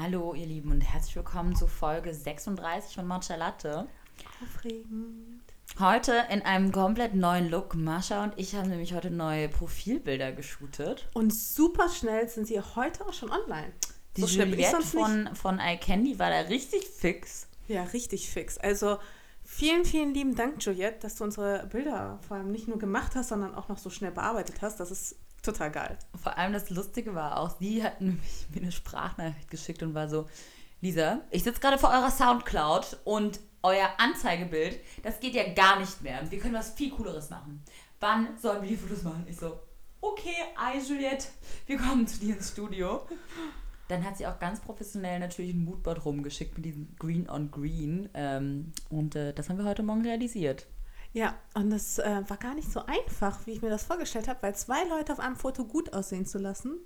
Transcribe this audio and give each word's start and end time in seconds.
Hallo, 0.00 0.32
ihr 0.32 0.46
Lieben, 0.46 0.70
und 0.70 0.80
herzlich 0.80 1.16
willkommen 1.16 1.56
zu 1.56 1.66
Folge 1.66 2.14
36 2.14 2.94
von 2.94 3.04
Matcha 3.08 3.34
Latte. 3.34 3.88
Aufregend. 4.40 5.42
Heute 5.80 6.24
in 6.30 6.42
einem 6.42 6.70
komplett 6.70 7.16
neuen 7.16 7.50
Look. 7.50 7.74
Mascha 7.74 8.22
und 8.22 8.32
ich 8.36 8.54
haben 8.54 8.68
nämlich 8.68 8.94
heute 8.94 9.10
neue 9.10 9.48
Profilbilder 9.48 10.30
geshootet. 10.30 11.08
Und 11.14 11.34
super 11.34 11.88
schnell 11.88 12.28
sind 12.28 12.46
sie 12.46 12.60
heute 12.60 13.04
auch 13.08 13.12
schon 13.12 13.32
online. 13.32 13.72
Die 14.16 14.20
so 14.20 14.40
Juliette 14.40 14.82
von, 14.82 15.34
von 15.34 15.58
iCandy 15.58 16.16
war 16.20 16.30
da 16.30 16.42
richtig 16.42 16.84
fix. 16.86 17.48
Ja, 17.66 17.82
richtig 17.82 18.30
fix. 18.30 18.56
Also 18.56 18.98
vielen, 19.42 19.84
vielen 19.84 20.14
lieben 20.14 20.36
Dank, 20.36 20.64
Juliette, 20.64 21.00
dass 21.00 21.16
du 21.16 21.24
unsere 21.24 21.66
Bilder 21.66 22.20
vor 22.28 22.36
allem 22.36 22.52
nicht 22.52 22.68
nur 22.68 22.78
gemacht 22.78 23.16
hast, 23.16 23.30
sondern 23.30 23.52
auch 23.52 23.66
noch 23.66 23.78
so 23.78 23.90
schnell 23.90 24.12
bearbeitet 24.12 24.62
hast. 24.62 24.78
Das 24.78 24.92
ist 24.92 25.16
total 25.48 25.70
geil. 25.70 25.98
Vor 26.20 26.36
allem 26.36 26.52
das 26.52 26.70
Lustige 26.70 27.14
war 27.14 27.38
auch, 27.38 27.58
sie 27.58 27.82
hat 27.82 28.00
nämlich 28.00 28.46
mir 28.54 28.62
eine 28.62 28.72
Sprachnachricht 28.72 29.50
geschickt 29.50 29.82
und 29.82 29.94
war 29.94 30.08
so, 30.08 30.26
Lisa, 30.80 31.20
ich 31.30 31.42
sitze 31.42 31.60
gerade 31.60 31.78
vor 31.78 31.90
eurer 31.90 32.10
Soundcloud 32.10 32.98
und 33.04 33.40
euer 33.62 33.88
Anzeigebild, 33.98 34.78
das 35.02 35.18
geht 35.18 35.34
ja 35.34 35.52
gar 35.52 35.80
nicht 35.80 36.02
mehr. 36.02 36.20
Wir 36.30 36.38
können 36.38 36.54
was 36.54 36.70
viel 36.70 36.90
Cooleres 36.90 37.30
machen. 37.30 37.62
Wann 37.98 38.38
sollen 38.38 38.62
wir 38.62 38.68
die 38.68 38.76
Fotos 38.76 39.02
machen? 39.02 39.26
Ich 39.28 39.36
so, 39.36 39.58
okay, 40.00 40.36
ei 40.56 40.78
Juliette, 40.78 41.26
wir 41.66 41.78
kommen 41.78 42.06
zu 42.06 42.20
dir 42.20 42.36
ins 42.36 42.50
Studio. 42.50 43.02
Dann 43.88 44.04
hat 44.04 44.18
sie 44.18 44.26
auch 44.26 44.38
ganz 44.38 44.60
professionell 44.60 45.18
natürlich 45.18 45.54
ein 45.54 45.64
Moodboard 45.64 46.04
rumgeschickt 46.04 46.56
mit 46.56 46.66
diesem 46.66 46.94
Green 46.98 47.28
on 47.28 47.50
Green. 47.50 48.08
Ähm, 48.14 48.72
und 48.90 49.16
äh, 49.16 49.32
das 49.32 49.48
haben 49.48 49.58
wir 49.58 49.64
heute 49.64 49.82
Morgen 49.82 50.02
realisiert. 50.02 50.66
Ja, 51.18 51.34
und 51.54 51.70
das 51.70 51.98
äh, 51.98 52.22
war 52.28 52.36
gar 52.36 52.54
nicht 52.54 52.70
so 52.70 52.86
einfach, 52.86 53.44
wie 53.44 53.50
ich 53.50 53.60
mir 53.60 53.70
das 53.70 53.82
vorgestellt 53.82 54.28
habe, 54.28 54.40
weil 54.40 54.54
zwei 54.54 54.84
Leute 54.84 55.12
auf 55.12 55.18
einem 55.18 55.34
Foto 55.34 55.64
gut 55.64 55.92
aussehen 55.92 56.26
zu 56.26 56.38
lassen, 56.38 56.76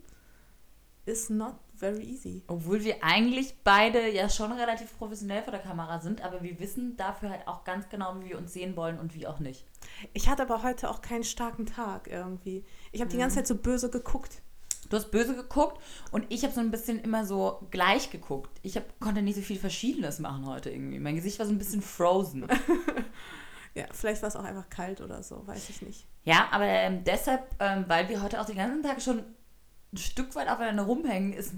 is 1.04 1.28
not 1.28 1.56
very 1.76 2.02
easy. 2.02 2.42
Obwohl 2.46 2.82
wir 2.82 3.04
eigentlich 3.04 3.54
beide 3.62 4.10
ja 4.10 4.30
schon 4.30 4.50
relativ 4.52 4.96
professionell 4.96 5.42
vor 5.42 5.50
der 5.50 5.60
Kamera 5.60 6.00
sind, 6.00 6.22
aber 6.22 6.42
wir 6.42 6.58
wissen 6.60 6.96
dafür 6.96 7.28
halt 7.28 7.46
auch 7.46 7.64
ganz 7.64 7.90
genau, 7.90 8.18
wie 8.20 8.30
wir 8.30 8.38
uns 8.38 8.54
sehen 8.54 8.74
wollen 8.74 8.98
und 8.98 9.14
wie 9.14 9.26
auch 9.26 9.38
nicht. 9.38 9.66
Ich 10.14 10.30
hatte 10.30 10.44
aber 10.44 10.62
heute 10.62 10.88
auch 10.88 11.02
keinen 11.02 11.24
starken 11.24 11.66
Tag 11.66 12.08
irgendwie. 12.08 12.64
Ich 12.90 13.02
habe 13.02 13.10
die 13.10 13.18
ganze 13.18 13.36
Zeit 13.36 13.46
so 13.46 13.56
böse 13.56 13.90
geguckt. 13.90 14.40
Du 14.88 14.96
hast 14.96 15.10
böse 15.10 15.34
geguckt 15.34 15.78
und 16.10 16.24
ich 16.30 16.42
habe 16.42 16.54
so 16.54 16.60
ein 16.60 16.70
bisschen 16.70 16.98
immer 17.00 17.26
so 17.26 17.66
gleich 17.70 18.10
geguckt. 18.10 18.58
Ich 18.62 18.76
hab, 18.76 18.98
konnte 18.98 19.20
nicht 19.20 19.36
so 19.36 19.42
viel 19.42 19.58
Verschiedenes 19.58 20.20
machen 20.20 20.46
heute 20.46 20.70
irgendwie. 20.70 21.00
Mein 21.00 21.16
Gesicht 21.16 21.38
war 21.38 21.44
so 21.44 21.52
ein 21.52 21.58
bisschen 21.58 21.82
frozen. 21.82 22.46
Ja, 23.74 23.84
vielleicht 23.92 24.22
war 24.22 24.28
es 24.28 24.36
auch 24.36 24.44
einfach 24.44 24.68
kalt 24.68 25.00
oder 25.00 25.22
so, 25.22 25.46
weiß 25.46 25.70
ich 25.70 25.82
nicht. 25.82 26.06
Ja, 26.24 26.48
aber 26.50 26.66
ähm, 26.66 27.04
deshalb, 27.04 27.54
ähm, 27.58 27.84
weil 27.88 28.08
wir 28.08 28.22
heute 28.22 28.40
auch 28.40 28.44
den 28.44 28.56
ganzen 28.56 28.82
Tag 28.82 29.00
schon 29.00 29.24
ein 29.92 29.96
Stück 29.96 30.34
weit 30.34 30.48
aufeinander 30.48 30.84
rumhängen, 30.84 31.32
ist 31.32 31.54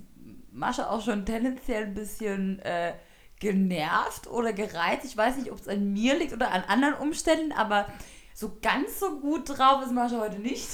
Mascha 0.51 0.89
auch 0.89 1.03
schon 1.03 1.27
tendenziell 1.27 1.85
ein 1.85 1.95
bisschen 1.95 2.61
äh, 2.61 2.95
genervt 3.41 4.29
oder 4.29 4.53
gereizt. 4.53 5.05
Ich 5.05 5.17
weiß 5.17 5.37
nicht, 5.37 5.51
ob 5.51 5.59
es 5.59 5.69
an 5.69 5.93
mir 5.93 6.17
liegt 6.17 6.33
oder 6.33 6.51
an 6.51 6.63
anderen 6.63 6.95
Umständen, 6.95 7.53
aber 7.53 7.87
so 8.33 8.59
ganz 8.63 9.01
so 9.01 9.21
gut 9.21 9.49
drauf 9.49 9.83
ist 9.85 9.93
Mascha 9.93 10.21
heute 10.21 10.39
nicht. 10.39 10.69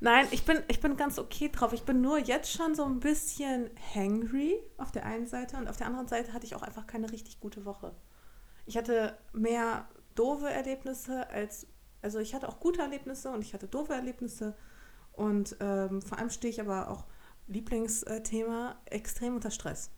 Nein, 0.00 0.26
ich 0.30 0.44
bin, 0.44 0.62
ich 0.68 0.80
bin 0.80 0.96
ganz 0.96 1.18
okay 1.18 1.50
drauf. 1.52 1.72
Ich 1.74 1.82
bin 1.82 2.00
nur 2.00 2.18
jetzt 2.18 2.50
schon 2.50 2.74
so 2.74 2.84
ein 2.84 3.00
bisschen 3.00 3.70
hangry 3.94 4.58
auf 4.78 4.90
der 4.90 5.04
einen 5.04 5.26
Seite 5.26 5.58
und 5.58 5.68
auf 5.68 5.76
der 5.76 5.86
anderen 5.86 6.08
Seite 6.08 6.32
hatte 6.32 6.46
ich 6.46 6.54
auch 6.54 6.62
einfach 6.62 6.86
keine 6.86 7.12
richtig 7.12 7.38
gute 7.38 7.66
Woche. 7.66 7.94
Ich 8.64 8.78
hatte 8.78 9.18
mehr 9.32 9.88
doofe 10.20 10.50
Erlebnisse 10.50 11.28
als, 11.30 11.66
also 12.02 12.18
ich 12.18 12.34
hatte 12.34 12.48
auch 12.48 12.60
gute 12.60 12.82
Erlebnisse 12.82 13.30
und 13.30 13.40
ich 13.42 13.54
hatte 13.54 13.68
doofe 13.68 13.94
Erlebnisse 13.94 14.54
und 15.12 15.56
ähm, 15.60 16.02
vor 16.02 16.18
allem 16.18 16.28
stehe 16.28 16.52
ich 16.52 16.60
aber 16.60 16.90
auch, 16.90 17.06
Lieblingsthema, 17.46 18.76
extrem 18.84 19.34
unter 19.34 19.50
Stress. 19.50 19.90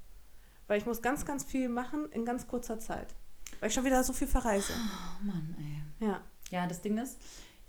Weil 0.68 0.78
ich 0.78 0.86
muss 0.86 1.02
ganz, 1.02 1.26
ganz 1.26 1.44
viel 1.44 1.68
machen 1.68 2.10
in 2.12 2.24
ganz 2.24 2.46
kurzer 2.46 2.78
Zeit. 2.78 3.14
Weil 3.60 3.68
ich 3.68 3.74
schon 3.74 3.84
wieder 3.84 4.02
so 4.04 4.14
viel 4.14 4.28
verreise. 4.28 4.72
Oh 4.72 5.24
Mann, 5.26 5.54
ey. 5.58 6.06
Ja. 6.06 6.20
Ja, 6.50 6.66
das 6.66 6.80
Ding 6.80 6.96
ist, 6.98 7.20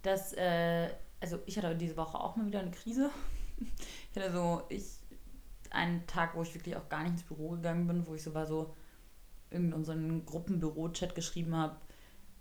dass, 0.02 0.34
äh, 0.34 0.90
also 1.20 1.40
ich 1.46 1.58
hatte 1.58 1.76
diese 1.76 1.98
Woche 1.98 2.18
auch 2.18 2.36
mal 2.36 2.46
wieder 2.46 2.60
eine 2.60 2.72
Krise. 2.72 3.10
Ich 4.12 4.20
hatte 4.20 4.32
so, 4.32 4.64
ich, 4.70 4.84
einen 5.72 6.06
Tag, 6.06 6.36
wo 6.36 6.44
ich 6.44 6.54
wirklich 6.54 6.76
auch 6.76 6.88
gar 6.90 7.02
nicht 7.04 7.14
ins 7.14 7.24
Büro 7.24 7.50
gegangen 7.50 7.88
bin, 7.88 8.06
wo 8.06 8.14
ich 8.14 8.22
so 8.22 8.34
war 8.34 8.46
so, 8.46 8.76
in 9.50 9.74
unseren 9.74 10.26
Gruppenbüro-Chat 10.26 11.16
geschrieben 11.16 11.56
habe, 11.56 11.78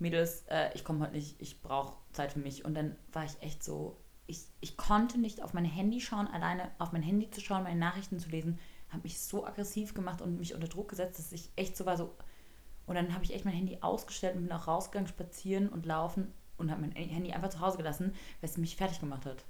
Mädels, 0.03 0.45
äh, 0.49 0.71
ich 0.75 0.85
komme 0.85 1.01
heute 1.01 1.15
nicht, 1.15 1.41
ich 1.41 1.63
brauche 1.63 1.97
Zeit 2.13 2.33
für 2.33 2.41
mich. 2.41 2.65
Und 2.65 2.75
dann 2.75 2.97
war 3.13 3.25
ich 3.25 3.41
echt 3.41 3.63
so, 3.65 3.97
ich, 4.27 4.47
ich 4.61 4.77
konnte 4.77 5.19
nicht 5.19 5.43
auf 5.43 5.55
mein 5.55 5.65
Handy 5.65 6.01
schauen, 6.01 6.27
alleine 6.27 6.71
auf 6.79 6.93
mein 6.93 7.03
Handy 7.03 7.31
zu 7.31 7.41
schauen, 7.41 7.63
meine 7.63 7.81
Nachrichten 7.81 8.19
zu 8.19 8.29
lesen, 8.29 8.59
hat 8.91 9.05
mich 9.05 9.21
so 9.21 9.47
aggressiv 9.47 9.95
gemacht 9.95 10.21
und 10.21 10.39
mich 10.39 10.55
unter 10.55 10.69
Druck 10.69 10.91
gesetzt, 10.91 11.19
dass 11.19 11.33
ich 11.33 11.51
echt 11.57 11.77
so 11.77 11.87
war 11.87 11.97
so. 11.97 12.15
Und 12.87 12.97
dann 12.97 13.15
habe 13.15 13.25
ich 13.25 13.33
echt 13.33 13.45
mein 13.45 13.55
Handy 13.55 13.79
ausgestellt 13.81 14.37
und 14.37 14.43
bin 14.43 14.53
auch 14.53 14.67
rausgegangen, 14.67 15.09
spazieren 15.09 15.69
und 15.69 15.87
laufen 15.87 16.33
und 16.59 16.71
habe 16.71 16.83
mein 16.83 16.93
Handy 16.93 17.33
einfach 17.33 17.51
zu 17.51 17.61
Hause 17.61 17.79
gelassen, 17.79 18.13
weil 18.41 18.51
es 18.51 18.59
mich 18.59 18.77
fertig 18.77 19.01
gemacht 19.01 19.25
hat. 19.25 19.45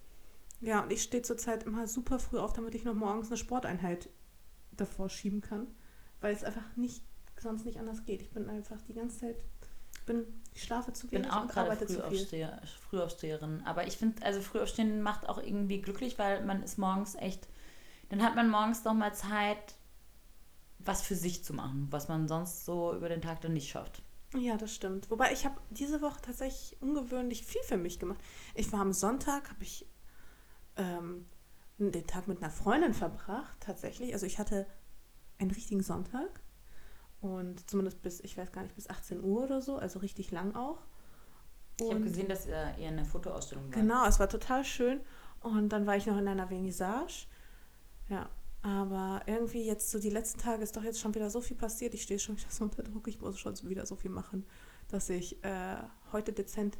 Ja, 0.61 0.83
und 0.83 0.93
ich 0.93 1.03
stehe 1.03 1.23
zurzeit 1.23 1.65
immer 1.65 1.89
super 1.89 2.19
früh 2.19 2.39
auf, 2.39 2.53
damit 2.53 2.75
ich 2.75 2.85
noch 2.85 2.95
morgens 2.95 3.29
eine 3.29 3.37
Sporteinheit 3.37 4.09
davor 4.71 5.09
schieben 5.09 5.41
kann. 5.41 5.67
Weil 6.21 6.35
es 6.35 6.45
einfach 6.45 6.77
nicht, 6.77 7.03
sonst 7.37 7.65
nicht 7.65 7.79
anders 7.79 8.05
geht. 8.05 8.23
Ich 8.23 8.31
bin 8.31 8.49
einfach 8.49 8.81
die 8.83 8.95
ganze 8.95 9.19
Zeit, 9.19 9.37
bin, 10.07 10.25
ich 10.55 10.63
schlafe 10.63 10.93
zu 10.93 11.07
Ich 11.07 11.13
bin 11.13 11.23
wenig 11.23 11.33
auch 11.33 11.47
gerade. 11.47 11.77
Frühaufsteher, 11.87 12.61
Frühaufsteherin. 12.89 13.63
Aber 13.65 13.87
ich 13.87 13.97
finde, 13.97 14.25
also 14.25 14.41
Frühaufstehen 14.41 15.03
macht 15.03 15.29
auch 15.29 15.39
irgendwie 15.39 15.81
glücklich, 15.81 16.19
weil 16.19 16.45
man 16.45 16.63
ist 16.63 16.79
morgens 16.79 17.15
echt, 17.15 17.49
dann 18.11 18.23
hat 18.23 18.35
man 18.35 18.51
morgens 18.51 18.85
noch 18.85 18.95
mal 18.95 19.15
Zeit, 19.15 19.75
was 20.79 21.03
für 21.03 21.15
sich 21.15 21.45
zu 21.45 21.55
machen, 21.55 21.89
was 21.91 22.09
man 22.09 22.29
sonst 22.29 22.65
so 22.65 22.95
über 22.95 23.09
den 23.09 23.23
Tag 23.23 23.41
dann 23.41 23.55
nicht 23.55 23.71
schafft. 23.71 24.03
Ja, 24.35 24.57
das 24.57 24.75
stimmt. 24.75 25.11
Wobei 25.11 25.33
ich 25.33 25.45
habe 25.45 25.61
diese 25.71 26.01
Woche 26.01 26.21
tatsächlich 26.23 26.81
ungewöhnlich 26.81 27.45
viel 27.45 27.62
für 27.62 27.77
mich 27.77 27.99
gemacht. 27.99 28.21
Ich 28.55 28.73
war 28.73 28.81
am 28.81 28.93
Sonntag, 28.93 29.51
habe 29.51 29.62
ich 29.62 29.87
ähm, 30.77 31.27
den 31.79 32.07
Tag 32.07 32.29
mit 32.29 32.43
einer 32.43 32.51
Freundin 32.51 32.95
verbracht, 32.95 33.59
tatsächlich. 33.61 34.12
Also 34.12 34.27
ich 34.27 34.39
hatte 34.39 34.67
einen 35.39 35.51
richtigen 35.51 35.83
Sonntag 35.83 36.42
und 37.22 37.69
zumindest 37.71 38.03
bis, 38.03 38.21
ich 38.21 38.37
weiß 38.37 38.53
gar 38.53 38.62
nicht, 38.62 38.75
bis 38.75 38.91
18 38.91 39.22
Uhr 39.25 39.44
oder 39.44 39.62
so, 39.62 39.77
also 39.77 40.00
richtig 40.00 40.31
lang 40.31 40.55
auch. 40.55 40.78
Ich 41.81 41.87
habe 41.87 41.97
Und- 41.97 42.03
gesehen, 42.05 42.28
dass 42.28 42.47
ihr 42.47 42.56
eine 42.87 43.05
Fotoausstellung 43.05 43.65
war. 43.65 43.71
Genau, 43.71 44.05
es 44.06 44.21
war 44.21 44.28
total 44.28 44.65
schön. 44.65 45.00
Und 45.41 45.71
dann 45.71 45.87
war 45.87 45.97
ich 45.97 46.06
noch 46.06 46.19
in 46.19 46.28
einer 46.28 46.47
Vernissage. 46.47 47.27
Ja, 48.09 48.28
aber 48.62 49.22
irgendwie 49.27 49.65
jetzt 49.65 49.91
so 49.91 49.99
die 49.99 50.11
letzten 50.11 50.38
Tage 50.41 50.62
ist 50.62 50.77
doch 50.77 50.84
jetzt 50.84 51.00
schon 51.00 51.15
wieder 51.15 51.31
so 51.31 51.41
viel 51.41 51.56
passiert. 51.56 51.94
Ich 51.94 52.03
stehe 52.03 52.21
schon 52.21 52.37
wieder 52.37 52.50
so 52.50 52.65
unter 52.65 52.82
Druck. 52.82 53.09
Ich 53.09 53.21
muss 53.21 53.38
schon 53.38 53.55
wieder 53.69 53.87
so 53.87 53.97
viel 53.97 54.11
machen, 54.11 54.44
dass 54.88 55.09
ich 55.09 55.43
äh, 55.43 55.77
heute 56.12 56.32
dezent 56.32 56.78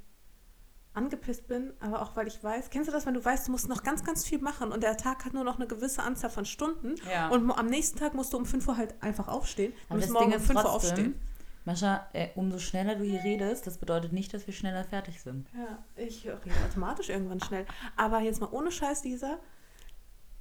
angepisst 0.95 1.47
bin. 1.47 1.73
Aber 1.81 2.03
auch 2.03 2.17
weil 2.17 2.27
ich 2.27 2.43
weiß, 2.43 2.71
kennst 2.71 2.89
du 2.89 2.93
das, 2.93 3.07
wenn 3.07 3.15
du 3.15 3.25
weißt, 3.25 3.49
du 3.49 3.53
musst 3.53 3.69
noch 3.69 3.83
ganz, 3.83 4.05
ganz 4.05 4.25
viel 4.25 4.41
machen 4.41 4.73
und 4.73 4.83
der 4.83 4.97
Tag 4.97 5.25
hat 5.25 5.35
nur 5.35 5.45
noch 5.45 5.57
eine 5.57 5.67
gewisse 5.67 6.03
Anzahl 6.03 6.31
von 6.31 6.45
Stunden. 6.45 6.95
Ja. 7.11 7.29
Und 7.29 7.51
am 7.51 7.67
nächsten 7.67 7.99
Tag 7.99 8.15
musst 8.15 8.33
du 8.33 8.37
um 8.37 8.47
5 8.47 8.69
Uhr 8.69 8.77
halt 8.77 8.95
einfach 9.03 9.29
aufstehen. 9.29 9.73
Du 9.89 9.97
musst 9.97 10.11
morgen 10.11 10.31
Ding 10.31 10.35
um 10.37 10.43
ist 10.43 10.47
5 10.47 10.65
Uhr 10.65 10.73
aufstehen. 10.73 11.21
Mascha, 11.65 12.09
äh, 12.13 12.31
umso 12.35 12.59
schneller 12.59 12.97
du 12.97 13.05
hier 13.05 13.23
redest, 13.23 13.67
das 13.69 13.79
bedeutet 13.79 14.13
nicht, 14.13 14.35
dass 14.35 14.47
wir 14.47 14.55
schneller 14.55 14.83
fertig 14.83 15.21
sind. 15.21 15.47
Ja, 15.57 15.79
ich 15.95 16.27
rede 16.27 16.41
automatisch 16.69 17.09
irgendwann 17.09 17.41
schnell. 17.41 17.67
Aber 17.97 18.21
jetzt 18.21 18.41
mal 18.41 18.49
ohne 18.51 18.73
Scheiß, 18.73 19.05
Lisa. 19.05 19.39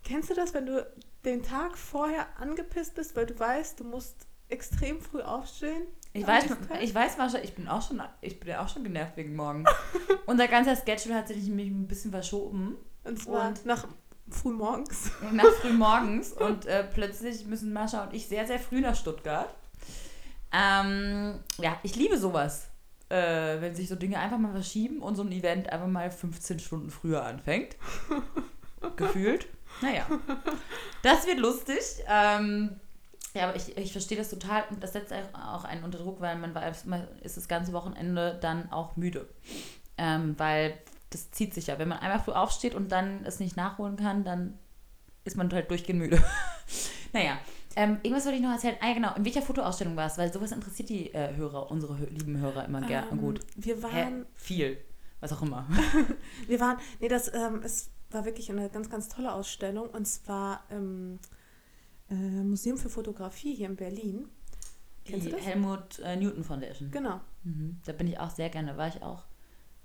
Kennst 0.03 0.31
du 0.31 0.33
das, 0.33 0.55
wenn 0.55 0.65
du 0.65 0.85
den 1.23 1.43
Tag 1.43 1.77
vorher 1.77 2.25
angepisst 2.39 2.95
bist, 2.95 3.15
weil 3.15 3.27
du 3.27 3.37
weißt, 3.39 3.79
du 3.79 3.83
musst 3.83 4.27
extrem 4.49 4.99
früh 4.99 5.21
aufstehen? 5.21 5.83
Ich 6.13 6.27
weiß, 6.27 6.45
ich 6.81 6.93
weiß, 6.93 7.17
Mascha, 7.17 7.37
ich 7.39 7.53
bin 7.55 7.67
auch 7.69 7.81
schon, 7.87 8.01
ich 8.19 8.39
bin 8.39 8.49
ja 8.49 8.61
auch 8.63 8.67
schon 8.67 8.83
genervt 8.83 9.15
wegen 9.15 9.35
morgen. 9.35 9.63
Unser 10.25 10.47
ganzer 10.47 10.75
Schedule 10.75 11.15
hat 11.15 11.29
sich 11.29 11.37
nämlich 11.43 11.69
ein 11.69 11.87
bisschen 11.87 12.11
verschoben. 12.11 12.75
Und 13.03 13.17
zwar 13.21 13.47
Und- 13.47 13.65
nach 13.65 13.87
früh 14.29 14.51
morgens. 14.51 15.11
nach 15.31 15.45
früh 15.61 15.71
morgens 15.73 16.33
und 16.47 16.65
äh, 16.65 16.83
plötzlich 16.83 17.45
müssen 17.45 17.71
Mascha 17.71 18.03
und 18.03 18.13
ich 18.13 18.27
sehr, 18.27 18.45
sehr 18.45 18.59
früh 18.59 18.81
nach 18.81 18.95
Stuttgart. 18.95 19.53
Ähm, 20.51 21.39
ja, 21.59 21.77
ich 21.83 21.95
liebe 21.95 22.17
sowas, 22.17 22.67
äh, 23.07 23.61
wenn 23.61 23.73
sich 23.73 23.87
so 23.87 23.95
Dinge 23.95 24.19
einfach 24.19 24.37
mal 24.37 24.51
verschieben 24.51 25.01
und 25.01 25.15
so 25.15 25.23
ein 25.23 25.31
Event 25.31 25.69
einfach 25.71 25.87
mal 25.87 26.11
15 26.11 26.59
Stunden 26.59 26.89
früher 26.89 27.23
anfängt. 27.23 27.77
Gefühlt. 28.97 29.47
Naja, 29.81 30.05
das 31.03 31.25
wird 31.25 31.39
lustig. 31.39 31.79
Ähm, 32.09 32.79
ja, 33.33 33.47
aber 33.47 33.55
ich, 33.55 33.77
ich 33.77 33.91
verstehe 33.91 34.17
das 34.17 34.29
total 34.29 34.63
und 34.69 34.83
das 34.83 34.93
setzt 34.93 35.13
auch 35.33 35.63
einen 35.63 35.83
unter 35.83 35.99
Druck, 35.99 36.19
weil 36.19 36.37
man 36.37 36.53
weiß, 36.53 36.85
man 36.85 37.07
ist 37.21 37.37
das 37.37 37.47
ganze 37.47 37.73
Wochenende 37.73 38.37
dann 38.41 38.71
auch 38.71 38.95
müde. 38.97 39.27
Ähm, 39.97 40.35
weil 40.37 40.77
das 41.11 41.31
zieht 41.31 41.53
sich 41.53 41.67
ja. 41.67 41.79
Wenn 41.79 41.87
man 41.87 41.99
einmal 41.99 42.19
früh 42.19 42.31
aufsteht 42.31 42.75
und 42.75 42.91
dann 42.91 43.25
es 43.25 43.39
nicht 43.39 43.55
nachholen 43.55 43.95
kann, 43.95 44.23
dann 44.23 44.57
ist 45.23 45.37
man 45.37 45.51
halt 45.51 45.69
durchgehend 45.69 45.99
müde. 45.99 46.21
naja, 47.13 47.37
ähm, 47.75 47.99
irgendwas 48.03 48.25
wollte 48.25 48.37
ich 48.37 48.43
noch 48.43 48.51
erzählen. 48.51 48.75
Ah, 48.81 48.87
ja, 48.87 48.93
genau. 48.93 49.13
In 49.15 49.23
welcher 49.23 49.41
Fotoausstellung 49.41 49.95
war 49.95 50.07
es? 50.07 50.17
Weil 50.17 50.31
sowas 50.33 50.51
interessiert 50.51 50.89
die 50.89 51.13
äh, 51.13 51.35
Hörer, 51.35 51.71
unsere 51.71 51.95
lieben 52.05 52.37
Hörer 52.37 52.65
immer 52.65 52.81
gerne 52.81 53.11
Ähm, 53.11 53.19
gut. 53.19 53.41
Wir 53.55 53.77
Hä? 53.77 53.83
waren, 53.83 54.25
Viel. 54.35 54.77
Was 55.19 55.31
auch 55.31 55.41
immer. 55.41 55.67
wir 56.47 56.59
waren, 56.59 56.77
nee, 56.99 57.07
das, 57.07 57.33
ähm, 57.33 57.61
es 57.63 57.91
war 58.09 58.25
wirklich 58.25 58.49
eine 58.49 58.69
ganz, 58.69 58.89
ganz 58.89 59.07
tolle 59.07 59.31
Ausstellung 59.31 59.89
und 59.89 60.05
zwar 60.05 60.63
ähm, 60.69 61.19
äh, 62.11 62.43
Museum 62.43 62.77
für 62.77 62.89
Fotografie 62.89 63.55
hier 63.55 63.67
in 63.67 63.75
Berlin. 63.75 64.27
Kennst 65.05 65.27
die 65.27 65.35
Helmut 65.35 65.99
äh, 65.99 66.15
Newton 66.15 66.43
Foundation. 66.43 66.91
Genau. 66.91 67.21
Mhm. 67.43 67.79
Da 67.85 67.93
bin 67.93 68.07
ich 68.07 68.19
auch 68.19 68.29
sehr 68.29 68.49
gerne. 68.49 68.71
Da 68.71 68.77
war 68.77 68.87
ich 68.87 69.01
auch 69.01 69.23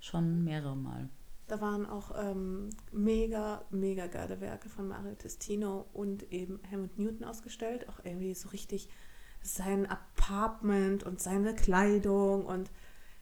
schon 0.00 0.44
mehrere 0.44 0.76
Mal. 0.76 1.08
Da 1.46 1.60
waren 1.60 1.86
auch 1.86 2.12
ähm, 2.18 2.70
mega, 2.92 3.64
mega 3.70 4.08
geile 4.08 4.40
Werke 4.40 4.68
von 4.68 4.88
Mario 4.88 5.14
Testino 5.14 5.86
und 5.92 6.30
eben 6.32 6.60
Helmut 6.64 6.98
Newton 6.98 7.24
ausgestellt. 7.24 7.88
Auch 7.88 8.04
irgendwie 8.04 8.34
so 8.34 8.48
richtig 8.48 8.88
sein 9.42 9.86
Apartment 9.86 11.04
und 11.04 11.20
seine 11.20 11.54
Kleidung 11.54 12.44
und 12.44 12.70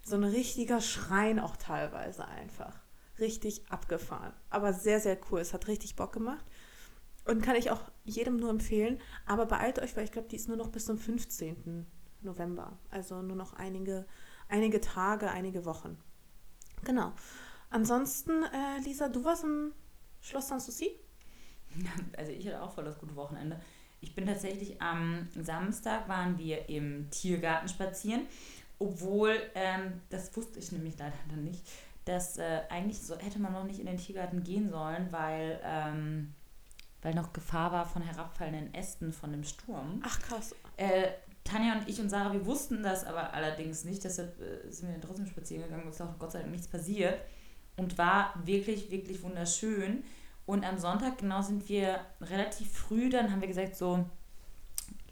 so 0.02 0.16
ein 0.16 0.24
richtiger 0.24 0.80
Schrein 0.80 1.38
auch 1.38 1.56
teilweise 1.56 2.26
einfach. 2.26 2.80
Richtig 3.18 3.70
abgefahren. 3.70 4.32
Aber 4.50 4.72
sehr, 4.72 5.00
sehr 5.00 5.18
cool. 5.30 5.40
Es 5.40 5.52
hat 5.52 5.68
richtig 5.68 5.94
Bock 5.94 6.12
gemacht. 6.12 6.44
Und 7.24 7.42
kann 7.42 7.56
ich 7.56 7.70
auch 7.70 7.80
jedem 8.04 8.36
nur 8.36 8.50
empfehlen. 8.50 9.00
Aber 9.26 9.46
beeilt 9.46 9.78
euch, 9.78 9.96
weil 9.96 10.04
ich 10.04 10.12
glaube, 10.12 10.28
die 10.28 10.36
ist 10.36 10.48
nur 10.48 10.56
noch 10.56 10.68
bis 10.68 10.86
zum 10.86 10.98
15. 10.98 11.86
November. 12.22 12.78
Also 12.90 13.22
nur 13.22 13.36
noch 13.36 13.54
einige, 13.54 14.06
einige 14.48 14.80
Tage, 14.80 15.30
einige 15.30 15.64
Wochen. 15.64 15.96
Genau. 16.84 17.12
Ansonsten, 17.70 18.42
äh, 18.44 18.80
Lisa, 18.84 19.08
du 19.08 19.24
warst 19.24 19.44
im 19.44 19.72
Schloss 20.20 20.48
Sanssouci? 20.48 20.90
Also 22.16 22.30
ich 22.30 22.46
hatte 22.46 22.62
auch 22.62 22.72
voll 22.72 22.84
das 22.84 22.98
gute 22.98 23.16
Wochenende. 23.16 23.60
Ich 24.00 24.14
bin 24.14 24.26
tatsächlich 24.26 24.80
am 24.80 25.28
Samstag 25.40 26.08
waren 26.08 26.38
wir 26.38 26.68
im 26.68 27.10
Tiergarten 27.10 27.68
spazieren, 27.68 28.26
obwohl, 28.78 29.40
ähm, 29.54 30.00
das 30.10 30.36
wusste 30.36 30.58
ich 30.58 30.72
nämlich 30.72 30.98
leider 30.98 31.16
dann 31.30 31.42
nicht, 31.42 31.66
dass 32.04 32.38
äh, 32.38 32.60
eigentlich 32.68 33.00
so 33.00 33.16
hätte 33.16 33.38
man 33.38 33.52
noch 33.52 33.64
nicht 33.64 33.80
in 33.80 33.86
den 33.86 33.96
Tiergarten 33.96 34.42
gehen 34.44 34.68
sollen, 34.68 35.08
weil, 35.10 35.58
ähm, 35.64 36.34
weil 37.04 37.14
noch 37.14 37.32
Gefahr 37.32 37.70
war 37.70 37.86
von 37.86 38.02
herabfallenden 38.02 38.72
Ästen 38.74 39.12
von 39.12 39.30
dem 39.30 39.44
Sturm. 39.44 40.00
Ach 40.04 40.18
krass. 40.20 40.54
Äh, 40.78 41.10
Tanja 41.44 41.74
und 41.74 41.88
ich 41.88 42.00
und 42.00 42.08
Sarah, 42.08 42.32
wir 42.32 42.46
wussten 42.46 42.82
das 42.82 43.04
aber 43.04 43.34
allerdings 43.34 43.84
nicht, 43.84 44.02
deshalb 44.02 44.40
äh, 44.40 44.70
sind 44.72 44.88
wir 44.88 45.00
trotzdem 45.00 45.26
spazieren 45.26 45.64
gegangen 45.64 45.82
und 45.82 45.90
es 45.90 45.96
ist 45.96 46.00
auch 46.00 46.18
Gott 46.18 46.32
sei 46.32 46.40
Dank 46.40 46.50
nichts 46.50 46.66
passiert 46.66 47.20
und 47.76 47.98
war 47.98 48.32
wirklich, 48.44 48.90
wirklich 48.90 49.22
wunderschön. 49.22 50.02
Und 50.46 50.64
am 50.64 50.78
Sonntag 50.78 51.18
genau 51.18 51.42
sind 51.42 51.68
wir 51.68 52.00
relativ 52.22 52.72
früh, 52.72 53.10
dann 53.10 53.30
haben 53.30 53.42
wir 53.42 53.48
gesagt, 53.48 53.76
so, 53.76 54.06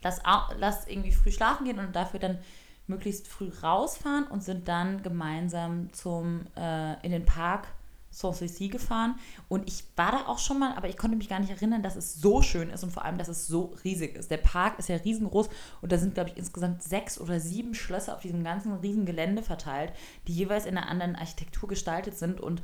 lass, 0.01 0.19
lass 0.57 0.87
irgendwie 0.87 1.11
früh 1.11 1.31
schlafen 1.31 1.65
gehen 1.65 1.77
und 1.77 1.95
dafür 1.95 2.19
dann 2.19 2.39
möglichst 2.87 3.27
früh 3.27 3.51
rausfahren 3.61 4.25
und 4.25 4.43
sind 4.43 4.67
dann 4.67 5.03
gemeinsam 5.03 5.93
zum, 5.93 6.47
äh, 6.57 6.99
in 7.05 7.11
den 7.11 7.25
Park 7.25 7.67
Sanssouci 8.13 8.69
gefahren 8.69 9.15
und 9.49 9.67
ich 9.67 9.83
war 9.95 10.11
da 10.11 10.25
auch 10.27 10.39
schon 10.39 10.59
mal, 10.59 10.75
aber 10.75 10.87
ich 10.87 10.97
konnte 10.97 11.17
mich 11.17 11.29
gar 11.29 11.39
nicht 11.39 11.49
erinnern, 11.49 11.83
dass 11.83 11.95
es 11.95 12.15
so 12.15 12.41
schön 12.41 12.69
ist 12.69 12.83
und 12.83 12.91
vor 12.91 13.05
allem, 13.05 13.17
dass 13.17 13.27
es 13.27 13.47
so 13.47 13.73
riesig 13.83 14.15
ist. 14.15 14.29
Der 14.31 14.37
Park 14.37 14.79
ist 14.79 14.89
ja 14.89 14.95
riesengroß 14.97 15.49
und 15.81 15.91
da 15.91 15.97
sind, 15.97 16.13
glaube 16.13 16.29
ich, 16.29 16.37
insgesamt 16.37 16.83
sechs 16.83 17.19
oder 17.19 17.39
sieben 17.39 17.73
Schlösser 17.73 18.15
auf 18.15 18.21
diesem 18.21 18.43
ganzen 18.43 18.73
riesen 18.73 19.05
Gelände 19.05 19.41
verteilt, 19.41 19.93
die 20.27 20.33
jeweils 20.33 20.65
in 20.65 20.77
einer 20.77 20.89
anderen 20.89 21.15
Architektur 21.15 21.67
gestaltet 21.67 22.17
sind 22.17 22.39
und 22.39 22.61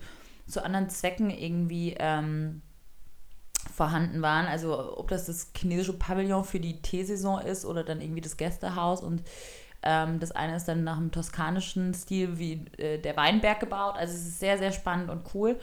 zu 0.48 0.64
anderen 0.64 0.90
Zwecken 0.90 1.30
irgendwie 1.30 1.96
ähm, 2.00 2.62
vorhanden 3.74 4.22
waren. 4.22 4.46
Also 4.46 4.98
ob 4.98 5.10
das 5.10 5.26
das 5.26 5.52
chinesische 5.56 5.94
Pavillon 5.94 6.44
für 6.44 6.60
die 6.60 6.82
Teesaison 6.82 7.42
ist 7.42 7.66
oder 7.66 7.84
dann 7.84 8.02
irgendwie 8.02 8.22
das 8.22 8.38
Gästehaus 8.38 9.02
und 9.02 9.24
ähm, 9.82 10.20
das 10.20 10.32
eine 10.32 10.56
ist 10.56 10.66
dann 10.66 10.84
nach 10.84 10.98
dem 10.98 11.12
toskanischen 11.12 11.94
Stil 11.94 12.38
wie 12.38 12.66
äh, 12.78 13.00
der 13.00 13.16
Weinberg 13.16 13.60
gebaut. 13.60 13.96
Also 13.98 14.14
es 14.14 14.28
ist 14.28 14.40
sehr, 14.40 14.58
sehr 14.58 14.72
spannend 14.72 15.10
und 15.10 15.24
cool. 15.34 15.60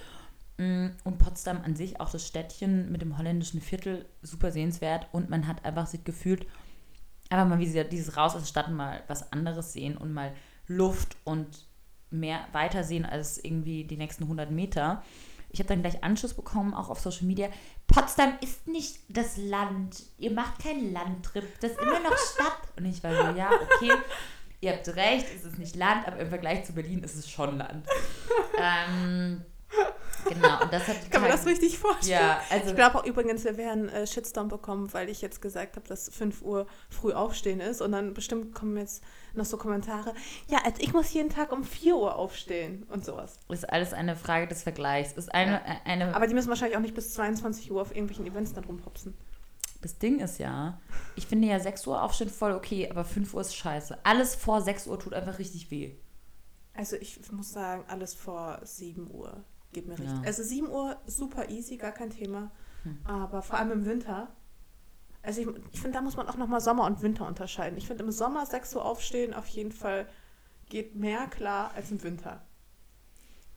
Mm, 0.58 0.88
und 1.04 1.18
Potsdam 1.18 1.60
an 1.62 1.76
sich, 1.76 2.00
auch 2.00 2.10
das 2.10 2.26
Städtchen 2.26 2.90
mit 2.90 3.02
dem 3.02 3.18
holländischen 3.18 3.60
Viertel, 3.60 4.06
super 4.22 4.50
sehenswert. 4.50 5.08
Und 5.12 5.28
man 5.28 5.46
hat 5.46 5.64
einfach 5.64 5.86
sich 5.86 6.04
gefühlt, 6.04 6.46
einfach 7.28 7.46
mal 7.46 7.58
wie 7.58 7.84
dieses 7.84 8.16
Raus 8.16 8.34
aus 8.34 8.42
der 8.42 8.48
Stadt 8.48 8.70
mal 8.70 9.02
was 9.08 9.32
anderes 9.32 9.72
sehen 9.72 9.96
und 9.96 10.12
mal 10.12 10.32
Luft 10.66 11.16
und 11.24 11.66
mehr 12.10 12.40
weiter 12.52 12.84
sehen 12.84 13.04
als 13.04 13.42
irgendwie 13.42 13.84
die 13.84 13.98
nächsten 13.98 14.24
100 14.24 14.50
Meter. 14.50 15.02
Ich 15.50 15.58
habe 15.60 15.68
dann 15.68 15.82
gleich 15.82 16.02
Anschluss 16.02 16.34
bekommen, 16.34 16.74
auch 16.74 16.88
auf 16.88 17.00
Social 17.00 17.26
Media. 17.26 17.48
Potsdam 17.86 18.34
ist 18.40 18.66
nicht 18.66 18.98
das 19.08 19.36
Land. 19.36 20.02
Ihr 20.18 20.32
macht 20.32 20.62
keinen 20.62 20.92
Landtrip. 20.92 21.60
Das 21.60 21.72
ist 21.72 21.80
immer 21.80 22.00
noch 22.00 22.16
Stadt. 22.16 22.58
Und 22.76 22.84
ich 22.86 23.02
war 23.02 23.12
so, 23.12 23.38
ja, 23.38 23.50
okay. 23.52 23.92
Ihr 24.60 24.72
habt 24.72 24.88
recht, 24.88 25.26
es 25.34 25.44
ist 25.44 25.58
nicht 25.58 25.76
Land, 25.76 26.06
aber 26.06 26.18
im 26.18 26.28
Vergleich 26.28 26.64
zu 26.64 26.72
Berlin 26.72 27.02
ist 27.02 27.14
es 27.14 27.30
schon 27.30 27.58
Land. 27.58 27.86
ähm, 28.58 29.44
Genau, 30.28 30.62
und 30.62 30.72
das 30.72 30.86
hat 30.88 30.96
Kann 31.10 31.22
man 31.22 31.30
das 31.30 31.46
richtig 31.46 31.78
vorstellen? 31.78 32.20
Ja, 32.20 32.40
also. 32.50 32.70
Ich 32.70 32.76
glaube 32.76 32.98
auch 32.98 33.04
übrigens, 33.04 33.44
wir 33.44 33.56
werden 33.56 33.88
äh, 33.88 34.06
Shitstorm 34.06 34.48
bekommen, 34.48 34.92
weil 34.92 35.08
ich 35.08 35.22
jetzt 35.22 35.40
gesagt 35.40 35.76
habe, 35.76 35.86
dass 35.88 36.08
5 36.08 36.42
Uhr 36.42 36.66
früh 36.88 37.12
aufstehen 37.12 37.60
ist. 37.60 37.80
Und 37.80 37.92
dann 37.92 38.14
bestimmt 38.14 38.54
kommen 38.54 38.76
jetzt 38.76 39.02
noch 39.34 39.44
so 39.44 39.56
Kommentare. 39.56 40.14
Ja, 40.48 40.58
also 40.64 40.80
ich 40.80 40.92
muss 40.92 41.12
jeden 41.12 41.30
Tag 41.30 41.52
um 41.52 41.64
4 41.64 41.96
Uhr 41.96 42.16
aufstehen 42.16 42.84
und 42.90 43.04
sowas. 43.04 43.38
Ist 43.48 43.68
alles 43.70 43.92
eine 43.92 44.16
Frage 44.16 44.46
des 44.46 44.62
Vergleichs. 44.62 45.12
Ist 45.12 45.32
eine, 45.34 45.52
ja. 45.52 45.58
Äh, 45.58 45.90
eine 45.90 46.14
Aber 46.14 46.26
die 46.26 46.34
müssen 46.34 46.48
wahrscheinlich 46.48 46.76
auch 46.76 46.82
nicht 46.82 46.94
bis 46.94 47.14
22 47.14 47.70
Uhr 47.70 47.80
auf 47.80 47.90
irgendwelchen 47.90 48.26
Events 48.26 48.52
dann 48.52 48.64
rumhopsen. 48.64 49.14
Das 49.82 49.98
Ding 49.98 50.20
ist 50.20 50.38
ja, 50.38 50.80
ich 51.14 51.26
finde 51.26 51.48
ja 51.48 51.60
6 51.60 51.86
Uhr 51.86 52.02
aufstehen 52.02 52.30
voll 52.30 52.52
okay, 52.52 52.88
aber 52.90 53.04
5 53.04 53.34
Uhr 53.34 53.40
ist 53.40 53.54
scheiße. 53.54 53.98
Alles 54.04 54.34
vor 54.34 54.60
6 54.60 54.86
Uhr 54.86 54.98
tut 54.98 55.14
einfach 55.14 55.38
richtig 55.38 55.70
weh. 55.70 55.94
Also 56.74 56.96
ich 56.96 57.20
muss 57.32 57.52
sagen, 57.52 57.84
alles 57.88 58.14
vor 58.14 58.60
7 58.62 59.10
Uhr 59.10 59.44
geht 59.72 59.86
mir 59.86 59.98
richtig. 59.98 60.16
Ja. 60.16 60.22
Also 60.24 60.42
7 60.42 60.68
Uhr 60.68 60.96
super 61.06 61.48
easy, 61.48 61.76
gar 61.76 61.92
kein 61.92 62.10
Thema. 62.10 62.50
Hm. 62.82 62.98
Aber 63.04 63.42
vor 63.42 63.58
allem 63.58 63.72
im 63.72 63.86
Winter. 63.86 64.28
Also 65.22 65.40
ich, 65.40 65.48
ich 65.72 65.80
finde, 65.80 65.98
da 65.98 66.02
muss 66.02 66.16
man 66.16 66.28
auch 66.28 66.36
nochmal 66.36 66.60
Sommer 66.60 66.84
und 66.84 67.02
Winter 67.02 67.26
unterscheiden. 67.26 67.76
Ich 67.76 67.86
finde 67.86 68.04
im 68.04 68.12
Sommer 68.12 68.46
6 68.46 68.76
Uhr 68.76 68.84
aufstehen 68.84 69.34
auf 69.34 69.46
jeden 69.48 69.72
Fall 69.72 70.06
geht 70.68 70.96
mehr 70.96 71.26
klar 71.28 71.72
als 71.74 71.90
im 71.90 72.02
Winter. 72.02 72.42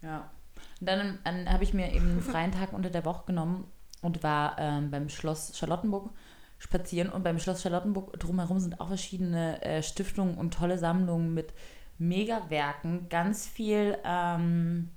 Ja. 0.02 0.32
Und 0.80 0.88
dann, 0.88 1.20
dann 1.24 1.52
habe 1.52 1.64
ich 1.64 1.74
mir 1.74 1.92
eben 1.94 2.10
einen 2.10 2.22
freien 2.22 2.52
Tag 2.52 2.74
unter 2.74 2.90
der 2.90 3.06
Woche 3.06 3.26
genommen 3.28 3.72
und 4.02 4.24
war 4.24 4.58
ähm, 4.60 4.92
beim 4.92 5.10
Schloss 5.10 5.58
Charlottenburg 5.58 6.12
spazieren. 6.58 7.10
Und 7.10 7.24
beim 7.24 7.40
Schloss 7.40 7.62
Charlottenburg 7.62 8.20
drumherum 8.20 8.60
sind 8.60 8.80
auch 8.80 8.88
verschiedene 8.88 9.62
äh, 9.62 9.82
Stiftungen 9.82 10.38
und 10.38 10.54
tolle 10.54 10.78
Sammlungen 10.78 11.34
mit 11.34 11.54
Megawerken. 11.98 13.10
Ganz 13.10 13.48
viel 13.48 13.98
ähm, 14.04 14.92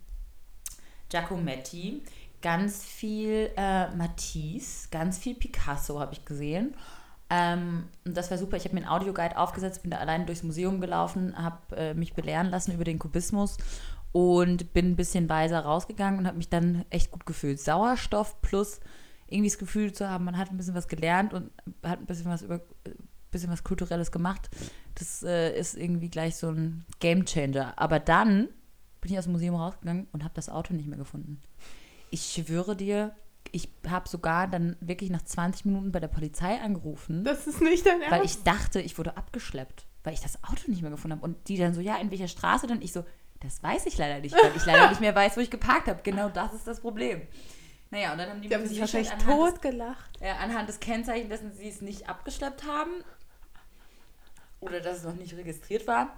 Giacometti, 1.13 2.03
ganz 2.41 2.85
viel 2.85 3.51
äh, 3.57 3.95
Matisse, 3.95 4.89
ganz 4.91 5.19
viel 5.19 5.35
Picasso 5.35 6.01
habe 6.01 6.15
ich 6.15 6.25
gesehen. 6.25 6.75
Ähm, 7.31 7.85
und 8.05 8.17
das 8.17 8.31
war 8.31 8.39
super. 8.39 8.57
Ich 8.57 8.65
habe 8.65 8.75
mir 8.75 8.81
einen 8.81 8.91
Audioguide 8.91 9.37
aufgesetzt, 9.37 9.83
bin 9.83 9.91
da 9.91 9.99
allein 9.99 10.27
durchs 10.27 10.43
Museum 10.43 10.81
gelaufen, 10.81 11.37
habe 11.37 11.77
äh, 11.77 11.95
mich 11.95 12.15
belehren 12.15 12.49
lassen 12.49 12.73
über 12.73 12.85
den 12.85 12.99
Kubismus 12.99 13.59
und 14.13 14.73
bin 14.73 14.93
ein 14.93 14.97
bisschen 14.97 15.29
weiser 15.29 15.61
rausgegangen 15.61 16.19
und 16.21 16.27
habe 16.27 16.39
mich 16.39 16.49
dann 16.49 16.85
echt 16.91 17.11
gut 17.11 17.27
gefühlt. 17.27 17.61
Sauerstoff 17.61 18.41
plus 18.41 18.81
irgendwie 19.29 19.51
das 19.51 19.59
Gefühl 19.59 19.93
zu 19.93 20.09
haben, 20.09 20.25
man 20.25 20.37
hat 20.37 20.51
ein 20.51 20.57
bisschen 20.57 20.75
was 20.75 20.89
gelernt 20.89 21.33
und 21.33 21.51
hat 21.83 22.01
ein 22.01 22.07
bisschen 22.07 22.31
was 22.31 22.43
über 22.43 22.61
bisschen 23.31 23.51
was 23.51 23.65
Kulturelles 23.65 24.13
gemacht. 24.13 24.51
Das 24.95 25.23
äh, 25.23 25.59
ist 25.59 25.75
irgendwie 25.77 26.11
gleich 26.11 26.37
so 26.37 26.51
ein 26.51 26.85
Game 27.01 27.25
Changer. 27.25 27.73
Aber 27.77 27.99
dann 27.99 28.49
bin 29.03 29.13
ich 29.13 29.19
aus 29.19 29.25
dem 29.25 29.33
Museum 29.33 29.55
rausgegangen 29.55 30.07
und 30.13 30.25
habe 30.25 30.33
das 30.35 30.49
Auto 30.49 30.73
nicht 30.73 30.89
mehr 30.89 30.97
gefunden. 30.97 31.43
Ich 32.11 32.33
schwöre 32.33 32.75
dir, 32.75 33.15
ich 33.51 33.69
habe 33.87 34.09
sogar 34.09 34.49
dann 34.49 34.77
wirklich 34.81 35.11
nach 35.11 35.23
20 35.23 35.67
Minuten 35.67 35.93
bei 35.93 36.01
der 36.01 36.09
Polizei 36.09 36.59
angerufen. 36.61 37.25
Das 37.25 37.47
ist 37.47 37.61
nicht 37.61 37.85
dein 37.85 38.01
Ernst? 38.01 38.17
Weil 38.17 38.25
ich 38.25 38.43
dachte, 38.45 38.81
ich 38.81 38.97
wurde 38.97 39.17
abgeschleppt, 39.17 39.87
weil 40.05 40.15
ich 40.15 40.21
das 40.21 40.43
Auto 40.45 40.63
nicht 40.69 40.83
mehr 40.83 40.91
gefunden 40.91 41.17
habe. 41.17 41.25
Und 41.25 41.49
die 41.49 41.59
dann 41.59 41.75
so, 41.75 41.81
ja, 41.81 41.97
in 41.97 42.11
welcher 42.11 42.29
Straße 42.29 42.67
denn? 42.67 42.81
Ich 42.81 42.93
so, 42.93 43.05
das 43.41 43.63
weiß 43.63 43.87
ich 43.87 43.99
leider 43.99 44.21
nicht, 44.21 44.35
weil 44.35 44.57
ich 44.57 44.65
leider 44.65 44.89
nicht 44.89 45.01
mehr 45.01 45.15
weiß, 45.15 45.37
wo 45.37 45.41
ich 45.41 45.51
geparkt 45.51 45.89
habe. 45.89 46.01
Genau 46.03 46.29
das 46.29 46.55
ist 46.55 46.67
das 46.67 46.81
Problem. 46.81 47.23
Naja, 47.91 48.13
und 48.13 48.19
dann 48.19 48.31
haben 48.31 48.41
die, 48.41 48.49
die 48.49 48.55
haben 48.55 48.67
sich 48.67 48.81
wahrscheinlich 48.81 49.13
tot 49.25 49.61
gelacht. 49.61 50.19
Ja, 50.23 50.37
anhand 50.37 50.69
des 50.69 50.81
Kennzeichens, 50.81 51.29
dass 51.29 51.41
sie 51.59 51.69
es 51.69 51.83
nicht 51.83 52.09
abgeschleppt 52.09 52.65
haben 52.67 52.93
oder 54.61 54.81
dass 54.81 54.99
es 54.99 55.05
noch 55.05 55.17
nicht 55.17 55.37
registriert 55.37 55.87
war, 55.87 56.17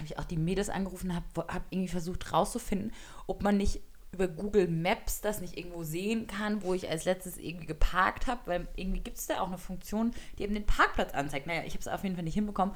habe 0.00 0.06
ich 0.06 0.18
auch 0.18 0.24
die 0.24 0.36
Mädels 0.36 0.70
angerufen, 0.70 1.14
habe 1.14 1.26
hab 1.52 1.62
irgendwie 1.70 1.88
versucht 1.88 2.32
rauszufinden, 2.32 2.92
ob 3.26 3.42
man 3.42 3.56
nicht 3.56 3.80
über 4.12 4.26
Google 4.26 4.66
Maps 4.66 5.20
das 5.20 5.40
nicht 5.40 5.56
irgendwo 5.56 5.84
sehen 5.84 6.26
kann, 6.26 6.62
wo 6.62 6.74
ich 6.74 6.88
als 6.88 7.04
letztes 7.04 7.38
irgendwie 7.38 7.66
geparkt 7.66 8.26
habe, 8.26 8.40
weil 8.46 8.68
irgendwie 8.74 9.00
gibt 9.00 9.18
es 9.18 9.26
da 9.26 9.40
auch 9.40 9.48
eine 9.48 9.58
Funktion, 9.58 10.10
die 10.38 10.42
eben 10.42 10.54
den 10.54 10.66
Parkplatz 10.66 11.14
anzeigt. 11.14 11.46
Naja, 11.46 11.62
ich 11.64 11.74
habe 11.74 11.80
es 11.80 11.88
auf 11.88 12.02
jeden 12.02 12.16
Fall 12.16 12.24
nicht 12.24 12.34
hinbekommen. 12.34 12.74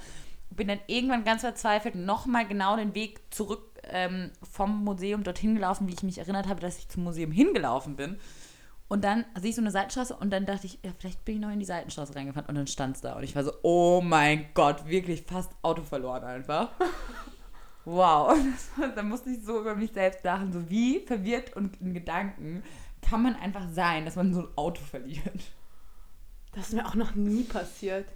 Bin 0.50 0.68
dann 0.68 0.78
irgendwann 0.86 1.24
ganz 1.24 1.40
verzweifelt 1.40 1.96
nochmal 1.96 2.46
genau 2.46 2.76
den 2.76 2.94
Weg 2.94 3.20
zurück 3.34 3.80
ähm, 3.82 4.30
vom 4.42 4.84
Museum 4.84 5.24
dorthin 5.24 5.56
gelaufen, 5.56 5.88
wie 5.88 5.94
ich 5.94 6.04
mich 6.04 6.18
erinnert 6.18 6.46
habe, 6.46 6.60
dass 6.60 6.78
ich 6.78 6.88
zum 6.88 7.02
Museum 7.02 7.32
hingelaufen 7.32 7.96
bin. 7.96 8.18
Und 8.88 9.02
dann 9.02 9.24
sehe 9.40 9.50
ich 9.50 9.56
so 9.56 9.62
eine 9.62 9.70
Seitenstraße 9.70 10.14
und 10.14 10.30
dann 10.30 10.44
dachte 10.44 10.66
ich, 10.66 10.78
ja, 10.84 10.92
vielleicht 10.98 11.24
bin 11.24 11.36
ich 11.36 11.40
noch 11.40 11.50
in 11.50 11.58
die 11.58 11.64
Seitenstraße 11.64 12.14
reingefahren 12.14 12.48
und 12.48 12.54
dann 12.54 12.66
stand 12.66 12.96
es 12.96 13.02
da. 13.02 13.14
Und 13.14 13.22
ich 13.24 13.34
war 13.34 13.42
so, 13.42 13.52
oh 13.62 14.00
mein 14.02 14.46
Gott, 14.54 14.86
wirklich 14.86 15.22
fast 15.22 15.52
Auto 15.62 15.82
verloren 15.82 16.22
einfach. 16.24 16.70
wow. 17.84 18.36
da 18.94 19.02
musste 19.02 19.30
ich 19.30 19.44
so 19.44 19.60
über 19.60 19.74
mich 19.74 19.92
selbst 19.92 20.22
lachen, 20.22 20.52
so 20.52 20.68
wie 20.68 21.00
verwirrt 21.00 21.56
und 21.56 21.80
in 21.80 21.94
Gedanken 21.94 22.62
kann 23.00 23.22
man 23.22 23.36
einfach 23.36 23.68
sein, 23.70 24.04
dass 24.04 24.16
man 24.16 24.34
so 24.34 24.40
ein 24.40 24.48
Auto 24.56 24.82
verliert. 24.82 25.40
Das 26.52 26.68
ist 26.68 26.74
mir 26.74 26.86
auch 26.86 26.94
noch 26.94 27.14
nie 27.14 27.42
passiert. 27.42 28.06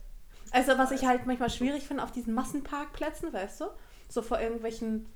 Also, 0.51 0.79
was 0.79 0.93
ich 0.93 1.05
halt 1.05 1.27
manchmal 1.27 1.51
schwierig 1.51 1.85
finde 1.85 2.03
auf 2.03 2.13
diesen 2.13 2.35
Massenparkplätzen, 2.35 3.33
weißt 3.33 3.61
du? 3.63 3.65
So 4.09 4.23
vor 4.23 4.41
irgendwelchen, 4.41 5.07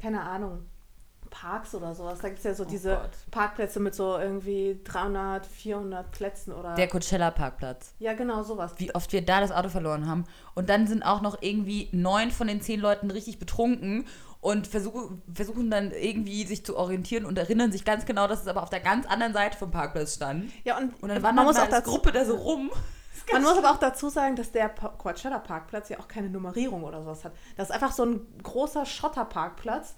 keine 0.00 0.22
Ahnung, 0.22 0.66
Parks 1.30 1.74
oder 1.74 1.94
sowas. 1.94 2.20
Da 2.20 2.28
gibt 2.28 2.38
es 2.38 2.44
ja 2.44 2.54
so 2.54 2.64
Oh 2.64 2.66
diese 2.66 2.90
Gott. 2.90 3.10
Parkplätze 3.30 3.80
mit 3.80 3.94
so 3.94 4.16
irgendwie 4.18 4.80
300, 4.84 5.46
400 5.46 6.10
Plätzen 6.10 6.52
oder. 6.52 6.74
Der 6.74 6.88
Coachella-Parkplatz. 6.88 7.94
ja, 7.98 8.14
genau, 8.14 8.42
sowas. 8.42 8.72
Wie 8.78 8.94
oft 8.94 9.12
wir 9.12 9.24
da 9.24 9.40
das 9.40 9.52
Auto 9.52 9.68
verloren 9.68 10.08
haben. 10.08 10.24
Und 10.54 10.68
dann 10.70 10.86
sind 10.86 11.02
auch 11.02 11.20
noch 11.20 11.42
irgendwie 11.42 11.88
neun 11.92 12.30
von 12.30 12.46
den 12.46 12.60
zehn 12.60 12.80
Leuten 12.80 13.10
richtig 13.10 13.38
betrunken 13.38 14.06
und 14.40 14.66
versuchen, 14.66 15.22
versuchen 15.34 15.70
dann 15.70 15.90
irgendwie 15.90 16.44
sich 16.46 16.64
zu 16.64 16.76
orientieren 16.76 17.24
und 17.24 17.36
erinnern 17.38 17.72
sich 17.72 17.84
ganz 17.84 18.04
genau, 18.06 18.28
dass 18.28 18.42
es 18.42 18.46
aber 18.48 18.62
auf 18.62 18.70
der 18.70 18.80
ganz 18.80 19.06
anderen 19.06 19.32
Seite 19.32 19.56
vom 19.58 19.70
Parkplatz 19.70 20.14
stand. 20.14 20.50
Ja, 20.64 20.76
und, 20.78 20.92
Und 21.02 21.08
dann 21.08 21.20
man 21.22 21.36
wandert 21.36 21.46
muss 21.46 21.56
man 21.56 21.68
auch 21.68 21.72
als 21.72 21.84
Gruppe 21.84 22.12
da 22.12 22.24
so 22.24 22.36
rum. 22.36 22.70
Man 23.32 23.42
muss 23.42 23.58
aber 23.58 23.72
auch 23.72 23.78
dazu 23.78 24.08
sagen, 24.08 24.36
dass 24.36 24.52
der 24.52 24.68
Pa- 24.68 24.90
Coachella 24.90 25.40
Parkplatz 25.40 25.88
ja 25.88 25.98
auch 25.98 26.06
keine 26.06 26.28
Nummerierung 26.30 26.84
oder 26.84 27.02
sowas 27.02 27.24
hat. 27.24 27.32
Das 27.56 27.70
ist 27.70 27.74
einfach 27.74 27.90
so 27.90 28.04
ein 28.04 28.20
großer 28.44 28.86
Schotterparkplatz, 28.86 29.96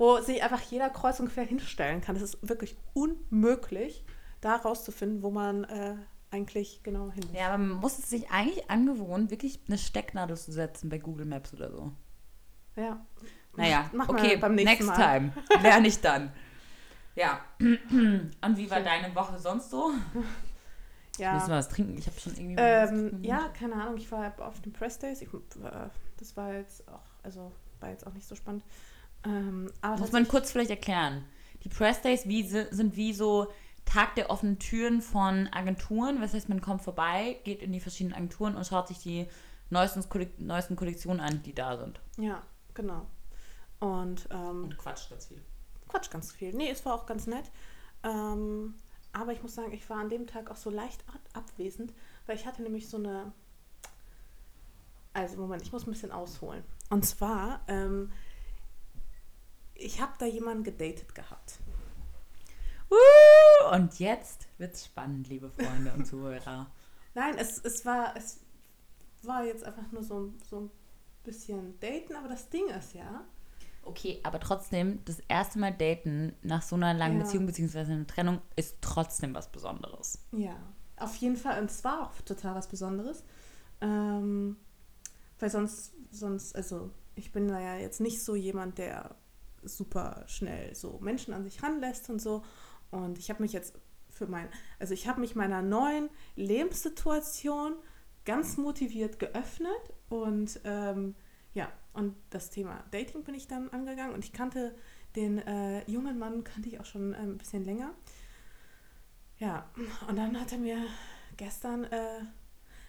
wo 0.00 0.18
sich 0.22 0.42
einfach 0.42 0.62
jeder 0.62 0.88
kreuz 0.88 1.20
und 1.20 1.28
quer 1.28 1.44
hinstellen 1.44 2.00
kann. 2.00 2.14
Das 2.14 2.22
ist 2.22 2.48
wirklich 2.48 2.74
unmöglich, 2.94 4.02
da 4.40 4.56
rauszufinden, 4.56 5.22
wo 5.22 5.30
man 5.30 5.64
äh, 5.64 5.94
eigentlich 6.30 6.82
genau 6.82 7.10
hin 7.12 7.22
muss. 7.26 7.38
Ja, 7.38 7.48
aber 7.48 7.58
man 7.58 7.76
muss 7.80 7.98
es 7.98 8.08
sich 8.08 8.30
eigentlich 8.30 8.70
angewohnen, 8.70 9.30
wirklich 9.30 9.60
eine 9.68 9.76
Stecknadel 9.76 10.38
zu 10.38 10.52
setzen 10.52 10.88
bei 10.88 10.96
Google 10.96 11.26
Maps 11.26 11.52
oder 11.52 11.70
so. 11.70 11.92
Ja. 12.76 13.04
Naja, 13.56 13.90
Mach 13.92 14.08
okay, 14.08 14.38
beim 14.38 14.54
nächsten 14.54 14.86
next 14.86 14.98
Mal. 14.98 15.18
time. 15.18 15.32
Lerne 15.62 15.86
ich 15.86 16.00
dann. 16.00 16.32
Ja. 17.16 17.40
Und 17.58 18.56
wie 18.56 18.70
war 18.70 18.80
deine 18.80 19.14
Woche 19.14 19.38
sonst 19.38 19.68
so? 19.68 19.90
Ja. 21.18 21.34
Müssen 21.34 21.48
wir 21.48 21.56
was 21.56 21.68
trinken? 21.68 21.98
Ich 21.98 22.06
habe 22.06 22.18
schon 22.18 22.32
irgendwie. 22.34 22.54
Ähm, 22.56 23.18
ja, 23.22 23.48
keine 23.48 23.74
Ahnung, 23.74 23.96
ich 23.96 24.10
war 24.12 24.32
auf 24.38 24.60
den 24.62 24.72
Press 24.72 25.00
Days. 25.00 25.20
Ich, 25.20 25.28
äh, 25.34 25.88
das 26.18 26.36
war 26.36 26.54
jetzt 26.54 26.88
auch, 26.88 27.02
also 27.24 27.52
war 27.80 27.90
jetzt 27.90 28.06
auch 28.06 28.14
nicht 28.14 28.26
so 28.26 28.36
spannend. 28.36 28.62
Ähm, 29.24 29.70
Muss 29.98 30.12
man 30.12 30.26
kurz 30.28 30.50
vielleicht 30.52 30.70
erklären. 30.70 31.24
Die 31.64 31.68
Press 31.68 32.00
Days 32.00 32.26
wie, 32.26 32.42
si- 32.48 32.66
sind 32.70 32.96
wie 32.96 33.12
so 33.12 33.52
Tag 33.84 34.14
der 34.14 34.30
offenen 34.30 34.58
Türen 34.58 35.02
von 35.02 35.48
Agenturen. 35.52 36.20
Das 36.20 36.32
heißt, 36.32 36.48
man 36.48 36.60
kommt 36.60 36.82
vorbei, 36.82 37.38
geht 37.44 37.62
in 37.62 37.72
die 37.72 37.80
verschiedenen 37.80 38.14
Agenturen 38.14 38.56
und 38.56 38.66
schaut 38.66 38.88
sich 38.88 38.98
die 38.98 39.26
neuesten, 39.68 40.08
Kollek 40.08 40.38
neuesten 40.40 40.76
Kollektionen 40.76 41.20
an, 41.20 41.42
die 41.42 41.54
da 41.54 41.76
sind. 41.76 42.00
Ja, 42.16 42.42
genau. 42.74 43.06
Und 43.80 44.28
ähm, 44.30 44.64
Und 44.64 44.78
quatscht 44.78 45.10
ganz 45.10 45.26
viel. 45.26 45.42
Quatsch 45.88 46.10
ganz 46.10 46.32
viel. 46.32 46.54
Nee, 46.54 46.70
es 46.70 46.84
war 46.86 46.94
auch 46.94 47.06
ganz 47.06 47.26
nett. 47.26 47.50
Ähm, 48.04 48.74
aber 49.12 49.32
ich 49.32 49.42
muss 49.42 49.54
sagen, 49.54 49.72
ich 49.72 49.88
war 49.90 49.98
an 49.98 50.08
dem 50.08 50.26
Tag 50.26 50.50
auch 50.50 50.56
so 50.56 50.70
leicht 50.70 51.02
ab 51.08 51.20
abwesend, 51.32 51.92
weil 52.26 52.36
ich 52.36 52.46
hatte 52.46 52.62
nämlich 52.62 52.88
so 52.88 52.96
eine. 52.96 53.32
Also, 55.12 55.36
Moment, 55.38 55.62
ich 55.62 55.72
muss 55.72 55.86
ein 55.86 55.90
bisschen 55.90 56.12
ausholen. 56.12 56.62
Und 56.90 57.04
zwar, 57.04 57.60
ähm, 57.68 58.12
ich 59.80 60.00
habe 60.00 60.12
da 60.18 60.26
jemanden 60.26 60.64
gedatet 60.64 61.14
gehabt. 61.14 61.58
Uh, 62.90 63.74
und 63.74 63.98
jetzt 63.98 64.48
wird's 64.58 64.84
spannend, 64.86 65.28
liebe 65.28 65.50
Freunde 65.50 65.92
und 65.92 66.06
Zuhörer. 66.06 66.70
Nein, 67.14 67.36
es, 67.38 67.58
es, 67.58 67.84
war, 67.86 68.16
es 68.16 68.40
war 69.22 69.44
jetzt 69.44 69.64
einfach 69.64 69.90
nur 69.92 70.02
so, 70.02 70.32
so 70.48 70.60
ein 70.60 70.70
bisschen 71.24 71.78
daten, 71.80 72.14
aber 72.16 72.28
das 72.28 72.48
Ding 72.48 72.68
ist 72.68 72.94
ja, 72.94 73.24
Okay, 73.82 74.20
aber 74.24 74.40
trotzdem, 74.40 75.02
das 75.04 75.20
erste 75.28 75.58
Mal 75.58 75.72
daten 75.72 76.34
nach 76.42 76.62
so 76.62 76.76
einer 76.76 76.92
langen 76.94 77.18
Ja. 77.18 77.24
Beziehung 77.24 77.46
bzw. 77.46 77.78
einer 77.80 78.06
Trennung 78.06 78.40
ist 78.56 78.76
trotzdem 78.80 79.34
was 79.34 79.50
Besonderes. 79.50 80.18
Ja, 80.32 80.56
auf 80.96 81.16
jeden 81.16 81.36
Fall. 81.36 81.60
Und 81.60 81.70
es 81.70 81.82
war 81.82 82.02
auch 82.02 82.20
total 82.22 82.54
was 82.54 82.68
Besonderes. 82.68 83.24
Ähm, 83.80 84.56
weil 85.38 85.50
sonst, 85.50 85.94
sonst, 86.10 86.54
also 86.54 86.90
ich 87.14 87.32
bin 87.32 87.48
da 87.48 87.58
ja 87.58 87.76
jetzt 87.76 88.00
nicht 88.00 88.22
so 88.22 88.34
jemand, 88.34 88.78
der 88.78 89.16
super 89.62 90.24
schnell 90.26 90.74
so 90.74 90.98
Menschen 91.00 91.34
an 91.34 91.44
sich 91.44 91.62
ranlässt 91.62 92.10
und 92.10 92.20
so. 92.20 92.42
Und 92.90 93.18
ich 93.18 93.30
habe 93.30 93.42
mich 93.42 93.52
jetzt 93.52 93.78
für 94.08 94.26
mein, 94.26 94.48
also 94.78 94.94
ich 94.94 95.08
habe 95.08 95.20
mich 95.20 95.34
meiner 95.34 95.62
neuen 95.62 96.10
Lebenssituation 96.36 97.74
ganz 98.24 98.56
motiviert 98.56 99.18
geöffnet 99.18 99.94
und 100.08 100.60
ähm, 100.64 101.14
ja, 101.54 101.72
und 101.92 102.14
das 102.30 102.50
Thema 102.50 102.84
Dating 102.90 103.24
bin 103.24 103.34
ich 103.34 103.48
dann 103.48 103.70
angegangen 103.70 104.14
und 104.14 104.24
ich 104.24 104.32
kannte 104.32 104.74
den 105.16 105.38
äh, 105.38 105.88
jungen 105.90 106.18
Mann, 106.18 106.44
kannte 106.44 106.68
ich 106.68 106.78
auch 106.78 106.84
schon 106.84 107.14
äh, 107.14 107.18
ein 107.18 107.38
bisschen 107.38 107.64
länger. 107.64 107.94
Ja, 109.38 109.70
und 110.06 110.16
dann 110.16 110.38
hat 110.38 110.52
er 110.52 110.58
mir 110.58 110.86
gestern 111.36 111.84
äh, 111.84 112.20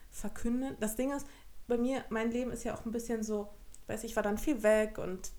verkündet, 0.10 0.78
das 0.82 0.96
Ding 0.96 1.12
ist, 1.12 1.25
bei 1.68 1.78
mir, 1.78 2.04
mein 2.10 2.32
Leben 2.32 2.51
ist 2.51 2.66
ja 2.66 2.75
auch 2.75 2.86
ein 2.86 2.92
bisschen 2.92 3.24
so, 3.24 3.48
weiß 3.88 4.04
ich, 4.04 4.16
war 4.18 4.24
dann 4.24 4.38
viel 4.38 4.62
weg 4.62 4.98
und 4.98 5.32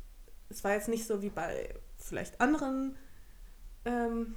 es 0.52 0.62
war 0.64 0.73
jetzt 0.73 0.88
nicht 0.88 1.06
so 1.06 1.23
wie 1.23 1.30
bei 1.30 1.75
vielleicht 1.99 2.40
anderen 2.40 2.97
ähm, 3.85 4.35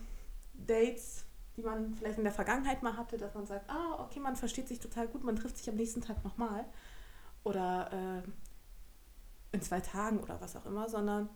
Dates, 0.53 1.25
die 1.57 1.61
man 1.61 1.93
vielleicht 1.93 2.17
in 2.17 2.23
der 2.23 2.33
Vergangenheit 2.33 2.83
mal 2.83 2.97
hatte, 2.97 3.17
dass 3.17 3.33
man 3.33 3.45
sagt, 3.45 3.69
ah, 3.69 4.03
okay, 4.03 4.19
man 4.19 4.35
versteht 4.35 4.67
sich 4.67 4.79
total 4.79 5.07
gut, 5.07 5.23
man 5.23 5.35
trifft 5.35 5.57
sich 5.57 5.69
am 5.69 5.75
nächsten 5.75 6.01
Tag 6.01 6.23
nochmal 6.23 6.65
oder 7.43 8.23
äh, 8.23 9.55
in 9.55 9.61
zwei 9.61 9.79
Tagen 9.79 10.19
oder 10.19 10.39
was 10.41 10.55
auch 10.55 10.65
immer, 10.65 10.89
sondern 10.89 11.29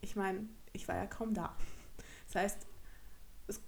ich 0.00 0.16
meine, 0.16 0.48
ich 0.72 0.86
war 0.88 0.96
ja 0.96 1.06
kaum 1.06 1.34
da. 1.34 1.54
Das 2.26 2.42
heißt, 2.42 2.66
es 3.48 3.60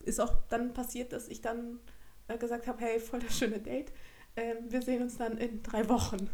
ist 0.00 0.20
auch 0.20 0.34
dann 0.48 0.72
passiert, 0.72 1.12
dass 1.12 1.28
ich 1.28 1.40
dann 1.40 1.80
äh, 2.28 2.38
gesagt 2.38 2.66
habe, 2.66 2.80
hey, 2.80 3.00
voll 3.00 3.20
das 3.20 3.36
schöne 3.36 3.60
Date, 3.60 3.92
ähm, 4.36 4.70
wir 4.70 4.82
sehen 4.82 5.02
uns 5.02 5.18
dann 5.18 5.36
in 5.38 5.62
drei 5.62 5.88
Wochen. 5.88 6.30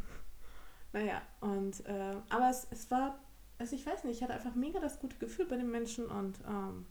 Naja, 0.94 1.20
und 1.40 1.84
äh, 1.86 2.14
aber 2.30 2.50
es, 2.50 2.68
es 2.70 2.88
war, 2.90 3.18
also 3.58 3.74
ich 3.74 3.84
weiß 3.84 4.04
nicht, 4.04 4.16
ich 4.18 4.22
hatte 4.22 4.34
einfach 4.34 4.54
mega 4.54 4.78
das 4.80 5.00
gute 5.00 5.16
Gefühl 5.18 5.44
bei 5.46 5.56
den 5.56 5.70
Menschen 5.70 6.06
und 6.06 6.38
ähm, 6.48 6.86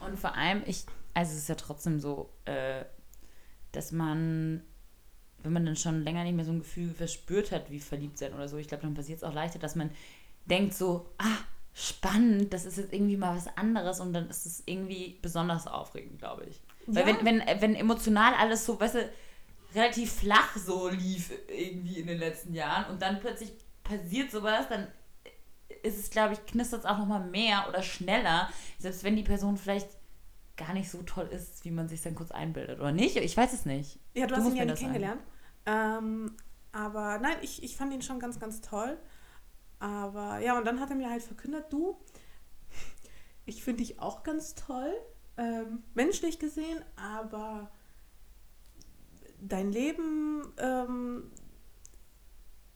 Und 0.00 0.18
vor 0.18 0.34
allem, 0.36 0.62
ich, 0.66 0.86
also 1.12 1.32
es 1.32 1.38
ist 1.38 1.48
ja 1.48 1.56
trotzdem 1.56 2.00
so, 2.00 2.30
äh, 2.44 2.84
dass 3.72 3.92
man, 3.92 4.62
wenn 5.42 5.52
man 5.52 5.66
dann 5.66 5.76
schon 5.76 6.02
länger 6.04 6.24
nicht 6.24 6.36
mehr 6.36 6.44
so 6.44 6.52
ein 6.52 6.60
Gefühl 6.60 6.94
verspürt 6.94 7.52
hat, 7.52 7.70
wie 7.70 7.80
verliebt 7.80 8.18
sein 8.18 8.34
oder 8.34 8.48
so, 8.48 8.58
ich 8.58 8.68
glaube, 8.68 8.84
dann 8.84 8.94
passiert 8.94 9.18
es 9.18 9.24
auch 9.24 9.34
leichter, 9.34 9.58
dass 9.58 9.74
man 9.76 9.90
denkt 10.46 10.74
so, 10.74 11.10
ah, 11.18 11.38
spannend, 11.74 12.52
das 12.52 12.64
ist 12.64 12.78
jetzt 12.78 12.92
irgendwie 12.92 13.16
mal 13.16 13.36
was 13.36 13.48
anderes 13.56 14.00
und 14.00 14.12
dann 14.12 14.30
ist 14.30 14.46
es 14.46 14.62
irgendwie 14.66 15.18
besonders 15.22 15.66
aufregend, 15.66 16.18
glaube 16.20 16.44
ich. 16.46 16.62
Weil 16.94 17.06
Ja. 17.08 17.16
wenn, 17.20 17.26
wenn, 17.26 17.60
wenn 17.60 17.74
emotional 17.74 18.34
alles 18.34 18.66
so, 18.66 18.80
weißt 18.80 18.96
du, 18.96 19.10
relativ 19.74 20.12
flach 20.12 20.56
so 20.56 20.88
lief 20.88 21.32
irgendwie 21.48 22.00
in 22.00 22.06
den 22.06 22.18
letzten 22.18 22.54
Jahren 22.54 22.90
und 22.92 23.02
dann 23.02 23.20
plötzlich 23.20 23.52
passiert 23.82 24.30
sowas, 24.30 24.66
dann 24.68 24.88
ist 25.82 25.98
es, 25.98 26.10
glaube 26.10 26.34
ich, 26.34 26.44
knistert 26.46 26.80
es 26.80 26.86
auch 26.86 26.98
nochmal 26.98 27.24
mehr 27.24 27.66
oder 27.68 27.82
schneller, 27.82 28.50
selbst 28.78 29.04
wenn 29.04 29.16
die 29.16 29.22
Person 29.22 29.56
vielleicht 29.56 29.88
gar 30.56 30.74
nicht 30.74 30.90
so 30.90 31.02
toll 31.02 31.26
ist, 31.32 31.64
wie 31.64 31.70
man 31.70 31.88
sich 31.88 32.02
dann 32.02 32.14
kurz 32.14 32.30
einbildet. 32.30 32.80
Oder 32.80 32.92
nicht? 32.92 33.16
Ich 33.16 33.36
weiß 33.36 33.52
es 33.52 33.64
nicht. 33.64 33.98
Ja, 34.14 34.26
du, 34.26 34.34
Du 34.34 34.40
hast 34.42 34.50
ihn 34.50 34.56
ja 34.56 34.64
nicht 34.66 34.78
kennengelernt. 34.78 35.22
Ähm, 35.64 36.36
aber 36.72 37.18
nein, 37.18 37.36
ich, 37.40 37.62
ich 37.62 37.76
fand 37.76 37.94
ihn 37.94 38.02
schon 38.02 38.20
ganz, 38.20 38.38
ganz 38.38 38.60
toll. 38.60 38.98
Aber 39.78 40.38
ja, 40.40 40.58
und 40.58 40.66
dann 40.66 40.78
hat 40.78 40.90
er 40.90 40.96
mir 40.96 41.08
halt 41.08 41.22
verkündet, 41.22 41.72
du, 41.72 41.98
ich 43.46 43.64
finde 43.64 43.82
dich 43.82 44.00
auch 44.00 44.22
ganz 44.22 44.54
toll, 44.54 44.92
ähm, 45.38 45.82
menschlich 45.94 46.38
gesehen, 46.38 46.84
aber 46.96 47.70
dein 49.40 49.72
Leben 49.72 50.42
ähm, 50.58 51.30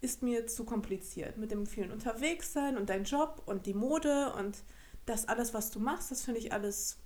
ist 0.00 0.22
mir 0.22 0.46
zu 0.46 0.64
kompliziert 0.64 1.36
mit 1.38 1.50
dem 1.50 1.66
vielen 1.66 1.90
Unterwegssein 1.90 2.76
und 2.76 2.90
dein 2.90 3.04
Job 3.04 3.42
und 3.46 3.66
die 3.66 3.74
Mode 3.74 4.32
und 4.34 4.62
das 5.06 5.28
alles, 5.28 5.54
was 5.54 5.70
du 5.70 5.80
machst, 5.80 6.10
das 6.10 6.22
finde 6.22 6.40
ich 6.40 6.52
alles 6.52 6.98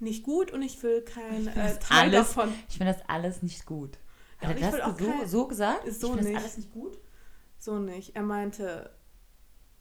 nicht 0.00 0.22
gut 0.24 0.52
und 0.52 0.62
ich 0.62 0.82
will 0.82 1.02
kein 1.02 1.42
Ich 1.48 1.56
äh, 1.56 1.78
Teil 1.78 2.14
alles- 2.14 2.14
davon. 2.34 2.52
Ich 2.68 2.78
finde 2.78 2.92
das 2.92 3.02
alles 3.08 3.42
nicht 3.42 3.66
gut. 3.66 3.98
Ja, 4.40 4.48
Hat 4.48 4.60
er 4.60 4.70
das 4.70 4.80
auch 4.82 4.98
so, 4.98 5.04
kein- 5.10 5.28
so 5.28 5.48
gesagt? 5.48 5.84
Ist 5.84 6.00
so 6.00 6.14
ich 6.16 6.22
nicht. 6.22 6.34
das 6.36 6.42
alles 6.44 6.56
nicht 6.58 6.72
gut? 6.72 6.98
So 7.58 7.78
nicht. 7.78 8.14
Er 8.14 8.22
meinte, 8.22 8.94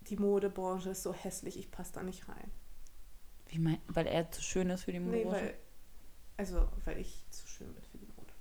die 0.02 0.18
Modebranche 0.18 0.90
ist 0.90 1.04
so 1.04 1.14
hässlich, 1.14 1.58
ich 1.60 1.70
passe 1.70 1.94
da 1.94 2.04
nicht 2.04 2.28
rein. 2.28 2.50
Wie 3.50 3.60
mein, 3.60 3.80
weil 3.88 4.08
er 4.08 4.32
zu 4.32 4.42
schön 4.42 4.70
ist 4.72 4.84
für 4.86 4.92
die 4.92 5.00
Nee, 5.00 5.24
Modebranche? 5.24 5.46
weil, 5.46 5.58
also, 6.38 6.68
weil 6.86 6.98
ich 7.00 7.24
zu 7.30 7.48
schön 7.48 7.72
bin 7.74 7.84
für 7.84 7.98
die 8.00 8.08
Mode. 8.08 8.34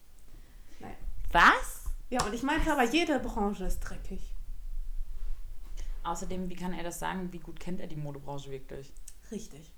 Nein. 0.80 0.96
Was? 1.32 1.84
Ja, 2.10 2.24
und 2.24 2.34
ich 2.34 2.42
meinte 2.42 2.70
aber, 2.72 2.84
jede 2.84 3.18
Branche 3.18 3.64
ist 3.64 3.80
dreckig. 3.80 4.20
Außerdem, 6.04 6.48
wie 6.48 6.54
kann 6.54 6.72
er 6.72 6.84
das 6.84 6.98
sagen? 7.00 7.32
Wie 7.32 7.38
gut 7.40 7.58
kennt 7.58 7.80
er 7.80 7.88
die 7.88 7.96
Modebranche 7.96 8.50
wirklich? 8.50 8.92
Richtig. 9.30 9.72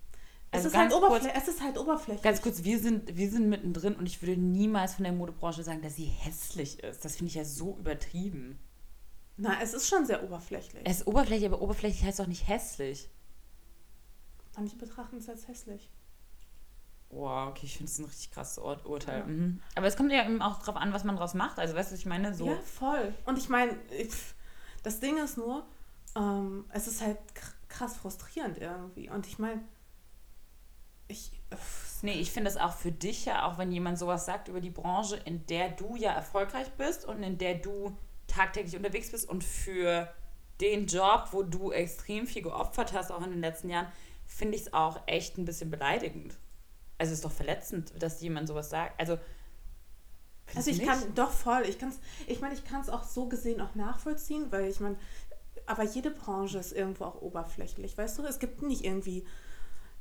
Also 0.51 0.69
es, 0.69 0.73
ist 0.75 0.79
halt 0.79 0.93
kurz- 0.93 1.27
es 1.35 1.49
ist 1.49 1.63
halt 1.63 1.79
oberflächlich. 1.79 2.23
Ganz 2.23 2.41
kurz, 2.43 2.65
wir 2.65 2.79
sind, 2.79 3.17
wir 3.17 3.31
sind 3.31 3.49
mittendrin 3.49 3.95
und 3.97 4.07
ich 4.07 4.21
würde 4.23 4.41
niemals 4.41 4.95
von 4.95 5.05
der 5.05 5.13
Modebranche 5.13 5.63
sagen, 5.63 5.83
dass 5.83 5.97
sie 5.97 6.05
hässlich 6.07 6.83
ist. 6.83 7.05
Das 7.05 7.17
finde 7.17 7.29
ich 7.29 7.35
ja 7.35 7.45
so 7.45 7.77
übertrieben. 7.79 8.59
Na, 9.37 9.61
es 9.63 9.73
ist 9.73 9.89
schon 9.89 10.05
sehr 10.07 10.23
oberflächlich. 10.25 10.83
Es 10.85 10.99
ist 11.01 11.07
oberflächlich, 11.07 11.49
aber 11.51 11.63
oberflächlich 11.63 12.03
heißt 12.05 12.19
doch 12.19 12.27
nicht 12.27 12.49
hässlich. 12.49 13.09
Manche 14.57 14.77
betrachten 14.77 15.19
es 15.19 15.29
als 15.29 15.47
hässlich. 15.49 15.89
Wow, 17.11 17.49
okay, 17.49 17.65
ich 17.65 17.77
finde 17.79 17.91
es 17.91 17.99
ein 17.99 18.05
richtig 18.05 18.31
krasses 18.31 18.59
Ur 18.59 18.79
Urteil. 18.85 19.21
Ja. 19.21 19.27
Mhm. 19.27 19.63
Aber 19.75 19.87
es 19.87 19.97
kommt 19.97 20.13
ja 20.13 20.25
eben 20.25 20.43
auch 20.43 20.63
drauf 20.63 20.77
an, 20.77 20.93
was 20.93 21.05
man 21.05 21.17
draus 21.17 21.35
macht. 21.35 21.59
Also, 21.59 21.75
weißt 21.75 21.91
du, 21.91 21.95
was 21.95 22.01
ich 22.01 22.07
meine? 22.07 22.35
So. 22.35 22.47
Ja, 22.47 22.57
voll. 22.57 23.15
Und 23.25 23.39
ich 23.39 23.49
meine, 23.49 23.77
das 24.83 25.01
Ding 25.01 25.17
ist 25.17 25.39
nur, 25.39 25.67
ähm, 26.17 26.67
es 26.71 26.87
ist 26.87 27.01
halt 27.01 27.19
krass 27.69 27.97
frustrierend 27.97 28.59
irgendwie. 28.59 29.09
Und 29.09 29.27
ich 29.27 29.39
meine, 29.39 29.63
ich. 31.09 31.33
Nee, 32.03 32.21
ich 32.21 32.31
finde 32.31 32.51
es 32.51 32.57
auch 32.57 32.75
für 32.75 32.93
dich 32.93 33.25
ja, 33.25 33.47
auch 33.47 33.59
wenn 33.59 33.73
jemand 33.73 33.99
sowas 33.99 34.27
sagt 34.27 34.49
über 34.49 34.61
die 34.61 34.71
Branche, 34.71 35.17
in 35.25 35.47
der 35.47 35.71
du 35.71 35.97
ja 35.97 36.13
erfolgreich 36.13 36.71
bist 36.73 37.07
und 37.07 37.23
in 37.23 37.39
der 37.39 37.55
du 37.55 37.97
tagtäglich 38.29 38.77
unterwegs 38.77 39.11
bist 39.11 39.29
und 39.29 39.43
für 39.43 40.13
den 40.61 40.87
Job, 40.87 41.29
wo 41.33 41.43
du 41.43 41.73
extrem 41.73 42.27
viel 42.27 42.43
geopfert 42.43 42.93
hast, 42.93 43.11
auch 43.11 43.23
in 43.25 43.31
den 43.31 43.41
letzten 43.41 43.71
Jahren, 43.71 43.89
finde 44.27 44.57
ich 44.57 44.63
es 44.63 44.73
auch 44.75 45.01
echt 45.07 45.39
ein 45.39 45.45
bisschen 45.45 45.71
beleidigend. 45.71 46.37
Also 46.99 47.13
es 47.13 47.19
ist 47.19 47.25
doch 47.25 47.33
verletzend, 47.33 47.93
dass 48.03 48.21
jemand 48.21 48.49
sowas 48.49 48.71
sagt. 48.71 48.99
Also, 49.01 49.19
also 50.55 50.71
ich 50.71 50.83
kann 50.83 50.99
doch 51.15 51.31
voll. 51.31 51.63
Ich 51.69 51.79
kann's, 51.79 52.01
ich 52.27 52.41
meine, 52.41 52.55
ich 52.55 52.65
kann 52.65 52.81
es 52.81 52.89
auch 52.89 53.05
so 53.05 53.29
gesehen 53.29 53.61
auch 53.61 53.75
nachvollziehen, 53.75 54.51
weil 54.51 54.69
ich 54.69 54.81
meine, 54.81 54.97
aber 55.67 55.85
jede 55.85 56.11
Branche 56.11 56.59
ist 56.59 56.73
irgendwo 56.73 57.05
auch 57.05 57.21
oberflächlich, 57.21 57.97
weißt 57.97 58.19
du? 58.19 58.25
Es 58.25 58.39
gibt 58.39 58.63
nicht 58.63 58.85
irgendwie 58.85 59.27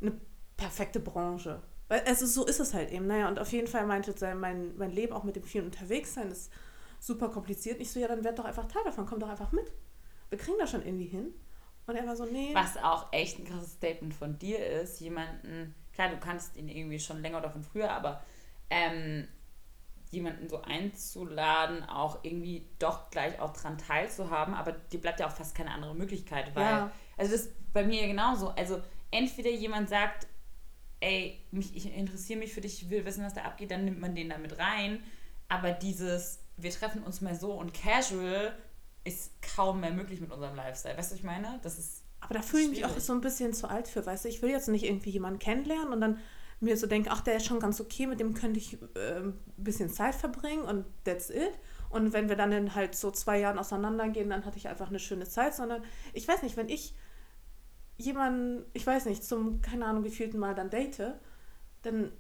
eine 0.02 0.20
perfekte 0.56 1.00
Branche. 1.00 1.62
Also 1.90 2.26
so 2.26 2.46
ist 2.46 2.60
es 2.60 2.74
halt 2.74 2.92
eben. 2.92 3.08
Naja, 3.08 3.28
und 3.28 3.40
auf 3.40 3.52
jeden 3.52 3.68
Fall 3.68 3.86
meinte 3.86 4.14
mein, 4.36 4.76
mein 4.78 4.92
Leben 4.92 5.14
auch 5.14 5.24
mit 5.24 5.36
dem 5.36 5.44
vielen 5.44 5.66
Unterwegssein 5.66 6.32
ist 6.32 6.52
super 7.00 7.30
kompliziert. 7.30 7.80
Nicht 7.80 7.92
so, 7.92 8.00
ja, 8.00 8.08
dann 8.08 8.24
werd 8.24 8.40
doch 8.40 8.46
einfach 8.46 8.68
Teil 8.68 8.84
davon, 8.84 9.06
komm 9.06 9.20
doch 9.20 9.30
einfach 9.30 9.52
mit. 9.52 9.72
Wir 10.30 10.38
kriegen 10.38 10.58
das 10.58 10.72
schon 10.72 10.86
irgendwie 10.86 11.06
hin. 11.06 11.34
Und 11.86 11.96
er 11.96 12.06
war 12.06 12.18
so, 12.18 12.26
nee. 12.26 12.54
Was 12.54 12.76
auch 12.78 13.14
echt 13.14 13.40
ein 13.40 13.46
krasses 13.46 13.74
Statement 13.74 14.14
von 14.14 14.38
dir 14.38 14.66
ist, 14.66 15.00
jemanden 15.00 15.74
klar, 15.98 16.10
du 16.10 16.18
kannst 16.18 16.56
ihn 16.56 16.70
irgendwie 16.70 17.00
schon 17.00 17.24
länger 17.24 17.40
oder 17.40 17.50
von 17.50 17.64
früher, 17.64 17.92
aber 17.92 18.22
ähm, 18.70 19.28
jemanden 20.12 20.48
so 20.48 20.62
einzuladen, 20.62 21.84
auch 21.90 22.24
irgendwie 22.24 22.70
doch 22.78 23.10
gleich 23.10 23.40
auch 23.40 23.52
dran 23.52 23.80
teilzuhaben, 23.80 24.54
aber 24.54 24.74
dir 24.74 25.02
bleibt 25.02 25.20
ja 25.20 25.28
auch 25.28 25.36
fast 25.36 25.56
keine 25.56 25.72
andere 25.72 25.96
Möglichkeit, 25.96 26.56
weil, 26.56 26.64
ja. 26.64 26.92
also 27.18 27.32
das 27.32 27.42
ist 27.42 27.74
bei 27.74 27.84
mir 27.84 28.06
genauso. 28.06 28.50
Also 28.50 28.80
entweder 29.10 29.50
jemand 29.50 29.90
sagt, 29.90 30.28
ey, 31.00 31.44
mich, 31.50 31.76
ich 31.76 31.92
interessiere 31.92 32.40
mich 32.40 32.54
für 32.54 32.62
dich, 32.62 32.84
ich 32.84 32.90
will 32.92 33.04
wissen, 33.04 33.26
was 33.26 33.34
da 33.34 33.42
abgeht, 33.42 33.72
dann 33.72 33.84
nimmt 33.84 34.00
man 34.00 34.14
den 34.14 34.30
damit 34.30 34.60
rein, 34.60 35.04
aber 35.50 35.72
dieses, 35.72 36.44
wir 36.58 36.70
treffen 36.70 37.02
uns 37.02 37.22
mal 37.22 37.34
so 37.34 37.54
und 37.54 37.74
casual 37.74 38.56
ist 39.04 39.32
kaum 39.42 39.80
mehr 39.80 39.92
möglich 39.92 40.22
mit 40.22 40.32
unserem 40.32 40.56
Lifestyle. 40.56 40.96
Weißt 40.96 41.10
du, 41.10 41.16
was 41.16 41.20
ich 41.20 41.26
meine? 41.26 41.60
Das 41.64 41.80
ist 41.80 42.04
aber 42.28 42.34
da 42.34 42.42
fühle 42.42 42.64
ich 42.64 42.70
mich 42.70 42.86
auch 42.86 43.00
so 43.00 43.14
ein 43.14 43.22
bisschen 43.22 43.54
zu 43.54 43.70
alt 43.70 43.88
für, 43.88 44.06
weißt 44.06 44.26
du? 44.26 44.30
Ich 44.30 44.42
will 44.42 44.50
jetzt 44.50 44.68
nicht 44.68 44.84
irgendwie 44.84 45.12
jemanden 45.12 45.40
kennenlernen 45.40 45.94
und 45.94 46.02
dann 46.02 46.20
mir 46.60 46.76
so 46.76 46.88
denken, 46.88 47.08
ach, 47.10 47.22
der 47.22 47.38
ist 47.38 47.46
schon 47.46 47.62
ganz 47.62 47.80
okay, 47.80 48.06
mit 48.06 48.20
dem 48.20 48.34
könnte 48.34 48.60
ich 48.60 48.78
äh, 48.96 49.20
ein 49.20 49.40
bisschen 49.56 49.90
Zeit 49.90 50.14
verbringen 50.14 50.64
und 50.64 50.86
that's 51.06 51.30
it. 51.30 51.58
Und 51.90 52.12
wenn 52.12 52.28
wir 52.28 52.36
dann 52.36 52.52
in 52.52 52.76
halt 52.76 52.96
so 52.96 53.12
zwei 53.12 53.40
Jahren 53.40 53.58
auseinandergehen, 53.58 54.30
dann 54.30 54.44
hatte 54.44 54.58
ich 54.58 54.68
einfach 54.68 54.90
eine 54.90 55.00
schöne 55.00 55.26
Zeit, 55.26 55.56
sondern 55.56 55.84
ich 56.12 56.28
weiß 56.28 56.44
nicht, 56.44 56.58
wenn 56.58 56.68
ich 56.68 56.96
jemanden, 57.96 58.66
ich 58.74 58.86
weiß 58.86 59.06
nicht, 59.06 59.24
zum, 59.24 59.62
keine 59.62 59.86
Ahnung, 59.86 60.04
wie 60.04 60.10
vielten 60.10 60.38
Mal 60.38 60.54
dann 60.54 60.70
date, 60.70 61.14
dann, 61.84 62.12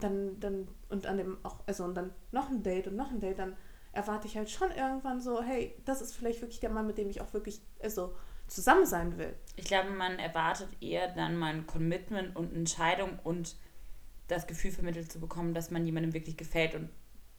dann, 0.00 0.40
dann, 0.40 0.68
und 0.88 1.06
an 1.06 1.18
dem 1.18 1.38
auch, 1.44 1.60
also 1.68 1.84
und 1.84 1.94
dann 1.94 2.12
noch 2.32 2.50
ein 2.50 2.64
Date 2.64 2.88
und 2.88 2.96
noch 2.96 3.12
ein 3.12 3.20
Date, 3.20 3.38
dann 3.38 3.56
erwarte 3.92 4.26
ich 4.26 4.36
halt 4.36 4.50
schon 4.50 4.72
irgendwann 4.72 5.20
so, 5.20 5.40
hey, 5.40 5.80
das 5.84 6.02
ist 6.02 6.16
vielleicht 6.16 6.40
wirklich 6.40 6.58
der 6.58 6.70
Mann, 6.70 6.88
mit 6.88 6.98
dem 6.98 7.08
ich 7.08 7.20
auch 7.20 7.32
wirklich, 7.32 7.62
also 7.80 8.16
zusammen 8.46 8.86
sein 8.86 9.18
will. 9.18 9.34
Ich 9.56 9.64
glaube, 9.64 9.90
man 9.90 10.18
erwartet 10.18 10.68
eher 10.80 11.08
dann 11.08 11.36
mal 11.36 11.52
ein 11.52 11.66
Commitment 11.66 12.36
und 12.36 12.50
eine 12.50 12.58
Entscheidung 12.58 13.18
und 13.24 13.56
das 14.28 14.46
Gefühl 14.46 14.72
vermittelt 14.72 15.10
zu 15.10 15.20
bekommen, 15.20 15.54
dass 15.54 15.70
man 15.70 15.86
jemandem 15.86 16.12
wirklich 16.12 16.36
gefällt 16.36 16.74
und 16.74 16.90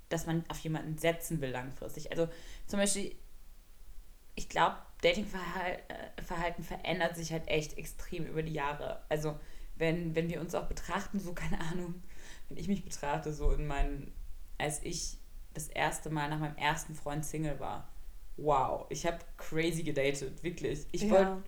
dass 0.09 0.25
man 0.25 0.43
auf 0.49 0.59
jemanden 0.59 0.97
setzen 0.97 1.41
will 1.41 1.49
langfristig. 1.49 2.11
Also 2.11 2.29
zum 2.65 2.79
Beispiel, 2.79 3.15
ich 4.35 4.47
glaube, 4.49 4.77
Datingverhalten 5.01 6.63
verändert 6.63 7.15
sich 7.15 7.31
halt 7.31 7.47
echt 7.47 7.77
extrem 7.77 8.25
über 8.25 8.41
die 8.41 8.53
Jahre. 8.53 9.03
Also 9.09 9.37
wenn, 9.75 10.15
wenn 10.15 10.29
wir 10.29 10.41
uns 10.41 10.55
auch 10.55 10.67
betrachten, 10.67 11.19
so 11.19 11.33
keine 11.33 11.59
Ahnung, 11.59 12.01
wenn 12.49 12.57
ich 12.57 12.67
mich 12.67 12.83
betrachte, 12.83 13.33
so 13.33 13.51
in 13.51 13.67
meinen, 13.67 14.13
als 14.57 14.81
ich 14.83 15.17
das 15.53 15.67
erste 15.67 16.09
Mal 16.09 16.29
nach 16.29 16.39
meinem 16.39 16.55
ersten 16.55 16.95
Freund 16.95 17.25
Single 17.25 17.59
war, 17.59 17.89
wow, 18.37 18.85
ich 18.89 19.05
habe 19.05 19.17
crazy 19.37 19.83
gedatet, 19.83 20.43
wirklich. 20.43 20.85
Ich 20.91 21.03
ja. 21.03 21.11
wollte, 21.11 21.43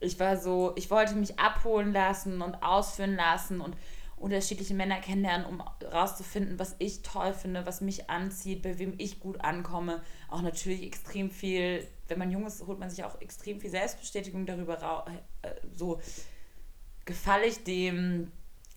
ich 0.00 0.18
war 0.20 0.36
so, 0.36 0.72
ich 0.76 0.90
wollte 0.90 1.14
mich 1.14 1.38
abholen 1.38 1.92
lassen 1.92 2.42
und 2.42 2.62
ausführen 2.62 3.16
lassen 3.16 3.60
und 3.60 3.76
unterschiedliche 4.16 4.74
Männer 4.74 5.00
kennenlernen, 5.00 5.46
um 5.46 5.60
rauszufinden, 5.60 6.58
was 6.58 6.74
ich 6.78 7.02
toll 7.02 7.34
finde, 7.34 7.66
was 7.66 7.80
mich 7.80 8.08
anzieht, 8.08 8.62
bei 8.62 8.78
wem 8.78 8.94
ich 8.96 9.20
gut 9.20 9.40
ankomme. 9.42 10.02
Auch 10.28 10.40
natürlich 10.40 10.82
extrem 10.82 11.30
viel, 11.30 11.86
wenn 12.08 12.18
man 12.18 12.30
jung 12.30 12.46
ist, 12.46 12.66
holt 12.66 12.78
man 12.78 12.88
sich 12.88 13.04
auch 13.04 13.20
extrem 13.20 13.60
viel 13.60 13.70
Selbstbestätigung 13.70 14.46
darüber 14.46 15.04
äh, 15.42 15.48
so 15.74 16.00
gefalle 17.04 17.46
ich 17.46 17.62
dem 17.62 18.32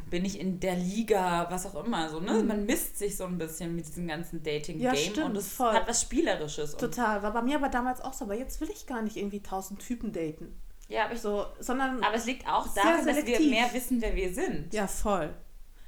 bin 0.10 0.26
ich 0.26 0.40
in 0.40 0.60
der 0.60 0.76
Liga, 0.76 1.48
was 1.50 1.66
auch 1.66 1.84
immer. 1.84 2.10
So, 2.10 2.20
ne? 2.20 2.34
Mhm. 2.34 2.48
Man 2.48 2.66
misst 2.66 2.98
sich 2.98 3.18
so 3.18 3.26
ein 3.26 3.38
bisschen 3.38 3.76
mit 3.76 3.88
diesem 3.88 4.08
ganzen 4.08 4.44
Dating-Game 4.44 5.16
ja, 5.16 5.26
und 5.26 5.36
es 5.36 5.54
voll. 5.54 5.74
hat 5.74 5.88
was 5.88 6.02
Spielerisches. 6.02 6.78
Total, 6.78 7.22
war 7.24 7.34
bei 7.34 7.42
mir 7.42 7.58
aber 7.58 7.70
damals 7.70 8.02
auch 8.02 8.14
so, 8.14 8.26
aber 8.26 8.36
jetzt 8.36 8.60
will 8.62 8.70
ich 8.70 8.86
gar 8.86 9.02
nicht 9.02 9.18
irgendwie 9.18 9.42
tausend 9.42 9.80
Typen 9.80 10.12
daten. 10.12 10.60
Ja, 10.88 11.06
aber, 11.06 11.14
ich, 11.14 11.22
so, 11.22 11.46
sondern 11.60 12.04
aber 12.04 12.16
es 12.16 12.26
liegt 12.26 12.48
auch 12.48 12.68
daran, 12.74 13.06
dass 13.06 13.26
wir 13.26 13.40
mehr 13.42 13.72
wissen, 13.74 14.02
wer 14.02 14.16
wir 14.16 14.34
sind. 14.34 14.74
Ja, 14.74 14.88
voll. 14.88 15.34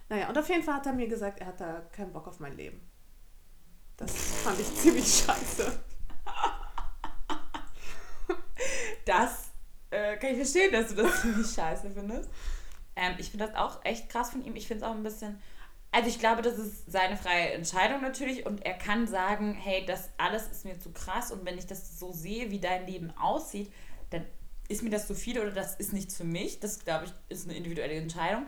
Naja, 0.10 0.30
und 0.30 0.38
auf 0.38 0.48
jeden 0.50 0.64
Fall 0.64 0.76
hat 0.76 0.86
er 0.86 0.94
mir 0.94 1.08
gesagt, 1.08 1.40
er 1.40 1.48
hat 1.48 1.60
da 1.60 1.82
keinen 1.92 2.12
Bock 2.12 2.28
auf 2.28 2.40
mein 2.40 2.56
Leben. 2.56 2.82
Das 3.98 4.14
fand 4.44 4.60
ich 4.60 4.76
ziemlich 4.76 5.06
scheiße. 5.06 5.72
Das 9.04 9.52
äh, 9.90 10.16
kann 10.18 10.30
ich 10.32 10.38
verstehen, 10.38 10.72
dass 10.72 10.90
du 10.90 10.96
das 11.02 11.22
ziemlich 11.22 11.52
scheiße 11.52 11.90
findest. 11.90 12.30
Ähm, 12.96 13.16
ich 13.18 13.32
finde 13.32 13.48
das 13.48 13.56
auch 13.56 13.84
echt 13.86 14.10
krass 14.10 14.32
von 14.32 14.44
ihm. 14.44 14.56
Ich 14.56 14.68
finde 14.68 14.86
es 14.86 14.90
auch 14.90 14.96
ein 14.96 15.04
bisschen. 15.04 15.40
Also 15.92 16.08
ich 16.08 16.20
glaube, 16.20 16.42
das 16.42 16.58
ist 16.58 16.90
seine 16.90 17.18
freie 17.18 17.52
Entscheidung 17.52 18.02
natürlich 18.02 18.46
und 18.46 18.66
er 18.66 18.74
kann 18.74 19.08
sagen, 19.08 19.54
hey, 19.54 19.86
das 19.86 20.10
alles 20.18 20.48
ist 20.48 20.64
mir 20.64 20.80
zu 20.80 20.92
krass 20.92 21.32
und 21.32 21.46
wenn 21.46 21.58
ich 21.58 21.68
das 21.68 22.00
so 22.00 22.14
sehe, 22.14 22.50
wie 22.50 22.60
dein 22.60 22.88
Leben 22.88 23.12
aussieht, 23.18 23.74
dann 24.10 24.26
ist 24.70 24.84
mir 24.84 24.90
das 24.90 25.08
zu 25.08 25.16
viel 25.16 25.38
oder 25.38 25.52
das 25.52 25.76
ist 25.76 25.92
nichts 25.92 26.16
für 26.16 26.24
mich. 26.24 26.62
Das, 26.62 26.86
glaube 26.86 27.06
ich, 27.06 27.14
ist 27.28 27.46
eine 27.46 27.58
individuelle 27.58 27.96
Entscheidung. 27.96 28.46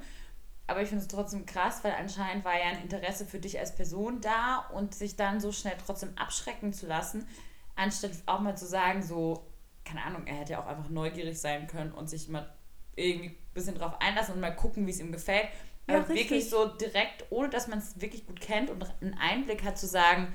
Aber 0.67 0.81
ich 0.81 0.87
finde 0.87 1.03
es 1.03 1.09
trotzdem 1.09 1.45
krass, 1.45 1.83
weil 1.83 1.91
anscheinend 1.91 2.45
war 2.45 2.57
ja 2.57 2.67
ein 2.67 2.81
Interesse 2.81 3.25
für 3.25 3.39
dich 3.39 3.59
als 3.59 3.75
Person 3.75 4.21
da 4.21 4.69
und 4.73 4.95
sich 4.95 5.17
dann 5.17 5.41
so 5.41 5.51
schnell 5.51 5.75
trotzdem 5.85 6.17
abschrecken 6.17 6.71
zu 6.71 6.87
lassen, 6.87 7.27
anstatt 7.75 8.11
auch 8.25 8.39
mal 8.39 8.55
zu 8.55 8.65
sagen, 8.65 9.03
so, 9.03 9.45
keine 9.83 10.03
Ahnung, 10.03 10.25
er 10.25 10.35
hätte 10.35 10.53
ja 10.53 10.63
auch 10.63 10.67
einfach 10.67 10.89
neugierig 10.89 11.39
sein 11.39 11.67
können 11.67 11.91
und 11.91 12.09
sich 12.09 12.29
mal 12.29 12.49
irgendwie 12.95 13.29
ein 13.29 13.53
bisschen 13.53 13.75
drauf 13.75 13.93
einlassen 13.99 14.35
und 14.35 14.41
mal 14.41 14.55
gucken, 14.55 14.85
wie 14.87 14.91
es 14.91 14.99
ihm 14.99 15.11
gefällt. 15.11 15.47
Ja, 15.87 15.95
Aber 15.95 16.09
richtig. 16.09 16.29
wirklich 16.29 16.49
so 16.49 16.67
direkt, 16.67 17.25
ohne 17.29 17.49
dass 17.49 17.67
man 17.67 17.79
es 17.79 17.99
wirklich 17.99 18.25
gut 18.25 18.39
kennt 18.39 18.69
und 18.69 18.85
einen 19.01 19.15
Einblick 19.15 19.63
hat, 19.63 19.77
zu 19.77 19.87
sagen, 19.87 20.33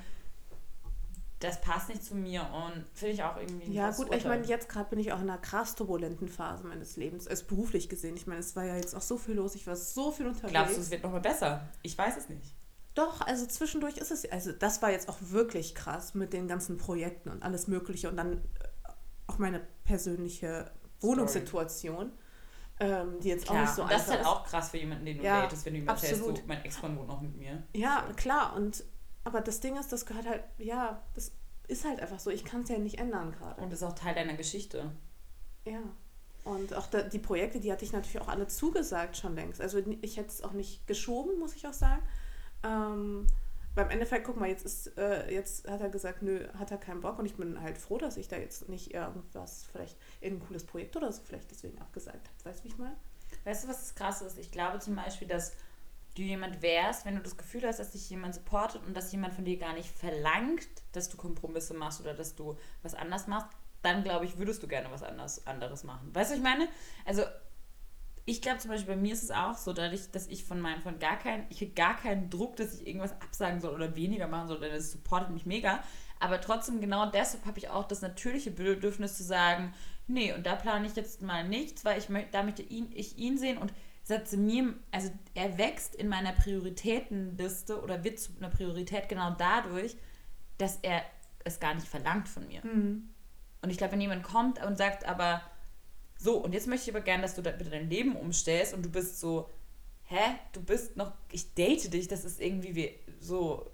das 1.39 1.61
passt 1.61 1.89
nicht 1.89 2.03
zu 2.03 2.15
mir 2.15 2.41
und 2.41 2.85
finde 2.93 3.13
ich 3.13 3.23
auch 3.23 3.37
irgendwie. 3.37 3.71
Ja, 3.71 3.91
gut, 3.91 4.13
ich 4.13 4.25
meine, 4.25 4.45
jetzt 4.45 4.67
gerade 4.67 4.89
bin 4.89 4.99
ich 4.99 5.13
auch 5.13 5.21
in 5.21 5.29
einer 5.29 5.37
krass 5.37 5.73
turbulenten 5.75 6.27
Phase 6.27 6.65
meines 6.65 6.97
Lebens, 6.97 7.27
als 7.27 7.43
beruflich 7.43 7.87
gesehen. 7.87 8.15
Ich 8.17 8.27
meine, 8.27 8.41
es 8.41 8.55
war 8.55 8.65
ja 8.65 8.75
jetzt 8.75 8.93
auch 8.93 9.01
so 9.01 9.17
viel 9.17 9.35
los, 9.35 9.55
ich 9.55 9.65
war 9.65 9.75
so 9.75 10.11
viel 10.11 10.27
unterwegs. 10.27 10.51
Glaubst 10.51 10.77
du, 10.77 10.81
es 10.81 10.91
wird 10.91 11.03
nochmal 11.03 11.21
besser? 11.21 11.69
Ich 11.81 11.97
weiß 11.97 12.17
es 12.17 12.29
nicht. 12.29 12.53
Doch, 12.93 13.21
also 13.21 13.45
zwischendurch 13.45 13.97
ist 13.97 14.11
es, 14.11 14.29
also 14.29 14.51
das 14.51 14.81
war 14.81 14.91
jetzt 14.91 15.07
auch 15.07 15.17
wirklich 15.21 15.75
krass 15.75 16.13
mit 16.13 16.33
den 16.33 16.49
ganzen 16.49 16.77
Projekten 16.77 17.29
und 17.29 17.41
alles 17.43 17.67
Mögliche 17.67 18.09
und 18.09 18.17
dann 18.17 18.33
äh, 18.33 18.39
auch 19.27 19.37
meine 19.37 19.61
persönliche 19.85 20.69
Wohnungssituation. 20.99 22.11
Ähm, 22.81 23.19
die 23.19 23.29
jetzt 23.29 23.45
klar. 23.45 23.57
auch 23.57 23.61
nicht 23.61 23.75
so 23.75 23.81
und 23.83 23.91
Das 23.91 24.03
ist 24.03 24.11
halt 24.11 24.25
auch 24.25 24.45
krass 24.45 24.69
für 24.69 24.77
jemanden, 24.77 25.05
den 25.05 25.17
du 25.17 25.23
ja, 25.23 25.41
datest, 25.41 25.65
wenn 25.65 25.73
du 25.73 25.79
ihm 25.79 25.87
erzählst, 25.87 26.23
so, 26.23 26.33
mein 26.47 26.63
Ex-Mann 26.63 26.97
wohnt 26.97 27.09
noch 27.09 27.19
mit 27.19 27.35
mir. 27.35 27.63
Ja, 27.73 28.05
so. 28.07 28.13
klar. 28.13 28.55
Und 28.55 28.85
aber 29.25 29.41
das 29.41 29.59
Ding 29.59 29.77
ist, 29.77 29.91
das 29.91 30.05
gehört 30.05 30.25
halt, 30.25 30.43
ja, 30.57 31.03
das 31.13 31.33
ist 31.67 31.85
halt 31.85 31.99
einfach 31.99 32.19
so. 32.19 32.29
Ich 32.29 32.45
kann 32.45 32.61
es 32.61 32.69
ja 32.69 32.77
nicht 32.77 32.97
ändern 32.97 33.31
gerade. 33.31 33.61
Und 33.61 33.71
das 33.71 33.81
ist 33.81 33.87
auch 33.87 33.95
Teil 33.95 34.15
deiner 34.15 34.33
Geschichte. 34.35 34.91
Ja. 35.65 35.81
Und 36.45 36.73
auch 36.73 36.87
da, 36.87 37.01
die 37.01 37.19
Projekte, 37.19 37.59
die 37.59 37.71
hatte 37.71 37.83
ich 37.83 37.91
natürlich 37.91 38.21
auch 38.21 38.27
alle 38.27 38.47
zugesagt 38.47 39.17
schon 39.17 39.35
längst. 39.35 39.61
Also 39.61 39.79
ich 40.01 40.17
hätte 40.17 40.29
es 40.29 40.41
auch 40.41 40.53
nicht 40.53 40.87
geschoben, 40.87 41.37
muss 41.37 41.55
ich 41.55 41.67
auch 41.67 41.73
sagen. 41.73 42.01
Ähm, 42.63 43.27
beim 43.79 43.91
Endeffekt, 43.91 44.25
guck 44.25 44.35
mal, 44.35 44.49
jetzt 44.49 44.65
ist, 44.65 44.97
äh, 44.97 45.31
jetzt 45.33 45.65
hat 45.69 45.79
er 45.79 45.89
gesagt, 45.89 46.21
nö, 46.21 46.45
hat 46.57 46.69
er 46.69 46.77
keinen 46.77 46.99
Bock 46.99 47.17
und 47.17 47.25
ich 47.25 47.35
bin 47.35 47.61
halt 47.61 47.77
froh, 47.77 47.97
dass 47.97 48.17
ich 48.17 48.27
da 48.27 48.35
jetzt 48.35 48.67
nicht 48.67 48.93
irgendwas, 48.93 49.67
vielleicht 49.71 49.97
irgendein 50.19 50.47
cooles 50.47 50.65
Projekt 50.65 50.97
oder 50.97 51.09
so 51.13 51.21
vielleicht 51.23 51.49
deswegen 51.49 51.79
abgesagt 51.79 52.27
habe. 52.27 52.49
Weißt 52.49 52.59
du, 52.59 52.63
wie 52.65 52.67
ich 52.73 52.77
meine? 52.77 52.97
Weißt 53.45 53.63
du, 53.63 53.69
was 53.69 53.79
das 53.79 53.95
krass 53.95 54.21
ist? 54.21 54.37
Ich 54.37 54.51
glaube 54.51 54.79
zum 54.79 54.97
Beispiel, 54.97 55.29
dass 55.29 55.53
du 56.15 56.23
jemand 56.23 56.61
wärst, 56.61 57.05
wenn 57.05 57.15
du 57.15 57.21
das 57.21 57.37
Gefühl 57.37 57.65
hast, 57.65 57.79
dass 57.79 57.91
dich 57.91 58.09
jemand 58.09 58.35
supportet 58.35 58.81
und 58.85 58.97
dass 58.97 59.13
jemand 59.13 59.33
von 59.33 59.45
dir 59.45 59.57
gar 59.57 59.73
nicht 59.73 59.89
verlangt, 59.89 60.67
dass 60.91 61.07
du 61.07 61.15
Kompromisse 61.15 61.73
machst 61.73 62.01
oder 62.01 62.13
dass 62.13 62.35
du 62.35 62.57
was 62.83 62.95
anders 62.95 63.27
machst, 63.27 63.47
dann 63.81 64.03
glaube 64.03 64.25
ich, 64.25 64.37
würdest 64.37 64.61
du 64.61 64.67
gerne 64.67 64.91
was 64.91 65.03
anders, 65.03 65.47
anderes 65.47 65.85
machen. 65.85 66.13
Weißt 66.13 66.31
du, 66.31 66.33
was 66.33 66.39
ich 66.39 66.43
meine? 66.43 66.67
Also 67.05 67.23
ich 68.29 68.43
glaube 68.43 68.59
zum 68.59 68.69
Beispiel, 68.69 68.93
bei 68.93 69.01
mir 69.01 69.13
ist 69.13 69.23
es 69.23 69.31
auch 69.31 69.57
so, 69.57 69.73
dadurch, 69.73 70.11
dass 70.11 70.27
ich 70.27 70.43
von 70.43 70.61
meinem, 70.61 70.81
von 70.81 70.99
gar 70.99 71.17
keinen, 71.17 71.47
ich 71.49 71.57
kriege 71.57 71.73
gar 71.73 71.97
keinen 71.97 72.29
Druck, 72.29 72.55
dass 72.57 72.75
ich 72.75 72.85
irgendwas 72.85 73.13
absagen 73.13 73.59
soll 73.59 73.73
oder 73.73 73.95
weniger 73.95 74.27
machen 74.27 74.47
soll, 74.47 74.59
denn 74.59 74.71
das 74.71 74.91
supportet 74.91 75.31
mich 75.31 75.47
mega. 75.47 75.83
Aber 76.19 76.39
trotzdem, 76.39 76.79
genau 76.79 77.09
deshalb 77.09 77.45
habe 77.45 77.57
ich 77.57 77.69
auch 77.69 77.87
das 77.87 78.01
natürliche 78.01 78.51
Bedürfnis 78.51 79.17
zu 79.17 79.23
sagen, 79.23 79.73
nee, 80.05 80.31
und 80.31 80.45
da 80.45 80.55
plane 80.55 80.85
ich 80.85 80.95
jetzt 80.95 81.23
mal 81.23 81.47
nichts, 81.47 81.83
weil 81.85 81.97
ich 81.97 82.09
möchte, 82.09 82.31
da 82.31 82.43
möchte 82.43 82.61
ihn, 82.61 82.91
ich 82.93 83.17
ihn 83.17 83.37
sehen 83.39 83.57
und 83.57 83.73
setze 84.03 84.37
mir, 84.37 84.75
also 84.91 85.09
er 85.33 85.57
wächst 85.57 85.95
in 85.95 86.07
meiner 86.07 86.33
Prioritätenliste 86.33 87.81
oder 87.81 88.03
wird 88.03 88.19
zu 88.19 88.33
einer 88.37 88.49
Priorität 88.49 89.09
genau 89.09 89.35
dadurch, 89.39 89.95
dass 90.59 90.77
er 90.83 91.01
es 91.45 91.59
gar 91.59 91.73
nicht 91.73 91.87
verlangt 91.87 92.29
von 92.29 92.47
mir. 92.47 92.63
Mhm. 92.63 93.09
Und 93.63 93.69
ich 93.71 93.77
glaube, 93.77 93.93
wenn 93.93 94.01
jemand 94.01 94.23
kommt 94.23 94.63
und 94.63 94.77
sagt, 94.77 95.07
aber 95.07 95.41
so, 96.21 96.37
und 96.37 96.53
jetzt 96.53 96.67
möchte 96.67 96.89
ich 96.89 96.95
aber 96.95 97.03
gerne, 97.03 97.23
dass 97.23 97.35
du 97.35 97.41
da 97.41 97.51
bitte 97.51 97.69
dein 97.69 97.89
Leben 97.89 98.15
umstellst 98.17 98.73
und 98.73 98.83
du 98.83 98.89
bist 98.89 99.19
so, 99.21 99.49
hä, 100.03 100.19
du 100.51 100.61
bist 100.61 100.97
noch, 100.97 101.13
ich 101.31 101.53
date 101.53 101.93
dich, 101.93 102.07
das 102.09 102.25
ist 102.25 102.41
irgendwie 102.41 102.75
wie, 102.75 102.93
so, 103.21 103.71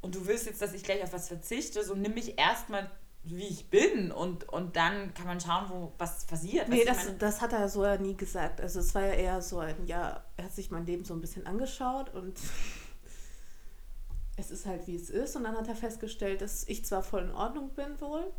und 0.00 0.14
du 0.16 0.26
willst 0.26 0.46
jetzt, 0.46 0.60
dass 0.60 0.74
ich 0.74 0.82
gleich 0.82 1.02
auf 1.04 1.12
was 1.12 1.28
verzichte, 1.28 1.84
so 1.84 1.94
nimm 1.94 2.14
mich 2.14 2.38
erstmal 2.38 2.90
wie 3.26 3.46
ich 3.46 3.70
bin 3.70 4.12
und, 4.12 4.46
und 4.50 4.76
dann 4.76 5.14
kann 5.14 5.26
man 5.26 5.40
schauen, 5.40 5.64
wo 5.70 5.92
was 5.96 6.26
passiert. 6.26 6.68
Nee, 6.68 6.84
das, 6.84 7.04
meine- 7.06 7.16
das 7.18 7.40
hat 7.40 7.52
er 7.54 7.68
so 7.70 7.82
ja 7.84 7.96
nie 7.96 8.14
gesagt. 8.16 8.60
Also 8.60 8.80
es 8.80 8.94
war 8.94 9.00
ja 9.02 9.12
eher 9.14 9.40
so 9.40 9.60
ein, 9.60 9.86
ja, 9.86 10.22
er 10.36 10.44
hat 10.44 10.52
sich 10.52 10.70
mein 10.70 10.84
Leben 10.84 11.04
so 11.06 11.14
ein 11.14 11.22
bisschen 11.22 11.46
angeschaut 11.46 12.12
und 12.12 12.38
es 14.36 14.50
ist 14.50 14.66
halt 14.66 14.86
wie 14.86 14.96
es 14.96 15.08
ist. 15.08 15.36
Und 15.36 15.44
dann 15.44 15.56
hat 15.56 15.68
er 15.68 15.74
festgestellt, 15.76 16.40
dass 16.42 16.66
ich 16.68 16.84
zwar 16.84 17.02
voll 17.02 17.22
in 17.22 17.32
Ordnung 17.32 17.70
bin 17.70 17.98
wohl, 18.00 18.30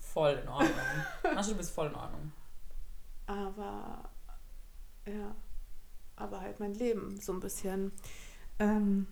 voll 0.00 0.40
in 0.42 0.48
Ordnung. 0.48 0.72
Manche, 1.34 1.50
du 1.50 1.56
bist 1.58 1.70
voll 1.70 1.86
in 1.88 1.94
Ordnung. 1.94 2.32
Aber 3.26 4.10
ja, 5.06 5.34
aber 6.16 6.40
halt 6.40 6.60
mein 6.60 6.74
Leben 6.74 7.20
so 7.20 7.32
ein 7.32 7.40
bisschen 7.40 7.92
ähm, 8.58 9.06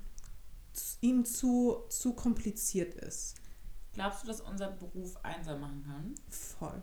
ihm 1.01 1.25
zu, 1.25 1.85
zu 1.89 2.15
kompliziert 2.15 2.95
ist. 2.95 3.37
Glaubst 3.93 4.23
du, 4.25 4.27
dass 4.27 4.41
unser 4.41 4.71
Beruf 4.71 5.17
einsam 5.23 5.61
machen 5.61 5.85
kann? 5.85 6.15
Voll. 6.29 6.83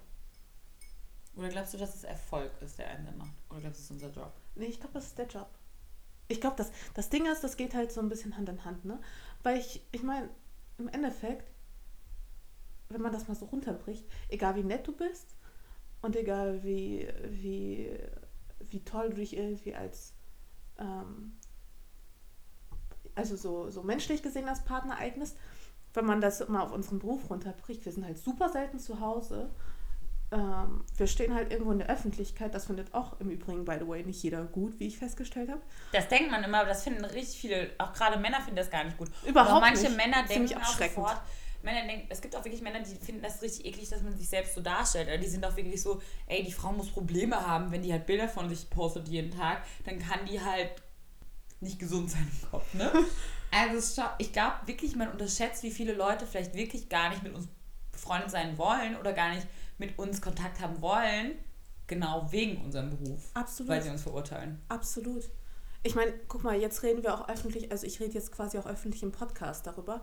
Oder 1.35 1.49
glaubst 1.49 1.73
du, 1.73 1.77
dass 1.77 1.95
es 1.95 2.03
Erfolg 2.03 2.51
ist, 2.61 2.77
der 2.77 2.89
einsam 2.89 3.17
macht? 3.17 3.33
Oder 3.49 3.61
glaubst 3.61 3.79
du, 3.79 3.81
es 3.81 3.85
ist 3.85 3.91
unser 3.91 4.11
Job? 4.11 4.33
Nee, 4.55 4.65
ich 4.65 4.79
glaube, 4.79 4.93
das 4.93 5.07
ist 5.07 5.17
der 5.17 5.27
Job. 5.27 5.49
Ich 6.27 6.39
glaube, 6.39 6.55
das, 6.55 6.71
das 6.93 7.09
Ding 7.09 7.25
ist, 7.25 7.43
das 7.43 7.57
geht 7.57 7.73
halt 7.73 7.91
so 7.91 7.99
ein 7.99 8.07
bisschen 8.07 8.37
Hand 8.37 8.47
in 8.47 8.63
Hand, 8.63 8.85
ne? 8.85 8.99
Weil 9.43 9.59
ich, 9.59 9.85
ich 9.91 10.03
meine, 10.03 10.29
im 10.77 10.87
Endeffekt, 10.87 11.51
wenn 12.89 13.01
man 13.01 13.11
das 13.11 13.27
mal 13.27 13.35
so 13.35 13.45
runterbricht, 13.45 14.05
egal 14.29 14.55
wie 14.55 14.63
nett 14.63 14.87
du 14.87 14.93
bist 14.93 15.35
und 16.01 16.15
egal 16.15 16.63
wie, 16.63 17.07
wie, 17.29 17.91
wie 18.59 18.83
toll 18.83 19.09
du 19.09 19.17
dich 19.17 19.37
irgendwie 19.37 19.75
als, 19.75 20.13
ähm, 20.79 21.37
also 23.15 23.35
so, 23.35 23.69
so 23.69 23.83
menschlich 23.83 24.23
gesehen 24.23 24.47
als 24.47 24.63
Partner 24.63 24.97
eignest, 24.97 25.37
wenn 25.93 26.05
man 26.05 26.21
das 26.21 26.47
mal 26.47 26.61
auf 26.61 26.71
unseren 26.71 26.99
Beruf 26.99 27.29
runterbricht, 27.29 27.85
wir 27.85 27.91
sind 27.91 28.05
halt 28.05 28.17
super 28.17 28.49
selten 28.49 28.79
zu 28.79 28.99
Hause. 28.99 29.49
Ähm, 30.31 30.85
wir 30.95 31.07
stehen 31.07 31.33
halt 31.33 31.51
irgendwo 31.51 31.73
in 31.73 31.79
der 31.79 31.89
Öffentlichkeit. 31.89 32.55
Das 32.55 32.65
findet 32.65 32.93
auch 32.93 33.19
im 33.19 33.29
Übrigen, 33.29 33.65
by 33.65 33.75
the 33.79 33.87
way, 33.87 34.03
nicht 34.03 34.23
jeder 34.23 34.45
gut, 34.45 34.79
wie 34.79 34.87
ich 34.87 34.97
festgestellt 34.97 35.49
habe. 35.49 35.61
Das 35.91 36.07
denkt 36.07 36.31
man 36.31 36.43
immer, 36.43 36.59
aber 36.59 36.69
das 36.69 36.83
finden 36.83 37.03
richtig 37.03 37.39
viele, 37.39 37.71
auch 37.77 37.91
gerade 37.91 38.17
Männer 38.17 38.39
finden 38.39 38.55
das 38.55 38.69
gar 38.69 38.85
nicht 38.85 38.97
gut. 38.97 39.09
Überhaupt 39.27 39.51
auch 39.51 39.59
manche 39.59 39.83
nicht. 39.83 39.97
Männer 39.97 40.23
denken 40.23 40.57
auch 40.57 40.65
sofort, 40.65 41.21
Männer 41.63 41.85
denken, 41.85 42.07
es 42.09 42.21
gibt 42.21 42.35
auch 42.35 42.43
wirklich 42.43 42.61
Männer, 42.61 42.79
die 42.79 42.95
finden 42.95 43.21
das 43.21 43.41
richtig 43.41 43.65
eklig, 43.65 43.89
dass 43.89 44.01
man 44.01 44.15
sich 44.15 44.27
selbst 44.27 44.55
so 44.55 44.61
darstellt. 44.61 45.07
Oder 45.07 45.17
Die 45.17 45.27
sind 45.27 45.45
auch 45.45 45.55
wirklich 45.55 45.81
so, 45.81 46.01
ey, 46.27 46.43
die 46.43 46.51
Frau 46.51 46.71
muss 46.71 46.89
Probleme 46.89 47.47
haben, 47.47 47.71
wenn 47.71 47.81
die 47.81 47.91
halt 47.91 48.05
Bilder 48.05 48.27
von 48.27 48.49
sich 48.49 48.69
postet 48.69 49.07
jeden 49.07 49.31
Tag, 49.31 49.63
dann 49.85 49.99
kann 49.99 50.25
die 50.25 50.41
halt 50.41 50.81
nicht 51.59 51.79
gesund 51.79 52.09
sein 52.09 52.27
im 52.41 52.49
Kopf, 52.49 52.73
ne? 52.73 52.91
Also 53.53 54.03
ich 54.17 54.31
glaube 54.31 54.55
wirklich, 54.65 54.95
man 54.95 55.11
unterschätzt, 55.11 55.61
wie 55.63 55.71
viele 55.71 55.93
Leute 55.93 56.25
vielleicht 56.25 56.53
wirklich 56.53 56.87
gar 56.87 57.09
nicht 57.09 57.21
mit 57.21 57.35
uns 57.35 57.49
befreundet 57.91 58.31
sein 58.31 58.57
wollen 58.57 58.95
oder 58.95 59.11
gar 59.11 59.35
nicht 59.35 59.45
mit 59.77 59.99
uns 59.99 60.21
Kontakt 60.21 60.61
haben 60.61 60.81
wollen, 60.81 61.33
genau 61.85 62.31
wegen 62.31 62.63
unserem 62.63 62.91
Beruf, 62.91 63.29
Absolut. 63.33 63.69
weil 63.69 63.81
sie 63.81 63.89
uns 63.89 64.03
verurteilen. 64.03 64.61
Absolut. 64.69 65.29
Ich 65.83 65.95
meine, 65.95 66.13
guck 66.27 66.43
mal, 66.43 66.55
jetzt 66.55 66.83
reden 66.83 67.03
wir 67.03 67.13
auch 67.13 67.27
öffentlich, 67.27 67.71
also 67.71 67.85
ich 67.85 67.99
rede 67.99 68.13
jetzt 68.13 68.31
quasi 68.31 68.57
auch 68.57 68.67
öffentlich 68.67 69.03
im 69.03 69.11
Podcast 69.11 69.67
darüber. 69.67 70.01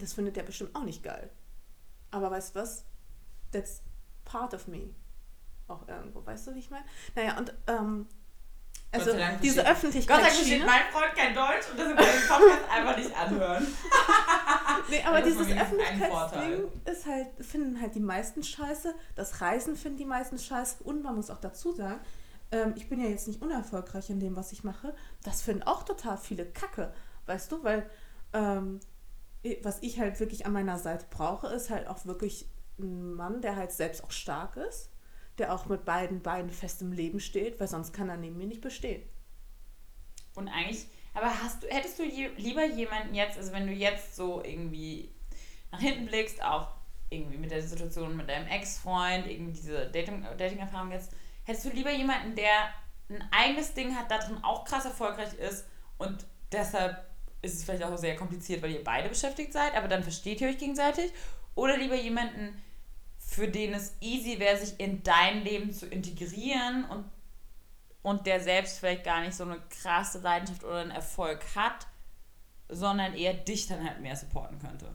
Das 0.00 0.12
findet 0.14 0.36
der 0.36 0.42
bestimmt 0.42 0.74
auch 0.74 0.84
nicht 0.84 1.02
geil. 1.02 1.30
Aber 2.10 2.30
weißt 2.30 2.54
du 2.56 2.60
was? 2.60 2.84
That's 3.52 3.82
part 4.24 4.54
of 4.54 4.66
me. 4.66 4.90
Auch 5.68 5.86
irgendwo, 5.86 6.24
weißt 6.26 6.48
du, 6.48 6.54
wie 6.54 6.58
ich 6.60 6.70
meine? 6.70 6.84
Naja, 7.14 7.38
und 7.38 7.54
ähm, 7.68 8.06
also 8.92 9.12
diese 9.40 9.62
versteht- 9.62 10.08
Gott 10.08 10.16
sei 10.16 10.22
Dank 10.22 10.34
versteht 10.34 10.66
mein 10.66 10.82
Freund 10.92 11.14
kein 11.14 11.32
Deutsch 11.34 11.70
und 11.70 11.78
deswegen 11.78 11.96
kann 11.96 12.06
ich 12.08 12.20
den 12.20 12.28
Podcast 12.28 12.70
einfach 12.70 12.96
nicht 12.96 13.16
anhören. 13.16 13.66
Nee, 14.88 15.02
aber 15.04 15.20
dieses 15.22 15.46
Öffentlichkeitsding 15.46 16.64
ist 16.84 17.06
halt, 17.06 17.28
finden 17.44 17.80
halt 17.80 17.94
die 17.94 18.00
meisten 18.00 18.42
scheiße. 18.42 18.94
Das 19.14 19.40
Reisen 19.40 19.76
finden 19.76 19.98
die 19.98 20.04
meisten 20.04 20.38
scheiße. 20.38 20.82
Und 20.82 21.02
man 21.02 21.14
muss 21.14 21.30
auch 21.30 21.38
dazu 21.40 21.72
sagen, 21.72 22.00
ähm, 22.50 22.72
ich 22.76 22.88
bin 22.88 23.00
ja 23.00 23.08
jetzt 23.08 23.28
nicht 23.28 23.40
unerfolgreich 23.42 24.10
in 24.10 24.18
dem, 24.18 24.34
was 24.36 24.52
ich 24.52 24.64
mache. 24.64 24.94
Das 25.22 25.42
finden 25.42 25.62
auch 25.64 25.82
total 25.84 26.16
viele 26.18 26.44
Kacke. 26.46 26.92
Weißt 27.26 27.52
du, 27.52 27.62
weil 27.62 27.88
ähm, 28.32 28.80
was 29.62 29.82
ich 29.82 29.98
halt 29.98 30.20
wirklich 30.20 30.46
an 30.46 30.52
meiner 30.52 30.78
Seite 30.78 31.06
brauche, 31.10 31.46
ist 31.48 31.70
halt 31.70 31.86
auch 31.88 32.04
wirklich 32.04 32.48
ein 32.78 33.14
Mann, 33.14 33.40
der 33.42 33.56
halt 33.56 33.72
selbst 33.72 34.04
auch 34.04 34.10
stark 34.10 34.56
ist, 34.56 34.90
der 35.38 35.54
auch 35.54 35.66
mit 35.66 35.84
beiden 35.84 36.22
Beinen 36.22 36.50
fest 36.50 36.82
im 36.82 36.92
Leben 36.92 37.20
steht, 37.20 37.60
weil 37.60 37.68
sonst 37.68 37.92
kann 37.92 38.08
er 38.08 38.16
neben 38.16 38.36
mir 38.36 38.46
nicht 38.46 38.60
bestehen. 38.60 39.02
Und 40.34 40.48
eigentlich, 40.48 40.86
aber 41.14 41.26
hast 41.42 41.62
du, 41.62 41.68
hättest 41.68 41.98
du 41.98 42.04
je, 42.04 42.28
lieber 42.36 42.64
jemanden 42.64 43.14
jetzt, 43.14 43.38
also 43.38 43.52
wenn 43.52 43.66
du 43.66 43.72
jetzt 43.72 44.16
so 44.16 44.42
irgendwie 44.44 45.10
nach 45.72 45.80
hinten 45.80 46.06
blickst, 46.06 46.42
auch 46.42 46.68
irgendwie 47.08 47.38
mit 47.38 47.50
der 47.50 47.62
Situation 47.62 48.16
mit 48.16 48.28
deinem 48.28 48.46
Ex-Freund, 48.46 49.26
irgendwie 49.26 49.52
diese 49.52 49.90
Dating- 49.90 50.24
Dating-Erfahrung 50.38 50.92
jetzt, 50.92 51.12
hättest 51.44 51.66
du 51.66 51.70
lieber 51.70 51.90
jemanden, 51.90 52.34
der 52.36 52.72
ein 53.08 53.28
eigenes 53.32 53.74
Ding 53.74 53.96
hat, 53.96 54.10
da 54.10 54.18
drin 54.18 54.38
auch 54.42 54.64
krass 54.64 54.84
erfolgreich 54.84 55.34
ist 55.34 55.66
und 55.98 56.24
deshalb 56.52 57.09
ist 57.42 57.54
es 57.54 57.64
vielleicht 57.64 57.84
auch 57.84 57.96
sehr 57.96 58.16
kompliziert, 58.16 58.62
weil 58.62 58.72
ihr 58.72 58.84
beide 58.84 59.08
beschäftigt 59.08 59.52
seid, 59.52 59.74
aber 59.74 59.88
dann 59.88 60.02
versteht 60.02 60.40
ihr 60.40 60.48
euch 60.48 60.58
gegenseitig? 60.58 61.12
Oder 61.54 61.76
lieber 61.76 61.96
jemanden, 61.96 62.60
für 63.18 63.48
den 63.48 63.74
es 63.74 63.94
easy 64.00 64.38
wäre, 64.38 64.58
sich 64.58 64.78
in 64.78 65.02
dein 65.02 65.42
Leben 65.42 65.72
zu 65.72 65.86
integrieren 65.86 66.84
und 66.84 67.04
und 68.02 68.26
der 68.26 68.40
selbst 68.40 68.78
vielleicht 68.78 69.04
gar 69.04 69.20
nicht 69.20 69.34
so 69.34 69.44
eine 69.44 69.60
krasse 69.68 70.20
Leidenschaft 70.20 70.64
oder 70.64 70.78
einen 70.78 70.90
Erfolg 70.90 71.44
hat, 71.54 71.86
sondern 72.68 73.14
eher 73.14 73.34
dich 73.34 73.66
dann 73.66 73.84
halt 73.84 74.00
mehr 74.00 74.16
supporten 74.16 74.58
könnte. 74.58 74.86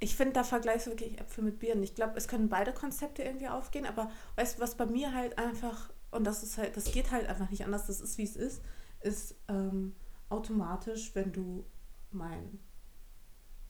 Ich 0.00 0.16
finde, 0.16 0.32
da 0.32 0.44
vergleichst 0.44 0.86
du 0.86 0.92
wirklich 0.92 1.20
Äpfel 1.20 1.44
mit 1.44 1.58
Birnen. 1.58 1.82
Ich 1.82 1.94
glaube, 1.94 2.16
es 2.16 2.26
können 2.26 2.48
beide 2.48 2.72
Konzepte 2.72 3.22
irgendwie 3.22 3.48
aufgehen, 3.48 3.86
aber 3.86 4.10
weißt 4.36 4.56
du, 4.56 4.62
was 4.62 4.74
bei 4.74 4.86
mir 4.86 5.14
halt 5.14 5.38
einfach, 5.38 5.90
und 6.10 6.24
das 6.24 6.42
ist 6.42 6.56
halt, 6.56 6.76
das 6.76 6.90
geht 6.90 7.10
halt 7.10 7.28
einfach 7.28 7.50
nicht 7.50 7.64
anders, 7.64 7.86
das 7.86 8.00
ist 8.00 8.16
wie 8.16 8.24
es 8.24 8.36
ist, 8.36 8.62
ist 9.02 9.34
ähm, 9.48 9.94
automatisch, 10.30 11.14
wenn 11.14 11.32
du 11.32 11.64
mein, 12.12 12.58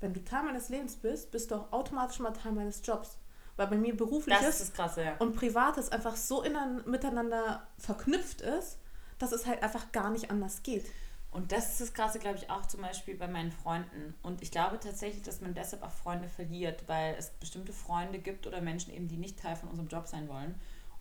wenn 0.01 0.15
du 0.15 0.25
Teil 0.25 0.45
meines 0.45 0.69
Lebens 0.69 0.97
bist, 0.97 1.31
bist 1.31 1.51
du 1.51 1.57
auch 1.57 1.73
automatisch 1.73 2.19
mal 2.21 2.33
Teil 2.33 2.53
meines 2.53 2.81
Jobs. 2.85 3.19
Weil 3.57 3.67
bei 3.67 3.77
mir 3.77 3.95
berufliches 3.95 4.73
Krasse, 4.73 5.05
ja. 5.05 5.17
und 5.19 5.37
privates 5.37 5.91
einfach 5.91 6.17
so 6.17 6.43
innen, 6.43 6.83
miteinander 6.89 7.67
verknüpft 7.77 8.41
ist, 8.41 8.79
dass 9.19 9.33
es 9.33 9.47
halt 9.47 9.63
einfach 9.63 9.93
gar 9.93 10.11
nicht 10.11 10.31
anders 10.31 10.63
geht. 10.63 10.87
Und 11.31 11.53
das 11.53 11.71
ist 11.73 11.81
das 11.81 11.95
Krasse, 11.95 12.19
glaube 12.19 12.39
ich, 12.39 12.51
auch 12.51 12.67
zum 12.67 12.81
Beispiel 12.83 13.17
bei 13.17 13.29
meinen 13.29 13.53
Freunden. 13.53 14.15
Und 14.23 14.43
ich 14.43 14.51
glaube 14.51 14.81
tatsächlich, 14.81 15.23
dass 15.23 15.41
man 15.41 15.55
deshalb 15.55 15.83
auch 15.83 15.93
Freunde 15.93 16.29
verliert, 16.29 16.85
weil 16.89 17.15
es 17.19 17.31
bestimmte 17.31 17.73
Freunde 17.73 18.19
gibt 18.19 18.47
oder 18.47 18.61
Menschen 18.61 18.93
eben, 18.93 19.07
die 19.07 19.17
nicht 19.17 19.39
Teil 19.39 19.55
von 19.55 19.69
unserem 19.69 19.89
Job 19.89 20.09
sein 20.09 20.29
wollen. 20.29 20.61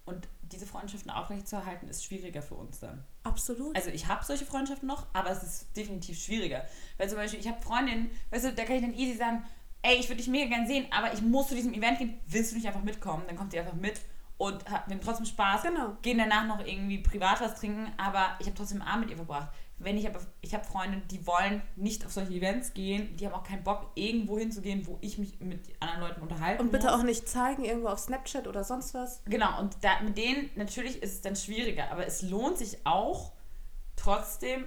Und 0.09 0.27
diese 0.41 0.65
Freundschaften 0.65 1.11
aufrechtzuerhalten, 1.11 1.87
ist 1.87 2.03
schwieriger 2.03 2.41
für 2.41 2.55
uns 2.55 2.79
dann. 2.79 3.03
Absolut. 3.23 3.75
Also 3.75 3.89
ich 3.89 4.07
habe 4.07 4.25
solche 4.25 4.45
Freundschaften 4.45 4.87
noch, 4.87 5.05
aber 5.13 5.29
es 5.29 5.43
ist 5.43 5.77
definitiv 5.77 6.17
schwieriger. 6.19 6.65
Weil 6.97 7.07
zum 7.07 7.17
Beispiel, 7.17 7.39
ich 7.39 7.47
habe 7.47 7.61
Freundinnen, 7.61 8.09
weißt 8.31 8.45
du, 8.45 8.53
da 8.53 8.65
kann 8.65 8.75
ich 8.77 8.81
dann 8.81 8.93
easy 8.93 9.15
sagen, 9.15 9.43
ey, 9.83 9.97
ich 9.97 10.07
würde 10.09 10.17
dich 10.17 10.27
mega 10.27 10.49
gern 10.49 10.67
sehen, 10.67 10.87
aber 10.91 11.13
ich 11.13 11.21
muss 11.21 11.47
zu 11.49 11.55
diesem 11.55 11.73
Event 11.73 11.99
gehen, 11.99 12.19
willst 12.27 12.51
du 12.51 12.55
nicht 12.55 12.67
einfach 12.67 12.83
mitkommen? 12.83 13.23
Dann 13.27 13.35
kommt 13.35 13.51
sie 13.51 13.59
einfach 13.59 13.73
mit 13.75 14.01
und 14.37 14.65
wir 14.65 14.71
haben 14.79 15.01
trotzdem 15.01 15.25
Spaß, 15.25 15.63
Genau. 15.63 15.97
gehen 16.01 16.17
danach 16.17 16.47
noch 16.47 16.65
irgendwie 16.65 16.97
privat 16.99 17.41
was 17.41 17.55
trinken, 17.59 17.91
aber 17.97 18.35
ich 18.39 18.47
habe 18.47 18.55
trotzdem 18.55 18.81
einen 18.81 18.89
Abend 18.89 19.01
mit 19.01 19.11
ihr 19.11 19.17
verbracht. 19.17 19.49
Wenn 19.81 19.97
ich 19.97 20.07
aber, 20.07 20.19
ich 20.41 20.53
habe 20.53 20.65
Freunde, 20.65 21.01
die 21.09 21.25
wollen 21.25 21.61
nicht 21.77 22.05
auf 22.05 22.11
solche 22.11 22.33
Events 22.33 22.73
gehen, 22.73 23.15
die 23.15 23.25
haben 23.25 23.33
auch 23.33 23.43
keinen 23.43 23.63
Bock, 23.63 23.91
irgendwo 23.95 24.37
hinzugehen, 24.37 24.85
wo 24.85 24.97
ich 25.01 25.17
mich 25.17 25.39
mit 25.39 25.61
anderen 25.79 26.01
Leuten 26.01 26.21
unterhalten 26.21 26.61
Und 26.61 26.71
bitte 26.71 26.87
muss. 26.87 26.95
auch 26.95 27.03
nicht 27.03 27.27
zeigen, 27.29 27.63
irgendwo 27.63 27.87
auf 27.87 27.99
Snapchat 27.99 28.47
oder 28.47 28.63
sonst 28.65 28.93
was. 28.93 29.23
Genau, 29.25 29.59
und 29.59 29.77
da, 29.81 30.01
mit 30.01 30.17
denen 30.17 30.49
natürlich 30.55 31.01
ist 31.01 31.13
es 31.13 31.21
dann 31.21 31.35
schwieriger, 31.35 31.91
aber 31.91 32.05
es 32.05 32.21
lohnt 32.21 32.57
sich 32.57 32.85
auch 32.85 33.31
trotzdem, 33.95 34.65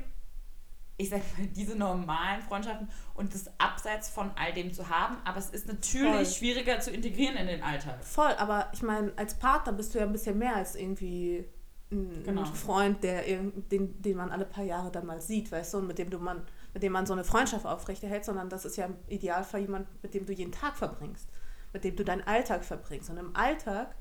ich 0.97 1.11
sag 1.11 1.21
mal, 1.39 1.47
diese 1.57 1.77
normalen 1.77 2.41
Freundschaften 2.43 2.89
und 3.15 3.35
das 3.35 3.51
abseits 3.59 4.09
von 4.09 4.31
all 4.37 4.53
dem 4.55 4.73
zu 4.73 4.89
haben, 4.89 5.19
aber 5.25 5.39
es 5.39 5.51
ist 5.51 5.67
natürlich 5.67 6.11
Voll. 6.11 6.27
schwieriger 6.27 6.81
zu 6.81 6.91
integrieren 6.91 7.37
in 7.37 7.47
den 7.49 7.63
Alltag. 7.63 8.03
Voll, 8.05 8.33
aber 8.39 8.69
ich 8.73 8.83
meine, 8.83 9.13
als 9.17 9.35
Partner 9.35 9.73
bist 9.75 9.95
du 9.95 9.99
ja 9.99 10.07
ein 10.07 10.13
bisschen 10.13 10.39
mehr 10.39 10.57
als 10.57 10.75
irgendwie 10.75 11.45
ein 11.93 12.23
Genau. 12.25 12.45
Freund, 12.47 13.03
der 13.05 13.23
den, 13.23 14.01
den 14.03 14.17
man 14.17 14.31
alle 14.31 14.45
paar 14.47 14.65
Jahre 14.65 14.91
dann 14.91 15.07
mal 15.07 15.21
sieht, 15.21 15.53
weißt 15.53 15.75
du, 15.75 15.79
und 15.79 15.87
mit 15.87 15.99
dem 15.99 16.11
du 16.11 16.19
man, 16.19 16.43
mit 16.75 16.83
dem 16.83 16.93
man 16.93 17.07
so 17.07 17.13
eine 17.13 17.25
Freundschaft 17.25 17.67
aufrechterhält, 17.67 18.25
sondern 18.25 18.49
das 18.49 18.65
ist 18.65 18.77
ja 18.77 18.87
im 18.87 18.97
Idealfall 19.09 19.61
jemand, 19.61 19.87
mit 20.03 20.15
dem 20.15 20.27
du 20.27 20.33
jeden 20.33 20.53
Tag 20.53 20.77
verbringst, 20.77 21.29
mit 21.73 21.85
dem 21.85 21.95
du 21.97 22.05
deinen 22.05 22.23
Alltag 22.27 22.65
verbringst. 22.65 23.11
Und 23.11 23.19
im 23.19 23.37
Alltag 23.37 23.95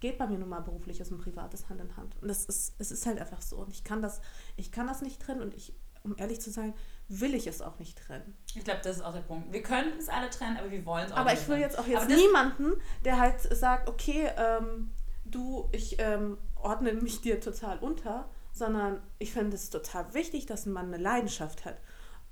geht 0.00 0.18
bei 0.18 0.26
mir 0.26 0.38
nun 0.38 0.48
mal 0.48 0.60
berufliches 0.60 1.10
und 1.12 1.18
privates 1.18 1.68
Hand 1.68 1.80
in 1.80 1.96
Hand. 1.96 2.16
Und 2.20 2.28
das 2.28 2.44
ist, 2.46 2.74
es 2.78 2.90
ist 2.90 3.06
halt 3.06 3.20
einfach 3.20 3.40
so. 3.42 3.56
Und 3.56 3.70
ich 3.72 3.84
kann 3.84 4.02
das, 4.02 4.20
ich 4.56 4.72
kann 4.72 4.86
das 4.86 5.02
nicht 5.02 5.20
trennen 5.22 5.42
und 5.42 5.54
ich, 5.54 5.74
um 6.02 6.16
ehrlich 6.18 6.40
zu 6.40 6.50
sein, 6.50 6.74
will 7.08 7.34
ich 7.34 7.46
es 7.46 7.60
auch 7.62 7.78
nicht 7.78 7.98
trennen. 7.98 8.36
Ich 8.54 8.64
glaube, 8.64 8.80
das 8.82 8.96
ist 8.96 9.02
auch 9.02 9.12
der 9.12 9.20
Punkt. 9.20 9.52
Wir 9.52 9.62
könnten 9.62 9.98
es 9.98 10.08
alle 10.08 10.28
trennen, 10.30 10.56
aber 10.56 10.70
wir 10.72 10.84
wollen 10.84 11.06
es 11.06 11.12
auch 11.12 11.18
Aber 11.18 11.30
nicht 11.30 11.42
ich 11.42 11.48
will 11.48 11.56
trennen. 11.58 11.70
jetzt 11.70 11.78
auch 11.78 11.86
jetzt 11.86 12.02
Aber 12.04 12.14
niemanden, 12.14 12.72
der 13.04 13.20
halt 13.20 13.40
sagt, 13.40 13.88
okay, 13.88 14.28
ähm, 14.36 14.90
du, 15.34 15.68
ich 15.72 15.96
ähm, 15.98 16.38
ordne 16.56 16.92
mich 16.94 17.20
dir 17.20 17.40
total 17.40 17.78
unter, 17.78 18.28
sondern 18.52 19.02
ich 19.18 19.32
finde 19.32 19.56
es 19.56 19.70
total 19.70 20.12
wichtig, 20.14 20.46
dass 20.46 20.66
Mann 20.66 20.86
eine 20.86 21.02
Leidenschaft 21.02 21.64
hat. 21.64 21.78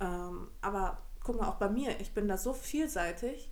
Ähm, 0.00 0.48
aber 0.60 1.02
guck 1.22 1.40
mal, 1.40 1.48
auch 1.48 1.56
bei 1.56 1.68
mir, 1.68 2.00
ich 2.00 2.12
bin 2.12 2.28
da 2.28 2.36
so 2.36 2.52
vielseitig. 2.52 3.50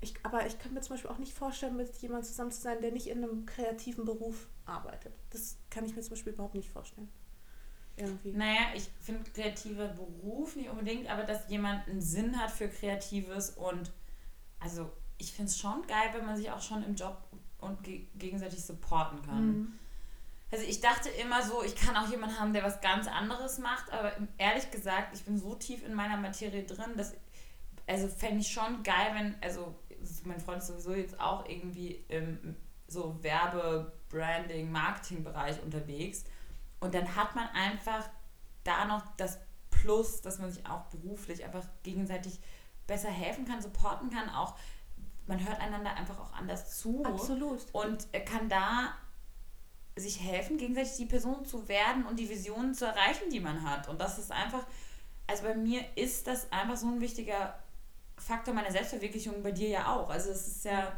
Ich, 0.00 0.14
aber 0.22 0.46
ich 0.46 0.58
kann 0.58 0.74
mir 0.74 0.80
zum 0.82 0.94
Beispiel 0.94 1.10
auch 1.10 1.18
nicht 1.18 1.32
vorstellen, 1.32 1.76
mit 1.76 1.94
jemandem 1.96 2.26
zusammen 2.26 2.50
zu 2.50 2.60
sein, 2.60 2.80
der 2.82 2.92
nicht 2.92 3.06
in 3.06 3.24
einem 3.24 3.46
kreativen 3.46 4.04
Beruf 4.04 4.48
arbeitet. 4.66 5.14
Das 5.30 5.56
kann 5.70 5.84
ich 5.84 5.96
mir 5.96 6.02
zum 6.02 6.10
Beispiel 6.10 6.34
überhaupt 6.34 6.54
nicht 6.54 6.70
vorstellen. 6.70 7.10
Irgendwie. 7.96 8.32
Naja, 8.32 8.72
ich 8.74 8.88
finde 9.00 9.30
kreativer 9.30 9.88
Beruf 9.88 10.56
nicht 10.56 10.68
unbedingt, 10.68 11.08
aber 11.08 11.22
dass 11.22 11.48
jemand 11.48 11.88
einen 11.88 12.00
Sinn 12.00 12.38
hat 12.38 12.50
für 12.50 12.68
Kreatives 12.68 13.50
und 13.50 13.92
also 14.58 14.90
ich 15.16 15.32
finde 15.32 15.50
es 15.50 15.58
schon 15.58 15.86
geil, 15.86 16.10
wenn 16.12 16.26
man 16.26 16.36
sich 16.36 16.50
auch 16.50 16.60
schon 16.60 16.82
im 16.82 16.96
Job 16.96 17.16
und 17.64 17.82
ge 17.82 18.06
gegenseitig 18.16 18.64
supporten 18.64 19.22
kann. 19.22 19.46
Mhm. 19.46 19.78
Also 20.50 20.64
ich 20.66 20.80
dachte 20.80 21.08
immer 21.08 21.42
so, 21.42 21.64
ich 21.64 21.74
kann 21.74 21.96
auch 21.96 22.08
jemanden 22.08 22.38
haben, 22.38 22.52
der 22.52 22.62
was 22.62 22.80
ganz 22.80 23.08
anderes 23.08 23.58
macht, 23.58 23.90
aber 23.90 24.12
ehrlich 24.38 24.70
gesagt, 24.70 25.14
ich 25.14 25.24
bin 25.24 25.36
so 25.36 25.54
tief 25.56 25.84
in 25.84 25.94
meiner 25.94 26.16
Materie 26.16 26.62
drin, 26.62 26.96
dass 26.96 27.14
also 27.86 28.08
fände 28.08 28.40
ich 28.40 28.48
schon 28.48 28.82
geil, 28.82 29.10
wenn, 29.14 29.34
also 29.42 29.74
mein 30.24 30.40
Freund 30.40 30.58
ist 30.58 30.68
sowieso 30.68 30.94
jetzt 30.94 31.20
auch 31.20 31.48
irgendwie 31.48 32.04
im 32.08 32.56
so 32.86 33.18
Werbe, 33.22 33.92
Branding, 34.08 34.70
Marketing-Bereich 34.70 35.62
unterwegs 35.62 36.24
und 36.80 36.94
dann 36.94 37.16
hat 37.16 37.34
man 37.34 37.48
einfach 37.48 38.08
da 38.62 38.84
noch 38.84 39.04
das 39.16 39.38
Plus, 39.70 40.22
dass 40.22 40.38
man 40.38 40.50
sich 40.50 40.64
auch 40.66 40.84
beruflich 40.84 41.44
einfach 41.44 41.66
gegenseitig 41.82 42.40
besser 42.86 43.10
helfen 43.10 43.44
kann, 43.44 43.60
supporten 43.60 44.08
kann, 44.08 44.30
auch 44.30 44.54
man 45.26 45.46
hört 45.46 45.60
einander 45.60 45.94
einfach 45.96 46.18
auch 46.18 46.32
anders 46.34 46.78
zu 46.78 47.02
Absolut. 47.04 47.60
und 47.72 48.06
kann 48.26 48.48
da 48.48 48.94
sich 49.96 50.20
helfen, 50.20 50.58
gegenseitig 50.58 50.96
die 50.96 51.06
Person 51.06 51.44
zu 51.44 51.68
werden 51.68 52.04
und 52.06 52.18
die 52.18 52.28
Visionen 52.28 52.74
zu 52.74 52.84
erreichen, 52.84 53.30
die 53.30 53.40
man 53.40 53.62
hat. 53.68 53.88
Und 53.88 54.00
das 54.00 54.18
ist 54.18 54.32
einfach, 54.32 54.66
also 55.26 55.44
bei 55.44 55.54
mir 55.54 55.82
ist 55.96 56.26
das 56.26 56.50
einfach 56.52 56.76
so 56.76 56.88
ein 56.88 57.00
wichtiger 57.00 57.54
Faktor 58.16 58.54
meiner 58.54 58.70
Selbstverwirklichung, 58.72 59.42
bei 59.42 59.52
dir 59.52 59.68
ja 59.68 59.94
auch. 59.94 60.10
Also 60.10 60.30
es 60.30 60.46
ist 60.48 60.64
ja, 60.64 60.92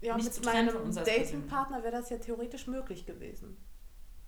Ja, 0.00 0.16
nicht 0.16 0.34
mit 0.34 0.44
meinem. 0.44 0.92
Datingpartner 0.94 1.82
wäre 1.82 1.92
das 1.92 2.10
ja 2.10 2.18
theoretisch 2.18 2.66
möglich 2.66 3.06
gewesen. 3.06 3.56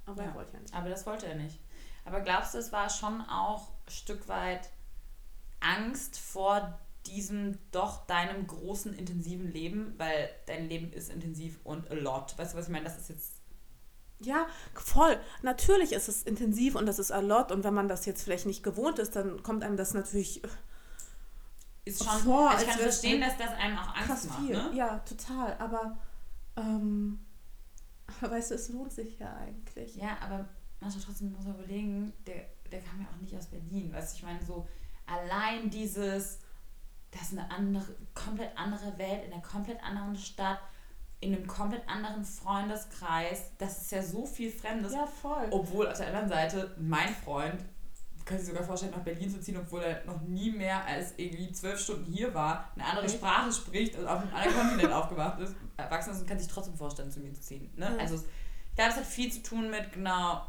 Aber 0.06 0.22
Ja. 0.22 0.28
er 0.28 0.34
wollte 0.36 0.52
ja 0.54 0.60
nicht. 0.60 0.74
aber 0.74 0.88
das 0.88 1.04
wollte 1.06 1.26
er 1.26 1.34
nicht. 1.34 1.58
Aber 2.04 2.20
glaubst 2.20 2.54
du, 2.54 2.58
es 2.58 2.70
war 2.70 2.88
schon 2.88 3.20
auch 3.22 3.70
ein 3.86 3.90
Stück 3.90 4.28
weit 4.28 4.70
Angst 5.58 6.18
vor 6.18 6.78
diesem 7.06 7.58
doch 7.72 8.06
deinem 8.06 8.46
großen, 8.46 8.94
intensiven 8.94 9.50
Leben, 9.52 9.94
weil 9.98 10.28
dein 10.46 10.68
Leben 10.68 10.92
ist 10.92 11.10
intensiv 11.10 11.58
und 11.64 11.90
a 11.90 11.94
lot. 11.94 12.36
Weißt 12.38 12.54
du, 12.54 12.58
was 12.58 12.66
ich 12.66 12.72
meine? 12.72 12.84
Das 12.84 12.98
ist 12.98 13.08
jetzt 13.08 13.32
Ja, 14.20 14.46
voll. 14.74 15.18
Natürlich 15.42 15.92
ist 15.92 16.08
es 16.08 16.22
intensiv 16.22 16.74
und 16.74 16.86
das 16.86 16.98
ist 16.98 17.12
a 17.12 17.20
lot. 17.20 17.52
Und 17.52 17.64
wenn 17.64 17.74
man 17.74 17.88
das 17.88 18.06
jetzt 18.06 18.22
vielleicht 18.22 18.46
nicht 18.46 18.62
gewohnt 18.62 18.98
ist, 18.98 19.16
dann 19.16 19.42
kommt 19.42 19.62
einem 19.64 19.76
das 19.76 19.94
natürlich 19.94 20.42
äh, 20.44 20.48
ist 21.86 22.04
schon. 22.04 22.18
Vor, 22.20 22.50
also 22.50 22.64
ich 22.64 22.70
kann 22.70 22.80
verstehen, 22.80 23.20
dass 23.20 23.38
das 23.38 23.50
einem 23.58 23.78
auch 23.78 23.94
Angst 23.96 24.28
macht. 24.28 24.40
viel. 24.40 24.56
Ne? 24.56 24.70
Ja, 24.74 24.98
total. 25.00 25.56
Aber, 25.58 25.98
ähm, 26.56 27.20
weißt 28.20 28.50
du, 28.50 28.54
es 28.54 28.68
lohnt 28.68 28.92
sich 28.92 29.18
ja 29.18 29.34
eigentlich. 29.36 29.96
Ja, 29.96 30.18
aber 30.20 30.48
manchmal 30.80 31.04
trotzdem 31.04 31.32
muss 31.32 31.44
man 31.44 31.54
überlegen, 31.54 32.12
der, 32.26 32.46
der 32.70 32.80
kam 32.80 33.00
ja 33.00 33.06
auch 33.14 33.20
nicht 33.20 33.36
aus 33.36 33.46
Berlin. 33.46 33.92
Weißt 33.92 34.12
du, 34.12 34.16
ich 34.18 34.22
meine, 34.24 34.44
so 34.44 34.66
allein 35.06 35.70
dieses, 35.70 36.40
das 37.10 37.22
ist 37.22 37.38
eine 37.38 37.50
andere, 37.50 37.94
komplett 38.14 38.56
andere 38.56 38.98
Welt, 38.98 39.24
in 39.24 39.32
einer 39.32 39.42
komplett 39.42 39.82
anderen 39.82 40.16
Stadt, 40.16 40.60
in 41.20 41.34
einem 41.34 41.46
komplett 41.46 41.88
anderen 41.88 42.24
Freundeskreis, 42.24 43.50
das 43.58 43.82
ist 43.82 43.92
ja 43.92 44.02
so 44.02 44.26
viel 44.26 44.50
Fremdes. 44.50 44.92
Ja, 44.92 45.06
voll. 45.06 45.46
Obwohl 45.50 45.88
auf 45.88 45.96
der 45.96 46.08
anderen 46.08 46.28
Seite 46.28 46.74
mein 46.78 47.14
Freund, 47.14 47.64
kann 48.26 48.38
sich 48.38 48.48
sogar 48.48 48.64
vorstellen, 48.64 48.92
nach 48.92 49.04
Berlin 49.04 49.30
zu 49.30 49.40
ziehen, 49.40 49.56
obwohl 49.56 49.82
er 49.82 50.04
noch 50.04 50.20
nie 50.22 50.50
mehr 50.50 50.84
als 50.84 51.14
irgendwie 51.16 51.52
zwölf 51.52 51.78
Stunden 51.78 52.12
hier 52.12 52.34
war, 52.34 52.70
eine 52.74 52.84
andere? 52.84 53.08
Sprache 53.08 53.52
spricht, 53.52 53.94
also 53.94 54.08
auf 54.08 54.20
einem 54.20 54.34
anderen 54.34 54.56
Kontinent 54.56 54.92
aufgewacht 54.92 55.40
ist, 55.40 55.54
erwachsen 55.76 56.10
ist 56.10 56.20
und 56.20 56.26
kann 56.26 56.38
sich 56.38 56.48
trotzdem 56.48 56.76
vorstellen, 56.76 57.10
zu 57.10 57.20
mir 57.20 57.32
zu 57.32 57.40
ziehen. 57.40 57.72
Ne? 57.76 57.86
Ja. 57.86 58.02
Also 58.02 58.16
ich 58.16 58.74
glaube, 58.74 58.90
es 58.90 58.96
hat 58.96 59.06
viel 59.06 59.32
zu 59.32 59.42
tun 59.42 59.70
mit, 59.70 59.92
genau, 59.92 60.44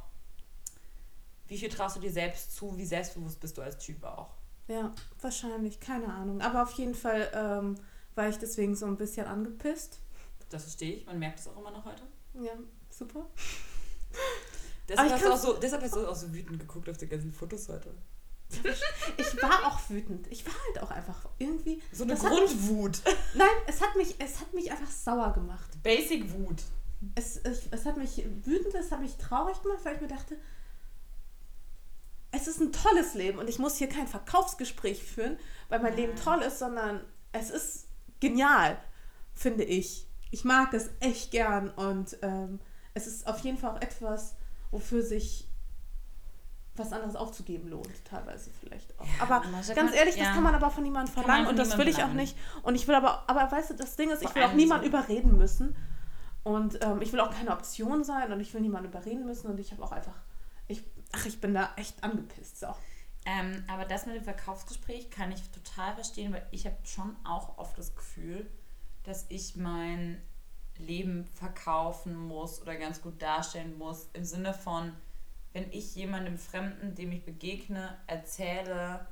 wie 1.47 1.57
viel 1.57 1.69
traust 1.69 1.95
du 1.95 1.99
dir 1.99 2.11
selbst 2.11 2.55
zu, 2.55 2.75
wie 2.77 2.85
selbstbewusst 2.85 3.39
bist 3.39 3.55
du 3.57 3.61
als 3.61 3.77
Typ 3.77 4.03
auch. 4.03 4.31
Ja, 4.67 4.93
wahrscheinlich. 5.21 5.79
Keine 5.79 6.13
Ahnung. 6.13 6.41
Aber 6.41 6.63
auf 6.63 6.71
jeden 6.73 6.95
Fall 6.95 7.29
ähm, 7.33 7.75
war 8.15 8.29
ich 8.29 8.37
deswegen 8.37 8.75
so 8.75 8.85
ein 8.85 8.97
bisschen 8.97 9.27
angepisst. 9.27 9.99
Das 10.49 10.63
verstehe 10.63 10.97
ich, 10.97 11.05
man 11.05 11.19
merkt 11.19 11.39
es 11.39 11.47
auch 11.47 11.57
immer 11.57 11.71
noch 11.71 11.85
heute. 11.85 12.03
Ja, 12.33 12.53
super. 12.89 13.25
Deshalb 14.89 15.11
hast, 15.11 15.23
du 15.23 15.33
auch 15.33 15.37
so, 15.37 15.53
deshalb 15.53 15.83
hast 15.83 15.95
du 15.95 16.07
auch 16.07 16.15
so 16.15 16.33
wütend 16.33 16.59
geguckt 16.61 16.89
auf 16.89 16.95
die 16.95 17.07
ganzen 17.07 17.33
Fotos 17.33 17.67
heute. 17.69 17.93
Ich 19.17 19.41
war 19.41 19.67
auch 19.67 19.89
wütend. 19.89 20.27
Ich 20.27 20.45
war 20.45 20.53
halt 20.53 20.83
auch 20.83 20.91
einfach 20.91 21.27
irgendwie. 21.37 21.81
So 21.91 22.03
eine 22.03 22.15
Grundwut. 22.15 23.01
Nein, 23.33 23.47
es 23.67 23.81
hat 23.81 23.95
mich, 23.95 24.15
es 24.19 24.39
hat 24.39 24.53
mich 24.53 24.71
einfach 24.71 24.89
sauer 24.89 25.33
gemacht. 25.33 25.69
Basic 25.83 26.31
Wut. 26.33 26.61
Es, 27.15 27.37
es, 27.37 27.67
es 27.69 27.85
hat 27.85 27.97
mich 27.97 28.23
wütend, 28.43 28.73
es 28.75 28.91
hat 28.91 29.01
mich 29.01 29.17
traurig 29.17 29.61
gemacht, 29.61 29.79
weil 29.83 29.95
ich 29.95 30.01
mir 30.01 30.07
dachte, 30.07 30.37
es 32.37 32.47
ist 32.47 32.61
ein 32.61 32.71
tolles 32.71 33.13
Leben 33.13 33.39
und 33.39 33.49
ich 33.49 33.59
muss 33.59 33.75
hier 33.77 33.89
kein 33.89 34.07
Verkaufsgespräch 34.07 35.03
führen, 35.03 35.37
weil 35.69 35.79
mein 35.81 35.95
Leben 35.95 36.15
toll 36.15 36.41
ist, 36.41 36.59
sondern 36.59 37.01
es 37.31 37.49
ist 37.49 37.87
genial, 38.19 38.77
finde 39.33 39.63
ich. 39.63 40.07
Ich 40.31 40.43
mag 40.45 40.73
es 40.73 40.89
echt 40.99 41.31
gern 41.31 41.69
und 41.71 42.17
ähm, 42.21 42.59
es 42.93 43.07
ist 43.07 43.27
auf 43.27 43.39
jeden 43.39 43.57
Fall 43.57 43.71
auch 43.75 43.81
etwas, 43.81 44.35
wofür 44.71 45.01
sich 45.03 45.47
was 46.75 46.93
anderes 46.93 47.15
aufzugeben 47.15 47.69
lohnt, 47.69 48.05
teilweise 48.05 48.51
vielleicht 48.59 48.99
auch. 48.99 49.05
Ja, 49.05 49.23
aber 49.23 49.41
ganz 49.49 49.73
kann- 49.73 49.93
ehrlich, 49.93 50.15
ja. 50.15 50.25
das 50.25 50.33
kann 50.35 50.43
man 50.43 50.53
aber 50.53 50.69
von 50.69 50.83
niemandem 50.83 51.13
man 51.15 51.23
verlangen 51.23 51.47
und 51.47 51.57
das 51.57 51.75
will 51.77 51.87
ich 51.87 52.03
auch 52.03 52.13
nicht. 52.13 52.37
Und 52.61 52.75
ich 52.75 52.87
will 52.87 52.93
aber, 52.95 53.23
aber 53.27 53.51
weißt 53.51 53.71
du, 53.71 53.73
das 53.73 53.95
Ding 53.95 54.11
ist, 54.11 54.21
ich 54.21 54.33
will 54.35 54.43
auch 54.43 54.53
niemanden 54.53 54.83
so- 54.83 54.89
überreden 54.89 55.37
müssen. 55.37 55.75
Und 56.43 56.81
ähm, 56.83 57.01
ich 57.01 57.11
will 57.11 57.19
auch 57.19 57.31
keine 57.31 57.51
Option 57.51 58.03
sein 58.03 58.31
und 58.31 58.39
ich 58.39 58.53
will 58.53 58.61
niemanden 58.61 58.89
überreden 58.89 59.25
müssen. 59.25 59.47
Und 59.47 59.59
ich 59.59 59.71
habe 59.71 59.83
auch 59.83 59.91
einfach, 59.91 60.13
ach, 61.11 61.25
ich 61.25 61.39
bin 61.39 61.53
da 61.53 61.71
echt 61.75 62.03
angepisst. 62.03 62.59
So. 62.59 62.67
Ähm, 63.25 63.63
aber 63.67 63.85
das 63.85 64.05
mit 64.05 64.15
dem 64.15 64.23
Verkaufsgespräch 64.23 65.09
kann 65.09 65.31
ich 65.31 65.41
total 65.49 65.93
verstehen, 65.95 66.33
weil 66.33 66.47
ich 66.51 66.65
habe 66.65 66.77
schon 66.85 67.15
auch 67.25 67.57
oft 67.57 67.77
das 67.77 67.95
Gefühl, 67.95 68.49
dass 69.03 69.25
ich 69.29 69.55
mein 69.55 70.21
Leben 70.77 71.25
verkaufen 71.25 72.15
muss 72.15 72.61
oder 72.61 72.75
ganz 72.75 73.01
gut 73.01 73.21
darstellen 73.21 73.77
muss. 73.77 74.09
Im 74.13 74.23
Sinne 74.23 74.53
von, 74.53 74.93
wenn 75.53 75.71
ich 75.71 75.95
jemandem 75.95 76.37
Fremden, 76.37 76.95
dem 76.95 77.11
ich 77.11 77.25
begegne, 77.25 77.97
erzähle 78.07 79.05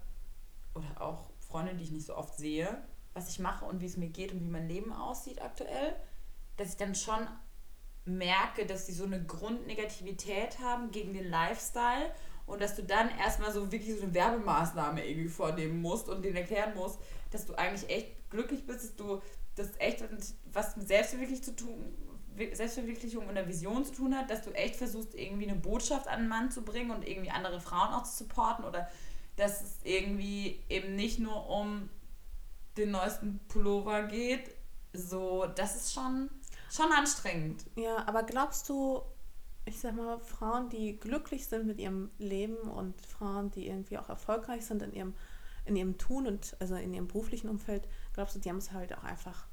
oder 0.73 1.01
auch 1.01 1.25
Freunde, 1.39 1.73
die 1.75 1.83
ich 1.83 1.91
nicht 1.91 2.05
so 2.05 2.15
oft 2.15 2.37
sehe, 2.37 2.83
was 3.13 3.29
ich 3.29 3.39
mache 3.39 3.65
und 3.65 3.81
wie 3.81 3.85
es 3.85 3.97
mir 3.97 4.09
geht 4.09 4.31
und 4.31 4.43
wie 4.43 4.49
mein 4.49 4.67
Leben 4.67 4.93
aussieht 4.93 5.41
aktuell, 5.41 5.95
dass 6.57 6.69
ich 6.69 6.77
dann 6.77 6.95
schon 6.95 7.27
merke, 8.05 8.65
dass 8.65 8.85
sie 8.85 8.93
so 8.93 9.05
eine 9.05 9.23
Grundnegativität 9.23 10.59
haben 10.59 10.91
gegen 10.91 11.13
den 11.13 11.29
Lifestyle 11.29 12.11
und 12.45 12.61
dass 12.61 12.75
du 12.75 12.83
dann 12.83 13.09
erstmal 13.17 13.51
so 13.51 13.71
wirklich 13.71 13.97
so 13.97 14.03
eine 14.03 14.13
Werbemaßnahme 14.13 15.05
irgendwie 15.05 15.29
vornehmen 15.29 15.81
musst 15.81 16.09
und 16.09 16.23
denen 16.23 16.37
erklären 16.37 16.75
musst, 16.75 16.99
dass 17.31 17.45
du 17.45 17.55
eigentlich 17.55 17.89
echt 17.89 18.29
glücklich 18.29 18.65
bist, 18.65 18.83
dass 18.83 18.95
du 18.95 19.21
das 19.55 19.69
echt 19.79 20.03
was 20.51 20.77
mit 20.77 20.87
Selbstverwirklichung 20.87 21.43
zu 21.43 21.55
tun, 21.55 21.95
Selbstverwirklichung 22.53 23.23
und 23.23 23.37
einer 23.37 23.47
Vision 23.47 23.83
zu 23.85 23.93
tun 23.93 24.15
hat, 24.15 24.29
dass 24.29 24.43
du 24.43 24.51
echt 24.51 24.75
versuchst, 24.75 25.15
irgendwie 25.15 25.49
eine 25.49 25.59
Botschaft 25.59 26.07
an 26.07 26.21
den 26.21 26.29
Mann 26.29 26.51
zu 26.51 26.63
bringen 26.63 26.91
und 26.91 27.07
irgendwie 27.07 27.31
andere 27.31 27.59
Frauen 27.59 27.93
auch 27.93 28.03
zu 28.03 28.23
supporten 28.23 28.65
oder 28.65 28.89
dass 29.37 29.61
es 29.61 29.77
irgendwie 29.83 30.61
eben 30.69 30.95
nicht 30.95 31.19
nur 31.19 31.49
um 31.49 31.89
den 32.77 32.91
neuesten 32.91 33.39
Pullover 33.47 34.03
geht. 34.03 34.51
So, 34.93 35.45
das 35.55 35.75
ist 35.75 35.93
schon, 35.93 36.29
schon 36.69 36.91
anstrengend. 36.91 37.65
Ja, 37.75 38.07
aber 38.07 38.23
glaubst 38.23 38.69
du, 38.69 39.01
ich 39.65 39.79
sag 39.79 39.95
mal, 39.95 40.19
Frauen, 40.19 40.69
die 40.69 40.99
glücklich 40.99 41.47
sind 41.47 41.65
mit 41.65 41.79
ihrem 41.79 42.11
Leben 42.17 42.57
und 42.57 42.99
Frauen, 43.01 43.51
die 43.51 43.67
irgendwie 43.67 43.97
auch 43.97 44.09
erfolgreich 44.09 44.65
sind 44.65 44.81
in 44.81 44.93
ihrem, 44.93 45.13
in 45.65 45.75
ihrem 45.75 45.97
Tun 45.97 46.27
und 46.27 46.55
also 46.59 46.75
in 46.75 46.93
ihrem 46.93 47.07
beruflichen 47.07 47.49
Umfeld, 47.49 47.87
glaubst 48.13 48.35
du, 48.35 48.39
die 48.39 48.49
haben 48.49 48.57
es 48.57 48.71
halt 48.71 48.95
auch 48.95 49.03
einfach 49.03 49.47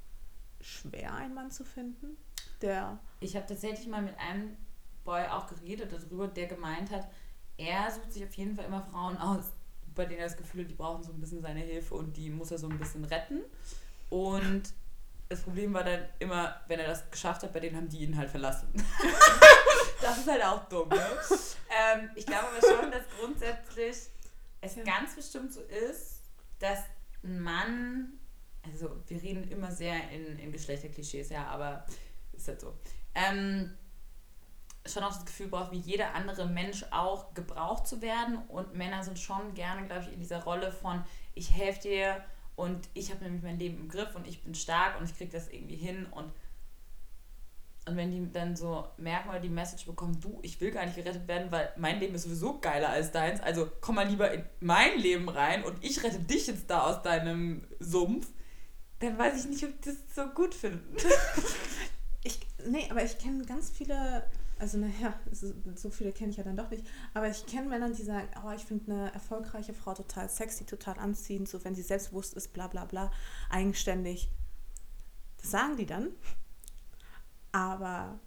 schwer, 0.60 1.14
einen 1.14 1.34
Mann 1.34 1.50
zu 1.50 1.64
finden? 1.64 2.16
Der. 2.60 2.98
Ich 3.20 3.34
habe 3.36 3.46
tatsächlich 3.46 3.88
mal 3.88 4.02
mit 4.02 4.16
einem 4.18 4.56
Boy 5.04 5.24
auch 5.26 5.46
geredet 5.48 5.92
darüber, 5.92 6.28
der 6.28 6.46
gemeint 6.46 6.90
hat, 6.90 7.08
er 7.56 7.90
sucht 7.90 8.12
sich 8.12 8.24
auf 8.24 8.34
jeden 8.34 8.54
Fall 8.56 8.66
immer 8.66 8.82
Frauen 8.82 9.16
aus, 9.16 9.52
bei 9.94 10.04
denen 10.04 10.20
er 10.20 10.26
das 10.26 10.36
Gefühl 10.36 10.62
hat, 10.62 10.70
die 10.70 10.74
brauchen 10.74 11.02
so 11.02 11.12
ein 11.12 11.20
bisschen 11.20 11.42
seine 11.42 11.60
Hilfe 11.60 11.94
und 11.94 12.16
die 12.16 12.30
muss 12.30 12.50
er 12.50 12.58
so 12.58 12.68
ein 12.68 12.78
bisschen 12.78 13.04
retten. 13.04 13.40
Und 14.10 14.62
das 15.32 15.42
Problem 15.42 15.72
war 15.72 15.82
dann 15.82 16.04
immer, 16.18 16.60
wenn 16.68 16.78
er 16.78 16.86
das 16.86 17.10
geschafft 17.10 17.42
hat, 17.42 17.52
bei 17.52 17.60
denen 17.60 17.76
haben 17.76 17.88
die 17.88 18.04
ihn 18.04 18.16
halt 18.16 18.30
verlassen. 18.30 18.68
das 20.00 20.18
ist 20.18 20.30
halt 20.30 20.44
auch 20.44 20.68
dumm, 20.68 20.88
ne? 20.88 21.06
ähm, 21.70 22.10
ich 22.14 22.26
glaube 22.26 22.48
aber 22.48 22.60
schon, 22.60 22.90
dass 22.90 23.02
grundsätzlich 23.18 23.96
es 24.60 24.76
ja. 24.76 24.84
ganz 24.84 25.16
bestimmt 25.16 25.52
so 25.52 25.62
ist, 25.62 26.20
dass 26.58 26.80
ein 27.24 27.40
Mann, 27.40 28.12
also 28.62 29.02
wir 29.06 29.22
reden 29.22 29.50
immer 29.50 29.70
sehr 29.70 30.10
in, 30.10 30.38
in 30.38 30.52
Geschlechterklischees, 30.52 31.30
ja, 31.30 31.46
aber 31.46 31.86
ist 32.32 32.48
halt 32.48 32.60
so. 32.60 32.74
Ähm, 33.14 33.76
schon 34.86 35.04
auch 35.04 35.14
das 35.14 35.24
Gefühl 35.24 35.48
braucht, 35.48 35.70
wie 35.72 35.78
jeder 35.78 36.14
andere 36.14 36.46
Mensch 36.46 36.84
auch 36.90 37.32
gebraucht 37.34 37.86
zu 37.86 38.02
werden. 38.02 38.38
Und 38.48 38.74
Männer 38.74 39.02
sind 39.02 39.18
schon 39.18 39.54
gerne, 39.54 39.86
glaube 39.86 40.04
ich, 40.04 40.12
in 40.12 40.20
dieser 40.20 40.42
Rolle 40.42 40.72
von, 40.72 41.04
ich 41.34 41.52
helfe 41.52 41.82
dir 41.82 42.24
und 42.54 42.88
ich 42.94 43.10
habe 43.10 43.24
nämlich 43.24 43.42
mein 43.42 43.58
Leben 43.58 43.78
im 43.78 43.88
Griff 43.88 44.14
und 44.14 44.26
ich 44.26 44.42
bin 44.42 44.54
stark 44.54 44.98
und 44.98 45.04
ich 45.04 45.16
kriege 45.16 45.32
das 45.32 45.48
irgendwie 45.48 45.76
hin. 45.76 46.06
Und, 46.10 46.32
und 47.86 47.96
wenn 47.96 48.10
die 48.10 48.30
dann 48.32 48.56
so 48.56 48.86
merken 48.98 49.30
oder 49.30 49.40
die 49.40 49.48
Message 49.48 49.86
bekommen, 49.86 50.20
du, 50.20 50.38
ich 50.42 50.60
will 50.60 50.70
gar 50.70 50.84
nicht 50.84 50.96
gerettet 50.96 51.26
werden, 51.26 51.50
weil 51.50 51.72
mein 51.76 51.98
Leben 51.98 52.14
ist 52.14 52.24
sowieso 52.24 52.60
geiler 52.60 52.90
als 52.90 53.10
deins, 53.10 53.40
also 53.40 53.70
komm 53.80 53.96
mal 53.96 54.06
lieber 54.06 54.30
in 54.30 54.44
mein 54.60 54.98
Leben 54.98 55.28
rein 55.28 55.64
und 55.64 55.82
ich 55.82 56.02
rette 56.02 56.20
dich 56.20 56.46
jetzt 56.46 56.68
da 56.68 56.82
aus 56.82 57.02
deinem 57.02 57.66
Sumpf, 57.80 58.28
dann 59.00 59.18
weiß 59.18 59.44
ich 59.44 59.50
nicht, 59.50 59.64
ob 59.64 59.70
ich 59.70 59.80
das 59.80 59.96
so 60.14 60.26
gut 60.26 60.54
finde. 60.54 60.82
ich, 62.22 62.38
nee, 62.66 62.86
aber 62.90 63.02
ich 63.02 63.18
kenne 63.18 63.44
ganz 63.44 63.70
viele 63.70 64.24
also 64.62 64.78
naja, 64.78 65.12
so 65.74 65.90
viele 65.90 66.12
kenne 66.12 66.30
ich 66.30 66.36
ja 66.36 66.44
dann 66.44 66.56
doch 66.56 66.70
nicht, 66.70 66.86
aber 67.14 67.28
ich 67.28 67.46
kenne 67.46 67.68
Männer, 67.68 67.90
die 67.90 68.04
sagen, 68.04 68.28
oh, 68.46 68.52
ich 68.52 68.64
finde 68.64 68.92
eine 68.92 69.12
erfolgreiche 69.12 69.74
Frau 69.74 69.92
total 69.92 70.28
sexy, 70.28 70.64
total 70.64 71.00
anziehend, 71.00 71.48
so 71.48 71.64
wenn 71.64 71.74
sie 71.74 71.82
selbstbewusst 71.82 72.34
ist, 72.34 72.52
bla 72.52 72.68
bla 72.68 72.84
bla, 72.84 73.10
eigenständig. 73.50 74.30
Das 75.38 75.50
sagen 75.50 75.76
die 75.76 75.84
dann, 75.84 76.12
aber 77.50 78.20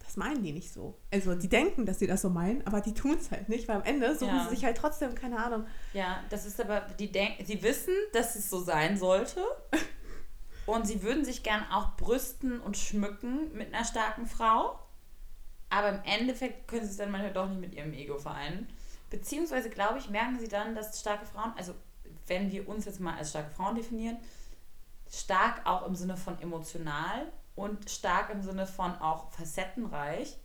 das 0.00 0.16
meinen 0.16 0.42
die 0.42 0.50
nicht 0.50 0.72
so. 0.72 0.98
Also 1.12 1.36
die 1.36 1.48
denken, 1.48 1.86
dass 1.86 2.00
sie 2.00 2.08
das 2.08 2.22
so 2.22 2.30
meinen, 2.30 2.66
aber 2.66 2.80
die 2.80 2.92
tun 2.92 3.16
es 3.20 3.30
halt 3.30 3.48
nicht, 3.48 3.68
weil 3.68 3.76
am 3.76 3.84
Ende 3.84 4.18
suchen 4.18 4.34
ja. 4.34 4.48
sie 4.48 4.56
sich 4.56 4.64
halt 4.64 4.76
trotzdem, 4.76 5.14
keine 5.14 5.38
Ahnung. 5.38 5.66
Ja, 5.92 6.24
das 6.30 6.46
ist 6.46 6.60
aber, 6.60 6.80
die 6.98 7.12
denken, 7.12 7.46
sie 7.46 7.62
wissen, 7.62 7.94
dass 8.12 8.34
es 8.34 8.50
so 8.50 8.60
sein 8.60 8.98
sollte. 8.98 9.40
und 10.66 10.88
sie 10.88 11.04
würden 11.04 11.24
sich 11.24 11.44
gern 11.44 11.64
auch 11.70 11.96
brüsten 11.96 12.60
und 12.60 12.76
schmücken 12.76 13.56
mit 13.56 13.72
einer 13.72 13.84
starken 13.84 14.26
Frau. 14.26 14.76
Aber 15.70 15.90
im 15.90 16.02
Endeffekt 16.04 16.68
können 16.68 16.84
sie 16.84 16.90
es 16.90 16.96
dann 16.96 17.10
manchmal 17.10 17.32
doch 17.32 17.48
nicht 17.48 17.60
mit 17.60 17.74
ihrem 17.74 17.92
Ego 17.92 18.18
vereinen. 18.18 18.68
Beziehungsweise, 19.08 19.70
glaube 19.70 19.98
ich, 19.98 20.10
merken 20.10 20.38
sie 20.38 20.48
dann, 20.48 20.74
dass 20.74 21.00
starke 21.00 21.24
Frauen, 21.26 21.52
also 21.56 21.74
wenn 22.26 22.50
wir 22.50 22.68
uns 22.68 22.84
jetzt 22.84 23.00
mal 23.00 23.16
als 23.16 23.30
starke 23.30 23.50
Frauen 23.50 23.76
definieren, 23.76 24.18
stark 25.08 25.66
auch 25.66 25.86
im 25.86 25.94
Sinne 25.94 26.16
von 26.16 26.40
emotional 26.40 27.32
und 27.54 27.90
stark 27.90 28.30
im 28.30 28.42
Sinne 28.42 28.66
von 28.66 28.92
auch 28.96 29.30
facettenreich 29.32 30.36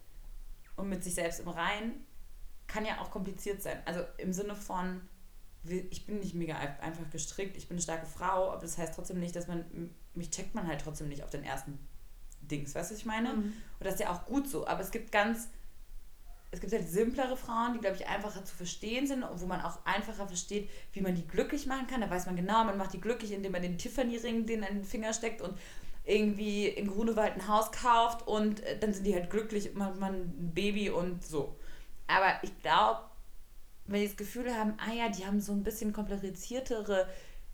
und 0.75 0.89
mit 0.89 1.03
sich 1.03 1.15
selbst 1.15 1.39
im 1.39 1.47
Reinen, 1.47 2.05
kann 2.67 2.85
ja 2.85 2.99
auch 2.99 3.11
kompliziert 3.11 3.61
sein. 3.61 3.81
Also 3.85 4.01
im 4.17 4.33
Sinne 4.33 4.55
von, 4.55 5.01
ich 5.63 6.05
bin 6.05 6.19
nicht 6.19 6.33
mega 6.33 6.55
einfach 6.55 7.09
gestrickt, 7.11 7.57
ich 7.57 7.67
bin 7.67 7.75
eine 7.75 7.83
starke 7.83 8.07
Frau, 8.07 8.51
aber 8.51 8.61
das 8.61 8.77
heißt 8.77 8.95
trotzdem 8.95 9.19
nicht, 9.19 9.35
dass 9.35 9.47
man, 9.47 9.65
mich 10.13 10.31
checkt 10.31 10.55
man 10.55 10.67
halt 10.67 10.81
trotzdem 10.81 11.07
nicht 11.07 11.23
auf 11.23 11.29
den 11.29 11.43
ersten 11.43 11.79
Dings, 12.47 12.75
weißt 12.75 12.91
du, 12.91 12.93
was 12.93 12.99
ich 12.99 13.05
meine? 13.05 13.33
Mhm. 13.33 13.43
Und 13.43 13.53
das 13.79 13.95
ist 13.95 13.99
ja 14.01 14.11
auch 14.11 14.25
gut 14.25 14.47
so. 14.47 14.67
Aber 14.67 14.81
es 14.81 14.91
gibt 14.91 15.11
ganz, 15.11 15.49
es 16.51 16.61
gibt 16.61 16.73
halt 16.73 16.87
simplere 16.87 17.37
Frauen, 17.37 17.73
die, 17.73 17.79
glaube 17.79 17.97
ich, 17.97 18.07
einfacher 18.07 18.43
zu 18.45 18.55
verstehen 18.55 19.07
sind 19.07 19.23
und 19.23 19.41
wo 19.41 19.45
man 19.45 19.61
auch 19.61 19.79
einfacher 19.85 20.27
versteht, 20.27 20.69
wie 20.93 21.01
man 21.01 21.15
die 21.15 21.27
glücklich 21.27 21.65
machen 21.65 21.87
kann. 21.87 22.01
Da 22.01 22.09
weiß 22.09 22.25
man 22.25 22.35
genau, 22.35 22.63
man 22.63 22.77
macht 22.77 22.93
die 22.93 23.01
glücklich, 23.01 23.31
indem 23.31 23.51
man 23.51 23.61
den 23.61 23.77
Tiffany-Ring 23.77 24.45
den 24.45 24.63
in 24.63 24.75
den 24.75 24.85
Finger 24.85 25.13
steckt 25.13 25.41
und 25.41 25.57
irgendwie 26.05 26.67
in 26.67 26.87
Grunewald 26.87 27.33
ein 27.33 27.47
Haus 27.47 27.71
kauft 27.71 28.27
und 28.27 28.61
äh, 28.61 28.77
dann 28.77 28.93
sind 28.93 29.05
die 29.05 29.15
halt 29.15 29.29
glücklich, 29.29 29.73
man, 29.73 29.97
man 29.99 30.13
ein 30.13 30.51
Baby 30.53 30.89
und 30.89 31.25
so. 31.25 31.55
Aber 32.07 32.39
ich 32.43 32.55
glaube, 32.61 33.01
wenn 33.87 34.01
die 34.01 34.07
das 34.07 34.17
Gefühl 34.17 34.53
haben, 34.53 34.73
ah 34.77 34.93
ja, 34.93 35.09
die 35.09 35.25
haben 35.25 35.41
so 35.41 35.51
ein 35.51 35.63
bisschen 35.63 35.93
kompliziertere 35.93 37.07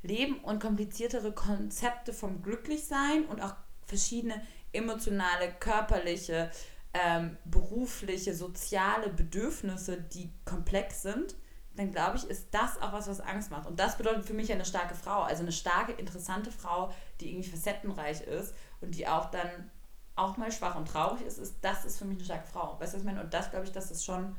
Leben 0.03 0.39
und 0.39 0.61
kompliziertere 0.61 1.31
Konzepte 1.31 2.13
vom 2.13 2.41
Glücklichsein 2.41 3.25
und 3.25 3.41
auch 3.41 3.55
verschiedene 3.85 4.41
emotionale, 4.73 5.51
körperliche, 5.59 6.51
ähm, 6.93 7.37
berufliche, 7.45 8.35
soziale 8.35 9.09
Bedürfnisse, 9.09 10.01
die 10.01 10.31
komplex 10.45 11.01
sind, 11.01 11.35
dann 11.75 11.91
glaube 11.91 12.17
ich, 12.17 12.29
ist 12.29 12.47
das 12.51 12.81
auch 12.81 12.91
was, 12.91 13.07
was 13.07 13.21
Angst 13.21 13.49
macht. 13.49 13.65
Und 13.65 13.79
das 13.79 13.97
bedeutet 13.97 14.25
für 14.25 14.33
mich 14.33 14.51
eine 14.51 14.65
starke 14.65 14.95
Frau. 14.95 15.21
Also 15.21 15.43
eine 15.43 15.53
starke, 15.53 15.93
interessante 15.93 16.51
Frau, 16.51 16.91
die 17.19 17.31
irgendwie 17.31 17.49
facettenreich 17.49 18.21
ist 18.21 18.53
und 18.81 18.95
die 18.95 19.07
auch 19.07 19.31
dann 19.31 19.71
auch 20.15 20.35
mal 20.35 20.51
schwach 20.51 20.75
und 20.75 20.87
traurig 20.87 21.21
ist, 21.21 21.37
ist 21.37 21.55
das 21.61 21.85
ist 21.85 21.97
für 21.97 22.05
mich 22.05 22.17
eine 22.17 22.25
starke 22.25 22.47
Frau. 22.47 22.77
Weißt 22.79 22.93
du, 22.93 22.97
was 22.97 23.03
ich 23.03 23.05
meine? 23.05 23.23
Und 23.23 23.33
das 23.33 23.49
glaube 23.49 23.65
ich, 23.65 23.71
dass 23.71 23.89
es 23.89 24.03
schon 24.03 24.35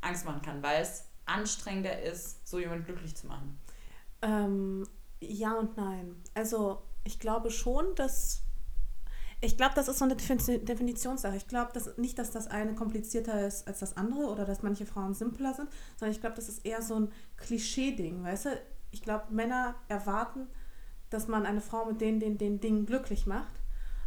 Angst 0.00 0.24
machen 0.24 0.42
kann, 0.42 0.62
weil 0.62 0.80
es 0.80 1.04
anstrengender 1.24 2.00
ist, 2.02 2.46
so 2.46 2.60
jemand 2.60 2.86
glücklich 2.86 3.16
zu 3.16 3.26
machen. 3.26 3.58
Ähm, 4.22 4.86
ja 5.20 5.54
und 5.54 5.76
nein. 5.76 6.22
Also 6.34 6.82
ich 7.02 7.18
glaube 7.18 7.50
schon, 7.50 7.94
dass 7.96 8.45
ich 9.40 9.56
glaube, 9.56 9.74
das 9.74 9.88
ist 9.88 9.98
so 9.98 10.04
eine 10.04 10.16
Definitionssache. 10.16 11.36
Ich 11.36 11.46
glaube 11.46 11.72
dass 11.72 11.96
nicht, 11.98 12.18
dass 12.18 12.30
das 12.30 12.46
eine 12.46 12.74
komplizierter 12.74 13.46
ist 13.46 13.68
als 13.68 13.80
das 13.80 13.96
andere 13.96 14.26
oder 14.30 14.44
dass 14.44 14.62
manche 14.62 14.86
Frauen 14.86 15.14
simpler 15.14 15.52
sind, 15.54 15.68
sondern 15.96 16.14
ich 16.14 16.20
glaube, 16.20 16.36
das 16.36 16.48
ist 16.48 16.64
eher 16.64 16.82
so 16.82 17.00
ein 17.00 17.12
Klischee-Ding, 17.36 18.24
weißt 18.24 18.46
du? 18.46 18.60
Ich 18.92 19.02
glaube, 19.02 19.26
Männer 19.30 19.74
erwarten, 19.88 20.46
dass 21.10 21.28
man 21.28 21.44
eine 21.44 21.60
Frau 21.60 21.84
mit 21.84 22.00
den, 22.00 22.18
den, 22.18 22.38
den 22.38 22.60
Dingen 22.60 22.86
glücklich 22.86 23.26
macht. 23.26 23.54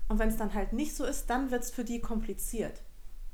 Und 0.08 0.18
wenn 0.18 0.30
es 0.30 0.38
dann 0.38 0.54
halt 0.56 0.74
nicht 0.74 0.96
so 0.96 1.06
ist, 1.06 1.30
dann 1.30 1.52
wird 1.52 1.64
es 1.64 1.70
für 1.70 1.84
die 1.84 2.02
kompliziert. 2.02 2.82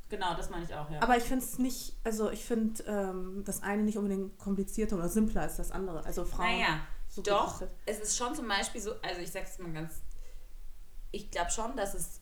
Genau, 0.09 0.35
das 0.35 0.49
meine 0.49 0.65
ich 0.65 0.73
auch, 0.75 0.89
ja. 0.91 1.01
Aber 1.01 1.17
ich 1.17 1.23
finde 1.23 1.43
es 1.43 1.57
nicht, 1.57 1.97
also 2.03 2.29
ich 2.29 2.43
finde 2.43 2.83
ähm, 2.83 3.43
das 3.45 3.63
eine 3.63 3.83
nicht 3.83 3.97
unbedingt 3.97 4.37
komplizierter 4.37 4.97
oder 4.97 5.09
simpler 5.09 5.41
als 5.41 5.55
das 5.55 5.71
andere. 5.71 6.05
Also 6.05 6.25
Frauen. 6.25 6.45
Naja, 6.45 6.81
so 7.07 7.21
doch. 7.21 7.63
Es 7.85 7.99
ist 7.99 8.17
schon 8.17 8.35
zum 8.35 8.47
Beispiel 8.47 8.81
so, 8.81 8.91
also 9.01 9.21
ich 9.21 9.31
sage 9.31 9.45
es 9.49 9.57
mal 9.57 9.71
ganz 9.71 10.01
ich 11.11 11.31
glaube 11.31 11.51
schon, 11.51 11.75
dass 11.75 11.93
es 11.93 12.21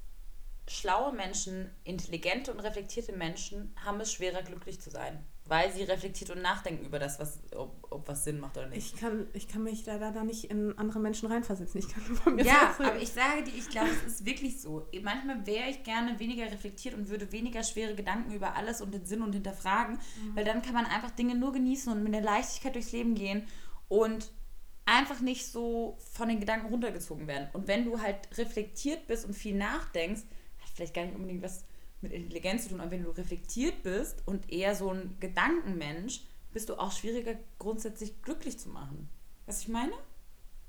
schlaue 0.67 1.13
Menschen, 1.13 1.69
intelligente 1.83 2.51
und 2.51 2.59
reflektierte 2.59 3.11
Menschen 3.13 3.75
haben 3.83 3.99
es 3.99 4.13
schwerer, 4.13 4.43
glücklich 4.43 4.79
zu 4.79 4.89
sein. 4.89 5.25
Weil 5.45 5.73
sie 5.73 5.83
reflektiert 5.83 6.29
und 6.29 6.41
nachdenken 6.41 6.85
über 6.85 6.99
das, 6.99 7.19
was, 7.19 7.41
ob, 7.53 7.85
ob 7.91 8.07
was 8.07 8.23
Sinn 8.23 8.39
macht 8.39 8.57
oder 8.57 8.67
nicht. 8.67 8.93
Ich 8.93 8.99
kann, 8.99 9.27
ich 9.33 9.49
kann 9.49 9.63
mich 9.63 9.85
leider 9.85 10.13
da 10.13 10.23
nicht 10.23 10.45
in 10.45 10.77
andere 10.77 10.99
Menschen 10.99 11.29
reinversetzen. 11.29 11.81
Ich 11.81 11.89
kann 11.89 12.01
nur 12.07 12.15
von 12.15 12.35
mir 12.35 12.45
Ja, 12.45 12.73
aber 12.79 12.95
ich 12.95 13.09
sage 13.09 13.43
dir, 13.43 13.53
ich 13.53 13.67
glaube, 13.67 13.89
es 13.89 14.03
ist 14.13 14.25
wirklich 14.25 14.61
so. 14.61 14.87
Manchmal 15.01 15.45
wäre 15.45 15.69
ich 15.69 15.83
gerne 15.83 16.17
weniger 16.17 16.45
reflektiert 16.45 16.95
und 16.95 17.09
würde 17.09 17.29
weniger 17.33 17.61
schwere 17.61 17.93
Gedanken 17.93 18.31
über 18.31 18.55
alles 18.55 18.79
und 18.79 18.93
den 18.93 19.05
Sinn 19.05 19.21
und 19.21 19.33
hinterfragen, 19.33 19.95
mhm. 19.95 20.35
weil 20.37 20.45
dann 20.45 20.61
kann 20.61 20.75
man 20.75 20.85
einfach 20.85 21.11
Dinge 21.11 21.35
nur 21.35 21.51
genießen 21.51 21.91
und 21.91 22.03
mit 22.03 22.13
der 22.13 22.21
Leichtigkeit 22.21 22.75
durchs 22.75 22.93
Leben 22.93 23.13
gehen 23.13 23.45
und 23.89 24.31
einfach 24.85 25.21
nicht 25.21 25.45
so 25.45 25.97
von 26.13 26.29
den 26.29 26.39
Gedanken 26.39 26.67
runtergezogen 26.67 27.27
werden. 27.27 27.47
Und 27.53 27.67
wenn 27.67 27.85
du 27.85 28.01
halt 28.01 28.17
reflektiert 28.37 29.07
bist 29.07 29.25
und 29.25 29.33
viel 29.33 29.55
nachdenkst, 29.55 30.23
hat 30.59 30.69
vielleicht 30.73 30.93
gar 30.93 31.05
nicht 31.05 31.15
unbedingt 31.15 31.43
was 31.43 31.65
mit 32.01 32.11
Intelligenz 32.11 32.63
zu 32.63 32.69
tun, 32.69 32.81
aber 32.81 32.91
wenn 32.91 33.03
du 33.03 33.11
reflektiert 33.11 33.81
bist 33.81 34.21
und 34.25 34.51
eher 34.51 34.75
so 34.75 34.89
ein 34.89 35.15
Gedankenmensch, 35.19 36.21
bist 36.51 36.69
du 36.69 36.75
auch 36.75 36.91
schwieriger 36.91 37.35
grundsätzlich 37.59 38.21
glücklich 38.21 38.59
zu 38.59 38.69
machen. 38.69 39.09
Was 39.45 39.61
ich 39.61 39.69
meine? 39.69 39.93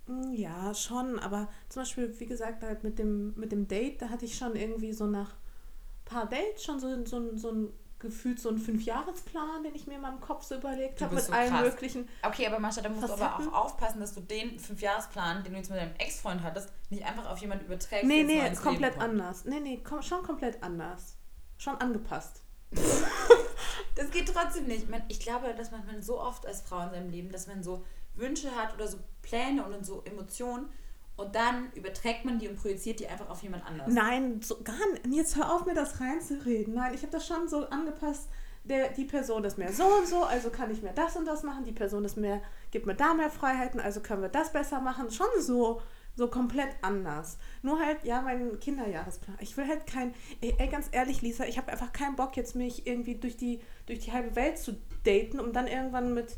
Mm, 0.07 0.33
ja, 0.33 0.73
schon, 0.75 1.19
aber 1.19 1.49
zum 1.69 1.83
Beispiel, 1.83 2.19
wie 2.19 2.27
gesagt, 2.27 2.63
halt 2.63 2.85
mit 2.85 2.99
dem, 2.99 3.35
mit 3.37 3.53
dem 3.53 3.69
Date, 3.69 4.01
da 4.01 4.09
hatte 4.11 4.25
ich 4.25 4.37
schon 4.37 4.55
irgendwie 4.55 4.93
so 4.93 5.07
nach 5.07 5.31
ein 5.31 6.05
paar 6.05 6.29
Dates 6.29 6.63
schon 6.63 6.79
so, 6.79 7.05
so, 7.05 7.37
so 7.37 7.51
ein 7.51 7.73
gefühlt 8.05 8.39
so 8.39 8.51
einen 8.51 8.59
Fünfjahresplan, 8.59 9.65
den 9.65 9.75
ich 9.75 9.87
mir 9.89 9.95
in 9.95 10.03
meinem 10.03 10.21
Kopf 10.21 10.45
so 10.45 10.55
überlegt 10.55 11.03
habe, 11.03 11.17
mit 11.17 11.25
so 11.25 11.33
allen 11.33 11.51
krass. 11.51 11.63
möglichen. 11.63 12.09
Okay, 12.23 12.47
aber 12.47 12.61
Mascha, 12.61 12.83
da 12.83 12.89
musst 12.89 13.09
Facetten. 13.09 13.21
du 13.21 13.49
aber 13.49 13.57
auch 13.59 13.65
aufpassen, 13.65 13.99
dass 14.01 14.15
du 14.15 14.21
den 14.21 14.59
Fünfjahresplan, 14.61 15.43
den 15.43 15.53
du 15.53 15.59
jetzt 15.59 15.71
mit 15.71 15.81
deinem 15.81 15.97
Ex-Freund 15.97 16.43
hattest, 16.43 16.71
nicht 16.91 17.05
einfach 17.05 17.29
auf 17.29 17.39
jemanden 17.39 17.65
überträgst. 17.67 18.07
Nee, 18.07 18.23
nee, 18.23 18.49
komplett 18.55 18.99
anders. 18.99 19.45
Nee, 19.45 19.61
nee, 19.61 19.83
schon 20.03 20.23
komplett 20.23 20.63
anders. 20.63 21.17
Schon 21.59 21.77
angepasst. 21.77 22.43
das 23.97 24.11
geht 24.11 24.33
trotzdem 24.33 24.67
nicht. 24.67 24.87
Ich 25.09 25.21
glaube, 25.21 25.55
dass 25.55 25.71
man 25.71 26.03
so 26.03 26.21
oft 26.21 26.47
als 26.47 26.61
Frau 26.61 26.83
in 26.85 26.91
seinem 26.91 27.11
Leben, 27.11 27.33
dass 27.33 27.47
man 27.47 27.63
so 27.63 27.85
Wünsche 28.15 28.55
hat 28.55 28.75
oder 28.75 28.87
so 28.87 28.99
Pläne 29.23 29.65
und 29.65 29.85
so 29.85 30.03
Emotionen 30.05 30.69
und 31.17 31.35
dann 31.35 31.73
überträgt 31.75 32.25
man 32.25 32.39
die 32.39 32.49
und 32.49 32.57
projiziert 32.57 33.01
die 33.01 33.07
einfach 33.07 33.31
auf 33.31 33.43
jemand 33.43 33.65
anders. 33.67 33.89
Nein, 33.89 34.41
so 34.43 34.63
gar 34.63 34.75
nicht. 34.93 35.07
Jetzt 35.15 35.37
hör 35.37 35.55
auf, 35.55 35.67
mir 35.67 35.75
das 35.75 36.01
reinzureden. 36.01 36.75
Nein, 36.75 36.95
ich 36.95 37.03
habe 37.03 37.13
das 37.13 37.27
schon 37.27 37.49
so 37.49 37.69
angepasst. 37.69 38.29
Der, 38.65 38.89
die 38.89 39.05
Person 39.05 39.45
ist 39.45 39.59
mehr 39.59 39.73
so 39.73 39.85
und 39.85 40.09
so, 40.09 40.25
also 40.25 40.49
kann 40.51 40.71
ich 40.71 40.83
mehr 40.83 40.95
das 40.95 41.17
und 41.17 41.27
das 41.27 41.43
machen. 41.43 41.65
Die 41.65 41.73
Person 41.73 42.05
ist 42.05 42.17
mehr, 42.17 42.41
gibt 42.71 42.87
mir 42.87 42.95
da 42.95 43.13
mehr 43.13 43.31
Freiheiten, 43.31 43.79
also 43.79 44.01
können 44.01 44.23
wir 44.23 44.31
das 44.31 44.53
besser 44.53 44.81
machen. 44.81 45.11
Schon 45.11 45.27
so 45.39 45.83
So 46.17 46.29
komplett 46.29 46.69
anders. 46.81 47.39
Nur 47.63 47.79
halt, 47.81 48.05
ja, 48.05 48.23
mein 48.23 48.61
Kinderjahresplan. 48.61 49.37
Ich 49.41 49.57
will 49.57 49.67
halt 49.67 49.87
kein, 49.87 50.15
ey, 50.41 50.55
ey 50.59 50.69
ganz 50.69 50.89
ehrlich, 50.93 51.23
Lisa, 51.23 51.45
ich 51.45 51.59
habe 51.59 51.73
einfach 51.73 51.93
keinen 51.93 52.15
Bock, 52.15 52.37
jetzt 52.37 52.55
mich 52.55 52.87
irgendwie 52.87 53.17
durch 53.17 53.37
die, 53.37 53.61
durch 53.87 53.99
die 53.99 54.13
halbe 54.13 54.37
Welt 54.37 54.59
zu 54.59 54.77
daten, 55.05 55.41
um 55.41 55.53
dann 55.53 55.67
irgendwann 55.67 56.15
mit, 56.15 56.37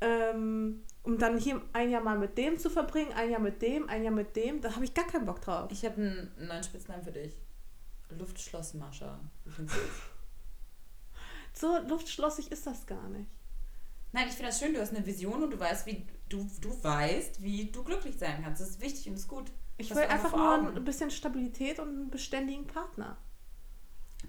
ähm, 0.00 0.82
um 1.04 1.18
dann 1.18 1.38
hier 1.38 1.60
ein 1.72 1.90
Jahr 1.90 2.02
mal 2.02 2.18
mit 2.18 2.36
dem 2.36 2.58
zu 2.58 2.70
verbringen, 2.70 3.12
ein 3.12 3.30
Jahr 3.30 3.40
mit 3.40 3.62
dem, 3.62 3.88
ein 3.88 4.02
Jahr 4.02 4.12
mit 4.12 4.34
dem. 4.34 4.60
Da 4.60 4.74
habe 4.74 4.84
ich 4.84 4.94
gar 4.94 5.06
keinen 5.06 5.26
Bock 5.26 5.40
drauf. 5.42 5.70
Ich 5.70 5.84
habe 5.84 5.96
einen 5.96 6.32
neuen 6.48 6.64
Spitznamen 6.64 7.04
für 7.04 7.12
dich. 7.12 7.34
Luftschloss 8.08 8.74
Mascha. 8.74 9.20
Wie 9.44 9.50
findest 9.50 9.76
du 9.76 9.80
das? 9.80 9.90
So 11.56 11.78
luftschlossig 11.86 12.50
ist 12.50 12.66
das 12.66 12.84
gar 12.84 13.08
nicht. 13.10 13.30
Nein, 14.10 14.26
ich 14.26 14.34
finde 14.34 14.50
das 14.50 14.58
schön, 14.58 14.74
du 14.74 14.80
hast 14.80 14.92
eine 14.92 15.06
Vision 15.06 15.44
und 15.44 15.52
du 15.52 15.60
weißt, 15.60 15.86
wie 15.86 16.04
du, 16.28 16.50
du 16.60 16.82
weißt, 16.82 17.42
wie 17.42 17.70
du 17.70 17.84
glücklich 17.84 18.18
sein 18.18 18.42
kannst. 18.42 18.60
Das 18.60 18.70
ist 18.70 18.80
wichtig 18.80 19.08
und 19.08 19.14
ist 19.14 19.28
gut. 19.28 19.52
Ich 19.76 19.94
will 19.94 20.02
einfach 20.02 20.34
nur 20.36 20.74
ein 20.74 20.84
bisschen 20.84 21.12
Stabilität 21.12 21.78
und 21.78 21.88
einen 21.88 22.10
beständigen 22.10 22.66
Partner. 22.66 23.16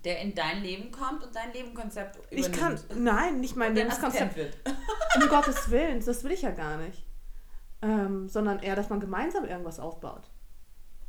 Der 0.05 0.21
in 0.21 0.35
dein 0.35 0.61
Leben 0.61 0.91
kommt 0.91 1.23
und 1.23 1.35
dein 1.35 1.51
Lebenkonzept 1.51 2.31
übernimmt. 2.31 2.55
Ich 2.55 2.59
kann, 2.59 2.79
nein, 2.95 3.41
nicht 3.41 3.55
mein 3.55 3.69
und 3.69 3.75
der 3.75 3.85
Lebenskonzept. 3.85 4.35
Wird. 4.35 4.57
Um 5.15 5.27
Gottes 5.29 5.69
Willen, 5.71 6.03
das 6.05 6.23
will 6.23 6.31
ich 6.31 6.43
ja 6.43 6.51
gar 6.51 6.77
nicht. 6.77 7.03
Ähm, 7.81 8.29
sondern 8.29 8.59
eher, 8.59 8.75
dass 8.75 8.89
man 8.89 8.99
gemeinsam 8.99 9.45
irgendwas 9.45 9.79
aufbaut. 9.79 10.29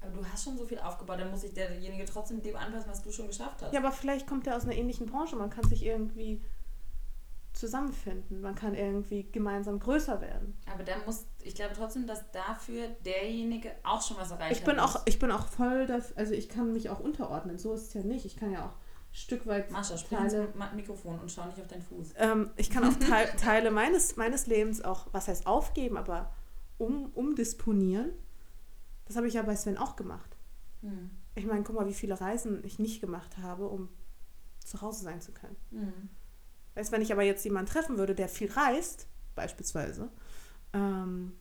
Aber 0.01 0.11
du 0.11 0.27
hast 0.27 0.45
schon 0.45 0.57
so 0.57 0.65
viel 0.65 0.79
aufgebaut, 0.79 1.21
dann 1.21 1.31
muss 1.31 1.43
sich 1.43 1.55
derjenige 1.55 2.05
trotzdem 2.05 2.43
dem 2.43 2.57
anpassen, 2.57 2.91
was 2.91 3.03
du 3.03 3.11
schon 3.11 3.27
geschafft 3.27 3.63
hast. 3.63 3.73
Ja, 3.73 3.81
aber 3.81 3.93
vielleicht 3.93 4.27
kommt 4.27 4.47
er 4.47 4.57
aus 4.57 4.65
einer 4.65 4.75
ähnlichen 4.75 5.07
Branche. 5.07 5.37
Man 5.37 5.51
kann 5.51 5.65
sich 5.69 5.85
irgendwie 5.85 6.43
zusammenfinden. 7.57 8.41
Man 8.41 8.55
kann 8.55 8.75
irgendwie 8.75 9.31
gemeinsam 9.33 9.81
größer 9.81 10.21
werden. 10.21 10.57
Aber 10.73 10.85
dann 10.85 11.05
muss, 11.07 11.27
ich 11.43 11.55
glaube 11.55 11.75
trotzdem, 11.75 12.07
dass 12.07 12.31
dafür 12.31 12.89
derjenige 13.05 13.73
auch 13.83 14.03
schon 14.03 14.17
was 14.19 14.31
erreicht 14.31 14.59
Ich 14.59 14.65
bin 14.65 14.81
hat. 14.81 14.97
auch, 14.97 15.03
ich 15.07 15.19
bin 15.19 15.31
auch 15.31 15.47
voll 15.47 15.87
dafür, 15.87 16.17
also 16.19 16.35
ich 16.35 16.49
kann 16.49 16.73
mich 16.73 16.91
auch 16.91 17.01
unterordnen. 17.01 17.59
So 17.59 17.73
ist 17.73 17.89
es 17.89 17.95
ja 17.95 18.03
nicht. 18.03 18.27
Ich 18.27 18.37
kann 18.37 18.53
ja 18.53 18.67
auch 18.67 18.77
Stück 19.17 19.47
weit 19.47 19.71
Mascha, 19.71 19.97
sprich 19.97 20.19
ins 20.21 20.33
Teile, 20.33 20.49
Ma- 20.57 20.73
Mikrofon 20.73 21.19
und 21.19 21.31
schau 21.33 21.47
nicht 21.47 21.59
auf 21.59 21.67
deinen 21.67 21.81
Fuß. 21.83 22.09
ähm, 22.19 22.51
ich 22.57 22.69
kann 22.69 22.85
auch 22.85 22.95
Teil, 23.09 23.29
Teile 23.41 23.71
meines, 23.71 24.17
meines 24.17 24.47
Lebens 24.47 24.83
auch, 24.83 25.07
was 25.13 25.27
heißt 25.29 25.47
aufgeben, 25.47 25.97
aber 25.97 26.35
um, 26.77 27.07
umdisponieren. 27.15 28.11
Das 29.07 29.17
habe 29.17 29.27
ich 29.27 29.33
ja 29.35 29.43
bei 29.43 29.57
Sven 29.57 29.79
auch 29.79 29.97
gemacht. 29.97 30.37
Hm. 30.83 31.11
Ich 31.35 31.47
meine, 31.47 31.63
guck 31.65 31.77
mal, 31.77 31.87
wie 31.87 31.95
viele 31.95 32.21
Reisen 32.21 32.63
ich 32.65 32.79
nicht 32.79 33.01
gemacht 33.01 33.39
habe, 33.39 33.69
um 33.69 33.89
zu 34.63 34.83
Hause 34.83 35.05
sein 35.05 35.23
zu 35.23 35.33
können. 35.33 35.57
Hm. 35.71 36.11
Weißt, 36.75 36.93
wenn 36.93 37.01
ich 37.01 37.11
aber 37.11 37.23
jetzt 37.23 37.43
jemanden 37.45 37.71
treffen 37.71 37.97
würde, 37.97 38.15
der 38.15 38.29
viel 38.29 38.53
reist, 38.53 39.07
beispielsweise, 39.35 40.11
ähm, 40.75 41.33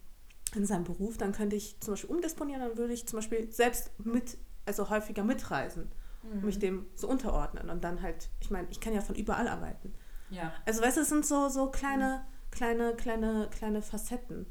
in 0.56 0.66
seinem 0.66 0.86
Beruf, 0.86 1.18
dann 1.18 1.34
könnte 1.34 1.58
ich 1.58 1.78
zum 1.82 1.92
Beispiel 1.94 2.10
umdisponieren, 2.16 2.62
dann 2.62 2.78
würde 2.78 2.94
ich 2.94 3.06
zum 3.06 3.18
Beispiel 3.18 3.52
selbst 3.52 3.92
mit, 4.00 4.38
also 4.66 4.90
häufiger 4.90 5.26
mitreisen, 5.26 5.92
Mhm. 6.34 6.46
mich 6.46 6.60
dem 6.60 6.86
so 6.96 7.08
unterordnen 7.08 7.70
und 7.70 7.84
dann 7.84 8.02
halt, 8.02 8.30
ich 8.40 8.50
meine, 8.50 8.68
ich 8.70 8.80
kann 8.80 8.94
ja 8.94 9.02
von 9.02 9.16
überall 9.16 9.48
arbeiten. 9.48 9.94
Ja. 10.30 10.54
Also 10.66 10.82
weißt 10.82 10.98
du, 10.98 11.02
es 11.02 11.10
sind 11.10 11.26
so, 11.26 11.50
so 11.50 11.70
kleine, 11.70 12.26
kleine, 12.52 12.96
kleine, 12.96 13.50
kleine 13.52 13.82
Facetten. 13.82 14.46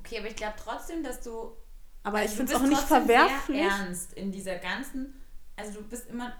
Okay, 0.00 0.18
aber 0.18 0.28
ich 0.28 0.36
glaube 0.36 0.54
trotzdem, 0.62 1.02
dass 1.02 1.20
du. 1.20 1.52
Aber 2.02 2.18
also 2.18 2.30
ich 2.30 2.36
finde 2.36 2.52
es 2.52 2.58
auch 2.58 2.66
nicht 2.66 2.82
verwerflich. 2.82 3.60
Ernst 3.60 4.14
in 4.14 4.32
dieser 4.32 4.56
ganzen. 4.56 5.14
Also 5.56 5.80
du 5.80 5.88
bist 5.88 6.08
immer. 6.08 6.32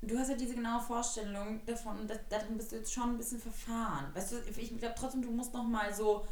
Du 0.00 0.16
hast 0.16 0.28
ja 0.28 0.36
diese 0.36 0.54
genaue 0.54 0.80
Vorstellung 0.80 1.60
davon, 1.66 1.98
und 1.98 2.12
darin 2.28 2.56
bist 2.56 2.70
du 2.70 2.76
jetzt 2.76 2.92
schon 2.92 3.14
ein 3.14 3.18
bisschen 3.18 3.40
verfahren. 3.40 4.06
Weißt 4.14 4.30
du, 4.30 4.36
ich 4.56 4.78
glaube 4.78 4.94
trotzdem, 4.96 5.22
du 5.22 5.30
musst 5.32 5.52
noch 5.52 5.64
mal 5.64 5.92
so 5.92 6.24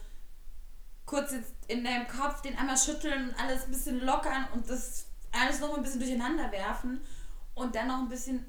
kurz 1.05 1.33
jetzt 1.33 1.53
in 1.67 1.83
deinem 1.83 2.07
Kopf 2.07 2.43
den 2.43 2.57
einmal 2.57 2.77
schütteln 2.77 3.31
und 3.31 3.41
alles 3.41 3.64
ein 3.64 3.71
bisschen 3.71 4.01
lockern 4.05 4.47
und 4.55 4.71
das 4.71 5.07
alles 5.33 5.61
noch 5.61 5.71
mal 5.71 5.79
ein 5.79 5.83
bisschen 5.83 6.01
durcheinander 6.01 6.51
werfen 6.53 7.01
und 7.57 7.75
dann 7.75 7.89
noch 7.89 7.99
ein 7.99 8.09
bisschen. 8.09 8.47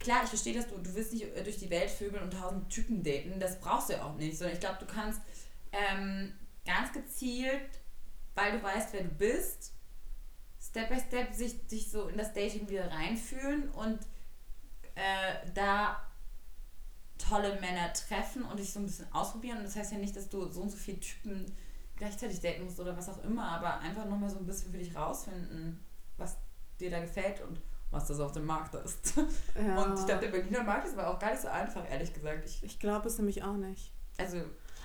Klar, 0.00 0.22
ich 0.22 0.28
verstehe, 0.28 0.54
dass 0.54 0.68
du, 0.68 0.78
du 0.78 0.94
willst 0.94 1.12
nicht 1.12 1.24
äh, 1.24 1.42
durch 1.42 1.58
die 1.58 1.70
Welt 1.70 1.90
vögeln 1.90 2.22
und 2.22 2.32
tausend 2.32 2.70
Typen 2.70 3.02
daten, 3.02 3.40
das 3.40 3.60
brauchst 3.60 3.88
du 3.88 3.94
ja 3.94 4.04
auch 4.04 4.14
nicht, 4.14 4.38
sondern 4.38 4.54
ich 4.54 4.60
glaube, 4.60 4.78
du 4.78 4.86
kannst 4.86 5.20
ähm, 5.72 6.32
ganz 6.64 6.92
gezielt, 6.92 7.80
weil 8.36 8.52
du 8.52 8.62
weißt, 8.62 8.92
wer 8.92 9.02
du 9.02 9.08
bist, 9.08 9.72
Step 10.60 10.88
by 10.88 11.00
Step 11.00 11.34
sich, 11.34 11.56
sich 11.66 11.90
so 11.90 12.08
in 12.08 12.16
das 12.16 12.32
Dating 12.32 12.68
wieder 12.68 12.88
reinfühlen 12.90 13.70
und 13.70 13.98
äh, 14.94 15.50
da 15.54 16.00
tolle 17.18 17.60
Männer 17.60 17.92
treffen 17.92 18.44
und 18.44 18.60
dich 18.60 18.72
so 18.72 18.78
ein 18.78 18.86
bisschen 18.86 19.12
ausprobieren. 19.12 19.58
Und 19.58 19.64
das 19.64 19.74
heißt 19.74 19.92
ja 19.92 19.98
nicht, 19.98 20.14
dass 20.14 20.28
du 20.28 20.48
so 20.48 20.62
und 20.62 20.70
so 20.70 20.76
viele 20.76 21.00
Typen 21.00 21.56
gleichzeitig 21.96 22.40
daten 22.40 22.64
musst 22.64 22.78
oder 22.78 22.96
was 22.96 23.08
auch 23.08 23.22
immer, 23.24 23.48
aber 23.48 23.80
einfach 23.80 24.04
nochmal 24.04 24.30
so 24.30 24.38
ein 24.38 24.46
bisschen 24.46 24.70
für 24.70 24.78
dich 24.78 24.94
rausfinden, 24.94 25.84
was 26.16 26.36
dir 26.78 26.90
da 26.90 27.00
gefällt 27.00 27.40
und 27.40 27.60
was 27.90 28.06
das 28.06 28.20
auf 28.20 28.32
dem 28.32 28.46
Markt 28.46 28.74
ist. 28.74 29.14
Ja. 29.56 29.82
Und 29.82 29.98
ich 29.98 30.06
glaube, 30.06 30.20
der 30.20 30.30
Berliner 30.30 30.62
Markt 30.62 30.86
ist 30.86 30.96
aber 30.96 31.08
auch 31.08 31.18
gar 31.18 31.30
nicht 31.30 31.42
so 31.42 31.48
einfach, 31.48 31.88
ehrlich 31.90 32.12
gesagt. 32.12 32.44
Ich, 32.44 32.62
ich 32.62 32.78
glaube 32.78 33.08
es 33.08 33.18
nämlich 33.18 33.42
auch 33.42 33.56
nicht. 33.56 33.92
also, 34.18 34.38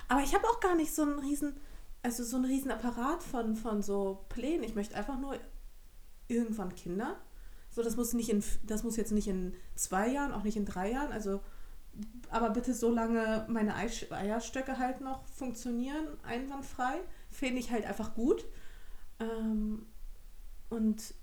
Aber 0.08 0.22
ich 0.22 0.34
habe 0.34 0.44
auch 0.48 0.60
gar 0.60 0.74
nicht 0.74 0.94
so 0.94 1.02
einen 1.02 1.18
riesen, 1.18 1.56
also 2.02 2.24
so 2.24 2.36
einen 2.36 2.46
riesen 2.46 2.70
Apparat 2.70 3.22
von, 3.22 3.56
von 3.56 3.82
so 3.82 4.24
Plänen. 4.28 4.64
Ich 4.64 4.74
möchte 4.74 4.96
einfach 4.96 5.18
nur 5.18 5.38
irgendwann 6.28 6.74
Kinder. 6.74 7.16
So, 7.70 7.82
das 7.82 7.96
muss 7.96 8.12
nicht 8.14 8.30
in, 8.30 8.42
das 8.64 8.84
muss 8.84 8.96
jetzt 8.96 9.12
nicht 9.12 9.28
in 9.28 9.54
zwei 9.74 10.08
Jahren, 10.08 10.32
auch 10.32 10.44
nicht 10.44 10.56
in 10.56 10.64
drei 10.64 10.90
Jahren. 10.92 11.12
Also, 11.12 11.40
aber 12.30 12.50
bitte 12.50 12.72
so 12.72 12.90
lange 12.90 13.44
meine 13.48 13.74
Eierstöcke 13.74 14.78
halt 14.78 15.00
noch 15.00 15.26
funktionieren, 15.26 16.06
einwandfrei, 16.22 17.00
finde 17.30 17.60
ich 17.60 17.70
halt 17.70 17.84
einfach 17.84 18.14
gut. 18.14 18.44
Ähm, 19.20 19.86
und 20.70 21.14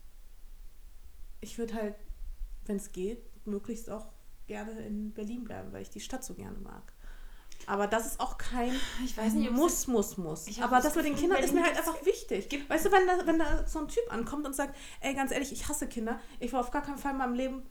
ich 1.41 1.57
würde 1.57 1.73
halt, 1.75 1.95
wenn 2.65 2.77
es 2.77 2.91
geht, 2.91 3.21
möglichst 3.45 3.89
auch 3.89 4.05
gerne 4.47 4.71
in 4.85 5.11
Berlin 5.13 5.43
bleiben, 5.43 5.71
weil 5.73 5.81
ich 5.81 5.89
die 5.89 5.99
Stadt 5.99 6.23
so 6.23 6.33
gerne 6.33 6.57
mag. 6.59 6.93
Aber 7.67 7.85
das 7.85 8.07
ist 8.07 8.19
auch 8.19 8.37
kein 8.39 8.73
ich 9.05 9.15
weiß 9.15 9.33
nicht, 9.33 9.51
muss, 9.51 9.85
muss, 9.87 10.17
muss. 10.17 10.47
Aber 10.61 10.77
das 10.77 10.85
das 10.85 10.95
mit 10.95 11.05
den 11.05 11.15
Kindern 11.15 11.43
ist 11.43 11.53
mir 11.53 11.63
halt 11.63 11.77
einfach 11.77 12.03
wichtig. 12.05 12.49
gibt- 12.49 12.67
weißt 12.69 12.85
du, 12.85 12.91
wenn 12.91 13.05
da, 13.05 13.25
wenn 13.27 13.37
da 13.37 13.67
so 13.67 13.79
ein 13.79 13.87
Typ 13.87 14.03
ankommt 14.11 14.47
und 14.47 14.55
sagt, 14.55 14.75
ey, 14.99 15.13
ganz 15.13 15.31
ehrlich, 15.31 15.51
ich 15.51 15.67
hasse 15.67 15.87
Kinder, 15.87 16.19
ich 16.39 16.51
will 16.51 16.59
auf 16.59 16.71
gar 16.71 16.81
keinen 16.81 16.97
Fall 16.97 17.11
in 17.11 17.17
meinem 17.19 17.35
Leben 17.35 17.61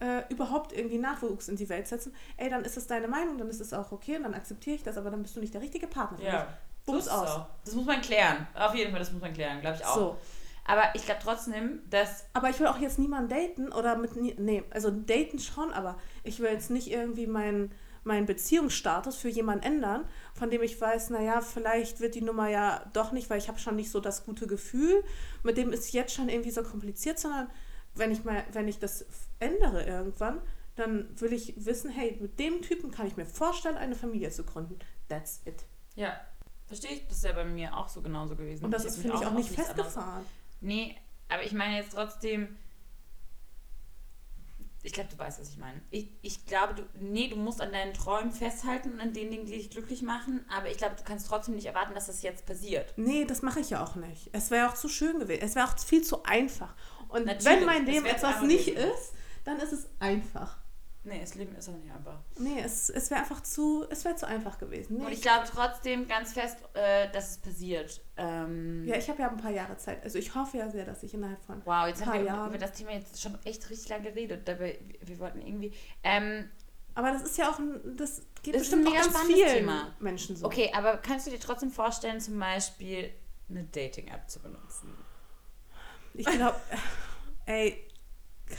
äh, 0.00 0.22
überhaupt 0.30 0.72
irgendwie 0.72 0.98
Nachwuchs 0.98 1.48
in 1.48 1.56
die 1.56 1.68
Welt 1.68 1.86
setzen, 1.86 2.14
ey, 2.38 2.48
dann 2.48 2.64
ist 2.64 2.76
es 2.78 2.86
deine 2.86 3.06
Meinung, 3.06 3.36
dann 3.38 3.48
ist 3.48 3.60
es 3.60 3.72
auch 3.74 3.92
okay 3.92 4.16
und 4.16 4.22
dann 4.22 4.34
akzeptiere 4.34 4.76
ich 4.76 4.82
das, 4.82 4.96
aber 4.96 5.10
dann 5.10 5.22
bist 5.22 5.36
du 5.36 5.40
nicht 5.40 5.52
der 5.54 5.60
richtige 5.60 5.86
Partner 5.88 6.18
für 6.18 6.24
Ja. 6.24 6.32
mich. 6.44 6.54
Bums 6.86 7.04
so 7.04 7.10
aus. 7.12 7.28
auch. 7.28 7.46
Das 7.64 7.74
muss 7.74 7.84
man 7.86 8.00
klären. 8.00 8.46
Auf 8.54 8.74
jeden 8.74 8.90
Fall, 8.90 9.00
das 9.00 9.12
muss 9.12 9.20
man 9.22 9.32
klären, 9.34 9.60
glaube 9.60 9.76
ich 9.76 9.84
auch. 9.86 9.94
So. 9.94 10.16
Aber 10.64 10.94
ich 10.94 11.04
glaube 11.04 11.20
trotzdem, 11.22 11.82
dass. 11.90 12.26
Aber 12.32 12.50
ich 12.50 12.58
will 12.58 12.66
auch 12.66 12.78
jetzt 12.78 12.98
niemanden 12.98 13.28
daten 13.28 13.72
oder 13.72 13.96
mit, 13.96 14.16
nee, 14.16 14.64
also 14.70 14.90
daten 14.90 15.38
schon, 15.38 15.72
aber 15.72 15.98
ich 16.22 16.40
will 16.40 16.50
jetzt 16.50 16.70
nicht 16.70 16.90
irgendwie 16.90 17.26
meinen 17.26 17.72
meinen 18.04 18.26
Beziehungsstatus 18.26 19.16
für 19.16 19.28
jemanden 19.28 19.64
ändern, 19.64 20.04
von 20.34 20.50
dem 20.50 20.62
ich 20.62 20.78
weiß, 20.78 21.10
naja, 21.10 21.40
vielleicht 21.40 22.00
wird 22.00 22.14
die 22.14 22.20
Nummer 22.20 22.48
ja 22.48 22.84
doch 22.92 23.12
nicht, 23.12 23.30
weil 23.30 23.38
ich 23.38 23.48
habe 23.48 23.58
schon 23.58 23.76
nicht 23.76 23.90
so 23.90 23.98
das 23.98 24.24
gute 24.24 24.46
Gefühl, 24.46 25.02
mit 25.42 25.56
dem 25.56 25.72
ist 25.72 25.92
jetzt 25.92 26.14
schon 26.14 26.28
irgendwie 26.28 26.50
so 26.50 26.62
kompliziert, 26.62 27.18
sondern 27.18 27.48
wenn 27.94 28.10
ich 28.10 28.24
mal, 28.24 28.44
wenn 28.52 28.68
ich 28.68 28.78
das 28.78 29.06
ändere 29.38 29.84
irgendwann, 29.84 30.40
dann 30.76 31.08
will 31.20 31.32
ich 31.32 31.54
wissen, 31.64 31.90
hey, 31.90 32.18
mit 32.20 32.38
dem 32.38 32.62
Typen 32.62 32.90
kann 32.90 33.06
ich 33.06 33.16
mir 33.16 33.26
vorstellen, 33.26 33.76
eine 33.76 33.94
Familie 33.94 34.30
zu 34.30 34.44
gründen. 34.44 34.78
That's 35.08 35.40
it. 35.44 35.64
Ja. 35.94 36.20
Verstehe 36.66 36.92
ich, 36.92 37.06
das 37.06 37.18
ist 37.18 37.24
ja 37.24 37.32
bei 37.32 37.44
mir 37.44 37.76
auch 37.76 37.88
so 37.88 38.02
genauso 38.02 38.34
gewesen. 38.34 38.64
Und 38.64 38.70
das 38.72 38.84
ist, 38.84 38.96
mich 38.96 39.02
finde 39.02 39.18
ich, 39.18 39.26
auch 39.26 39.30
auf 39.30 39.38
nicht 39.38 39.50
festgefahren. 39.50 40.24
Nee, 40.60 40.96
aber 41.28 41.42
ich 41.44 41.52
meine 41.52 41.76
jetzt 41.76 41.92
trotzdem. 41.94 42.56
Ich 44.82 44.92
glaube, 44.92 45.08
du 45.10 45.18
weißt, 45.18 45.40
was 45.40 45.48
ich 45.48 45.56
meine. 45.56 45.80
Ich, 45.90 46.08
ich 46.20 46.44
glaube, 46.44 46.74
du, 46.74 46.82
nee, 47.00 47.28
du 47.28 47.36
musst 47.36 47.62
an 47.62 47.72
deinen 47.72 47.94
Träumen 47.94 48.30
festhalten 48.32 48.92
und 48.92 49.00
an 49.00 49.14
den 49.14 49.30
Dingen, 49.30 49.46
die 49.46 49.52
dich 49.52 49.70
glücklich 49.70 50.02
machen, 50.02 50.44
aber 50.54 50.68
ich 50.70 50.76
glaube, 50.76 50.94
du 50.96 51.02
kannst 51.04 51.26
trotzdem 51.26 51.54
nicht 51.54 51.64
erwarten, 51.64 51.94
dass 51.94 52.06
das 52.06 52.20
jetzt 52.20 52.44
passiert. 52.44 52.92
Nee, 52.96 53.24
das 53.24 53.40
mache 53.40 53.60
ich 53.60 53.70
ja 53.70 53.82
auch 53.82 53.94
nicht. 53.94 54.28
Es 54.32 54.50
wäre 54.50 54.68
auch 54.68 54.74
zu 54.74 54.90
schön 54.90 55.18
gewesen. 55.20 55.40
Es 55.42 55.54
wäre 55.54 55.66
auch 55.66 55.78
viel 55.78 56.02
zu 56.02 56.22
einfach. 56.24 56.74
Und 57.08 57.24
Natürlich, 57.24 57.60
wenn 57.60 57.64
mein 57.64 57.86
Leben 57.86 58.04
etwas 58.04 58.42
nicht 58.42 58.66
gewesen. 58.74 58.90
ist, 58.90 59.12
dann 59.44 59.58
ist 59.58 59.72
es 59.72 59.88
einfach. 60.00 60.58
Nee, 61.06 61.20
das 61.20 61.34
Leben 61.34 61.54
ist 61.54 61.68
auch 61.68 61.76
nicht 61.76 61.92
einfach. 61.92 62.18
Nee, 62.38 62.60
es, 62.64 62.88
es 62.88 63.10
wäre 63.10 63.20
einfach 63.20 63.42
zu, 63.42 63.84
es 63.90 64.04
wäre 64.06 64.16
zu 64.16 64.26
einfach 64.26 64.58
gewesen. 64.58 64.96
Nee, 64.98 65.04
Und 65.04 65.12
ich 65.12 65.20
glaube 65.20 65.46
trotzdem 65.46 66.08
ganz 66.08 66.32
fest, 66.32 66.56
äh, 66.72 67.10
dass 67.12 67.32
es 67.32 67.38
passiert. 67.38 68.00
Ähm, 68.16 68.84
ja, 68.86 68.96
ich 68.96 69.08
habe 69.10 69.20
ja 69.20 69.28
ein 69.28 69.36
paar 69.36 69.50
Jahre 69.50 69.76
Zeit. 69.76 70.02
Also 70.02 70.18
ich 70.18 70.34
hoffe 70.34 70.56
ja 70.58 70.70
sehr, 70.70 70.86
dass 70.86 71.02
ich 71.02 71.12
innerhalb 71.12 71.42
von 71.44 71.60
Wow, 71.66 71.86
jetzt 71.88 72.00
ein 72.00 72.06
haben 72.06 72.12
paar 72.14 72.20
wir 72.22 72.26
Jahren. 72.26 72.48
über 72.48 72.58
das 72.58 72.72
Thema 72.72 72.92
jetzt 72.92 73.20
schon 73.20 73.38
echt 73.44 73.68
richtig 73.68 73.88
lange 73.90 74.04
geredet. 74.04 74.48
Dabei, 74.48 74.78
wir, 74.86 75.08
wir 75.08 75.18
wollten 75.18 75.42
irgendwie. 75.42 75.74
Ähm, 76.02 76.48
Aber 76.94 77.10
das 77.12 77.22
ist 77.22 77.36
ja 77.36 77.50
auch 77.50 77.58
ein, 77.58 77.96
das 77.98 78.22
geht 78.42 78.54
Das 78.54 78.62
ist 78.62 78.72
ein 78.72 78.84
bestimmt 78.84 78.88
auch 78.88 79.12
ganz 79.12 79.26
vielen 79.26 79.48
Thema. 79.58 79.94
Menschen 80.00 80.36
so. 80.36 80.46
okay, 80.46 80.72
aber 80.74 80.96
kannst 80.96 81.26
du 81.26 81.30
dir 81.30 81.40
trotzdem 81.40 81.70
vorstellen, 81.70 82.18
zum 82.20 82.38
Beispiel 82.38 83.10
eine 83.50 83.64
Dating-App 83.64 84.30
zu 84.30 84.40
benutzen? 84.40 84.96
Ich 86.14 86.24
glaube, 86.24 86.58
ey, 87.46 87.88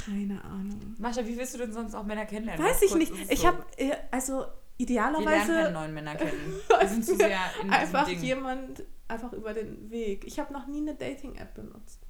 keine 0.05 0.43
Ahnung. 0.43 0.95
Mascha, 0.97 1.25
wie 1.25 1.37
willst 1.37 1.53
du 1.53 1.59
denn 1.59 1.73
sonst 1.73 1.95
auch 1.95 2.03
Männer 2.03 2.25
kennenlernen? 2.25 2.65
Weiß 2.65 2.81
ich 2.81 2.91
kurz, 2.91 3.09
nicht. 3.09 3.31
Ich 3.31 3.39
so. 3.39 3.47
habe, 3.47 3.65
also 4.11 4.45
idealerweise. 4.77 5.25
Wir 5.25 5.31
lernen 5.31 5.47
keine 5.47 5.71
neuen 5.71 5.93
Männer 5.93 6.15
kennen. 6.15 6.61
Wir 6.79 6.87
sind 6.87 7.05
zu 7.05 7.15
sehr 7.15 7.39
in 7.61 7.69
einfach 7.69 8.05
Ding. 8.05 8.21
jemand 8.21 8.83
einfach 9.07 9.33
über 9.33 9.53
den 9.53 9.89
Weg. 9.89 10.25
Ich 10.25 10.39
habe 10.39 10.53
noch 10.53 10.67
nie 10.67 10.81
eine 10.81 10.95
Dating-App 10.95 11.53
benutzt. 11.53 12.01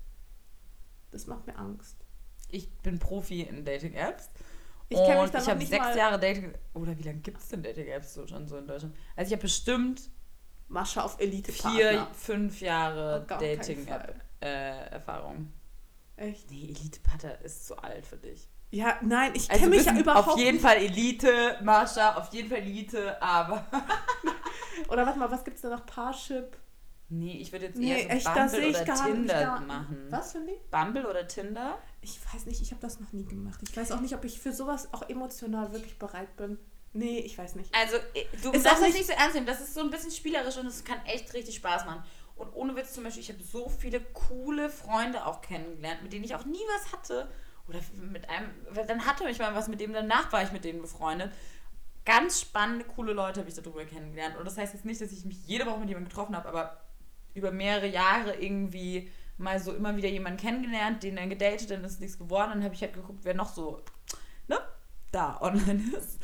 Das 1.12 1.28
macht 1.28 1.46
mir 1.48 1.58
Angst. 1.58 1.98
Ich 2.50 2.70
bin 2.78 3.00
Profi 3.00 3.42
in 3.42 3.66
Dating-Apps. 3.66 4.30
Ich 4.90 4.98
kenn 4.98 5.22
mich 5.22 5.32
da 5.32 5.40
ich 5.40 5.50
habe 5.50 5.66
sechs 5.66 5.96
Jahre 5.96 6.20
Dating... 6.20 6.54
Oder 6.74 6.98
wie 6.98 7.04
lange 7.04 7.20
gibt 7.20 7.40
es 7.40 7.50
denn 7.50 7.64
Dating-Apps 7.64 8.14
so 8.14 8.28
schon 8.28 8.48
so 8.48 8.58
in 8.58 8.68
Deutschland? 8.68 8.96
Also 9.16 9.30
ich 9.30 9.34
habe 9.34 9.42
bestimmt 9.42 10.10
Mascha 10.68 11.04
auf 11.04 11.18
vier, 11.18 11.28
Elite-Partner. 11.28 12.08
fünf 12.14 12.62
Jahre 12.62 13.26
Fall. 13.28 13.40
Dating-App-Erfahrung. 13.40 15.52
Echt? 16.18 16.50
nee, 16.52 16.66
Elite-Partner 16.70 17.42
ist 17.42 17.68
zu 17.68 17.78
alt 17.78 18.06
für 18.08 18.18
dich. 18.18 18.48
Ja, 18.72 18.98
nein, 19.02 19.32
ich 19.36 19.50
Also 19.50 19.64
kenne 19.64 19.76
mich 19.78 19.86
ja 19.86 19.98
überhaupt 19.98 20.28
auf 20.30 20.38
jeden. 20.38 20.60
Fall 20.60 20.78
Elite, 20.78 21.60
Marsha, 21.64 22.16
auf 22.16 22.34
jeden 22.34 22.50
Fall 22.50 22.60
Elite, 22.60 23.22
aber... 23.22 23.66
Oder 24.90 25.06
warte 25.06 25.20
mal, 25.20 25.32
was 25.32 25.44
gibt's 25.44 25.62
da 25.62 25.70
noch? 25.70 25.86
Parship? 25.86 26.58
Nee, 27.08 27.38
ich 27.38 27.52
würde 27.52 27.68
jetzt 27.68 27.78
Nee, 27.78 27.92
eher 27.92 28.04
so 28.04 28.10
echt, 28.10 28.34
Bumble 28.34 28.70
oder 28.70 28.84
gar 28.86 29.08
nicht. 29.08 29.16
Tinder 29.16 29.42
gar- 29.42 29.62
machen. 29.62 30.08
Was 30.10 30.32
für 30.32 30.40
ein 30.40 30.48
Ding? 30.48 30.56
Bumble 30.72 31.06
oder 31.06 31.28
Tinder? 31.28 31.78
Ich 32.02 32.20
weiß 32.34 32.48
nicht, 32.48 32.62
ich 32.62 32.72
habe 32.72 32.82
das 32.82 33.00
noch 33.00 33.14
nie 33.14 33.26
gemacht. 33.26 33.60
Ich 33.64 33.78
weiß 33.78 33.92
auch 33.92 34.02
nicht, 34.02 34.16
ob 34.16 34.26
ich 34.26 34.40
für 34.40 34.52
sowas 34.52 34.90
auch 34.92 35.08
emotional 35.08 35.72
wirklich 35.72 35.98
bereit 36.00 36.36
bin. 36.36 36.58
Nee, 36.94 37.20
ich 37.20 37.38
weiß 37.38 37.56
nicht. 37.56 37.74
Also, 37.76 37.98
du 38.42 38.52
Ist 38.52 38.66
darfst 38.66 38.80
das 38.80 38.88
nicht- 38.88 38.94
nicht 38.98 39.08
so 39.08 39.14
ernst 39.14 39.36
nehmen. 39.36 39.46
Das 39.46 39.62
ist 39.62 39.74
so 39.76 39.82
ein 39.82 39.90
bisschen 39.92 40.12
spielerisch 40.12 40.58
und 40.58 40.66
es 40.66 40.84
kann 40.84 40.98
echt 41.06 41.32
richtig 41.34 41.56
Spaß 41.56 41.86
machen. 41.86 42.04
Und 42.36 42.54
ohne 42.54 42.76
Witz 42.76 42.94
zum 42.94 43.04
Beispiel, 43.04 43.24
ich 43.24 43.32
habe 43.32 43.44
so 43.44 43.70
viele 43.70 44.02
coole 44.02 44.70
Freunde 44.70 45.26
auch 45.26 45.42
kennengelernt, 45.42 46.04
mit 46.04 46.12
denen 46.12 46.26
ich 46.26 46.36
auch 46.36 46.46
nie 46.46 46.64
was 46.76 46.92
hatte. 46.92 47.30
Oder 47.68 47.80
mit 48.12 48.30
einem, 48.30 48.50
dann 48.88 49.06
hatte 49.06 49.28
ich 49.30 49.40
mal 49.40 49.56
was 49.56 49.68
mit 49.68 49.80
dem, 49.80 49.94
danach 49.94 50.32
war 50.32 50.44
ich 50.44 50.52
mit 50.52 50.66
denen 50.66 50.82
befreundet. 50.82 51.32
Ganz 52.04 52.42
spannende, 52.42 52.86
coole 52.86 53.14
Leute 53.14 53.40
habe 53.40 53.50
ich 53.50 53.56
darüber 53.56 53.86
kennengelernt. 53.86 54.38
Und 54.38 54.46
das 54.46 54.58
heißt 54.58 54.74
jetzt 54.74 54.86
nicht, 54.86 55.02
dass 55.02 55.12
ich 55.12 55.26
mich 55.26 55.48
jede 55.48 55.66
Woche 55.66 55.80
mit 55.80 55.90
jemandem 55.90 56.10
getroffen 56.10 56.36
habe, 56.36 56.50
aber 56.50 56.82
über 57.34 57.52
mehrere 57.52 57.88
Jahre 57.88 58.36
irgendwie 58.36 59.10
mal 59.38 59.60
so 59.60 59.74
immer 59.74 59.96
wieder 59.98 60.10
jemanden 60.10 60.40
kennengelernt, 60.40 61.04
den 61.04 61.16
dann 61.16 61.30
gedatet, 61.30 61.72
dann 61.72 61.84
ist 61.84 62.00
nichts 62.00 62.20
geworden. 62.20 62.52
Dann 62.52 62.64
habe 62.64 62.76
ich 62.76 62.82
halt 62.82 62.94
geguckt, 62.94 63.20
wer 63.24 63.34
noch 63.34 63.54
so, 63.54 63.82
ne, 64.48 64.60
da 65.12 65.40
online 65.42 65.84
ist. 65.98 66.20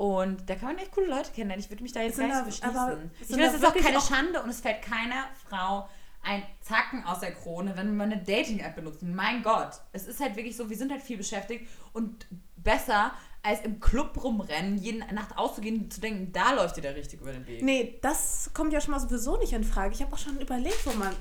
Und 0.00 0.48
da 0.48 0.54
kann 0.54 0.68
man 0.68 0.78
echt 0.78 0.92
coole 0.92 1.08
Leute 1.08 1.30
kennenlernen. 1.30 1.62
Ich 1.62 1.68
würde 1.68 1.82
mich 1.82 1.92
da 1.92 2.00
jetzt 2.00 2.18
aber 2.18 2.44
verschließen. 2.44 3.10
Ich 3.20 3.26
finde, 3.26 3.42
da 3.44 3.52
das 3.52 3.60
ist 3.60 3.66
auch 3.66 3.74
keine 3.74 3.98
auch- 3.98 4.08
Schande 4.08 4.42
und 4.42 4.48
es 4.48 4.60
fällt 4.62 4.80
keiner 4.80 5.26
Frau 5.46 5.86
ein 6.22 6.42
Zacken 6.62 7.04
aus 7.04 7.20
der 7.20 7.34
Krone, 7.34 7.76
wenn 7.76 7.94
wir 7.96 8.04
eine 8.04 8.16
Dating-App 8.16 8.76
benutzen. 8.76 9.14
Mein 9.14 9.42
Gott. 9.42 9.72
Es 9.92 10.06
ist 10.06 10.18
halt 10.20 10.36
wirklich 10.36 10.56
so, 10.56 10.70
wir 10.70 10.76
sind 10.78 10.90
halt 10.90 11.02
viel 11.02 11.18
beschäftigt 11.18 11.68
und 11.92 12.26
besser 12.56 13.12
als 13.42 13.60
im 13.60 13.78
Club 13.78 14.24
rumrennen, 14.24 14.78
jede 14.78 15.00
Nacht 15.14 15.36
auszugehen, 15.36 15.90
zu 15.90 16.00
denken, 16.00 16.32
da 16.32 16.54
läuft 16.54 16.78
dir 16.78 16.80
der 16.82 16.94
richtig 16.96 17.20
über 17.20 17.32
den 17.32 17.46
Weg. 17.46 17.62
Nee, 17.62 17.98
das 18.00 18.48
kommt 18.54 18.72
ja 18.72 18.80
schon 18.80 18.92
mal 18.92 19.00
sowieso 19.00 19.36
nicht 19.36 19.52
in 19.52 19.64
Frage. 19.64 19.92
Ich 19.92 20.00
habe 20.00 20.14
auch 20.14 20.18
schon 20.18 20.40
überlegt, 20.40 20.86
wo 20.86 20.92
man 20.92 21.14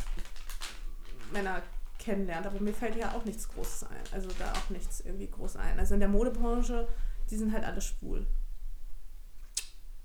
Männer 1.34 1.62
kennenlernt, 1.98 2.48
aber 2.48 2.62
mir 2.62 2.74
fällt 2.74 2.96
ja 2.96 3.12
auch 3.14 3.26
nichts 3.26 3.50
Großes 3.50 3.84
ein. 3.90 4.04
Also 4.14 4.30
da 4.40 4.54
auch 4.54 4.70
nichts 4.70 5.02
irgendwie 5.02 5.28
groß 5.30 5.58
ein. 5.58 5.78
Also 5.80 5.96
in 5.96 6.00
der 6.00 6.08
Modebranche, 6.10 6.88
die 7.30 7.36
sind 7.36 7.52
halt 7.52 7.66
alle 7.66 7.82
schwul. 7.82 8.26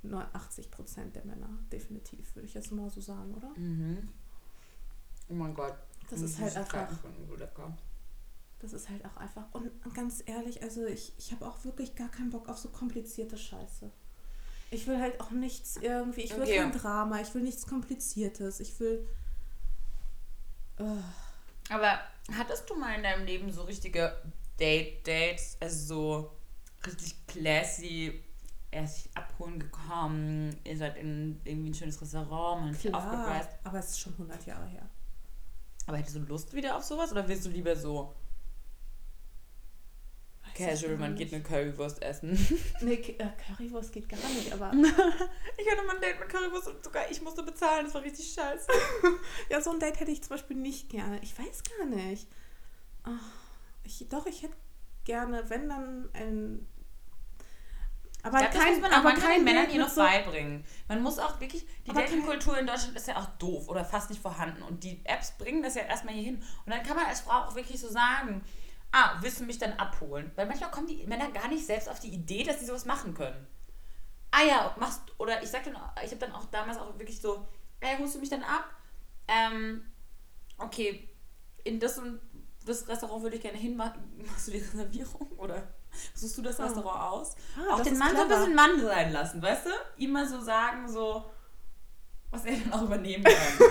Nur 0.04 0.26
80 0.34 0.70
Prozent 0.70 1.16
der 1.16 1.24
Männer, 1.24 1.48
definitiv, 1.72 2.34
würde 2.34 2.46
ich 2.46 2.54
jetzt 2.54 2.70
mal 2.72 2.90
so 2.90 3.00
sagen, 3.00 3.34
oder? 3.34 3.48
Mhm. 3.56 4.08
Oh 5.28 5.34
mein 5.34 5.54
Gott. 5.54 5.74
Das 6.10 6.20
ist 6.20 6.38
halt 6.38 6.56
einfach-. 6.56 6.98
Das 8.58 8.72
ist 8.72 8.88
halt 8.88 9.04
auch 9.04 9.16
einfach. 9.16 9.44
Und 9.52 9.70
ganz 9.94 10.22
ehrlich, 10.26 10.62
also 10.62 10.84
ich, 10.86 11.12
ich 11.18 11.32
habe 11.32 11.46
auch 11.46 11.64
wirklich 11.64 11.94
gar 11.94 12.10
keinen 12.10 12.30
Bock 12.30 12.48
auf 12.48 12.58
so 12.58 12.68
komplizierte 12.70 13.36
Scheiße. 13.36 13.90
Ich 14.70 14.86
will 14.86 14.98
halt 14.98 15.20
auch 15.20 15.30
nichts 15.30 15.76
irgendwie, 15.76 16.22
ich 16.22 16.34
will 16.34 16.42
Okay. 16.42 16.56
kein 16.58 16.72
Drama, 16.72 17.20
ich 17.20 17.32
will 17.34 17.42
nichts 17.42 17.66
Kompliziertes, 17.66 18.60
ich 18.60 18.78
will. 18.80 19.06
Äh, 20.78 20.84
Aber 21.70 22.00
hattest 22.36 22.68
du 22.68 22.74
mal 22.74 22.94
in 22.96 23.02
deinem 23.02 23.24
Leben 23.26 23.52
so 23.52 23.62
richtige 23.62 24.16
Date-Dates? 24.58 25.58
Also 25.60 25.86
so 25.86 26.30
richtig 26.86 27.26
classy, 27.26 28.23
erst 28.74 29.04
sich 29.04 29.16
abholen 29.16 29.58
gekommen, 29.58 30.56
ihr 30.64 30.76
seid 30.76 30.96
in 30.96 31.40
irgendwie 31.44 31.70
ein 31.70 31.74
schönes 31.74 32.00
Restaurant, 32.00 32.62
man 32.62 32.74
hat 32.74 32.94
aufgepreist. 32.94 33.50
aber 33.64 33.78
es 33.78 33.90
ist 33.90 34.00
schon 34.00 34.12
100 34.14 34.46
Jahre 34.46 34.66
her. 34.66 34.88
Aber 35.86 35.98
hättest 35.98 36.16
du 36.16 36.20
Lust 36.20 36.52
wieder 36.54 36.76
auf 36.76 36.82
sowas 36.82 37.12
oder 37.12 37.26
willst 37.28 37.46
du 37.46 37.50
lieber 37.50 37.76
so 37.76 38.14
Weiß 40.42 40.80
casual, 40.80 40.96
man 40.96 41.16
geht 41.16 41.32
eine 41.32 41.42
Currywurst 41.42 42.02
essen? 42.02 42.38
Nee, 42.80 42.94
äh, 42.94 43.28
Currywurst 43.46 43.92
geht 43.92 44.08
gar 44.08 44.18
nicht, 44.18 44.52
aber. 44.52 44.72
Ich 45.56 45.70
hatte 45.70 45.86
mal 45.86 45.96
ein 45.96 46.02
Date 46.02 46.18
mit 46.20 46.28
Currywurst 46.28 46.68
und 46.68 46.84
sogar 46.84 47.10
ich 47.10 47.22
musste 47.22 47.42
bezahlen, 47.42 47.86
das 47.86 47.94
war 47.94 48.02
richtig 48.02 48.32
scheiße. 48.32 48.66
ja, 49.50 49.60
so 49.60 49.70
ein 49.70 49.80
Date 49.80 49.98
hätte 50.00 50.10
ich 50.10 50.22
zum 50.22 50.30
Beispiel 50.30 50.56
nicht 50.56 50.90
gerne. 50.90 51.20
Ich 51.22 51.38
weiß 51.38 51.62
gar 51.78 51.86
nicht. 51.86 52.28
Ah, 53.04 53.18
ich, 53.84 54.06
doch, 54.08 54.26
ich 54.26 54.42
hätte 54.42 54.56
gerne, 55.04 55.48
wenn 55.48 55.68
dann 55.68 56.08
ein. 56.12 56.66
Aber 58.24 58.40
Ich 58.40 58.50
glaub, 58.50 58.52
das 58.54 58.62
kein, 58.62 58.72
muss 58.72 58.82
man 58.82 58.92
auch 58.94 59.02
manchmal 59.02 59.26
kein 59.28 59.40
den 59.40 59.44
Männern 59.44 59.66
hier 59.70 59.80
noch 59.80 59.88
so, 59.90 60.00
beibringen. 60.00 60.64
Man 60.88 61.02
muss 61.02 61.18
auch 61.18 61.38
wirklich, 61.40 61.66
die 61.86 61.92
kein- 61.92 61.96
Dating-Kultur 62.06 62.58
in 62.58 62.66
Deutschland 62.66 62.96
ist 62.96 63.06
ja 63.06 63.16
auch 63.18 63.26
doof 63.38 63.68
oder 63.68 63.84
fast 63.84 64.08
nicht 64.10 64.22
vorhanden. 64.22 64.62
Und 64.62 64.82
die 64.82 65.04
Apps 65.04 65.32
bringen 65.38 65.62
das 65.62 65.74
ja 65.74 65.82
erstmal 65.82 66.14
hier 66.14 66.22
hin. 66.24 66.42
Und 66.64 66.72
dann 66.72 66.82
kann 66.82 66.96
man 66.96 67.04
als 67.06 67.20
Frau 67.20 67.32
auch 67.42 67.54
wirklich 67.54 67.78
so 67.78 67.88
sagen, 67.88 68.42
ah, 68.92 69.18
willst 69.20 69.40
du 69.40 69.44
mich 69.44 69.58
dann 69.58 69.74
abholen? 69.74 70.32
Weil 70.36 70.46
manchmal 70.46 70.70
kommen 70.70 70.86
die 70.86 71.06
Männer 71.06 71.30
gar 71.32 71.48
nicht 71.48 71.66
selbst 71.66 71.88
auf 71.88 72.00
die 72.00 72.08
Idee, 72.14 72.44
dass 72.44 72.60
sie 72.60 72.66
sowas 72.66 72.86
machen 72.86 73.12
können. 73.14 73.46
Ah 74.30 74.42
ja, 74.42 74.74
machst, 74.80 75.02
oder 75.18 75.42
ich 75.42 75.50
sag 75.50 75.64
dann, 75.64 75.76
auch- 75.76 75.92
ich 76.02 76.10
habe 76.10 76.16
dann 76.20 76.32
auch 76.32 76.46
damals 76.46 76.78
auch 76.78 76.98
wirklich 76.98 77.20
so, 77.20 77.46
ey, 77.80 77.96
holst 77.98 78.14
du 78.14 78.20
mich 78.20 78.30
dann 78.30 78.42
ab? 78.42 78.64
Ähm, 79.28 79.84
okay, 80.58 81.08
in 81.62 81.78
das 81.78 81.98
und 81.98 82.20
das 82.64 82.88
Restaurant 82.88 83.22
würde 83.22 83.36
ich 83.36 83.42
gerne 83.42 83.58
hin. 83.58 83.76
Mach- 83.76 83.94
Machst 84.26 84.48
du 84.48 84.52
die 84.52 84.58
Reservierung 84.58 85.28
oder 85.36 85.73
suchst 86.14 86.38
du 86.38 86.42
das 86.42 86.60
Ah. 86.60 86.64
Restaurant 86.64 87.00
aus? 87.12 87.34
Ah, 87.58 87.74
auch 87.74 87.80
den 87.80 87.98
Mann 87.98 88.14
so 88.14 88.22
ein 88.22 88.26
clever. 88.28 88.40
bisschen 88.40 88.54
Mann 88.54 88.80
sein 88.80 89.12
lassen, 89.12 89.42
weißt 89.42 89.66
du? 89.66 89.70
Ihm 89.98 90.12
mal 90.12 90.26
so 90.28 90.40
sagen, 90.40 90.88
so, 90.88 91.24
was 92.30 92.44
er 92.44 92.56
dann 92.56 92.72
auch 92.72 92.82
übernehmen 92.82 93.24
kann. 93.24 93.34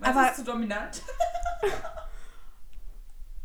Was 0.00 0.08
Aber- 0.10 0.30
ist 0.30 0.36
zu 0.36 0.44
dominant? 0.44 1.02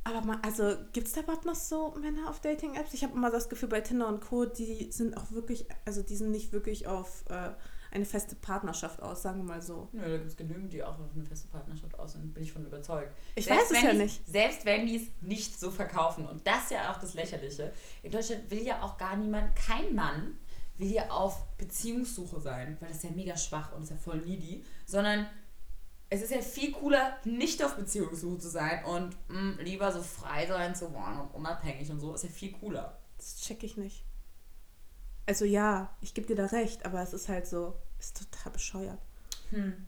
Aber 0.05 0.21
mal, 0.21 0.37
also 0.43 0.75
gibt 0.91 1.07
es 1.07 1.13
da 1.13 1.21
überhaupt 1.21 1.45
noch 1.45 1.55
so 1.55 1.95
Männer 1.99 2.29
auf 2.29 2.41
Dating-Apps? 2.41 2.93
Ich 2.93 3.03
habe 3.03 3.13
immer 3.13 3.31
das 3.31 3.47
Gefühl, 3.47 3.69
bei 3.69 3.79
Tinder 3.81 4.07
und 4.07 4.19
Co., 4.19 4.45
die 4.45 4.91
sind 4.91 5.15
auch 5.15 5.31
wirklich, 5.31 5.65
also 5.85 6.03
die 6.03 6.17
sind 6.17 6.31
nicht 6.31 6.51
wirklich 6.51 6.87
auf 6.87 7.23
äh, 7.29 7.51
eine 7.93 8.05
feste 8.05 8.35
Partnerschaft 8.35 9.01
aus, 9.01 9.21
sagen 9.21 9.39
wir 9.39 9.43
mal 9.43 9.61
so. 9.61 9.87
Nö, 9.91 10.01
da 10.01 10.17
gibt 10.17 10.29
es 10.29 10.35
genügend, 10.35 10.73
die 10.73 10.83
auch 10.83 10.99
auf 10.99 11.13
eine 11.13 11.23
feste 11.23 11.47
Partnerschaft 11.47 11.97
aus 11.99 12.13
sind, 12.13 12.33
bin 12.33 12.43
ich 12.43 12.51
von 12.51 12.65
überzeugt. 12.65 13.15
Ich 13.35 13.45
Selbst 13.45 13.71
weiß 13.71 13.77
es 13.77 13.83
ja 13.83 13.93
nicht. 13.93 14.27
Selbst 14.27 14.65
wenn 14.65 14.87
die 14.87 14.95
es 14.95 15.03
nicht 15.21 15.59
so 15.59 15.69
verkaufen. 15.69 16.25
Und 16.25 16.45
das 16.47 16.63
ist 16.63 16.71
ja 16.71 16.91
auch 16.91 16.99
das 16.99 17.13
Lächerliche. 17.13 17.71
In 18.01 18.11
Deutschland 18.11 18.49
will 18.49 18.63
ja 18.63 18.81
auch 18.81 18.97
gar 18.97 19.15
niemand, 19.15 19.55
kein 19.55 19.93
Mann 19.93 20.37
will 20.77 20.91
ja 20.91 21.09
auf 21.11 21.45
Beziehungssuche 21.57 22.41
sein, 22.41 22.77
weil 22.79 22.89
das 22.89 22.97
ist 22.97 23.03
ja 23.03 23.11
mega 23.11 23.37
schwach 23.37 23.73
und 23.73 23.83
ist 23.83 23.91
ja 23.91 23.95
voll 23.97 24.17
needy, 24.17 24.65
sondern 24.87 25.27
es 26.09 26.21
ist 26.21 26.31
ja 26.31 26.41
viel 26.41 26.71
cooler, 26.71 27.17
nicht 27.25 27.63
auf 27.63 27.75
Beziehungssuche 27.75 28.39
zu 28.39 28.49
sein 28.49 28.83
und 28.85 29.15
mh, 29.29 29.61
lieber 29.61 29.91
so 29.91 30.01
frei 30.01 30.47
sein 30.47 30.75
zu 30.75 30.91
wollen 30.93 31.19
und 31.19 31.33
unabhängig 31.33 31.89
und 31.91 31.99
so, 31.99 32.13
ist 32.13 32.23
ja 32.23 32.29
viel 32.29 32.53
cooler. 32.53 32.97
Das 33.17 33.37
check 33.37 33.63
ich 33.63 33.77
nicht. 33.77 34.03
Also 35.25 35.45
ja, 35.45 35.95
ich 36.01 36.13
gebe 36.13 36.27
dir 36.27 36.35
da 36.35 36.47
recht, 36.47 36.85
aber 36.85 37.01
es 37.01 37.13
ist 37.13 37.29
halt 37.29 37.47
so, 37.47 37.75
ist 37.99 38.17
total 38.17 38.51
bescheuert. 38.51 38.99
Hm. 39.51 39.85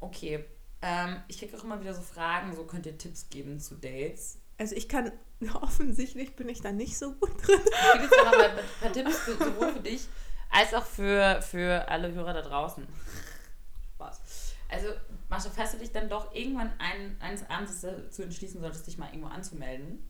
Okay. 0.00 0.44
Ähm, 0.82 1.22
ich 1.28 1.38
kriege 1.38 1.56
auch 1.56 1.64
immer 1.64 1.80
wieder 1.80 1.94
so 1.94 2.02
Fragen, 2.02 2.54
so 2.54 2.64
könnt 2.64 2.86
ihr 2.86 2.96
Tipps 2.96 3.28
geben 3.28 3.58
zu 3.58 3.74
Dates. 3.74 4.38
Also 4.58 4.76
ich 4.76 4.88
kann, 4.88 5.12
offensichtlich 5.54 6.36
bin 6.36 6.48
ich 6.48 6.60
da 6.60 6.72
nicht 6.72 6.96
so 6.96 7.12
gut 7.12 7.46
drin. 7.46 7.60
Ich 7.60 7.92
gebe 7.92 8.04
jetzt 8.04 8.26
aber 8.26 8.36
mal 8.36 8.50
ein 8.50 8.64
paar 8.80 8.92
Tipps 8.92 9.18
für, 9.18 9.32
sowohl 9.32 9.72
für 9.72 9.80
dich 9.80 10.06
als 10.50 10.74
auch 10.74 10.84
für, 10.84 11.42
für 11.42 11.88
alle 11.88 12.12
Hörer 12.12 12.34
da 12.34 12.42
draußen. 12.42 12.86
Spaß. 13.94 14.20
Also, 14.68 14.88
Mascha, 15.28 15.50
falls 15.54 15.72
du 15.72 15.78
dich 15.78 15.92
dann 15.92 16.08
doch 16.08 16.34
irgendwann 16.34 16.72
ein, 16.78 17.16
eines 17.20 17.48
Abends 17.48 17.80
dazu 17.80 18.22
entschließen 18.22 18.60
solltest, 18.60 18.86
dich 18.86 18.98
mal 18.98 19.08
irgendwo 19.08 19.28
anzumelden, 19.28 20.08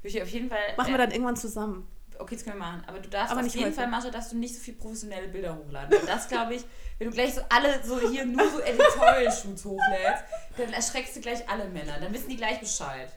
würde 0.00 0.16
ich 0.16 0.22
auf 0.22 0.28
jeden 0.28 0.48
Fall. 0.48 0.76
Machen 0.76 0.88
wir 0.88 0.94
äh, 0.96 0.98
dann 0.98 1.10
irgendwann 1.10 1.36
zusammen. 1.36 1.88
Okay, 2.18 2.34
das 2.34 2.44
können 2.44 2.56
wir 2.56 2.64
machen. 2.66 2.82
Aber 2.86 2.98
du 3.00 3.08
darfst 3.08 3.32
Aber 3.32 3.40
auf 3.40 3.54
jeden 3.54 3.66
heute. 3.66 3.74
Fall, 3.74 3.88
Mascha, 3.88 4.10
darfst 4.10 4.32
du 4.32 4.36
nicht 4.36 4.54
so 4.54 4.60
viel 4.60 4.74
professionelle 4.74 5.28
Bilder 5.28 5.56
hochladen. 5.56 5.98
Weil 5.98 6.06
das, 6.06 6.28
glaube 6.28 6.54
ich, 6.54 6.64
wenn 6.98 7.08
du 7.08 7.14
gleich 7.14 7.34
so 7.34 7.40
alle 7.48 7.82
so 7.84 7.98
hier 8.00 8.24
nur 8.24 8.50
so 8.50 8.60
Editorial-Shoots 8.60 9.64
hochlädst, 9.64 10.24
dann 10.56 10.72
erschreckst 10.72 11.16
du 11.16 11.20
gleich 11.20 11.48
alle 11.48 11.68
Männer. 11.68 11.98
Dann 12.00 12.12
wissen 12.12 12.28
die 12.28 12.36
gleich 12.36 12.60
Bescheid. 12.60 13.10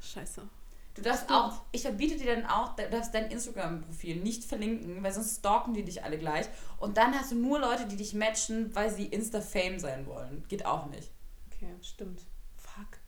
Scheiße. 0.00 0.42
Du 0.94 1.00
darfst 1.00 1.30
auch, 1.30 1.62
ich 1.72 1.82
verbiete 1.82 2.16
dir 2.16 2.34
dann 2.36 2.44
auch, 2.44 2.76
du 2.76 2.88
darfst 2.90 3.14
dein 3.14 3.30
Instagram-Profil 3.30 4.16
nicht 4.16 4.44
verlinken, 4.44 5.02
weil 5.02 5.12
sonst 5.12 5.38
stalken 5.38 5.72
die 5.72 5.84
dich 5.84 6.04
alle 6.04 6.18
gleich. 6.18 6.46
Und 6.78 6.98
dann 6.98 7.18
hast 7.18 7.32
du 7.32 7.36
nur 7.36 7.60
Leute, 7.60 7.86
die 7.86 7.96
dich 7.96 8.12
matchen, 8.12 8.74
weil 8.74 8.90
sie 8.90 9.06
Insta-Fame 9.06 9.78
sein 9.78 10.06
wollen. 10.06 10.44
Geht 10.48 10.66
auch 10.66 10.86
nicht. 10.86 11.10
Okay, 11.50 11.74
stimmt. 11.80 12.20
Fuck. 12.56 12.98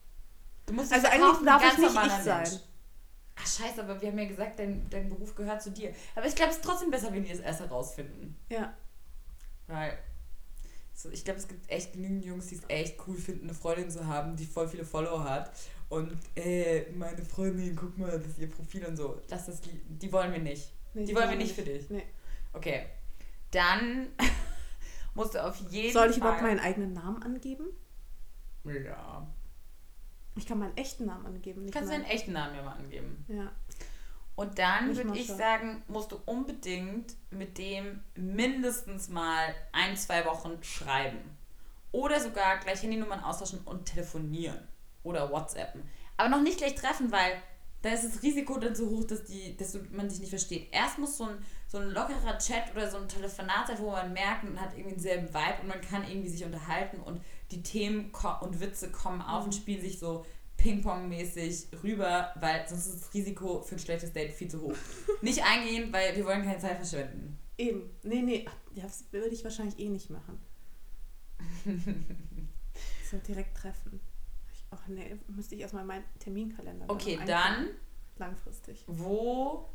Du 0.65 0.73
musst 0.73 0.91
Also 0.91 1.07
eigentlich 1.07 1.45
darf 1.45 1.61
ein 1.61 1.71
ich 1.73 1.77
nicht 1.77 2.05
ich 2.05 2.23
sein. 2.23 2.59
Ach 3.37 3.45
scheiße, 3.47 3.83
aber 3.83 4.01
wir 4.01 4.09
haben 4.09 4.17
ja 4.19 4.25
gesagt, 4.25 4.59
dein, 4.59 4.89
dein 4.89 5.09
Beruf 5.09 5.35
gehört 5.35 5.61
zu 5.61 5.71
dir. 5.71 5.93
Aber 6.15 6.25
ich 6.25 6.35
glaube, 6.35 6.51
es 6.51 6.57
ist 6.57 6.63
trotzdem 6.65 6.89
besser, 6.91 7.11
wenn 7.13 7.23
die 7.23 7.29
das 7.29 7.39
erst 7.39 7.59
herausfinden. 7.59 8.37
Ja. 8.49 8.73
Weil, 9.67 9.97
so, 10.93 11.09
ich 11.09 11.25
glaube, 11.25 11.39
es 11.39 11.47
gibt 11.47 11.69
echt 11.69 11.93
genügend 11.93 12.23
Jungs, 12.23 12.47
die 12.47 12.55
es 12.55 12.61
echt 12.69 12.97
cool 13.07 13.17
finden, 13.17 13.45
eine 13.45 13.53
Freundin 13.53 13.89
zu 13.91 14.07
haben, 14.07 14.35
die 14.35 14.45
voll 14.45 14.67
viele 14.67 14.85
Follower 14.85 15.23
hat. 15.23 15.51
Und, 15.89 16.17
äh, 16.35 16.89
meine 16.91 17.23
Freundin, 17.25 17.75
guck 17.75 17.97
mal, 17.97 18.11
das 18.11 18.27
ist 18.27 18.39
ihr 18.39 18.49
Profil 18.49 18.85
und 18.85 18.95
so. 18.95 19.21
Lass 19.29 19.47
das, 19.47 19.61
die, 19.61 19.81
die 19.87 20.11
wollen 20.11 20.31
wir 20.31 20.39
nicht. 20.39 20.71
Nee, 20.93 21.05
die 21.05 21.15
wollen 21.15 21.29
wir 21.29 21.37
nicht 21.37 21.53
für 21.55 21.61
dich. 21.63 21.89
Nee. 21.89 22.03
Okay. 22.53 22.85
Dann 23.51 24.07
musst 25.13 25.35
du 25.35 25.43
auf 25.43 25.57
jeden 25.69 25.91
Soll 25.93 26.09
ich 26.09 26.17
Fall. 26.17 26.21
überhaupt 26.21 26.41
meinen 26.41 26.59
eigenen 26.59 26.93
Namen 26.93 27.21
angeben? 27.21 27.65
Ja. 28.63 29.27
Ich 30.35 30.45
kann 30.45 30.59
meinen 30.59 30.75
echten 30.75 31.05
Namen 31.05 31.25
angeben. 31.25 31.63
Nicht 31.63 31.73
Kannst 31.73 31.89
du 31.89 31.93
deinen 31.95 32.05
echten 32.05 32.33
Namen 32.33 32.55
ja 32.55 32.63
mal 32.63 32.75
angeben. 32.75 33.25
Ja. 33.27 33.51
Und 34.35 34.59
dann 34.59 34.95
würde 34.95 35.17
ich 35.17 35.27
sagen, 35.27 35.81
musst 35.87 36.11
du 36.11 36.19
unbedingt 36.25 37.15
mit 37.29 37.57
dem 37.57 38.01
mindestens 38.15 39.07
mal 39.07 39.55
ein, 39.71 39.95
zwei 39.95 40.25
Wochen 40.25 40.61
schreiben. 40.61 41.37
Oder 41.93 42.19
sogar 42.19 42.57
gleich 42.57 42.83
Handynummern 42.83 43.21
austauschen 43.21 43.59
und 43.63 43.85
telefonieren. 43.85 44.67
Oder 45.03 45.31
WhatsAppen. 45.31 45.83
Aber 46.17 46.29
noch 46.29 46.41
nicht 46.41 46.57
gleich 46.57 46.75
treffen, 46.75 47.11
weil 47.11 47.41
da 47.81 47.91
ist 47.91 48.03
das 48.03 48.23
Risiko 48.23 48.57
dann 48.57 48.75
so 48.75 48.89
hoch, 48.89 49.05
dass, 49.05 49.23
die, 49.25 49.55
dass 49.55 49.77
man 49.91 50.09
dich 50.09 50.19
nicht 50.19 50.31
versteht. 50.31 50.69
Erst 50.71 50.97
muss 50.97 51.17
so 51.17 51.25
ein, 51.25 51.37
so 51.67 51.77
ein 51.77 51.91
lockerer 51.91 52.37
Chat 52.39 52.75
oder 52.75 52.89
so 52.89 52.97
ein 52.97 53.07
Telefonat 53.07 53.67
sein, 53.67 53.77
wo 53.79 53.91
man 53.91 54.11
merkt, 54.11 54.43
man 54.43 54.59
hat 54.59 54.73
irgendwie 54.73 54.95
denselben 54.95 55.29
Vibe 55.29 55.61
und 55.61 55.67
man 55.67 55.81
kann 55.81 56.03
irgendwie 56.03 56.29
sich 56.29 56.43
unterhalten 56.43 56.99
und 56.99 57.21
die 57.55 57.63
Themen 57.63 58.11
und 58.41 58.59
Witze 58.59 58.91
kommen 58.91 59.21
auf 59.21 59.45
und 59.45 59.55
spielen 59.55 59.81
sich 59.81 59.99
so 59.99 60.25
Ping-Pong-mäßig 60.57 61.67
rüber, 61.83 62.33
weil 62.39 62.67
sonst 62.67 62.87
ist 62.87 63.01
das 63.01 63.13
Risiko 63.13 63.61
für 63.61 63.75
ein 63.75 63.79
schlechtes 63.79 64.13
Date 64.13 64.33
viel 64.33 64.49
zu 64.49 64.61
hoch. 64.61 64.75
Nicht 65.21 65.43
eingehen, 65.43 65.91
weil 65.91 66.15
wir 66.15 66.25
wollen 66.25 66.43
keine 66.43 66.59
Zeit 66.59 66.77
verschwenden. 66.77 67.37
Eben. 67.57 67.89
Nee, 68.03 68.21
nee. 68.21 68.45
Das 68.75 69.05
würde 69.11 69.29
ich 69.29 69.43
wahrscheinlich 69.43 69.79
eh 69.79 69.87
nicht 69.87 70.09
machen. 70.09 70.39
so 73.09 73.17
direkt 73.17 73.55
treffen. 73.55 74.01
Ach 74.71 74.87
nee, 74.87 75.15
müsste 75.27 75.55
ich 75.55 75.61
erstmal 75.61 75.85
meinen 75.85 76.03
Terminkalender 76.19 76.89
Okay, 76.89 77.17
dann. 77.25 77.69
Langfristig. 78.17 78.83
wo. 78.87 79.69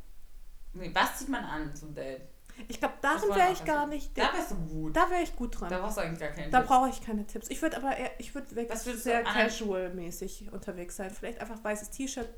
Nee, 0.75 0.91
was 0.93 1.19
zieht 1.19 1.29
man 1.29 1.45
an 1.45 1.75
zum 1.75 1.95
Date? 1.95 2.23
Ich 2.69 2.79
glaube, 2.79 2.95
darin 3.01 3.29
wäre 3.35 3.49
auch 3.49 3.53
ich 3.53 3.65
gar 3.65 3.87
nicht. 3.87 4.17
Da 4.17 4.33
wärst 4.33 4.51
du 4.53 4.57
gut. 4.57 4.97
Da 4.97 5.09
wäre 5.11 5.23
ich 5.23 5.35
gut 5.37 5.59
dran. 5.61 5.69
Da 5.71 5.79
brauchst 5.81 5.97
du 5.97 6.03
eigentlich 6.03 6.21
gar 6.21 6.29
keinen 6.31 6.51
Da 6.51 6.61
Tipp. 6.61 6.69
brauche 6.69 6.89
ich 6.89 7.01
keine 7.01 7.27
Tipps. 7.27 7.49
Ich 7.51 7.61
würde 7.63 7.77
aber 7.77 7.97
eher, 7.97 8.11
ich 8.19 8.35
würde 8.35 8.55
wirklich 8.57 8.79
sehr 8.79 9.25
casual-mäßig 9.25 10.51
unterwegs 10.53 10.97
sein. 10.97 11.11
Vielleicht 11.11 11.41
einfach 11.41 11.63
weißes 11.63 11.91
T-Shirt, 11.91 12.29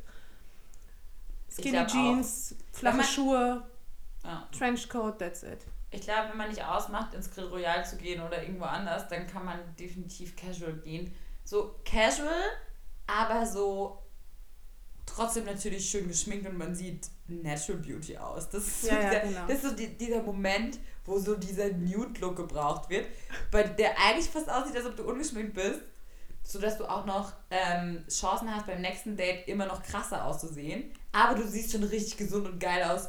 Skinny 1.50 1.86
Jeans, 1.86 2.54
flache 2.72 2.96
man- 2.98 3.06
Schuhe, 3.06 3.66
Ja. 4.24 4.48
Trenchcoat, 4.56 5.18
that's 5.18 5.42
it. 5.42 5.58
Ich 5.90 6.00
glaube, 6.02 6.30
wenn 6.30 6.38
man 6.38 6.48
nicht 6.48 6.64
ausmacht, 6.64 7.12
ins 7.14 7.30
Grill 7.30 7.46
Royal 7.48 7.84
zu 7.84 7.96
gehen 7.96 8.22
oder 8.22 8.42
irgendwo 8.42 8.64
anders, 8.64 9.08
dann 9.08 9.26
kann 9.26 9.44
man 9.44 9.58
definitiv 9.78 10.34
casual 10.36 10.74
gehen. 10.74 11.14
So 11.44 11.74
casual, 11.84 12.32
aber 13.06 13.44
so 13.44 14.02
trotzdem 15.04 15.44
natürlich 15.44 15.90
schön 15.90 16.08
geschminkt 16.08 16.48
und 16.48 16.56
man 16.56 16.74
sieht 16.74 17.08
Natural 17.32 17.80
Beauty 17.80 18.16
aus. 18.18 18.48
Das 18.50 18.66
ist 18.66 18.82
so, 18.82 18.88
Ja, 18.88 19.00
ja, 19.00 19.08
dieser, 19.10 19.20
genau. 19.20 19.46
das 19.46 19.56
ist 19.56 19.62
so 19.70 19.76
die, 19.76 19.96
dieser 19.96 20.22
Moment, 20.22 20.78
wo 21.04 21.18
so 21.18 21.34
dieser 21.36 21.68
Nude-Look 21.72 22.36
gebraucht 22.36 22.90
wird, 22.90 23.06
bei 23.50 23.62
der 23.64 23.98
eigentlich 23.98 24.28
fast 24.30 24.48
aussieht, 24.50 24.76
als 24.76 24.86
ob 24.86 24.96
du 24.96 25.04
ungeschminkt 25.04 25.54
bist, 25.54 25.80
sodass 26.44 26.78
du 26.78 26.84
auch 26.84 27.06
noch 27.06 27.32
ähm, 27.50 28.04
Chancen 28.08 28.54
hast, 28.54 28.66
beim 28.66 28.80
nächsten 28.80 29.16
Date 29.16 29.46
immer 29.48 29.66
noch 29.66 29.82
krasser 29.82 30.24
auszusehen. 30.24 30.92
Aber 31.12 31.34
du 31.38 31.46
siehst 31.46 31.72
schon 31.72 31.84
richtig 31.84 32.16
gesund 32.16 32.46
und 32.46 32.58
geil 32.60 32.82
aus 32.84 33.08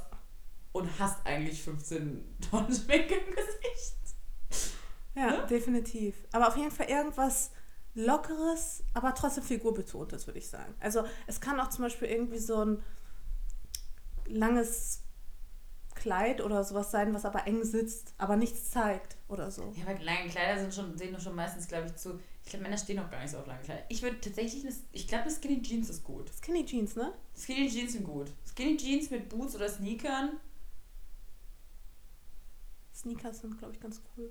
und 0.71 0.89
hast 0.99 1.25
eigentlich 1.25 1.61
15 1.63 2.37
Tonnen 2.49 2.73
Schminke 2.73 3.15
im 3.15 3.35
Gesicht. 3.35 3.97
Ja, 5.15 5.27
Ne? 5.41 5.47
definitiv. 5.49 6.15
Aber 6.31 6.47
auf 6.47 6.57
jeden 6.57 6.71
Fall 6.71 6.89
irgendwas 6.89 7.51
Lockeres, 7.95 8.83
aber 8.95 9.13
trotzdem 9.13 9.43
figurbetontes, 9.43 10.25
würde 10.25 10.39
ich 10.39 10.49
sagen. 10.49 10.73
Also 10.79 11.03
es 11.27 11.39
kann 11.39 11.59
auch 11.59 11.69
zum 11.69 11.83
Beispiel 11.83 12.07
irgendwie 12.07 12.39
so 12.39 12.65
ein 12.65 12.83
langes 14.27 15.03
Kleid 15.95 16.41
oder 16.41 16.63
sowas 16.63 16.91
sein, 16.91 17.13
was 17.13 17.23
aber 17.23 17.47
eng 17.47 17.63
sitzt, 17.63 18.13
aber 18.17 18.35
nichts 18.35 18.71
zeigt 18.71 19.15
oder 19.27 19.51
so. 19.51 19.73
Ja, 19.75 19.85
aber 19.85 20.03
lange 20.03 20.27
Kleider 20.27 20.59
sind 20.59 20.73
schon, 20.73 20.97
sehen 20.97 21.17
schon 21.19 21.35
meistens, 21.35 21.67
glaube 21.67 21.87
ich, 21.87 21.95
zu. 21.95 22.19
Ich 22.43 22.49
glaube, 22.49 22.63
Männer 22.63 22.77
stehen 22.77 22.99
auch 22.99 23.09
gar 23.09 23.21
nicht 23.21 23.31
so 23.31 23.37
auf 23.37 23.47
lange 23.47 23.61
Kleider. 23.61 23.83
Ich 23.89 24.01
würde 24.01 24.19
tatsächlich, 24.19 24.65
eine, 24.65 24.75
ich 24.91 25.07
glaube, 25.07 25.23
eine 25.25 25.31
Skinny 25.31 25.61
Jeans 25.61 25.89
ist 25.89 26.03
gut. 26.03 26.29
Skinny 26.41 26.65
Jeans, 26.65 26.95
ne? 26.95 27.13
Skinny 27.37 27.69
Jeans 27.69 27.93
sind 27.93 28.03
gut. 28.03 28.31
Skinny 28.45 28.75
Jeans 28.75 29.11
mit 29.11 29.29
Boots 29.29 29.55
oder 29.55 29.69
Sneakern. 29.69 30.39
Sneakers 32.93 33.39
sind, 33.39 33.57
glaube 33.57 33.73
ich, 33.73 33.79
ganz 33.79 34.01
cool. 34.17 34.29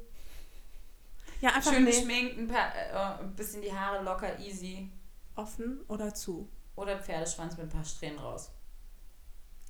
Ja, 1.41 1.51
einfach 1.55 1.73
Schön 1.73 1.85
nee, 1.85 1.91
geschminkt, 1.91 2.39
ein, 2.39 2.49
paar, 2.49 2.75
äh, 2.75 3.23
ein 3.23 3.35
bisschen 3.35 3.63
die 3.63 3.73
Haare 3.73 4.05
locker, 4.05 4.39
easy. 4.39 4.91
offen 5.35 5.81
oder 5.89 6.13
zu. 6.15 6.49
Oder 6.77 6.99
Pferdeschwanz 6.99 7.57
mit 7.57 7.67
ein 7.67 7.71
paar 7.71 7.85
Strähnen 7.85 8.19
raus. 8.19 8.51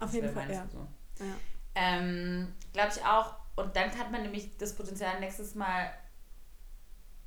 Auf 0.02 0.14
jeden 0.14 0.32
Fall, 0.32 0.50
ja. 0.50 0.66
so. 0.70 0.86
ja. 1.24 1.34
Ähm, 1.74 2.52
glaube 2.72 2.92
ich 2.94 3.04
auch. 3.04 3.36
Und 3.54 3.76
dann 3.76 3.90
hat 3.98 4.10
man 4.10 4.22
nämlich 4.22 4.56
das 4.56 4.74
Potenzial, 4.74 5.20
nächstes 5.20 5.54
Mal 5.54 5.92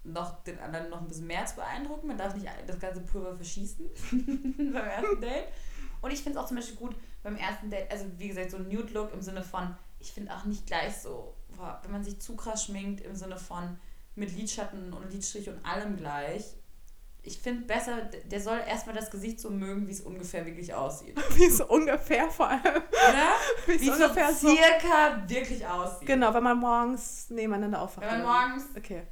noch 0.03 0.43
den 0.43 0.59
anderen 0.59 0.89
noch 0.89 1.01
ein 1.01 1.07
bisschen 1.07 1.27
mehr 1.27 1.45
zu 1.45 1.55
beeindrucken. 1.55 2.07
Man 2.07 2.17
darf 2.17 2.35
nicht 2.35 2.47
das 2.67 2.79
ganze 2.79 3.01
Pulver 3.01 3.35
verschießen 3.35 3.89
beim 4.73 4.87
ersten 4.87 5.21
Date. 5.21 5.47
Und 6.01 6.11
ich 6.11 6.21
finde 6.21 6.37
es 6.37 6.43
auch 6.43 6.47
zum 6.47 6.57
Beispiel 6.57 6.75
gut 6.75 6.95
beim 7.23 7.35
ersten 7.35 7.71
Date, 7.71 7.89
also 7.91 8.05
wie 8.17 8.27
gesagt, 8.27 8.51
so 8.51 8.57
ein 8.57 8.67
Nude-Look 8.67 9.11
im 9.13 9.21
Sinne 9.21 9.41
von, 9.41 9.75
ich 9.99 10.11
finde 10.11 10.35
auch 10.35 10.45
nicht 10.45 10.67
gleich 10.67 10.95
so, 10.97 11.33
boah, 11.57 11.79
wenn 11.83 11.91
man 11.91 12.03
sich 12.03 12.19
zu 12.19 12.35
krass 12.35 12.65
schminkt 12.65 13.01
im 13.01 13.15
Sinne 13.15 13.37
von 13.37 13.79
mit 14.13 14.35
Lidschatten 14.35 14.93
und 14.93 15.11
Lidstrich 15.11 15.49
und 15.49 15.65
allem 15.65 15.97
gleich. 15.97 16.55
Ich 17.27 17.39
finde 17.39 17.65
besser, 17.65 18.03
der 18.03 18.39
soll 18.39 18.59
erstmal 18.67 18.95
das 18.95 19.09
Gesicht 19.09 19.39
so 19.39 19.49
mögen, 19.49 19.87
wie 19.87 19.91
es 19.91 20.01
ungefähr 20.01 20.45
wirklich 20.45 20.71
aussieht. 20.71 21.17
Wie 21.35 21.49
so 21.49 21.67
ungefähr 21.67 22.29
vor 22.29 22.47
allem. 22.47 22.61
Oder? 22.61 23.33
Wie 23.65 23.81
Wie 23.81 23.85
so 23.87 23.93
es 23.93 23.97
so 23.97 24.03
ungefähr 24.03 24.33
so. 24.33 24.55
circa 24.55 25.23
wirklich 25.27 25.65
aussieht. 25.65 26.07
Genau, 26.07 26.31
wenn 26.35 26.43
man 26.43 26.59
morgens 26.59 27.29
nebeneinander 27.31 27.81
aufwacht. 27.81 28.05
Wenn 28.05 28.21
man 28.21 28.49
morgens 28.49 28.65
Okay. 28.77 29.07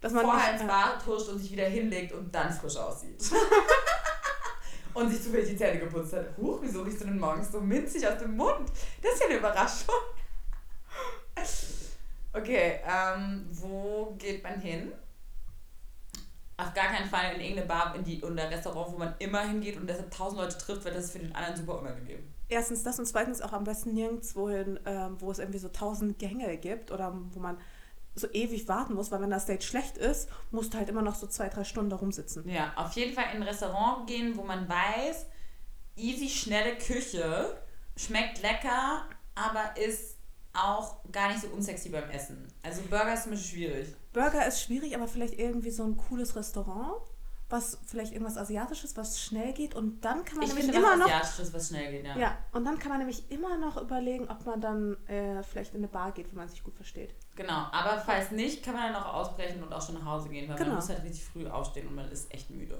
Dass 0.00 0.12
man 0.12 0.24
vorher 0.24 0.52
nicht, 0.52 0.62
ins 0.62 0.70
äh, 0.70 0.72
Bad 0.72 1.06
huscht 1.06 1.28
und 1.30 1.38
sich 1.40 1.50
wieder 1.50 1.66
hinlegt 1.66 2.12
und 2.12 2.32
dann 2.32 2.52
frisch 2.52 2.76
aussieht. 2.76 3.20
und 4.94 5.10
sich 5.10 5.20
zufällig 5.20 5.48
die 5.48 5.56
Zähne 5.56 5.80
geputzt 5.80 6.12
hat. 6.12 6.26
Huch, 6.36 6.60
wieso 6.62 6.82
riechst 6.82 7.00
du 7.00 7.06
denn 7.06 7.18
morgens 7.18 7.50
so 7.50 7.60
minzig 7.60 8.06
aus 8.06 8.18
dem 8.18 8.36
Mund? 8.36 8.70
Das 9.02 9.14
ist 9.14 9.20
ja 9.20 9.26
eine 9.26 9.38
Überraschung. 9.38 9.94
Okay, 12.30 12.80
ähm, 12.86 13.46
wo 13.50 14.14
geht 14.18 14.42
man 14.42 14.60
hin? 14.60 14.92
Auf 16.58 16.74
gar 16.74 16.88
keinen 16.88 17.08
Fall 17.08 17.34
in 17.34 17.40
irgendeine 17.40 17.68
Bar 17.68 17.94
in 17.94 18.02
die, 18.02 18.20
oder 18.22 18.50
Restaurant, 18.50 18.92
wo 18.92 18.98
man 18.98 19.14
immer 19.20 19.42
hingeht 19.42 19.76
und 19.76 19.86
deshalb 19.88 20.10
tausend 20.10 20.40
Leute 20.40 20.58
trifft, 20.58 20.84
weil 20.84 20.92
das 20.92 21.04
ist 21.04 21.12
für 21.12 21.20
den 21.20 21.34
anderen 21.34 21.56
super 21.56 21.78
unangenehm. 21.78 22.18
Erstens 22.48 22.82
das 22.82 22.98
und 22.98 23.06
zweitens 23.06 23.40
auch 23.40 23.52
am 23.52 23.62
besten 23.62 23.94
nirgendwo 23.94 24.48
hin, 24.48 24.80
ähm, 24.84 25.16
wo 25.20 25.30
es 25.30 25.38
irgendwie 25.38 25.60
so 25.60 25.68
tausend 25.68 26.18
Gänge 26.18 26.56
gibt 26.56 26.90
oder 26.90 27.16
wo 27.30 27.38
man 27.38 27.58
so 28.16 28.26
ewig 28.32 28.66
warten 28.66 28.94
muss, 28.94 29.12
weil 29.12 29.20
wenn 29.20 29.30
das 29.30 29.46
Date 29.46 29.62
schlecht 29.62 29.96
ist, 29.96 30.28
musst 30.50 30.74
du 30.74 30.78
halt 30.78 30.88
immer 30.88 31.02
noch 31.02 31.14
so 31.14 31.28
zwei, 31.28 31.48
drei 31.48 31.62
Stunden 31.62 31.90
da 31.90 31.96
rumsitzen. 31.96 32.48
Ja, 32.48 32.72
auf 32.74 32.92
jeden 32.94 33.14
Fall 33.14 33.26
in 33.32 33.42
ein 33.42 33.42
Restaurant 33.44 34.08
gehen, 34.08 34.36
wo 34.36 34.42
man 34.42 34.68
weiß, 34.68 35.26
easy, 35.94 36.28
schnelle 36.28 36.76
Küche, 36.76 37.56
schmeckt 37.96 38.42
lecker, 38.42 39.04
aber 39.36 39.76
ist 39.76 40.16
auch 40.52 40.96
gar 41.12 41.28
nicht 41.28 41.42
so 41.42 41.48
unsexy 41.48 41.90
beim 41.90 42.10
Essen. 42.10 42.48
Also 42.62 42.82
Burger 42.82 43.14
ist 43.14 43.26
mir 43.26 43.36
schwierig. 43.36 43.94
Burger 44.18 44.46
ist 44.46 44.62
schwierig, 44.62 44.96
aber 44.96 45.06
vielleicht 45.06 45.38
irgendwie 45.38 45.70
so 45.70 45.84
ein 45.84 45.96
cooles 45.96 46.34
Restaurant, 46.34 47.00
was 47.48 47.78
vielleicht 47.86 48.12
irgendwas 48.12 48.36
Asiatisches, 48.36 48.96
was 48.96 49.20
schnell 49.20 49.52
geht 49.52 49.74
und 49.74 50.04
dann 50.04 50.24
kann 50.24 50.38
man 50.38 50.46
Ich 50.46 50.54
nämlich 50.54 50.64
finde 50.66 50.78
immer 50.78 50.92
was 50.92 50.98
noch 50.98 51.06
Asiatisches, 51.06 51.54
was 51.54 51.68
schnell 51.68 51.92
geht, 51.92 52.04
ja. 52.04 52.16
ja 52.18 52.38
und 52.52 52.64
dann 52.64 52.78
kann 52.78 52.88
man 52.90 52.98
nämlich 52.98 53.30
immer 53.30 53.56
noch 53.56 53.80
überlegen, 53.80 54.28
ob 54.28 54.44
man 54.44 54.60
dann 54.60 54.96
äh, 55.06 55.42
vielleicht 55.42 55.72
in 55.72 55.78
eine 55.80 55.88
Bar 55.88 56.12
geht, 56.12 56.32
wo 56.32 56.36
man 56.36 56.48
sich 56.48 56.62
gut 56.64 56.74
versteht. 56.74 57.14
Genau, 57.36 57.66
aber 57.70 58.02
falls 58.04 58.32
nicht, 58.32 58.64
kann 58.64 58.74
man 58.74 58.92
dann 58.92 59.02
auch 59.02 59.14
ausbrechen 59.14 59.62
und 59.62 59.72
auch 59.72 59.80
schon 59.80 59.94
nach 59.94 60.04
Hause 60.04 60.28
gehen, 60.28 60.48
weil 60.48 60.56
Genau. 60.56 60.70
man 60.70 60.76
muss 60.78 60.88
halt 60.88 61.04
richtig 61.04 61.24
früh 61.24 61.46
aufstehen 61.46 61.86
und 61.86 61.94
man 61.94 62.10
ist 62.10 62.32
echt 62.34 62.50
müde. 62.50 62.78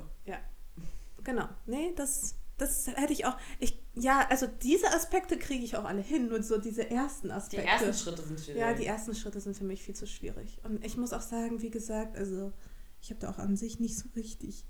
Genau. 1.22 1.49
Nee, 1.66 1.93
das, 1.97 2.34
das 2.59 2.86
hätte 2.88 3.12
ich 3.12 3.24
auch. 3.24 3.36
Ich, 3.59 3.80
ja, 3.94 4.26
also 4.28 4.46
diese 4.46 4.88
Aspekte 4.92 5.38
kriege 5.38 5.64
ich 5.64 5.76
auch 5.76 5.84
alle 5.84 6.02
hin, 6.02 6.28
nur 6.28 6.42
so 6.42 6.59
diese 6.59 6.90
ersten 6.90 7.28
Die 7.28 7.32
Aspekte. 7.34 7.66
ersten 7.66 7.94
Schritte 7.94 8.22
sind 8.22 8.40
schwierig. 8.40 8.61
ja, 8.61 8.72
die 8.74 8.86
ersten 8.86 9.14
Schritte 9.14 9.40
sind 9.40 9.56
für 9.56 9.64
mich 9.64 9.82
viel 9.82 9.94
zu 9.94 10.06
schwierig. 10.06 10.59
Und 10.64 10.84
ich 10.84 10.96
muss 10.96 11.12
auch 11.12 11.20
sagen, 11.22 11.62
wie 11.62 11.70
gesagt, 11.70 12.16
also 12.16 12.52
ich 13.00 13.11
habe 13.11 13.20
da 13.20 13.30
auch 13.30 13.38
an 13.38 13.56
sich 13.56 13.80
nicht 13.80 13.96
so 13.96 14.09
richtig, 14.16 14.64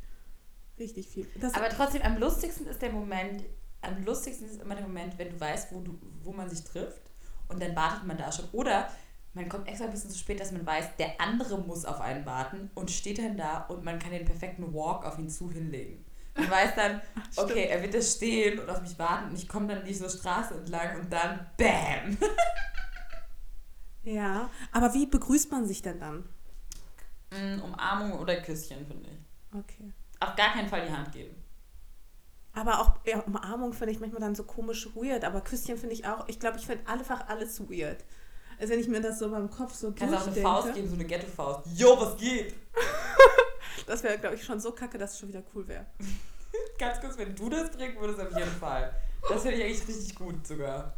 richtig 0.78 1.08
viel. 1.08 1.26
Das, 1.40 1.54
Aber 1.54 1.68
trotzdem, 1.70 2.02
am 2.02 2.18
lustigsten 2.18 2.66
ist 2.66 2.80
der 2.82 2.92
Moment, 2.92 3.42
am 3.80 4.04
lustigsten 4.04 4.48
ist 4.48 4.60
immer 4.60 4.74
der 4.74 4.86
Moment, 4.86 5.18
wenn 5.18 5.30
du 5.30 5.40
weißt, 5.40 5.72
wo, 5.72 5.80
du, 5.80 5.98
wo 6.22 6.32
man 6.32 6.48
sich 6.50 6.62
trifft 6.64 7.02
und 7.48 7.62
dann 7.62 7.74
wartet 7.74 8.06
man 8.06 8.18
da 8.18 8.30
schon. 8.30 8.44
Oder 8.52 8.90
man 9.34 9.48
kommt 9.48 9.68
extra 9.68 9.84
ein 9.86 9.92
bisschen 9.92 10.10
zu 10.10 10.18
spät, 10.18 10.40
dass 10.40 10.52
man 10.52 10.66
weiß, 10.66 10.96
der 10.98 11.20
andere 11.20 11.58
muss 11.58 11.84
auf 11.84 12.00
einen 12.00 12.26
warten 12.26 12.70
und 12.74 12.90
steht 12.90 13.18
dann 13.18 13.36
da 13.36 13.62
und 13.66 13.84
man 13.84 13.98
kann 13.98 14.10
den 14.10 14.24
perfekten 14.24 14.74
Walk 14.74 15.04
auf 15.04 15.18
ihn 15.18 15.30
zu 15.30 15.50
hinlegen. 15.50 16.04
Und 16.38 16.50
weiß 16.50 16.74
dann, 16.76 17.00
okay, 17.36 17.66
er 17.68 17.82
wird 17.82 17.94
da 17.94 18.00
stehen 18.00 18.58
und 18.58 18.70
auf 18.70 18.80
mich 18.80 18.98
warten 18.98 19.30
und 19.30 19.36
ich 19.36 19.48
komme 19.48 19.74
dann 19.74 19.84
diese 19.84 20.08
Straße 20.08 20.54
entlang 20.54 21.00
und 21.00 21.12
dann 21.12 21.46
BÄM! 21.56 22.16
Ja, 24.04 24.48
aber 24.72 24.94
wie 24.94 25.06
begrüßt 25.06 25.50
man 25.50 25.66
sich 25.66 25.82
denn 25.82 26.00
dann? 26.00 26.24
Mm, 27.30 27.60
Umarmung 27.62 28.18
oder 28.18 28.40
Küsschen, 28.40 28.86
finde 28.86 29.10
ich. 29.10 29.58
Okay. 29.58 29.92
Auf 30.20 30.34
gar 30.34 30.52
keinen 30.52 30.68
Fall 30.68 30.86
die 30.86 30.92
Hand 30.92 31.12
geben. 31.12 31.34
Aber 32.54 32.80
auch 32.80 32.94
ja, 33.04 33.20
Umarmung 33.20 33.72
finde 33.72 33.92
ich 33.92 34.00
manchmal 34.00 34.20
dann 34.20 34.34
so 34.34 34.44
komisch 34.44 34.88
weird, 34.94 35.24
aber 35.24 35.42
Küsschen 35.42 35.76
finde 35.76 35.94
ich 35.94 36.06
auch, 36.06 36.26
ich 36.28 36.40
glaube, 36.40 36.58
ich 36.58 36.66
finde 36.66 36.88
einfach 36.88 37.28
alles 37.28 37.60
weird. 37.68 38.04
Also 38.58 38.72
wenn 38.72 38.80
ich 38.80 38.88
mir 38.88 39.00
das 39.00 39.18
so 39.18 39.30
beim 39.30 39.48
Kopf 39.50 39.74
so 39.74 39.92
Kannst 39.92 40.02
auch 40.02 40.08
eine 40.08 40.24
durchdenke, 40.24 40.48
Faust 40.48 40.74
geben, 40.74 40.88
so 40.88 40.94
eine 40.94 41.04
Ghetto-Faust. 41.04 41.60
Jo, 41.74 42.00
was 42.00 42.16
geht? 42.16 42.54
das 43.86 44.02
wäre, 44.02 44.18
glaube 44.18 44.34
ich, 44.34 44.44
schon 44.44 44.58
so 44.58 44.72
kacke, 44.72 44.98
dass 44.98 45.12
es 45.12 45.20
schon 45.20 45.28
wieder 45.28 45.42
cool 45.54 45.66
wäre. 45.68 45.86
Ganz 46.78 47.00
kurz, 47.00 47.16
wenn 47.18 47.34
du 47.34 47.48
das 47.48 47.70
bringen 47.70 47.96
würdest, 48.00 48.20
auf 48.20 48.36
jeden 48.36 48.50
Fall. 48.50 48.92
Das 49.28 49.42
finde 49.42 49.58
ich 49.58 49.64
eigentlich 49.64 49.88
richtig 49.88 50.14
gut 50.14 50.46
sogar. 50.46 50.94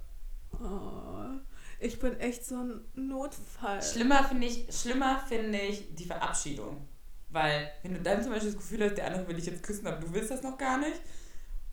Oh, 0.52 1.38
ich 1.78 1.98
bin 1.98 2.18
echt 2.18 2.44
so 2.44 2.56
ein 2.56 2.80
Notfall. 2.94 3.82
Schlimmer 3.82 4.24
finde 4.24 4.46
ich, 4.46 4.66
schlimmer 4.70 5.22
finde 5.28 5.58
ich 5.58 5.94
die 5.94 6.04
Verabschiedung. 6.04 6.88
Weil, 7.30 7.70
wenn 7.82 7.94
du 7.94 8.00
dann 8.00 8.22
zum 8.22 8.32
Beispiel 8.32 8.50
das 8.52 8.60
Gefühl 8.60 8.84
hast, 8.84 8.96
der 8.96 9.06
andere 9.06 9.28
will 9.28 9.36
dich 9.36 9.46
jetzt 9.46 9.62
küssen, 9.62 9.86
aber 9.86 9.98
du 9.98 10.12
willst 10.12 10.30
das 10.30 10.42
noch 10.42 10.58
gar 10.58 10.78
nicht. 10.78 11.00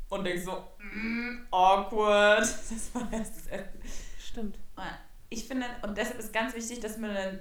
Und 0.10 0.24
denkst 0.24 0.46
so, 0.46 0.64
mm, 0.80 1.48
awkward. 1.52 2.42
Das 2.70 2.94
war 2.94 3.08
das. 3.12 3.32
Stimmt. 4.20 4.58
Ich 5.30 5.48
finde, 5.48 5.66
und 5.84 5.98
deshalb 5.98 6.20
ist 6.20 6.34
ganz 6.34 6.56
wichtig, 6.56 6.80
dass 6.80 6.98
man 6.98 7.14
dann 7.14 7.40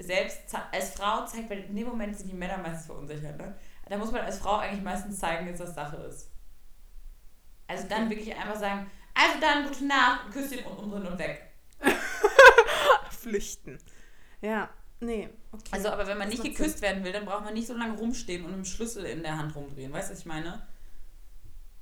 selbst 0.00 0.40
als 0.72 0.90
Frau 0.90 1.24
zeigt, 1.26 1.50
weil 1.50 1.60
in 1.64 1.76
dem 1.76 1.88
Moment 1.88 2.16
sind 2.16 2.30
die 2.30 2.36
Männer 2.36 2.58
meistens 2.58 2.86
verunsichert. 2.86 3.36
Ne? 3.38 3.56
Da 3.88 3.96
muss 3.96 4.12
man 4.12 4.22
als 4.22 4.38
Frau 4.38 4.56
eigentlich 4.56 4.82
meistens 4.82 5.18
zeigen, 5.18 5.46
dass 5.46 5.58
das 5.58 5.74
Sache 5.74 5.96
ist. 5.96 6.30
Also 7.66 7.86
dann 7.88 8.10
wirklich 8.10 8.34
einfach 8.34 8.56
sagen, 8.56 8.90
also 9.14 9.40
dann 9.40 9.66
gute 9.66 9.86
Nacht, 9.86 10.30
Küsschen 10.32 10.64
und 10.64 10.78
umdrehen 10.78 11.06
und 11.06 11.18
weg. 11.18 11.50
Flüchten. 13.10 13.78
Ja, 14.40 14.68
nee, 15.00 15.30
okay. 15.52 15.70
Also, 15.70 15.88
aber 15.88 16.06
wenn 16.06 16.18
man 16.18 16.30
Das 16.30 16.38
nicht 16.38 16.56
geküsst 16.56 16.82
werden 16.82 17.04
will, 17.04 17.12
dann 17.12 17.24
braucht 17.24 17.44
man 17.44 17.54
nicht 17.54 17.66
so 17.66 17.74
lange 17.74 17.96
rumstehen 17.96 18.44
und 18.44 18.52
einen 18.52 18.64
Schlüssel 18.64 19.04
in 19.06 19.22
der 19.22 19.38
Hand 19.38 19.54
rumdrehen. 19.54 19.92
Weißt 19.92 20.08
du, 20.08 20.12
was 20.12 20.20
ich 20.20 20.26
meine? 20.26 20.66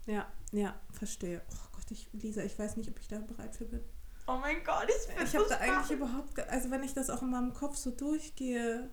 Ja, 0.06 0.26
ja, 0.52 0.74
verstehe. 0.92 1.42
Oh 1.50 1.68
Gott, 1.72 1.90
ich, 1.90 2.08
Lisa, 2.12 2.42
ich 2.42 2.58
weiß 2.58 2.76
nicht, 2.76 2.90
ob 2.90 2.98
ich 3.00 3.08
da 3.08 3.18
bereit 3.18 3.56
für 3.56 3.64
bin. 3.64 3.80
Oh 4.26 4.36
mein 4.36 4.62
Gott, 4.64 4.86
ich 4.88 5.14
bin 5.14 5.24
Ich 5.26 5.34
habe 5.36 5.46
da 5.48 5.56
eigentlich 5.58 5.90
überhaupt, 5.90 6.38
also 6.48 6.70
wenn 6.70 6.82
ich 6.84 6.94
das 6.94 7.10
auch 7.10 7.22
in 7.22 7.30
meinem 7.30 7.52
Kopf 7.52 7.76
so 7.76 7.90
durchgehe, 7.90 8.88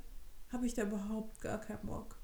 habe 0.51 0.65
ich 0.65 0.73
da 0.73 0.83
überhaupt 0.83 1.39
gar 1.41 1.59
keinen 1.59 1.85
Bock. 1.85 2.15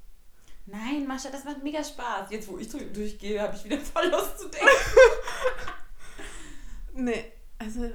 Nein, 0.66 1.06
Mascha, 1.08 1.30
das 1.30 1.44
macht 1.44 1.62
mega 1.64 1.84
Spaß. 1.84 2.32
Jetzt, 2.32 2.48
wo 2.48 2.58
ich 2.58 2.68
durch- 2.70 2.92
durchgehe, 2.92 3.40
habe 3.40 3.56
ich 3.56 3.64
wieder 3.66 3.80
voll 3.80 4.08
Lust 4.08 4.40
zu 4.40 4.48
denken. 4.50 4.68
Nee, 6.98 7.34
also 7.60 7.90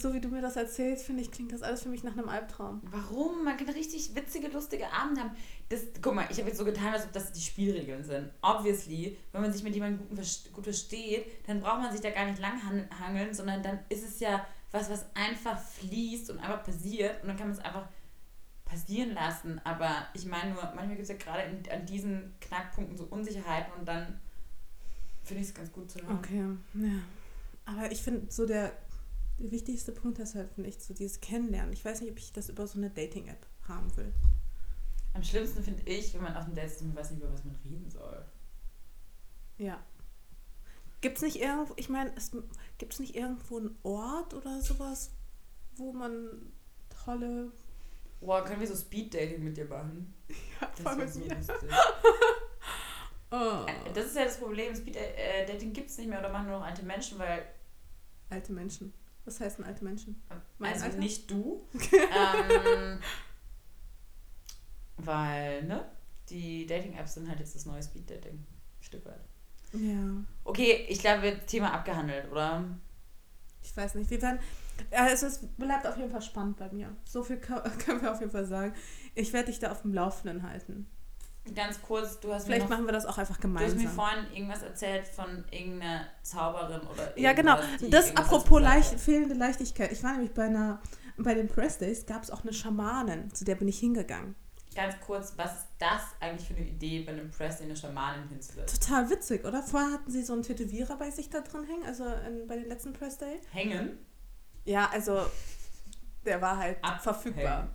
so 0.00 0.12
wie 0.12 0.20
du 0.20 0.28
mir 0.28 0.40
das 0.42 0.56
erzählst, 0.56 1.04
finde 1.06 1.22
ich, 1.22 1.30
klingt 1.30 1.52
das 1.52 1.62
alles 1.62 1.82
für 1.82 1.88
mich 1.88 2.02
nach 2.02 2.12
einem 2.12 2.28
Albtraum. 2.28 2.80
Warum? 2.90 3.44
Man 3.44 3.56
kann 3.56 3.68
richtig 3.70 4.14
witzige, 4.14 4.48
lustige 4.48 4.92
Abende 4.92 5.20
haben. 5.22 5.30
Das, 5.68 5.80
guck 6.02 6.14
mal, 6.14 6.26
ich 6.30 6.38
habe 6.38 6.48
jetzt 6.48 6.58
so 6.58 6.64
getan, 6.64 6.92
als 6.92 7.04
ob 7.04 7.12
das 7.12 7.32
die 7.32 7.40
Spielregeln 7.40 8.02
sind. 8.04 8.30
Obviously, 8.42 9.16
wenn 9.32 9.42
man 9.42 9.52
sich 9.52 9.62
mit 9.62 9.74
jemandem 9.74 10.06
gut, 10.08 10.16
vers- 10.18 10.48
gut 10.52 10.64
versteht, 10.64 11.26
dann 11.46 11.60
braucht 11.60 11.80
man 11.80 11.92
sich 11.92 12.00
da 12.00 12.10
gar 12.10 12.24
nicht 12.26 12.40
lang 12.40 12.62
han- 12.64 12.88
hangeln, 12.98 13.32
sondern 13.34 13.62
dann 13.62 13.78
ist 13.88 14.04
es 14.06 14.20
ja 14.20 14.44
was, 14.72 14.90
was 14.90 15.06
einfach 15.14 15.58
fließt 15.58 16.30
und 16.30 16.38
einfach 16.40 16.62
passiert 16.64 17.22
und 17.22 17.28
dann 17.28 17.36
kann 17.36 17.48
man 17.48 17.56
es 17.56 17.64
einfach 17.64 17.88
passieren 18.64 19.14
lassen. 19.14 19.60
Aber 19.64 20.08
ich 20.14 20.26
meine 20.26 20.52
nur, 20.54 20.62
manchmal 20.62 20.88
gibt 20.96 21.02
es 21.02 21.08
ja 21.08 21.16
gerade 21.16 21.42
in- 21.42 21.70
an 21.70 21.86
diesen 21.86 22.34
Knackpunkten 22.40 22.96
so 22.96 23.04
Unsicherheiten 23.04 23.72
und 23.78 23.86
dann 23.86 24.20
finde 25.24 25.42
ich 25.42 25.48
es 25.48 25.54
ganz 25.54 25.70
gut 25.72 25.90
zu 25.90 26.00
hören. 26.00 26.18
Okay, 26.18 26.44
ja. 26.74 26.98
Aber 27.64 27.90
ich 27.92 28.00
finde 28.02 28.30
so 28.30 28.46
der, 28.46 28.72
der 29.38 29.50
wichtigste 29.50 29.92
Punkt 29.92 30.18
ist 30.18 30.34
halt, 30.34 30.50
ich, 30.58 30.78
so 30.80 30.94
dieses 30.94 31.20
Kennenlernen. 31.20 31.72
Ich 31.72 31.84
weiß 31.84 32.00
nicht, 32.00 32.10
ob 32.10 32.18
ich 32.18 32.32
das 32.32 32.48
über 32.48 32.66
so 32.66 32.78
eine 32.78 32.90
Dating-App 32.90 33.46
haben 33.68 33.94
will. 33.96 34.12
Am 35.14 35.22
schlimmsten 35.22 35.62
finde 35.62 35.82
ich, 35.84 36.12
wenn 36.14 36.22
man 36.22 36.36
auf 36.36 36.44
dem 36.44 36.54
Date 36.54 36.66
ist 36.66 36.80
und 36.82 36.88
man 36.88 36.96
weiß 36.96 37.10
nicht, 37.12 37.22
über 37.22 37.32
was 37.32 37.44
man 37.44 37.56
reden 37.64 37.88
soll. 37.90 38.24
Ja. 39.58 39.82
Gibt 41.00 41.16
es 41.16 41.22
nicht 41.22 41.36
irgendwo, 41.40 41.74
ich 41.76 41.88
meine, 41.88 42.12
gibt 42.78 42.92
es 42.92 43.00
nicht 43.00 43.14
irgendwo 43.14 43.58
einen 43.58 43.78
Ort 43.84 44.34
oder 44.34 44.60
sowas, 44.60 45.12
wo 45.76 45.92
man 45.92 46.52
tolle. 47.04 47.52
Boah, 48.20 48.44
können 48.44 48.60
wir 48.60 48.66
so 48.66 48.74
Speed-Dating 48.76 49.42
mit 49.44 49.56
dir 49.56 49.66
machen? 49.66 50.14
Ja, 50.60 50.70
Das 50.84 50.98
wär 50.98 51.08
so 51.08 51.20
lustig. 51.20 51.70
Oh, 53.30 53.66
Äh, 53.66 53.92
Das 53.94 54.06
ist 54.06 54.16
ja 54.16 54.24
das 54.24 54.38
Problem. 54.38 54.74
Speed-Dating 54.74 55.72
gibt 55.72 55.90
es 55.90 55.98
nicht 55.98 56.08
mehr 56.08 56.18
oder 56.18 56.30
machen 56.32 56.46
nur 56.48 56.58
noch 56.58 56.64
alte 56.66 56.82
Menschen, 56.84 57.18
weil. 57.18 57.46
alte 58.30 58.52
Menschen. 58.52 58.92
Was 59.28 59.40
heißen 59.40 59.62
alte 59.62 59.84
Menschen? 59.84 60.22
Mein 60.56 60.72
also 60.72 60.86
Alter? 60.86 60.96
nicht 60.96 61.30
du. 61.30 61.68
ähm, 61.92 62.98
weil, 64.96 65.64
ne? 65.64 65.84
Die 66.30 66.64
Dating-Apps 66.64 67.14
sind 67.14 67.28
halt 67.28 67.38
jetzt 67.38 67.54
das 67.54 67.66
neue 67.66 67.82
Speed-Dating. 67.82 68.42
Stück 68.80 69.04
weit. 69.04 69.20
Ja. 69.74 70.24
Okay, 70.44 70.86
ich 70.88 71.00
glaube, 71.00 71.40
Thema 71.46 71.74
abgehandelt, 71.74 72.32
oder? 72.32 72.64
Ich 73.62 73.76
weiß 73.76 73.96
nicht. 73.96 74.08
Wir 74.08 74.22
werden. 74.22 74.38
Also 74.92 75.26
es 75.26 75.46
bleibt 75.58 75.86
auf 75.86 75.98
jeden 75.98 76.10
Fall 76.10 76.22
spannend 76.22 76.56
bei 76.56 76.72
mir. 76.72 76.96
So 77.04 77.22
viel 77.22 77.36
können 77.84 78.00
wir 78.00 78.10
auf 78.10 78.20
jeden 78.20 78.32
Fall 78.32 78.46
sagen. 78.46 78.72
Ich 79.14 79.34
werde 79.34 79.50
dich 79.50 79.58
da 79.58 79.72
auf 79.72 79.82
dem 79.82 79.92
Laufenden 79.92 80.42
halten. 80.42 80.86
Ganz 81.54 81.80
kurz, 81.80 82.20
du 82.20 82.32
hast 82.32 82.44
Vielleicht 82.44 82.62
noch, 82.62 82.70
machen 82.70 82.84
wir 82.86 82.92
das 82.92 83.06
auch 83.06 83.16
einfach 83.16 83.38
du 83.38 83.48
hast 83.48 83.54
mir 83.54 83.68
gemeinsam. 83.68 83.90
vorhin 83.94 84.32
irgendwas 84.34 84.62
erzählt 84.62 85.08
von 85.08 85.44
irgendeiner 85.50 86.06
Zauberin 86.22 86.80
oder 86.82 87.18
Ja, 87.18 87.32
genau. 87.32 87.56
Das 87.90 88.14
apropos 88.16 88.60
leicht, 88.60 89.00
fehlende 89.00 89.34
Leichtigkeit. 89.34 89.90
Ich 89.92 90.02
war 90.02 90.12
nämlich 90.12 90.32
bei 90.32 90.44
einer, 90.44 90.80
bei 91.16 91.34
den 91.34 91.48
Press 91.48 91.78
Days 91.78 92.04
gab 92.04 92.22
es 92.22 92.30
auch 92.30 92.42
eine 92.42 92.52
Schamanin, 92.52 93.32
zu 93.32 93.44
der 93.44 93.54
bin 93.54 93.66
ich 93.68 93.78
hingegangen. 93.78 94.34
Ganz 94.74 94.94
kurz, 95.04 95.32
was 95.36 95.52
ist 95.52 95.66
das 95.78 96.02
eigentlich 96.20 96.46
für 96.48 96.54
eine 96.54 96.66
Idee, 96.66 97.02
bei 97.02 97.12
einem 97.12 97.30
Press 97.30 97.60
eine 97.62 97.74
Schamanin 97.74 98.28
hinzusetzen? 98.28 98.78
Total 98.78 99.08
witzig, 99.10 99.44
oder? 99.44 99.62
Vorher 99.62 99.90
hatten 99.92 100.10
sie 100.10 100.22
so 100.22 100.34
einen 100.34 100.42
Tätowierer 100.42 100.96
bei 100.96 101.10
sich 101.10 101.30
da 101.30 101.40
drin 101.40 101.64
hängen, 101.64 101.84
also 101.86 102.04
in, 102.04 102.46
bei 102.46 102.56
den 102.56 102.68
letzten 102.68 102.92
Press 102.92 103.16
Day. 103.18 103.40
Hängen? 103.52 103.98
Ja, 104.64 104.88
also 104.92 105.22
der 106.24 106.40
war 106.42 106.58
halt 106.58 106.76
Abhängen. 106.84 107.00
verfügbar. 107.00 107.68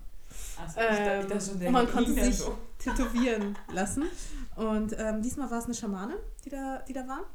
Schon, 0.56 1.62
Ähm, 1.62 1.68
und 1.68 1.72
man 1.72 1.90
konnte 1.90 2.14
sich 2.14 2.38
so. 2.38 2.58
tätowieren 2.80 3.58
lassen. 3.72 4.04
Und 4.56 4.96
ähm, 4.98 5.22
diesmal 5.22 5.50
war 5.50 5.60
es 5.60 5.66
eine 5.66 5.74
Schamane, 5.74 6.16
die 6.46 6.50
da, 6.50 6.80
die 6.88 6.94
da 6.94 7.08
war. 7.08 7.26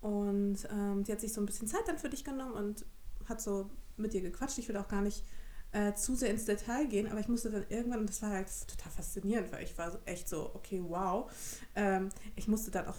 Und 0.00 0.58
ähm, 0.70 1.04
die 1.04 1.12
hat 1.12 1.20
sich 1.20 1.32
so 1.32 1.40
ein 1.40 1.46
bisschen 1.46 1.68
Zeit 1.68 1.82
dann 1.86 1.98
für 1.98 2.08
dich 2.08 2.24
genommen 2.24 2.52
und 2.52 2.84
hat 3.28 3.40
so 3.40 3.70
mit 3.96 4.12
dir 4.12 4.20
gequatscht. 4.20 4.58
Ich 4.58 4.68
will 4.68 4.76
auch 4.76 4.88
gar 4.88 5.00
nicht 5.02 5.24
äh, 5.72 5.92
zu 5.94 6.14
sehr 6.14 6.30
ins 6.30 6.44
Detail 6.44 6.86
gehen, 6.86 7.10
aber 7.10 7.20
ich 7.20 7.28
musste 7.28 7.50
dann 7.50 7.64
irgendwann, 7.68 8.00
und 8.00 8.08
das 8.08 8.22
war 8.22 8.30
halt 8.30 8.48
total 8.68 8.92
faszinierend, 8.92 9.50
weil 9.52 9.64
ich 9.64 9.76
war 9.76 9.98
echt 10.04 10.28
so, 10.28 10.50
okay, 10.54 10.82
wow. 10.86 11.30
Ähm, 11.74 12.10
ich 12.36 12.48
musste 12.48 12.70
dann 12.70 12.86
auch 12.86 12.96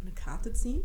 eine 0.00 0.12
Karte 0.12 0.52
ziehen. 0.52 0.82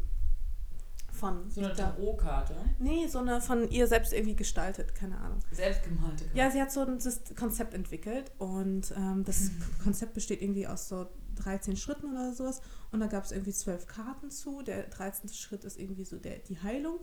Von, 1.23 1.49
So 1.49 1.61
eine 1.61 1.73
Tarotkarte. 1.73 2.55
Nee, 2.79 3.07
so 3.07 3.19
eine 3.19 3.39
von 3.39 3.69
ihr 3.69 3.87
selbst 3.87 4.11
irgendwie 4.13 4.35
gestaltet, 4.35 4.93
keine 4.95 5.17
Ahnung. 5.19 5.39
Selbstgemalte 5.51 6.25
Karte. 6.25 6.37
Ja, 6.37 6.51
sie 6.51 6.61
hat 6.61 6.71
so 6.71 6.81
ein 6.81 6.99
Konzept 7.37 7.73
entwickelt 7.73 8.31
und 8.37 8.93
ähm, 8.97 9.23
das 9.23 9.51
Konzept 9.83 10.13
besteht 10.13 10.41
irgendwie 10.41 10.67
aus 10.67 10.89
so 10.89 11.07
13 11.35 11.77
Schritten 11.77 12.11
oder 12.11 12.33
sowas 12.33 12.61
und 12.91 12.99
da 12.99 13.07
gab 13.07 13.23
es 13.23 13.31
irgendwie 13.31 13.53
zwölf 13.53 13.87
Karten 13.87 14.29
zu. 14.31 14.61
Der 14.61 14.83
13. 14.83 15.29
Schritt 15.29 15.63
ist 15.63 15.79
irgendwie 15.79 16.05
so 16.05 16.17
der, 16.17 16.39
die 16.39 16.59
Heilung. 16.61 16.99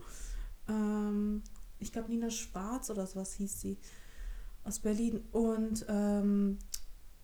Ähm, 0.68 1.42
ich 1.78 1.92
glaube, 1.92 2.10
Nina 2.10 2.30
Schwarz 2.30 2.90
oder 2.90 3.06
sowas 3.06 3.32
hieß 3.34 3.60
sie 3.60 3.78
aus 4.64 4.80
Berlin 4.80 5.22
und 5.32 5.86
ähm, 5.88 6.58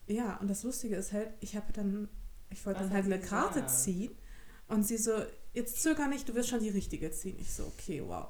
ja, 0.06 0.36
und 0.38 0.48
das 0.48 0.62
Lustige 0.62 0.96
ist 0.96 1.12
halt, 1.12 1.28
ich 1.40 1.56
habe 1.56 1.72
dann, 1.72 2.08
ich 2.48 2.64
wollte 2.64 2.80
dann 2.80 2.92
halt 2.92 3.04
eine 3.04 3.20
Karte 3.20 3.66
ziehen 3.66 4.12
und 4.68 4.84
sie 4.84 4.96
so, 4.96 5.12
jetzt 5.56 5.82
zöger 5.82 6.06
nicht, 6.06 6.28
du 6.28 6.34
wirst 6.34 6.50
schon 6.50 6.60
die 6.60 6.68
richtige 6.68 7.10
ziehen. 7.10 7.36
Ich 7.40 7.52
so, 7.52 7.64
okay, 7.64 8.02
wow. 8.06 8.28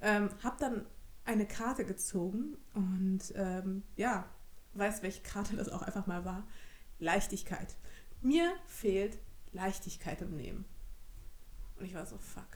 Ähm, 0.00 0.30
hab 0.42 0.58
dann 0.58 0.86
eine 1.24 1.46
Karte 1.46 1.84
gezogen 1.84 2.56
und 2.72 3.20
ähm, 3.34 3.82
ja, 3.96 4.26
weiß, 4.74 5.02
welche 5.02 5.20
Karte 5.22 5.56
das 5.56 5.68
auch 5.68 5.82
einfach 5.82 6.06
mal 6.06 6.24
war. 6.24 6.46
Leichtigkeit. 6.98 7.76
Mir 8.22 8.52
fehlt 8.66 9.18
Leichtigkeit 9.52 10.22
im 10.22 10.36
Leben. 10.38 10.64
Und 11.78 11.84
ich 11.84 11.94
war 11.94 12.06
so, 12.06 12.16
fuck. 12.18 12.46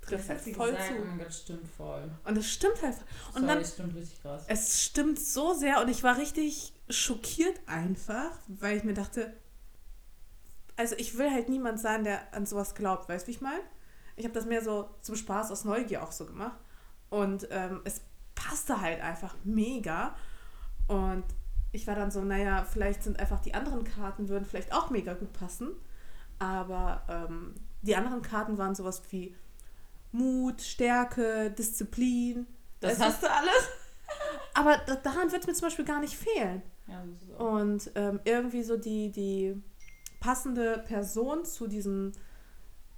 Trifft 0.00 0.28
Das 0.28 0.44
halt 0.44 0.56
voll 0.56 0.70
gesagt. 0.72 0.88
zu. 0.88 0.94
Oh 1.00 1.04
mein 1.04 1.18
Gott, 1.18 1.32
stimmt 1.34 1.68
voll. 1.68 2.10
Und 2.24 2.36
es 2.36 2.50
stimmt 2.50 2.82
halt. 2.82 2.96
Und 3.34 3.42
Sorry, 3.42 3.46
dann, 3.46 3.64
stimmt 3.64 3.94
richtig 3.94 4.20
krass. 4.20 4.44
es 4.48 4.82
stimmt 4.82 5.18
so 5.20 5.54
sehr 5.54 5.80
und 5.80 5.88
ich 5.88 6.02
war 6.02 6.18
richtig 6.18 6.72
schockiert 6.88 7.60
einfach, 7.66 8.36
weil 8.48 8.76
ich 8.76 8.84
mir 8.84 8.94
dachte, 8.94 9.32
also 10.82 10.96
ich 10.98 11.16
will 11.16 11.30
halt 11.30 11.48
niemand 11.48 11.78
sein, 11.78 12.02
der 12.02 12.34
an 12.34 12.44
sowas 12.44 12.74
glaubt, 12.74 13.08
weißt 13.08 13.24
du, 13.24 13.28
wie 13.28 13.36
ich 13.36 13.40
meine? 13.40 13.62
Ich 14.16 14.24
habe 14.24 14.34
das 14.34 14.46
mehr 14.46 14.62
so 14.64 14.90
zum 15.00 15.14
Spaß 15.14 15.52
aus 15.52 15.64
Neugier 15.64 16.02
auch 16.02 16.10
so 16.10 16.26
gemacht 16.26 16.58
und 17.08 17.46
ähm, 17.50 17.80
es 17.84 18.00
passte 18.34 18.80
halt 18.80 19.00
einfach 19.00 19.36
mega 19.44 20.16
und 20.88 21.24
ich 21.70 21.86
war 21.86 21.94
dann 21.94 22.10
so, 22.10 22.20
naja, 22.22 22.64
vielleicht 22.64 23.04
sind 23.04 23.20
einfach 23.20 23.40
die 23.40 23.54
anderen 23.54 23.84
Karten 23.84 24.28
würden 24.28 24.44
vielleicht 24.44 24.74
auch 24.74 24.90
mega 24.90 25.14
gut 25.14 25.32
passen, 25.32 25.68
Aber 26.40 27.02
ähm, 27.08 27.54
die 27.82 27.94
anderen 27.94 28.22
Karten 28.22 28.58
waren 28.58 28.74
sowas 28.74 29.02
wie 29.10 29.36
Mut, 30.10 30.60
Stärke, 30.60 31.52
Disziplin. 31.52 32.46
Das 32.80 32.98
hast 32.98 33.22
du 33.22 33.30
alles? 33.30 33.68
Aber 34.54 34.76
da, 34.78 34.96
daran 34.96 35.30
wird 35.30 35.42
es 35.42 35.46
mir 35.46 35.54
zum 35.54 35.66
Beispiel 35.68 35.84
gar 35.84 36.00
nicht 36.00 36.16
fehlen. 36.16 36.62
Ja. 36.88 37.02
Und 37.38 37.92
ähm, 37.94 38.18
irgendwie 38.24 38.64
so 38.64 38.76
die, 38.76 39.12
die 39.12 39.62
passende 40.22 40.78
Person 40.86 41.44
zu 41.44 41.66
diesem, 41.66 42.12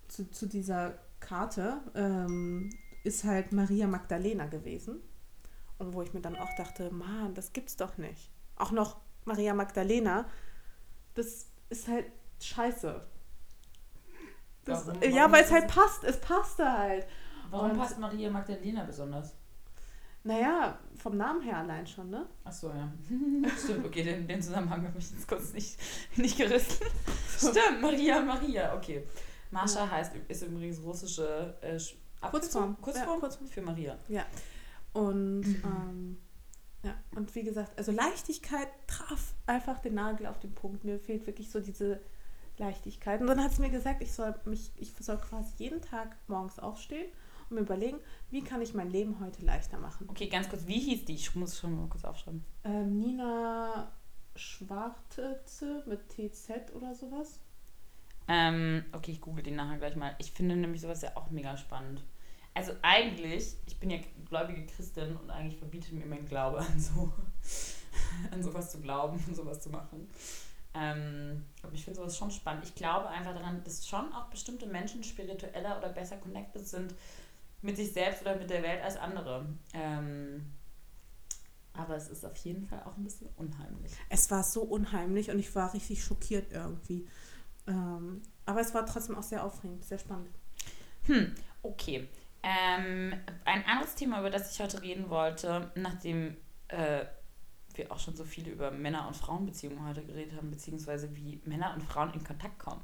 zu, 0.09 0.31
zu 0.31 0.47
dieser 0.47 0.95
Karte 1.21 1.79
ähm, 1.95 2.69
ist 3.03 3.25
halt 3.25 3.53
Maria 3.53 3.87
Magdalena 3.87 4.47
gewesen. 4.47 5.01
Und 5.79 5.95
wo 5.95 6.03
ich 6.03 6.13
mir 6.13 6.21
dann 6.21 6.37
auch 6.37 6.55
dachte, 6.57 6.91
Mann, 6.93 7.35
das 7.35 7.53
gibt's 7.53 7.77
doch 7.77 7.97
nicht. 7.99 8.31
Auch 8.57 8.71
noch 8.71 8.99
Maria 9.25 9.55
Magdalena, 9.55 10.27
das 11.15 11.47
ist 11.71 11.89
halt 11.89 12.07
scheiße. 12.41 13.05
Das, 14.67 14.87
Warum- 14.87 15.03
ja, 15.03 15.33
weil 15.33 15.45
es 15.45 15.51
halt 15.51 15.67
passt. 15.69 16.05
Es 16.05 16.21
passte 16.21 16.71
halt. 16.71 17.07
Warum 17.51 17.71
Und- 17.73 17.79
passt 17.79 17.99
Maria 17.99 18.31
Magdalena 18.31 18.85
besonders? 18.85 19.35
Naja, 20.23 20.79
vom 20.97 21.17
Namen 21.17 21.43
her 21.43 21.59
allein 21.59 21.87
schon, 21.87 22.11
ne? 22.11 22.27
Achso, 22.45 22.69
ja. 22.69 22.93
Stimmt, 23.63 23.87
okay, 23.87 24.03
den, 24.03 24.27
den 24.27 24.41
Zusammenhang 24.41 24.87
habe 24.87 24.99
ich 24.99 25.11
jetzt 25.11 25.27
kurz 25.29 25.53
nicht, 25.53 25.79
nicht 26.17 26.37
gerissen. 26.37 26.87
Stimmt, 27.37 27.81
Maria, 27.81 28.21
Maria, 28.21 28.75
okay. 28.77 29.05
Mascha 29.51 29.89
heißt, 29.89 30.13
ist 30.29 30.43
übrigens 30.43 30.81
russische 30.83 31.57
äh, 31.61 31.73
Kurzform. 31.73 31.97
Abkürzung? 32.21 32.77
Kurzform? 32.81 33.09
Ja, 33.09 33.21
Kurzform. 33.21 33.49
für 33.49 33.63
Maria. 33.63 33.97
Und 34.93 35.45
ähm, 35.45 36.19
ja, 36.83 36.95
und 37.15 37.35
wie 37.35 37.43
gesagt, 37.43 37.77
also 37.79 37.93
Leichtigkeit 37.93 38.69
traf 38.87 39.35
einfach 39.47 39.81
den 39.81 39.95
Nagel 39.95 40.27
auf 40.27 40.39
den 40.39 40.55
Punkt. 40.55 40.85
Mir 40.85 40.99
fehlt 40.99 41.27
wirklich 41.27 41.51
so 41.51 41.61
diese 41.61 42.01
Leichtigkeit. 42.59 43.21
Und 43.21 43.27
dann 43.27 43.43
hat 43.43 43.53
es 43.53 43.59
mir 43.59 43.71
gesagt, 43.71 44.03
ich 44.03 44.13
soll 44.13 44.35
mich, 44.45 44.73
ich 44.77 44.93
soll 44.99 45.19
quasi 45.19 45.53
jeden 45.59 45.81
Tag 45.81 46.17
morgens 46.29 46.59
aufstehen 46.59 47.11
und 47.49 47.57
mir 47.57 47.63
überlegen, 47.63 47.99
wie 48.31 48.43
kann 48.43 48.63
ich 48.63 48.75
mein 48.75 48.91
Leben 48.91 49.21
heute 49.21 49.45
leichter 49.45 49.79
machen. 49.79 50.09
Okay, 50.11 50.29
ganz 50.29 50.49
kurz, 50.49 50.67
wie 50.67 50.81
hieß 50.81 51.05
die? 51.05 51.15
Ich 51.15 51.35
muss 51.35 51.59
schon 51.59 51.79
mal 51.79 51.89
kurz 51.89 52.05
aufschreiben. 52.05 52.45
Ähm, 52.65 52.99
Nina 52.99 53.93
Schwartze 54.37 55.85
mit 55.87 56.09
TZ 56.09 56.75
oder 56.75 56.95
sowas. 56.95 57.41
Ähm, 58.27 58.85
okay, 58.93 59.13
ich 59.13 59.21
google 59.21 59.43
die 59.43 59.51
nachher 59.51 59.79
gleich 59.79 59.97
mal. 59.97 60.15
Ich 60.19 60.33
finde 60.33 60.57
nämlich 60.57 60.81
sowas 60.81 61.03
ja 61.03 61.11
auch 61.15 61.31
mega 61.31 61.57
spannend. 61.57 62.03
Also 62.55 62.73
eigentlich, 62.83 63.57
ich 63.67 63.79
bin 63.81 63.91
ja 63.91 63.99
gläubige 64.29 64.65
Christin 64.67 65.17
und 65.17 65.31
eigentlich 65.31 65.59
verbietet 65.59 65.93
mir 65.93 66.07
mein 66.07 66.25
Glaube 66.25 66.59
an 66.61 66.81
so 66.81 67.13
an 68.31 68.43
sowas 68.43 68.71
zu 68.71 68.81
glauben 68.81 69.23
und 69.27 69.37
sowas 69.37 69.61
zu 69.61 69.71
machen. 69.71 70.09
Ähm, 70.77 71.45
aber 71.63 71.73
ich 71.75 71.85
finde 71.85 72.01
sowas 72.01 72.17
schon 72.17 72.31
spannend. 72.31 72.65
Ich 72.65 72.75
glaube 72.75 73.09
einfach 73.09 73.35
daran, 73.35 73.63
dass 73.65 73.87
schon 73.87 74.13
auch 74.13 74.27
bestimmte 74.27 74.67
Menschen 74.67 75.05
spiritueller 75.05 75.79
oder 75.79 75.89
besser 75.91 76.17
connected 76.17 76.67
sind 76.67 76.95
mit 77.65 77.77
sich 77.77 77.93
selbst 77.93 78.23
oder 78.23 78.37
mit 78.37 78.51
der 78.51 78.63
Welt 78.63 78.83
als 78.83 78.97
andere. 78.97 79.47
Ähm, 79.73 80.53
aber 81.73 81.97
es 81.97 82.09
ist 82.09 82.25
auf 82.25 82.37
jeden 82.37 82.67
Fall 82.67 82.83
auch 82.85 82.97
ein 82.97 83.05
bisschen 83.05 83.29
unheimlich. 83.37 83.93
Es 84.09 84.31
war 84.31 84.45
so 84.45 84.63
unheimlich 84.63 85.31
und 85.31 85.39
ich 85.39 85.55
war 85.55 85.75
richtig 85.75 86.05
schockiert 86.05 86.53
irgendwie. 86.53 87.09
Ähm, 87.67 88.23
aber 88.47 88.61
es 88.61 88.75
war 88.75 88.87
trotzdem 88.87 89.17
auch 89.17 89.23
sehr 89.23 89.45
aufregend, 89.45 89.85
sehr 89.85 89.99
spannend. 89.99 90.31
Hm, 91.07 91.35
okay. 91.63 92.09
Ähm, 92.43 93.15
ein 93.45 93.65
anderes 93.65 93.95
Thema, 93.95 94.21
über 94.21 94.31
das 94.31 94.53
ich 94.53 94.61
heute 94.61 94.83
reden 94.83 95.09
wollte, 95.09 95.73
nachdem 95.75 96.37
äh, 96.69 97.07
wir 97.75 97.91
auch 97.91 97.99
schon 97.99 98.15
so 98.15 98.25
viel 98.25 98.47
über 98.49 98.71
Männer- 98.71 99.09
und 99.09 99.17
Frauenbeziehungen 99.17 99.85
heute 99.89 100.05
geredet 100.05 100.37
haben, 100.37 100.51
beziehungsweise 100.51 101.17
wie 101.17 101.41
Männer 101.45 101.75
und 101.75 101.83
Frauen 101.83 102.13
in 102.13 102.23
Kontakt 102.23 102.59
kommen, 102.59 102.83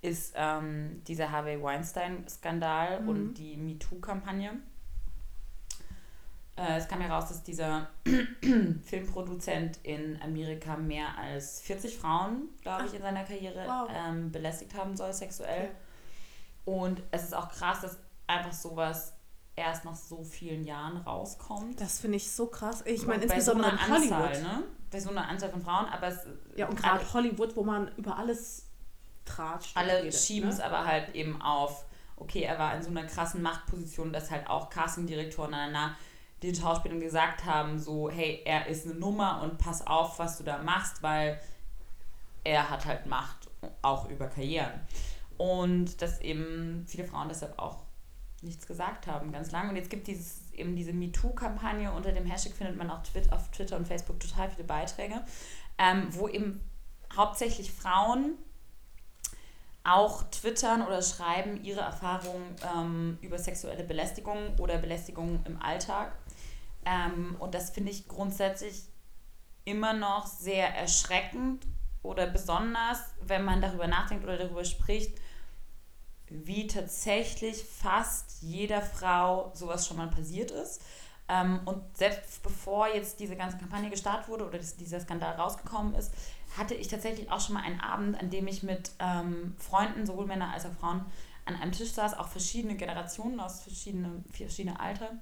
ist 0.00 0.34
ähm, 0.36 1.02
dieser 1.06 1.30
Harvey 1.30 1.60
Weinstein-Skandal 1.62 3.00
Mhm. 3.02 3.08
und 3.08 3.34
die 3.34 3.56
MeToo-Kampagne. 3.56 4.52
Äh, 6.56 6.76
es 6.78 6.88
kam 6.88 7.00
heraus, 7.00 7.28
dass 7.28 7.42
dieser 7.42 7.88
Filmproduzent 8.82 9.78
in 9.82 10.20
Amerika 10.22 10.76
mehr 10.76 11.16
als 11.16 11.60
40 11.62 11.96
Frauen, 11.98 12.48
glaube 12.62 12.86
ich, 12.86 12.94
in 12.94 13.02
seiner 13.02 13.24
Karriere 13.24 13.64
Wow. 13.66 13.88
ähm, 13.94 14.32
belästigt 14.32 14.74
haben 14.74 14.96
soll, 14.96 15.12
sexuell. 15.12 15.66
Okay. 15.66 15.70
Und 16.64 17.02
es 17.10 17.24
ist 17.24 17.34
auch 17.34 17.48
krass, 17.50 17.80
dass 17.80 17.98
einfach 18.26 18.52
sowas 18.52 19.14
erst 19.56 19.84
nach 19.84 19.94
so 19.96 20.22
vielen 20.22 20.64
Jahren 20.64 20.98
rauskommt. 20.98 21.80
Das 21.80 22.00
finde 22.00 22.16
ich 22.16 22.30
so 22.30 22.46
krass. 22.46 22.82
Ich 22.86 23.06
meine, 23.06 23.20
so 23.20 23.24
insbesondere 23.34 23.72
einer 23.72 23.80
in 23.86 23.92
Hollywood. 23.92 24.12
Anzahl, 24.36 24.42
ne? 24.42 24.62
Bei 24.90 25.00
so 25.00 25.10
einer 25.10 25.28
Anzahl 25.28 25.50
von 25.50 25.62
Frauen, 25.62 25.86
aber 25.86 26.08
es 26.08 26.18
Ja, 26.56 26.68
und 26.68 26.76
gerade 26.80 27.12
Hollywood, 27.12 27.56
wo 27.56 27.64
man 27.64 27.90
über 27.96 28.16
alles 28.16 28.67
tratscht. 29.28 29.76
und 29.76 29.82
alle 29.82 30.12
schieben 30.12 30.48
es 30.48 30.58
ne? 30.58 30.64
aber 30.64 30.84
halt 30.84 31.14
eben 31.14 31.40
auf, 31.40 31.84
okay, 32.16 32.42
er 32.42 32.58
war 32.58 32.74
in 32.74 32.82
so 32.82 32.90
einer 32.90 33.04
krassen 33.04 33.42
Machtposition, 33.42 34.12
dass 34.12 34.30
halt 34.30 34.48
auch 34.48 34.70
Castingdirektoren 34.70 35.50
na, 35.50 35.70
na, 35.70 35.96
den 36.42 36.54
Schauspielern 36.54 37.00
gesagt 37.00 37.44
haben, 37.44 37.78
so, 37.78 38.10
hey, 38.10 38.42
er 38.44 38.66
ist 38.66 38.86
eine 38.86 38.94
Nummer 38.94 39.42
und 39.42 39.58
pass 39.58 39.86
auf, 39.86 40.18
was 40.18 40.38
du 40.38 40.44
da 40.44 40.58
machst, 40.58 41.02
weil 41.02 41.40
er 42.44 42.70
hat 42.70 42.86
halt 42.86 43.06
Macht, 43.06 43.48
auch 43.82 44.08
über 44.08 44.28
Karrieren. 44.28 44.72
Und 45.36 46.00
dass 46.00 46.20
eben 46.20 46.84
viele 46.86 47.04
Frauen 47.04 47.28
deshalb 47.28 47.58
auch 47.58 47.78
nichts 48.42 48.66
gesagt 48.66 49.06
haben, 49.06 49.32
ganz 49.32 49.50
lange. 49.50 49.70
Und 49.70 49.76
jetzt 49.76 49.90
gibt 49.90 50.08
es 50.08 50.52
eben 50.52 50.76
diese 50.76 50.92
MeToo-Kampagne. 50.92 51.92
Unter 51.92 52.12
dem 52.12 52.26
Hashtag 52.26 52.54
findet 52.54 52.76
man 52.76 52.90
auch 52.90 53.02
Twit 53.02 53.32
auf 53.32 53.50
Twitter 53.50 53.76
und 53.76 53.86
Facebook 53.86 54.20
total 54.20 54.50
viele 54.50 54.64
Beiträge, 54.64 55.24
ähm, 55.78 56.06
wo 56.10 56.28
eben 56.28 56.60
hauptsächlich 57.16 57.72
Frauen 57.72 58.36
auch 59.88 60.22
twittern 60.30 60.86
oder 60.86 61.02
schreiben 61.02 61.62
ihre 61.64 61.80
Erfahrungen 61.80 62.54
ähm, 62.76 63.18
über 63.22 63.38
sexuelle 63.38 63.84
Belästigung 63.84 64.58
oder 64.58 64.78
Belästigung 64.78 65.40
im 65.46 65.60
Alltag. 65.60 66.12
Ähm, 66.84 67.36
und 67.38 67.54
das 67.54 67.70
finde 67.70 67.90
ich 67.90 68.08
grundsätzlich 68.08 68.84
immer 69.64 69.92
noch 69.92 70.26
sehr 70.26 70.74
erschreckend 70.74 71.66
oder 72.02 72.26
besonders, 72.26 72.98
wenn 73.20 73.44
man 73.44 73.60
darüber 73.60 73.86
nachdenkt 73.86 74.24
oder 74.24 74.38
darüber 74.38 74.64
spricht, 74.64 75.18
wie 76.30 76.66
tatsächlich 76.66 77.64
fast 77.64 78.42
jeder 78.42 78.82
Frau 78.82 79.50
sowas 79.54 79.86
schon 79.86 79.96
mal 79.96 80.08
passiert 80.08 80.50
ist. 80.50 80.82
Ähm, 81.28 81.60
und 81.66 81.96
selbst 81.96 82.42
bevor 82.42 82.88
jetzt 82.88 83.20
diese 83.20 83.36
ganze 83.36 83.58
Kampagne 83.58 83.90
gestartet 83.90 84.28
wurde 84.28 84.46
oder 84.46 84.58
dieser 84.58 85.00
Skandal 85.00 85.34
rausgekommen 85.34 85.94
ist, 85.94 86.12
hatte 86.58 86.74
ich 86.74 86.88
tatsächlich 86.88 87.30
auch 87.30 87.40
schon 87.40 87.54
mal 87.54 87.62
einen 87.62 87.80
Abend, 87.80 88.20
an 88.20 88.30
dem 88.30 88.46
ich 88.48 88.62
mit 88.62 88.90
ähm, 88.98 89.54
Freunden, 89.58 90.04
sowohl 90.04 90.26
Männer 90.26 90.52
als 90.52 90.66
auch 90.66 90.72
Frauen, 90.72 91.04
an 91.44 91.56
einem 91.56 91.72
Tisch 91.72 91.92
saß, 91.92 92.18
auch 92.18 92.28
verschiedene 92.28 92.76
Generationen 92.76 93.40
aus 93.40 93.62
verschiedenen 93.62 94.24
verschiedene 94.30 94.78
Alter. 94.78 95.12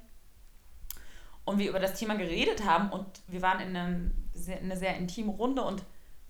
Und 1.44 1.58
wir 1.58 1.68
über 1.68 1.78
das 1.78 1.98
Thema 1.98 2.16
geredet 2.16 2.64
haben 2.64 2.90
und 2.90 3.06
wir 3.28 3.40
waren 3.42 3.60
in, 3.60 3.76
einem, 3.76 4.10
in 4.34 4.52
einer 4.64 4.76
sehr 4.76 4.96
intimen 4.96 5.30
Runde 5.30 5.62
und 5.62 5.84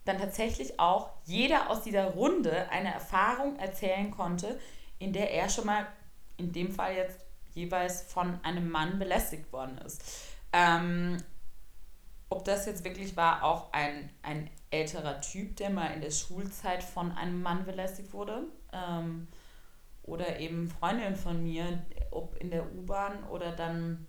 dann 0.05 0.19
tatsächlich 0.19 0.79
auch 0.79 1.11
jeder 1.25 1.71
aus 1.71 1.83
dieser 1.83 2.09
Runde 2.09 2.69
eine 2.71 2.93
Erfahrung 2.93 3.59
erzählen 3.59 4.11
konnte, 4.11 4.61
in 4.99 5.13
der 5.15 5.33
er 5.33 5.49
schon 5.49 5.67
mal, 5.67 5.87
in 6.37 6.53
dem 6.53 6.71
Fall 6.71 6.95
jetzt 6.95 7.21
jeweils 7.55 8.03
von 8.03 8.39
einem 8.45 8.71
Mann 8.71 8.99
belästigt 8.99 9.51
worden 9.53 9.79
ist. 9.79 10.03
Ähm, 10.53 11.17
ob 12.29 12.45
das 12.45 12.67
jetzt 12.67 12.85
wirklich 12.85 13.17
war, 13.17 13.43
auch 13.43 13.73
ein, 13.73 14.11
ein 14.23 14.51
älterer 14.77 15.21
Typ, 15.21 15.57
der 15.57 15.71
mal 15.71 15.89
in 15.89 16.01
der 16.01 16.11
Schulzeit 16.11 16.83
von 16.83 17.13
einem 17.13 17.43
Mann 17.43 17.65
belästigt 17.65 18.13
wurde. 18.13 18.45
Ähm, 18.73 19.29
oder 20.03 20.39
eben 20.39 20.69
Freundinnen 20.69 21.17
von 21.17 21.43
mir, 21.43 21.85
ob 22.11 22.37
in 22.37 22.51
der 22.51 22.73
U-Bahn 22.75 23.25
oder 23.25 23.53
dann 23.53 24.07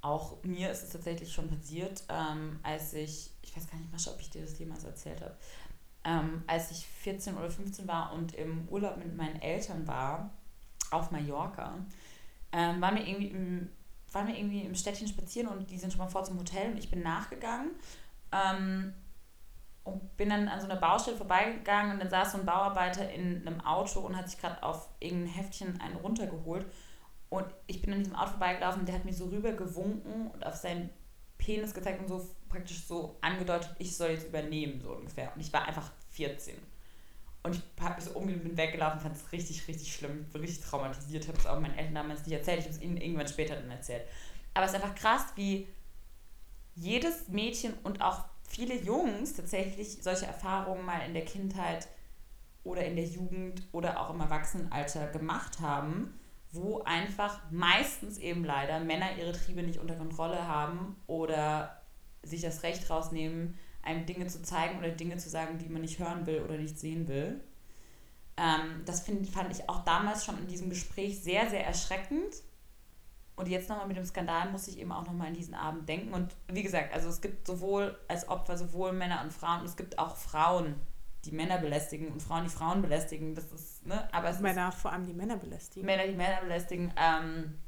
auch 0.00 0.42
mir 0.42 0.70
ist 0.70 0.82
es 0.82 0.90
tatsächlich 0.90 1.32
schon 1.32 1.48
passiert, 1.48 2.04
ähm, 2.08 2.58
als 2.62 2.92
ich, 2.92 3.30
ich 3.42 3.56
weiß 3.56 3.70
gar 3.70 3.78
nicht 3.78 3.90
mal, 3.90 4.12
ob 4.12 4.20
ich 4.20 4.30
dir 4.30 4.42
das 4.42 4.58
jemals 4.58 4.84
erzählt 4.84 5.22
habe, 5.22 5.36
ähm, 6.04 6.42
als 6.46 6.70
ich 6.70 6.86
14 6.86 7.36
oder 7.36 7.50
15 7.50 7.88
war 7.88 8.12
und 8.12 8.34
im 8.34 8.68
Urlaub 8.68 8.98
mit 8.98 9.16
meinen 9.16 9.40
Eltern 9.40 9.86
war, 9.86 10.30
auf 10.90 11.10
Mallorca, 11.10 11.78
ähm, 12.52 12.80
waren, 12.80 12.96
wir 12.96 13.06
irgendwie 13.06 13.28
im, 13.28 13.70
waren 14.12 14.26
wir 14.28 14.36
irgendwie 14.36 14.62
im 14.62 14.74
Städtchen 14.74 15.08
spazieren 15.08 15.48
und 15.48 15.70
die 15.70 15.78
sind 15.78 15.90
schon 15.90 16.00
mal 16.00 16.08
vor 16.08 16.24
zum 16.24 16.38
Hotel 16.38 16.72
und 16.72 16.78
ich 16.78 16.90
bin 16.90 17.02
nachgegangen 17.02 17.70
ähm, 18.34 18.94
und 19.84 20.16
bin 20.16 20.30
dann 20.30 20.48
an 20.48 20.60
so 20.60 20.66
einer 20.66 20.80
Baustelle 20.80 21.16
vorbeigegangen 21.16 21.92
und 21.92 22.00
dann 22.00 22.10
saß 22.10 22.32
so 22.32 22.38
ein 22.38 22.46
Bauarbeiter 22.46 23.10
in 23.10 23.46
einem 23.46 23.60
Auto 23.60 24.00
und 24.00 24.16
hat 24.16 24.28
sich 24.28 24.40
gerade 24.40 24.62
auf 24.62 24.88
irgendein 24.98 25.32
Heftchen 25.34 25.80
einen 25.80 25.96
runtergeholt 25.96 26.66
und 27.34 27.46
ich 27.66 27.82
bin 27.82 27.92
an 27.92 27.98
diesem 27.98 28.14
Auto 28.14 28.30
vorbeigelaufen 28.30 28.80
und 28.80 28.86
der 28.88 28.94
hat 28.94 29.04
mir 29.04 29.12
so 29.12 29.26
rüber 29.26 29.52
gewunken 29.52 30.28
und 30.28 30.46
auf 30.46 30.54
seinen 30.54 30.90
Penis 31.36 31.74
gezeigt 31.74 32.00
und 32.00 32.08
so 32.08 32.30
praktisch 32.48 32.84
so 32.86 33.18
angedeutet, 33.20 33.74
ich 33.78 33.96
soll 33.96 34.10
jetzt 34.10 34.28
übernehmen, 34.28 34.80
so 34.80 34.92
ungefähr. 34.92 35.32
Und 35.34 35.40
ich 35.40 35.52
war 35.52 35.66
einfach 35.66 35.90
14. 36.10 36.54
Und 37.42 37.56
ich 37.56 37.82
habe 37.82 37.96
mich 37.96 38.04
so 38.04 38.12
umgedreht, 38.12 38.44
bin 38.44 38.56
weggelaufen, 38.56 39.00
fand 39.00 39.16
es 39.16 39.32
richtig, 39.32 39.66
richtig 39.66 39.92
schlimm. 39.92 40.24
Bin 40.32 40.40
richtig 40.40 40.64
traumatisiert, 40.64 41.26
habe 41.26 41.36
es 41.36 41.46
auch 41.46 41.58
meinen 41.58 41.76
Eltern 41.76 41.96
damals 41.96 42.24
nicht 42.24 42.32
erzählt. 42.32 42.60
Ich 42.60 42.66
habe 42.66 42.76
es 42.76 42.80
ihnen 42.80 42.96
irgendwann 42.96 43.26
später 43.26 43.56
dann 43.56 43.70
erzählt. 43.70 44.06
Aber 44.54 44.64
es 44.64 44.72
ist 44.72 44.80
einfach 44.80 44.94
krass, 44.94 45.26
wie 45.34 45.66
jedes 46.74 47.28
Mädchen 47.28 47.74
und 47.82 48.00
auch 48.02 48.24
viele 48.48 48.76
Jungs 48.76 49.34
tatsächlich 49.34 49.98
solche 50.02 50.26
Erfahrungen 50.26 50.84
mal 50.84 51.00
in 51.06 51.14
der 51.14 51.24
Kindheit 51.24 51.88
oder 52.62 52.84
in 52.84 52.96
der 52.96 53.06
Jugend 53.06 53.62
oder 53.72 54.00
auch 54.00 54.10
im 54.10 54.20
Erwachsenenalter 54.20 55.08
gemacht 55.08 55.60
haben, 55.60 56.18
wo 56.50 56.82
einfach 56.82 57.40
meistens 57.50 58.18
eben 58.18 58.44
leider 58.44 58.80
Männer 58.80 59.16
ihre 59.18 59.32
Triebe 59.32 59.62
nicht 59.62 59.80
unter 59.80 59.96
Kontrolle 59.96 60.46
haben 60.46 60.96
oder 61.06 61.82
sich 62.22 62.40
das 62.40 62.62
Recht 62.62 62.88
rausnehmen, 62.88 63.58
einem 63.82 64.06
Dinge 64.06 64.26
zu 64.28 64.42
zeigen 64.42 64.78
oder 64.78 64.90
Dinge 64.90 65.18
zu 65.18 65.28
sagen, 65.28 65.58
die 65.58 65.68
man 65.68 65.82
nicht 65.82 65.98
hören 65.98 66.26
will 66.26 66.42
oder 66.42 66.56
nicht 66.56 66.78
sehen 66.78 67.06
will. 67.06 67.40
Ähm, 68.36 68.82
das 68.86 69.00
find, 69.00 69.28
fand 69.28 69.52
ich 69.52 69.68
auch 69.68 69.84
damals 69.84 70.24
schon 70.24 70.38
in 70.38 70.46
diesem 70.46 70.70
Gespräch 70.70 71.22
sehr, 71.22 71.50
sehr 71.50 71.66
erschreckend. 71.66 72.34
Und 73.36 73.48
jetzt 73.48 73.68
nochmal 73.68 73.88
mit 73.88 73.96
dem 73.96 74.04
Skandal 74.04 74.50
muss 74.50 74.68
ich 74.68 74.78
eben 74.78 74.92
auch 74.92 75.04
nochmal 75.04 75.28
an 75.28 75.34
diesen 75.34 75.54
Abend 75.54 75.88
denken. 75.88 76.14
Und 76.14 76.36
wie 76.48 76.62
gesagt, 76.62 76.94
also 76.94 77.08
es 77.08 77.20
gibt 77.20 77.46
sowohl 77.46 77.98
als 78.06 78.28
Opfer 78.28 78.56
sowohl 78.56 78.92
Männer 78.92 79.22
und 79.22 79.32
Frauen 79.32 79.60
und 79.60 79.66
es 79.66 79.76
gibt 79.76 79.98
auch 79.98 80.16
Frauen, 80.16 80.76
die 81.24 81.32
Männer 81.32 81.58
belästigen 81.58 82.08
und 82.08 82.22
Frauen, 82.22 82.44
die 82.44 82.50
Frauen 82.50 82.80
belästigen. 82.80 83.34
Das 83.34 83.50
ist, 83.50 83.86
ne? 83.86 84.08
Aber 84.12 84.28
es 84.28 84.40
Männer, 84.40 84.70
vor 84.70 84.92
allem 84.92 85.06
die 85.06 85.14
Männer 85.14 85.36
belästigen. 85.36 85.86
Männer, 85.86 86.06
die 86.06 86.14
Männer 86.14 86.40
belästigen. 86.42 86.92
Ähm, 86.96 87.58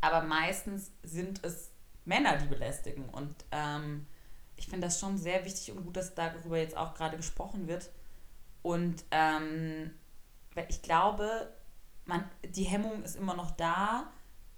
aber 0.00 0.22
meistens 0.22 0.90
sind 1.02 1.42
es 1.44 1.70
Männer, 2.04 2.36
die 2.36 2.46
belästigen. 2.46 3.08
Und 3.08 3.34
ähm, 3.50 4.06
ich 4.56 4.66
finde 4.66 4.86
das 4.88 5.00
schon 5.00 5.16
sehr 5.16 5.44
wichtig 5.44 5.72
und 5.72 5.84
gut, 5.84 5.96
dass 5.96 6.14
darüber 6.14 6.58
jetzt 6.58 6.76
auch 6.76 6.94
gerade 6.94 7.16
gesprochen 7.16 7.66
wird. 7.66 7.90
Und 8.62 9.04
ähm, 9.10 9.92
ich 10.68 10.82
glaube, 10.82 11.52
man, 12.04 12.28
die 12.44 12.64
Hemmung 12.64 13.02
ist 13.02 13.16
immer 13.16 13.34
noch 13.34 13.52
da, 13.52 14.12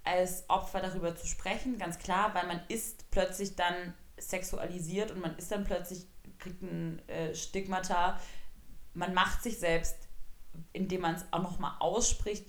als 0.05 0.49
Opfer 0.49 0.81
darüber 0.81 1.15
zu 1.15 1.27
sprechen, 1.27 1.77
ganz 1.77 1.99
klar, 1.99 2.33
weil 2.33 2.47
man 2.47 2.61
ist 2.67 3.09
plötzlich 3.11 3.55
dann 3.55 3.93
sexualisiert 4.17 5.11
und 5.11 5.21
man 5.21 5.35
ist 5.37 5.51
dann 5.51 5.63
plötzlich, 5.63 6.05
kriegt 6.39 6.61
ein 6.61 7.01
äh, 7.09 7.33
Stigmata. 7.35 8.19
Man 8.93 9.13
macht 9.13 9.43
sich 9.43 9.57
selbst, 9.57 9.97
indem 10.73 11.01
man 11.01 11.15
es 11.15 11.25
auch 11.31 11.41
nochmal 11.41 11.73
ausspricht, 11.79 12.45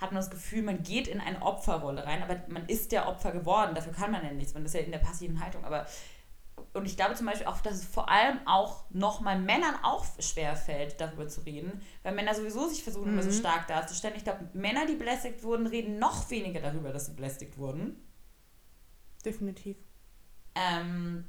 hat 0.00 0.12
man 0.12 0.20
das 0.20 0.30
Gefühl, 0.30 0.62
man 0.62 0.82
geht 0.82 1.08
in 1.08 1.20
eine 1.20 1.42
Opferrolle 1.42 2.06
rein, 2.06 2.22
aber 2.22 2.40
man 2.48 2.66
ist 2.66 2.92
der 2.92 3.08
Opfer 3.08 3.32
geworden. 3.32 3.74
Dafür 3.74 3.92
kann 3.92 4.12
man 4.12 4.24
ja 4.24 4.32
nichts. 4.32 4.54
Man 4.54 4.64
ist 4.64 4.74
ja 4.74 4.80
in 4.80 4.92
der 4.92 4.98
passiven 4.98 5.42
Haltung. 5.42 5.64
Aber 5.64 5.86
und 6.74 6.86
ich 6.86 6.96
glaube 6.96 7.14
zum 7.14 7.26
Beispiel 7.26 7.46
auch, 7.46 7.60
dass 7.60 7.74
es 7.74 7.84
vor 7.84 8.08
allem 8.08 8.38
auch 8.46 8.84
nochmal 8.90 9.38
Männern 9.38 9.74
auch 9.82 10.04
schwer 10.18 10.56
fällt, 10.56 11.00
darüber 11.00 11.28
zu 11.28 11.40
reden, 11.42 11.82
weil 12.02 12.14
Männer 12.14 12.34
sowieso 12.34 12.68
sich 12.68 12.82
versuchen, 12.82 13.12
mhm. 13.12 13.14
immer 13.14 13.22
so 13.22 13.30
mhm. 13.30 13.40
stark 13.40 13.66
darzustellen. 13.66 14.16
Ich 14.16 14.24
glaube, 14.24 14.48
Männer, 14.52 14.86
die 14.86 14.94
belästigt 14.94 15.42
wurden, 15.42 15.66
reden 15.66 15.98
noch 15.98 16.30
weniger 16.30 16.60
darüber, 16.60 16.92
dass 16.92 17.06
sie 17.06 17.14
belästigt 17.14 17.58
wurden. 17.58 17.96
Definitiv. 19.24 19.76
Ähm, 20.54 21.24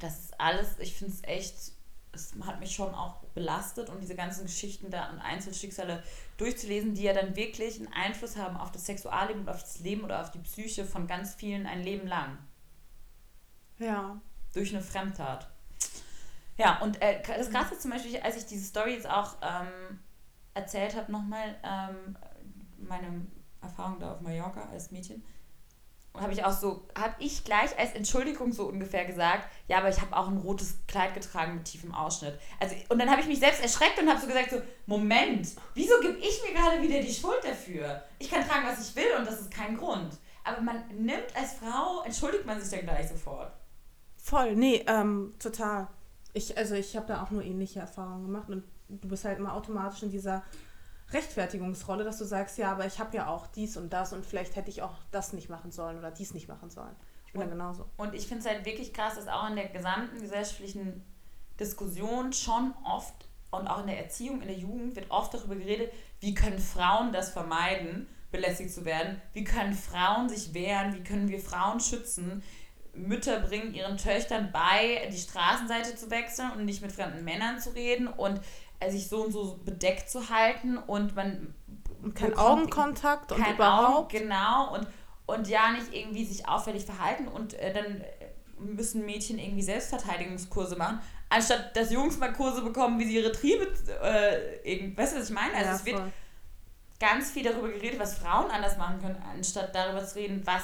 das 0.00 0.20
ist 0.20 0.40
alles, 0.40 0.78
ich 0.78 0.94
finde 0.94 1.14
es 1.14 1.22
echt, 1.24 1.72
es 2.12 2.34
hat 2.42 2.60
mich 2.60 2.74
schon 2.74 2.94
auch 2.94 3.24
belastet 3.34 3.88
und 3.88 4.00
diese 4.00 4.14
ganzen 4.14 4.44
Geschichten 4.44 4.90
da 4.90 5.10
und 5.10 5.18
Einzelschicksale 5.18 6.02
durchzulesen, 6.36 6.94
die 6.94 7.02
ja 7.02 7.12
dann 7.12 7.36
wirklich 7.36 7.78
einen 7.78 7.92
Einfluss 7.92 8.36
haben 8.36 8.56
auf 8.56 8.72
das 8.72 8.86
Sexualleben 8.86 9.42
und 9.42 9.48
auf 9.48 9.62
das 9.62 9.80
Leben 9.80 10.04
oder 10.04 10.20
auf 10.20 10.30
die 10.30 10.38
Psyche 10.38 10.84
von 10.84 11.06
ganz 11.06 11.34
vielen 11.34 11.66
ein 11.66 11.82
Leben 11.82 12.06
lang. 12.06 12.38
Ja 13.78 14.20
durch 14.56 14.74
eine 14.74 14.82
Fremdtat. 14.82 15.48
Ja, 16.56 16.78
und 16.78 17.00
äh, 17.02 17.22
das 17.22 17.50
Krasse 17.50 17.78
zum 17.78 17.90
Beispiel, 17.90 18.18
als 18.20 18.36
ich 18.36 18.46
diese 18.46 18.64
Story 18.64 18.94
jetzt 18.94 19.08
auch 19.08 19.34
ähm, 19.42 19.98
erzählt 20.54 20.96
habe, 20.96 21.12
nochmal, 21.12 21.54
ähm, 21.62 22.16
meine 22.78 23.26
Erfahrung 23.60 23.98
da 24.00 24.12
auf 24.12 24.22
Mallorca 24.22 24.68
als 24.72 24.90
Mädchen, 24.90 25.22
habe 26.14 26.32
ich 26.32 26.42
auch 26.42 26.52
so, 26.52 26.88
habe 26.98 27.14
ich 27.18 27.44
gleich 27.44 27.78
als 27.78 27.92
Entschuldigung 27.92 28.50
so 28.52 28.64
ungefähr 28.64 29.04
gesagt, 29.04 29.50
ja, 29.68 29.76
aber 29.76 29.90
ich 29.90 30.00
habe 30.00 30.16
auch 30.16 30.28
ein 30.28 30.38
rotes 30.38 30.78
Kleid 30.88 31.12
getragen 31.12 31.56
mit 31.56 31.66
tiefem 31.66 31.94
Ausschnitt. 31.94 32.38
Also, 32.58 32.74
und 32.88 32.98
dann 32.98 33.10
habe 33.10 33.20
ich 33.20 33.26
mich 33.26 33.38
selbst 33.38 33.62
erschreckt 33.62 33.98
und 34.00 34.08
habe 34.08 34.18
so 34.18 34.26
gesagt, 34.26 34.50
so, 34.50 34.62
Moment, 34.86 35.48
wieso 35.74 36.00
gebe 36.00 36.16
ich 36.18 36.42
mir 36.42 36.58
gerade 36.58 36.80
wieder 36.80 37.00
die 37.00 37.12
Schuld 37.12 37.44
dafür? 37.44 38.02
Ich 38.18 38.30
kann 38.30 38.48
tragen, 38.48 38.66
was 38.66 38.88
ich 38.88 38.96
will 38.96 39.12
und 39.18 39.26
das 39.26 39.42
ist 39.42 39.50
kein 39.50 39.76
Grund. 39.76 40.14
Aber 40.42 40.62
man 40.62 40.86
nimmt 40.88 41.34
als 41.34 41.54
Frau, 41.54 42.02
entschuldigt 42.04 42.46
man 42.46 42.58
sich 42.58 42.70
dann 42.70 42.86
gleich 42.86 43.08
sofort. 43.08 43.52
Voll, 44.26 44.56
nee, 44.56 44.84
ähm, 44.88 45.34
total. 45.38 45.86
Ich, 46.32 46.58
also 46.58 46.74
ich 46.74 46.96
habe 46.96 47.06
da 47.06 47.22
auch 47.22 47.30
nur 47.30 47.44
ähnliche 47.44 47.78
Erfahrungen 47.78 48.24
gemacht 48.24 48.50
und 48.50 48.64
du 48.88 49.06
bist 49.06 49.24
halt 49.24 49.38
immer 49.38 49.54
automatisch 49.54 50.02
in 50.02 50.10
dieser 50.10 50.42
Rechtfertigungsrolle, 51.12 52.02
dass 52.02 52.18
du 52.18 52.24
sagst, 52.24 52.58
ja, 52.58 52.72
aber 52.72 52.86
ich 52.86 52.98
habe 52.98 53.16
ja 53.16 53.28
auch 53.28 53.46
dies 53.46 53.76
und 53.76 53.92
das 53.92 54.12
und 54.12 54.26
vielleicht 54.26 54.56
hätte 54.56 54.68
ich 54.68 54.82
auch 54.82 54.94
das 55.12 55.32
nicht 55.32 55.48
machen 55.48 55.70
sollen 55.70 55.96
oder 55.96 56.10
dies 56.10 56.34
nicht 56.34 56.48
machen 56.48 56.70
sollen. 56.70 56.96
Ich 57.26 57.34
bin 57.34 57.40
und, 57.40 57.50
dann 57.50 57.56
genauso. 57.56 57.88
Und 57.96 58.14
ich 58.14 58.26
finde 58.26 58.40
es 58.40 58.48
halt 58.52 58.66
wirklich 58.66 58.92
krass, 58.92 59.14
dass 59.14 59.28
auch 59.28 59.48
in 59.48 59.54
der 59.54 59.68
gesamten 59.68 60.20
gesellschaftlichen 60.20 61.04
Diskussion 61.60 62.32
schon 62.32 62.74
oft 62.84 63.28
und 63.52 63.68
auch 63.68 63.82
in 63.82 63.86
der 63.86 64.02
Erziehung, 64.02 64.40
in 64.40 64.48
der 64.48 64.58
Jugend 64.58 64.96
wird 64.96 65.08
oft 65.12 65.34
darüber 65.34 65.54
geredet, 65.54 65.92
wie 66.18 66.34
können 66.34 66.58
Frauen 66.58 67.12
das 67.12 67.30
vermeiden, 67.30 68.08
belästigt 68.32 68.74
zu 68.74 68.84
werden, 68.84 69.22
wie 69.34 69.44
können 69.44 69.72
Frauen 69.72 70.28
sich 70.28 70.52
wehren, 70.52 70.94
wie 70.94 71.04
können 71.04 71.28
wir 71.28 71.38
Frauen 71.38 71.78
schützen, 71.78 72.42
Mütter 72.96 73.40
bringen 73.40 73.74
ihren 73.74 73.96
Töchtern 73.96 74.50
bei, 74.52 75.08
die 75.12 75.18
Straßenseite 75.18 75.96
zu 75.96 76.10
wechseln 76.10 76.50
und 76.52 76.64
nicht 76.64 76.82
mit 76.82 76.92
fremden 76.92 77.24
Männern 77.24 77.60
zu 77.60 77.70
reden 77.70 78.08
und 78.08 78.40
äh, 78.80 78.90
sich 78.90 79.08
so 79.08 79.24
und 79.24 79.32
so 79.32 79.58
bedeckt 79.64 80.10
zu 80.10 80.28
halten 80.28 80.78
und 80.78 81.14
man 81.14 81.54
und 82.02 82.14
kein 82.14 82.36
Augenkontakt 82.36 83.32
und 83.32 83.46
überhaupt 83.46 84.14
Augen, 84.14 84.18
genau 84.18 84.74
und 84.74 84.86
und 85.26 85.48
ja 85.48 85.72
nicht 85.72 85.92
irgendwie 85.92 86.24
sich 86.24 86.48
auffällig 86.48 86.84
verhalten 86.84 87.26
und 87.26 87.54
äh, 87.54 87.72
dann 87.72 88.04
müssen 88.58 89.04
Mädchen 89.04 89.38
irgendwie 89.38 89.62
Selbstverteidigungskurse 89.62 90.76
machen, 90.76 91.00
anstatt 91.28 91.76
dass 91.76 91.90
Jungs 91.90 92.16
mal 92.18 92.32
Kurse 92.32 92.62
bekommen, 92.62 92.98
wie 92.98 93.04
sie 93.04 93.16
ihre 93.16 93.32
Triebe 93.32 93.64
äh, 94.02 94.96
weißt 94.96 95.14
du, 95.14 95.20
was 95.20 95.28
ich 95.28 95.34
meine? 95.34 95.54
Also 95.54 95.68
ja, 95.68 95.74
es 95.74 95.84
wird 95.84 96.02
ganz 96.98 97.30
viel 97.30 97.42
darüber 97.42 97.68
geredet, 97.68 97.98
was 97.98 98.18
Frauen 98.18 98.50
anders 98.50 98.78
machen 98.78 99.00
können, 99.00 99.22
anstatt 99.34 99.74
darüber 99.74 100.04
zu 100.04 100.18
reden, 100.18 100.42
was 100.44 100.62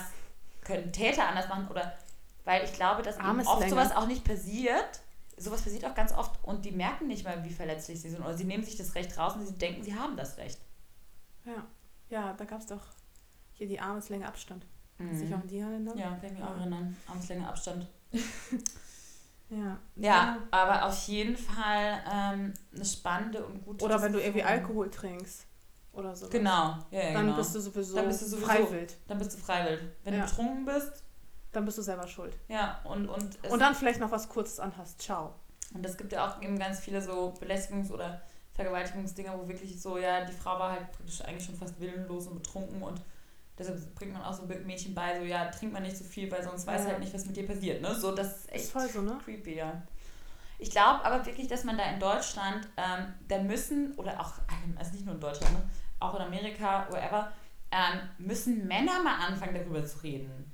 können 0.64 0.92
Täter 0.92 1.28
anders 1.28 1.48
machen 1.48 1.68
oder 1.68 1.92
weil 2.44 2.64
ich 2.64 2.72
glaube, 2.72 3.02
dass 3.02 3.18
eben 3.18 3.46
oft 3.46 3.68
sowas 3.68 3.94
auch 3.94 4.06
nicht 4.06 4.24
passiert. 4.24 5.00
Sowas 5.36 5.62
passiert 5.62 5.84
auch 5.84 5.94
ganz 5.94 6.12
oft 6.12 6.38
und 6.44 6.64
die 6.64 6.72
merken 6.72 7.08
nicht 7.08 7.24
mal, 7.24 7.42
wie 7.44 7.52
verletzlich 7.52 8.00
sie 8.00 8.10
sind. 8.10 8.22
Oder 8.22 8.36
sie 8.36 8.44
nehmen 8.44 8.62
sich 8.62 8.76
das 8.76 8.94
Recht 8.94 9.16
raus 9.18 9.34
und 9.34 9.46
sie 9.46 9.54
denken, 9.54 9.82
sie 9.82 9.94
haben 9.94 10.16
das 10.16 10.36
Recht. 10.36 10.60
Ja, 11.44 11.66
ja 12.10 12.32
da 12.34 12.44
gab 12.44 12.60
es 12.60 12.66
doch 12.66 12.82
hier 13.52 13.66
die 13.66 13.80
Armeslänge 13.80 14.26
Abstand. 14.26 14.66
Kannst 14.98 15.14
du 15.14 15.20
dich 15.20 15.30
mhm. 15.30 15.36
auch 15.36 15.42
an 15.42 15.48
die 15.48 15.58
erinnern? 15.58 15.98
Ja, 15.98 16.10
kann 16.10 16.26
ich 16.26 16.32
mich 16.32 16.42
auch 16.42 16.56
erinnern. 16.56 16.96
Armeslänge 17.08 17.48
Abstand. 17.48 17.86
ja. 19.48 19.78
ja. 19.96 20.38
aber 20.50 20.86
auf 20.86 21.08
jeden 21.08 21.36
Fall 21.36 22.02
ähm, 22.12 22.52
eine 22.74 22.84
spannende 22.84 23.44
und 23.44 23.64
gute 23.64 23.84
Oder 23.84 24.00
wenn 24.02 24.12
du 24.12 24.20
irgendwie 24.20 24.42
Alkohol 24.42 24.90
trinkst 24.90 25.46
oder 25.92 26.14
so. 26.14 26.28
Genau, 26.28 26.78
ja, 26.90 27.00
ja, 27.00 27.12
dann 27.12 27.26
genau. 27.26 27.36
bist 27.36 27.54
du 27.54 27.60
sowieso, 27.60 27.96
dann 27.96 28.06
bist 28.06 28.22
du 28.22 28.26
sowieso 28.26 28.46
freiwillig. 28.46 28.96
Dann 29.06 29.18
bist 29.18 29.34
du 29.34 29.38
freiwillig. 29.38 29.80
Wenn 30.04 30.14
ja. 30.14 30.20
du 30.20 30.26
betrunken 30.26 30.64
bist, 30.64 31.01
dann 31.52 31.64
bist 31.64 31.78
du 31.78 31.82
selber 31.82 32.06
schuld. 32.06 32.34
Ja, 32.48 32.80
und. 32.84 33.08
Und, 33.08 33.50
und 33.50 33.58
dann 33.60 33.74
vielleicht 33.74 34.00
noch 34.00 34.10
was 34.10 34.28
Kurzes 34.28 34.58
anhast. 34.58 35.00
Ciao. 35.00 35.34
Und 35.74 35.84
es 35.86 35.96
gibt 35.96 36.12
ja 36.12 36.26
auch 36.26 36.42
eben 36.42 36.58
ganz 36.58 36.80
viele 36.80 37.00
so 37.00 37.34
Belästigungs- 37.40 37.90
oder 37.90 38.22
Vergewaltigungsdinger, 38.54 39.38
wo 39.38 39.48
wirklich 39.48 39.80
so, 39.80 39.96
ja, 39.96 40.24
die 40.24 40.32
Frau 40.32 40.58
war 40.58 40.72
halt 40.72 40.92
praktisch 40.92 41.22
eigentlich 41.22 41.44
schon 41.44 41.56
fast 41.56 41.80
willenlos 41.80 42.26
und 42.26 42.42
betrunken 42.42 42.82
und 42.82 43.00
deshalb 43.58 43.94
bringt 43.94 44.12
man 44.12 44.22
auch 44.22 44.34
so 44.34 44.44
Mädchen 44.44 44.94
bei, 44.94 45.18
so, 45.18 45.24
ja, 45.24 45.46
trink 45.46 45.72
man 45.72 45.82
nicht 45.82 45.96
so 45.96 46.04
viel, 46.04 46.30
weil 46.30 46.42
sonst 46.42 46.66
ja. 46.66 46.74
weiß 46.74 46.86
halt 46.86 47.00
nicht, 47.00 47.14
was 47.14 47.24
mit 47.24 47.36
dir 47.36 47.46
passiert, 47.46 47.80
ne? 47.80 47.94
So, 47.94 48.14
das 48.14 48.36
ist 48.36 48.52
echt 48.52 48.64
ist 48.64 48.72
voll 48.72 48.88
so, 48.88 49.00
ne? 49.00 49.18
creepy, 49.24 49.54
ja. 49.56 49.82
Ich 50.58 50.70
glaube 50.70 51.04
aber 51.04 51.24
wirklich, 51.24 51.48
dass 51.48 51.64
man 51.64 51.78
da 51.78 51.84
in 51.84 51.98
Deutschland, 51.98 52.68
ähm, 52.76 53.14
da 53.28 53.38
müssen, 53.38 53.94
oder 53.94 54.20
auch, 54.20 54.34
also 54.76 54.92
nicht 54.92 55.06
nur 55.06 55.14
in 55.14 55.20
Deutschland, 55.20 55.54
ne? 55.54 55.62
auch 55.98 56.14
in 56.14 56.22
Amerika, 56.22 56.86
wherever, 56.90 57.32
ähm, 57.70 58.00
müssen 58.18 58.66
Männer 58.68 59.02
mal 59.02 59.26
anfangen, 59.26 59.54
darüber 59.54 59.84
zu 59.84 60.02
reden 60.02 60.51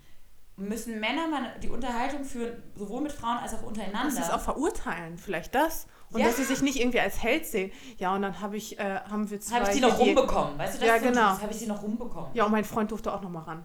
müssen 0.59 1.01
Männer 1.01 1.29
mal 1.29 1.55
die 1.63 1.69
Unterhaltung 1.69 2.25
führen, 2.25 2.63
sowohl 2.75 3.01
mit 3.01 3.13
Frauen 3.13 3.39
als 3.39 3.55
auch 3.55 3.63
untereinander. 3.63 4.15
Das 4.15 4.27
ist 4.27 4.33
auch 4.33 4.41
verurteilen, 4.41 5.17
vielleicht 5.17 5.55
das. 5.55 5.87
Und 6.11 6.21
ja. 6.21 6.27
dass 6.27 6.37
sie 6.37 6.45
sich 6.45 6.63
nicht 6.63 6.81
irgendwie 6.81 7.01
als 7.01 7.23
Held 7.23 7.47
sehen. 7.47 7.71
Ja, 7.99 8.15
und 8.15 8.23
dann 8.23 8.41
habe 8.41 8.57
ich, 8.57 8.79
äh, 8.79 9.01
haben 9.01 9.31
wir 9.31 9.41
zwei... 9.41 9.57
Habe 9.57 9.69
ich 9.69 9.75
sie 9.75 9.81
noch 9.81 9.99
rumbekommen, 9.99 10.59
weißt 10.59 10.75
du, 10.75 10.79
das 10.81 10.89
ja, 10.89 10.99
genau. 10.99 11.41
habe 11.41 11.51
ich 11.51 11.59
sie 11.59 11.67
noch 11.67 11.83
rumbekommen. 11.83 12.31
Ja, 12.35 12.45
und 12.45 12.53
mein 12.53 12.65
Freund 12.65 12.91
durfte 12.91 13.13
auch 13.13 13.23
noch 13.23 13.31
mal 13.31 13.43
ran. 13.43 13.65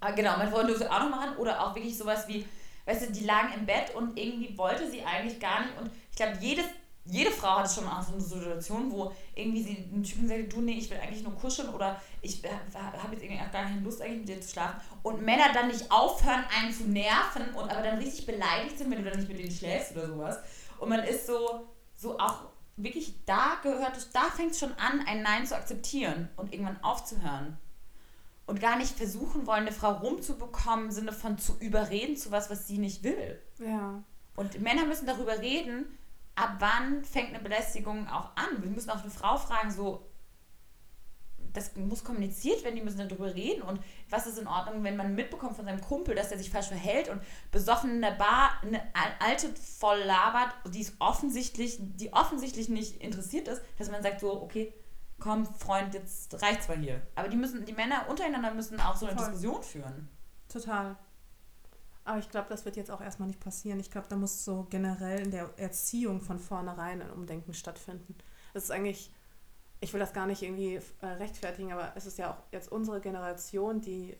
Ah, 0.00 0.10
genau, 0.12 0.36
mein 0.36 0.50
Freund 0.50 0.68
durfte 0.68 0.90
auch 0.90 1.00
noch 1.00 1.10
mal 1.10 1.26
ran. 1.26 1.36
Oder 1.38 1.64
auch 1.64 1.74
wirklich 1.74 1.96
sowas 1.96 2.26
wie, 2.28 2.44
weißt 2.86 3.08
du, 3.08 3.12
die 3.12 3.24
lagen 3.24 3.52
im 3.56 3.66
Bett 3.66 3.94
und 3.94 4.18
irgendwie 4.18 4.56
wollte 4.58 4.90
sie 4.90 5.02
eigentlich 5.02 5.40
gar 5.40 5.60
nicht. 5.60 5.78
Und 5.80 5.90
ich 6.10 6.16
glaube, 6.16 6.36
jedes 6.40 6.66
jede 7.10 7.30
Frau 7.30 7.58
hat 7.58 7.72
schon 7.72 7.84
mal 7.84 8.02
so 8.02 8.12
eine 8.12 8.22
Situation, 8.22 8.90
wo 8.90 9.12
irgendwie 9.34 9.62
sie 9.62 9.88
einen 9.92 10.02
Typen 10.02 10.28
sagt, 10.28 10.52
du, 10.52 10.60
nee, 10.60 10.72
ich 10.72 10.90
will 10.90 10.98
eigentlich 10.98 11.22
nur 11.22 11.34
kuscheln 11.34 11.70
oder 11.70 12.00
ich 12.22 12.42
habe 12.44 13.12
jetzt 13.12 13.22
irgendwie 13.22 13.38
gar 13.38 13.48
keine 13.48 13.80
Lust 13.80 14.02
eigentlich 14.02 14.18
mit 14.20 14.28
dir 14.28 14.40
zu 14.40 14.50
schlafen. 14.50 14.80
Und 15.02 15.22
Männer 15.22 15.52
dann 15.52 15.68
nicht 15.68 15.90
aufhören, 15.90 16.44
einen 16.56 16.72
zu 16.72 16.84
nerven 16.84 17.54
und 17.54 17.70
aber 17.70 17.82
dann 17.82 17.98
richtig 17.98 18.26
beleidigt 18.26 18.78
sind, 18.78 18.90
wenn 18.90 19.04
du 19.04 19.10
dann 19.10 19.18
nicht 19.18 19.28
mit 19.28 19.38
denen 19.38 19.50
schläfst 19.50 19.92
oder 19.92 20.08
sowas. 20.08 20.38
Und 20.78 20.88
man 20.88 21.00
ist 21.00 21.26
so, 21.26 21.68
so 21.94 22.18
auch 22.18 22.44
wirklich, 22.76 23.14
da 23.26 23.58
gehört 23.62 23.96
da 24.12 24.24
fängt 24.24 24.52
es 24.52 24.58
schon 24.58 24.72
an, 24.74 25.04
ein 25.06 25.22
Nein 25.22 25.46
zu 25.46 25.56
akzeptieren 25.56 26.28
und 26.36 26.52
irgendwann 26.52 26.82
aufzuhören. 26.82 27.58
Und 28.46 28.60
gar 28.60 28.78
nicht 28.78 28.96
versuchen 28.96 29.46
wollen, 29.46 29.62
eine 29.62 29.72
Frau 29.72 29.92
rumzubekommen, 29.92 30.86
im 30.86 30.90
Sinne 30.90 31.12
von 31.12 31.38
zu 31.38 31.56
überreden 31.60 32.16
zu 32.16 32.30
was, 32.30 32.48
was 32.48 32.66
sie 32.66 32.78
nicht 32.78 33.02
will. 33.02 33.40
Ja. 33.58 34.02
Und 34.36 34.60
Männer 34.62 34.86
müssen 34.86 35.06
darüber 35.06 35.38
reden, 35.38 35.98
ab 36.34 36.54
wann 36.60 37.04
fängt 37.04 37.30
eine 37.30 37.40
Belästigung 37.40 38.08
auch 38.08 38.30
an? 38.36 38.62
Wir 38.62 38.70
müssen 38.70 38.90
auch 38.90 39.02
eine 39.02 39.10
Frau 39.10 39.36
fragen, 39.36 39.70
so, 39.70 40.07
das 41.58 41.76
muss 41.76 42.04
kommuniziert 42.04 42.62
werden, 42.64 42.76
die 42.76 42.82
müssen 42.82 43.06
darüber 43.06 43.34
reden 43.34 43.62
und 43.62 43.80
was 44.10 44.26
ist 44.26 44.38
in 44.38 44.46
Ordnung, 44.46 44.84
wenn 44.84 44.96
man 44.96 45.14
mitbekommt 45.14 45.56
von 45.56 45.64
seinem 45.64 45.80
Kumpel, 45.80 46.14
dass 46.14 46.32
er 46.32 46.38
sich 46.38 46.50
falsch 46.50 46.68
verhält 46.68 47.08
und 47.08 47.20
besoffen 47.50 47.90
in 47.90 48.00
der 48.00 48.12
Bar 48.12 48.50
eine 48.62 48.80
alte 49.20 49.48
voll 49.56 49.98
labert, 49.98 50.54
die 50.72 50.80
ist 50.80 50.94
offensichtlich, 50.98 51.78
die 51.80 52.12
offensichtlich 52.12 52.68
nicht 52.68 53.02
interessiert 53.02 53.48
ist, 53.48 53.62
dass 53.78 53.90
man 53.90 54.02
sagt 54.02 54.20
so, 54.20 54.42
okay, 54.42 54.72
komm, 55.18 55.46
Freund, 55.46 55.94
jetzt 55.94 56.40
reicht's 56.42 56.68
mal 56.68 56.78
hier. 56.78 57.02
Aber 57.14 57.28
die 57.28 57.36
müssen, 57.36 57.64
die 57.64 57.72
Männer 57.72 58.06
untereinander 58.08 58.54
müssen 58.54 58.80
auch 58.80 58.96
so 58.96 59.06
eine 59.06 59.16
Voll. 59.16 59.26
Diskussion 59.26 59.62
führen. 59.62 60.08
Total. 60.48 60.96
Aber 62.04 62.18
ich 62.18 62.30
glaube, 62.30 62.48
das 62.48 62.64
wird 62.64 62.76
jetzt 62.76 62.90
auch 62.90 63.02
erstmal 63.02 63.28
nicht 63.28 63.40
passieren. 63.40 63.80
Ich 63.80 63.90
glaube, 63.90 64.06
da 64.08 64.16
muss 64.16 64.44
so 64.44 64.66
generell 64.70 65.20
in 65.20 65.30
der 65.30 65.50
Erziehung 65.58 66.20
von 66.20 66.38
vornherein 66.38 67.02
ein 67.02 67.10
Umdenken 67.10 67.52
stattfinden. 67.52 68.14
Das 68.54 68.64
ist 68.64 68.70
eigentlich 68.70 69.12
ich 69.80 69.92
will 69.92 70.00
das 70.00 70.12
gar 70.12 70.26
nicht 70.26 70.42
irgendwie 70.42 70.80
äh, 71.00 71.06
rechtfertigen, 71.06 71.72
aber 71.72 71.92
es 71.94 72.06
ist 72.06 72.18
ja 72.18 72.32
auch 72.32 72.42
jetzt 72.52 72.70
unsere 72.70 73.00
Generation, 73.00 73.80
die 73.80 74.16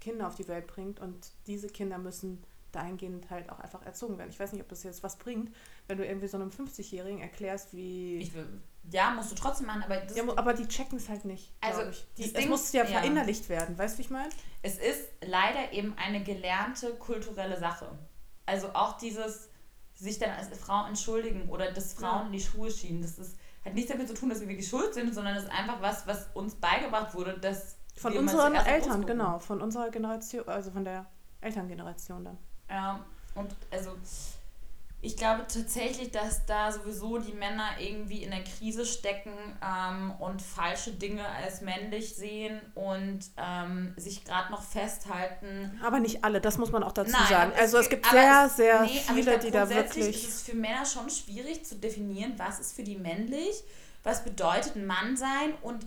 Kinder 0.00 0.26
auf 0.26 0.34
die 0.34 0.48
Welt 0.48 0.66
bringt 0.66 1.00
und 1.00 1.32
diese 1.46 1.68
Kinder 1.68 1.98
müssen 1.98 2.42
dahingehend 2.72 3.30
halt 3.30 3.50
auch 3.50 3.58
einfach 3.58 3.84
erzogen 3.84 4.18
werden. 4.18 4.30
Ich 4.30 4.38
weiß 4.38 4.52
nicht, 4.52 4.62
ob 4.62 4.68
das 4.68 4.82
jetzt 4.82 5.02
was 5.02 5.16
bringt, 5.16 5.50
wenn 5.88 5.98
du 5.98 6.06
irgendwie 6.06 6.28
so 6.28 6.36
einem 6.36 6.50
50-Jährigen 6.50 7.20
erklärst, 7.20 7.74
wie. 7.74 8.30
Will, 8.34 8.60
ja, 8.90 9.10
musst 9.10 9.32
du 9.32 9.34
trotzdem 9.34 9.66
machen, 9.66 9.82
aber. 9.82 10.10
ja, 10.12 10.22
aber 10.36 10.54
die 10.54 10.66
checken 10.66 10.98
es 10.98 11.08
halt 11.08 11.24
nicht. 11.24 11.52
Also, 11.60 11.82
ich. 11.82 12.06
Die, 12.16 12.34
es 12.34 12.46
muss 12.46 12.72
ja, 12.72 12.84
ja 12.84 13.00
verinnerlicht 13.00 13.48
werden, 13.48 13.76
weißt 13.76 13.94
du, 13.94 13.98
wie 13.98 14.02
ich 14.02 14.10
meine? 14.10 14.30
Es 14.62 14.78
ist 14.78 15.08
leider 15.22 15.72
eben 15.72 15.94
eine 15.98 16.22
gelernte 16.22 16.94
kulturelle 16.94 17.58
Sache. 17.58 17.98
Also 18.46 18.68
auch 18.74 18.98
dieses 18.98 19.48
sich 19.94 20.18
dann 20.18 20.30
als 20.30 20.48
Frau 20.58 20.86
entschuldigen 20.86 21.48
oder 21.48 21.72
das 21.72 21.92
Frauen 21.92 22.20
ja. 22.20 22.26
in 22.26 22.32
die 22.32 22.40
Schuhe 22.40 22.70
schieben, 22.70 23.02
das 23.02 23.18
ist 23.18 23.36
hat 23.64 23.74
nichts 23.74 23.90
damit 23.90 24.08
zu 24.08 24.14
tun, 24.14 24.30
dass 24.30 24.40
wir 24.40 24.48
wirklich 24.48 24.68
schuld 24.68 24.94
sind, 24.94 25.14
sondern 25.14 25.36
es 25.36 25.44
ist 25.44 25.52
einfach 25.52 25.80
was, 25.80 26.06
was 26.06 26.28
uns 26.34 26.54
beigebracht 26.54 27.14
wurde, 27.14 27.38
dass 27.38 27.76
von 27.96 28.16
unseren 28.16 28.54
Eltern, 28.54 29.04
genau, 29.04 29.38
von 29.38 29.60
unserer 29.60 29.90
Generation, 29.90 30.48
also 30.48 30.70
von 30.70 30.84
der 30.84 31.06
Elterngeneration 31.40 32.24
dann. 32.24 32.38
Ja, 32.68 33.04
und 33.34 33.54
also 33.70 33.90
ich 35.02 35.16
glaube 35.16 35.46
tatsächlich, 35.48 36.10
dass 36.10 36.44
da 36.44 36.70
sowieso 36.70 37.18
die 37.18 37.32
Männer 37.32 37.70
irgendwie 37.78 38.22
in 38.22 38.30
der 38.30 38.44
Krise 38.44 38.84
stecken 38.84 39.32
ähm, 39.64 40.12
und 40.18 40.42
falsche 40.42 40.92
Dinge 40.92 41.26
als 41.26 41.62
männlich 41.62 42.14
sehen 42.14 42.60
und 42.74 43.20
ähm, 43.38 43.94
sich 43.96 44.24
gerade 44.24 44.52
noch 44.52 44.62
festhalten. 44.62 45.80
Aber 45.82 46.00
nicht 46.00 46.22
alle, 46.22 46.42
das 46.42 46.58
muss 46.58 46.70
man 46.70 46.82
auch 46.82 46.92
dazu 46.92 47.12
Nein, 47.12 47.28
sagen. 47.28 47.52
Also 47.58 47.78
es 47.78 47.88
gibt 47.88 48.04
sehr, 48.06 48.44
es, 48.46 48.56
sehr 48.56 48.82
nee, 48.82 49.00
viele, 49.14 49.22
glaub, 49.22 49.40
die 49.40 49.50
da 49.50 49.70
wirklich. 49.70 50.16
Es 50.16 50.28
ist 50.28 50.46
für 50.50 50.56
Männer 50.56 50.84
schon 50.84 51.08
schwierig 51.08 51.64
zu 51.64 51.76
definieren, 51.76 52.34
was 52.36 52.60
ist 52.60 52.76
für 52.76 52.82
die 52.82 52.96
männlich, 52.96 53.64
was 54.02 54.22
bedeutet 54.22 54.76
Mann 54.76 55.16
sein 55.16 55.54
und 55.62 55.86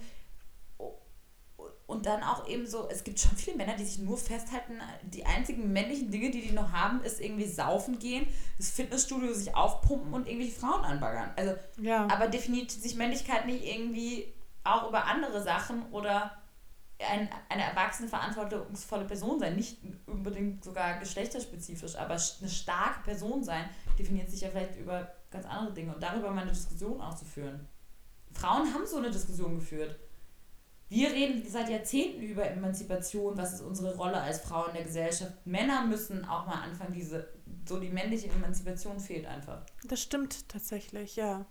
und 1.93 2.05
dann 2.05 2.23
auch 2.23 2.47
eben 2.47 2.65
so, 2.65 2.89
es 2.89 3.03
gibt 3.03 3.19
schon 3.19 3.37
viele 3.37 3.55
Männer, 3.55 3.75
die 3.75 3.85
sich 3.85 3.99
nur 3.99 4.17
festhalten, 4.17 4.81
die 5.03 5.25
einzigen 5.25 5.71
männlichen 5.71 6.11
Dinge, 6.11 6.31
die 6.31 6.41
die 6.41 6.51
noch 6.51 6.71
haben, 6.71 7.01
ist 7.03 7.21
irgendwie 7.21 7.47
saufen 7.47 7.99
gehen, 7.99 8.27
das 8.57 8.71
Fitnessstudio 8.71 9.33
sich 9.33 9.55
aufpumpen 9.55 10.13
und 10.13 10.27
irgendwelche 10.27 10.59
Frauen 10.59 10.83
anbaggern. 10.83 11.31
Also, 11.35 11.53
ja. 11.79 12.07
aber 12.09 12.27
definiert 12.27 12.71
sich 12.71 12.95
Männlichkeit 12.95 13.45
nicht 13.45 13.63
irgendwie 13.63 14.33
auch 14.63 14.89
über 14.89 15.05
andere 15.05 15.41
Sachen 15.41 15.83
oder 15.91 16.31
ein, 16.99 17.29
eine 17.49 17.63
erwachsene, 17.63 18.09
verantwortungsvolle 18.09 19.05
Person 19.05 19.39
sein, 19.39 19.55
nicht 19.55 19.77
unbedingt 20.05 20.63
sogar 20.63 20.99
geschlechterspezifisch, 20.99 21.95
aber 21.95 22.13
eine 22.13 22.49
starke 22.49 23.03
Person 23.03 23.43
sein, 23.43 23.69
definiert 23.99 24.29
sich 24.29 24.41
ja 24.41 24.49
vielleicht 24.49 24.77
über 24.77 25.11
ganz 25.29 25.45
andere 25.45 25.73
Dinge 25.73 25.93
und 25.93 26.01
darüber 26.01 26.31
mal 26.31 26.41
eine 26.41 26.51
Diskussion 26.51 27.01
auch 27.01 27.15
zu 27.15 27.25
führen. 27.25 27.67
Frauen 28.31 28.73
haben 28.73 28.85
so 28.85 28.97
eine 28.97 29.11
Diskussion 29.11 29.55
geführt. 29.55 29.99
Wir 30.89 31.09
reden 31.09 31.43
seit 31.47 31.69
Jahrzehnten 31.69 32.21
über 32.21 32.45
Emanzipation, 32.49 33.38
was 33.38 33.53
ist 33.53 33.61
unsere 33.61 33.95
Rolle 33.95 34.21
als 34.21 34.41
Frau 34.41 34.65
in 34.67 34.73
der 34.73 34.84
Gesellschaft. 34.84 35.34
Männer 35.45 35.86
müssen 35.86 36.23
auch 36.25 36.45
mal 36.45 36.61
anfangen, 36.61 36.93
diese, 36.93 37.29
so 37.67 37.79
die 37.79 37.89
männliche 37.89 38.29
Emanzipation 38.29 38.99
fehlt 38.99 39.25
einfach. 39.25 39.65
Das 39.86 40.01
stimmt 40.01 40.47
tatsächlich, 40.49 41.15
ja. 41.15 41.45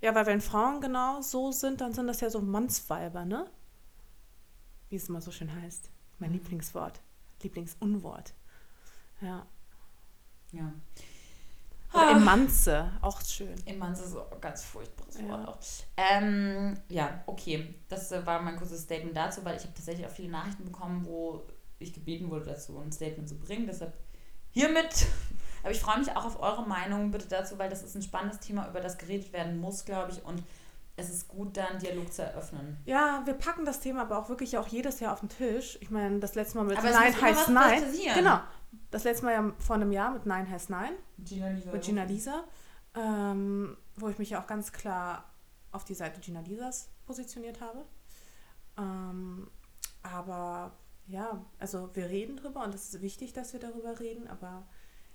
Ja, 0.00 0.14
weil 0.14 0.26
wenn 0.26 0.40
Frauen 0.40 0.80
genau 0.80 1.22
so 1.22 1.50
sind, 1.50 1.80
dann 1.80 1.92
sind 1.92 2.06
das 2.06 2.20
ja 2.20 2.30
so 2.30 2.40
Mannsweiber, 2.40 3.24
ne? 3.24 3.50
Wie 4.90 4.96
es 4.96 5.08
immer 5.08 5.20
so 5.20 5.32
schön 5.32 5.52
heißt. 5.60 5.90
Mein 6.18 6.30
mhm. 6.30 6.36
Lieblingswort. 6.36 7.00
Lieblingsunwort. 7.42 8.32
Ja. 9.20 9.46
Ja. 10.52 10.72
Oder 11.92 12.10
Emanze, 12.12 12.92
auch 13.00 13.20
schön. 13.22 13.54
Emanze 13.66 14.04
ist 14.04 14.16
auch 14.16 14.40
ganz 14.40 14.64
furchtbares 14.64 15.18
ja. 15.18 15.28
Wort 15.28 15.48
auch. 15.48 15.58
Ähm, 15.96 16.74
ja, 16.88 17.22
okay. 17.26 17.74
Das 17.88 18.12
äh, 18.12 18.24
war 18.26 18.42
mein 18.42 18.56
kurzes 18.56 18.82
Statement 18.82 19.16
dazu, 19.16 19.44
weil 19.44 19.56
ich 19.56 19.62
habe 19.62 19.74
tatsächlich 19.74 20.06
auch 20.06 20.10
viele 20.10 20.28
Nachrichten 20.28 20.64
bekommen, 20.64 21.06
wo 21.06 21.42
ich 21.78 21.92
gebeten 21.92 22.30
wurde, 22.30 22.46
dazu 22.46 22.78
ein 22.78 22.92
Statement 22.92 23.28
zu 23.28 23.38
bringen. 23.38 23.66
Deshalb 23.66 23.94
hiermit. 24.50 25.06
Aber 25.62 25.72
ich 25.72 25.80
freue 25.80 25.98
mich 25.98 26.10
auch 26.14 26.24
auf 26.24 26.40
eure 26.40 26.66
Meinung 26.66 27.10
bitte 27.10 27.26
dazu, 27.26 27.58
weil 27.58 27.68
das 27.68 27.82
ist 27.82 27.94
ein 27.94 28.02
spannendes 28.02 28.40
Thema, 28.40 28.68
über 28.68 28.80
das 28.80 28.96
geredet 28.98 29.32
werden 29.32 29.58
muss, 29.58 29.84
glaube 29.84 30.12
ich. 30.12 30.24
Und 30.24 30.42
es 30.98 31.10
ist 31.10 31.28
gut, 31.28 31.56
da 31.56 31.66
einen 31.66 31.78
Dialog 31.78 32.12
zu 32.12 32.22
eröffnen. 32.22 32.76
Ja, 32.84 33.22
wir 33.24 33.34
packen 33.34 33.64
das 33.64 33.80
Thema 33.80 34.02
aber 34.02 34.18
auch 34.18 34.28
wirklich 34.28 34.58
auch 34.58 34.66
jedes 34.66 35.00
Jahr 35.00 35.12
auf 35.12 35.20
den 35.20 35.28
Tisch. 35.28 35.78
Ich 35.80 35.90
meine, 35.90 36.18
das 36.18 36.34
letzte 36.34 36.58
Mal 36.58 36.64
mit 36.64 36.76
aber 36.76 36.90
Nein 36.90 37.20
heißt 37.20 37.48
Nein. 37.50 37.84
Genau. 38.14 38.40
Das 38.90 39.04
letzte 39.04 39.24
Mal 39.24 39.32
ja 39.32 39.52
vor 39.58 39.76
einem 39.76 39.92
Jahr 39.92 40.12
mit 40.12 40.26
Nein 40.26 40.48
heißt 40.48 40.70
Nein. 40.70 40.92
Gina 41.18 41.48
Lisa. 41.50 41.72
Mit 41.72 41.82
Gina 41.82 42.04
Lisa. 42.04 42.44
Ähm, 42.94 43.76
wo 43.96 44.08
ich 44.08 44.18
mich 44.18 44.30
ja 44.30 44.42
auch 44.42 44.46
ganz 44.46 44.72
klar 44.72 45.32
auf 45.72 45.84
die 45.84 45.94
Seite 45.94 46.20
Gina 46.20 46.40
Lisas 46.40 46.88
positioniert 47.06 47.60
habe. 47.60 47.84
Ähm, 48.76 49.50
aber 50.02 50.76
ja, 51.06 51.44
also 51.58 51.90
wir 51.94 52.08
reden 52.08 52.36
drüber 52.36 52.64
und 52.64 52.74
es 52.74 52.94
ist 52.94 53.02
wichtig, 53.02 53.32
dass 53.32 53.52
wir 53.52 53.60
darüber 53.60 53.98
reden, 54.00 54.28
aber 54.28 54.66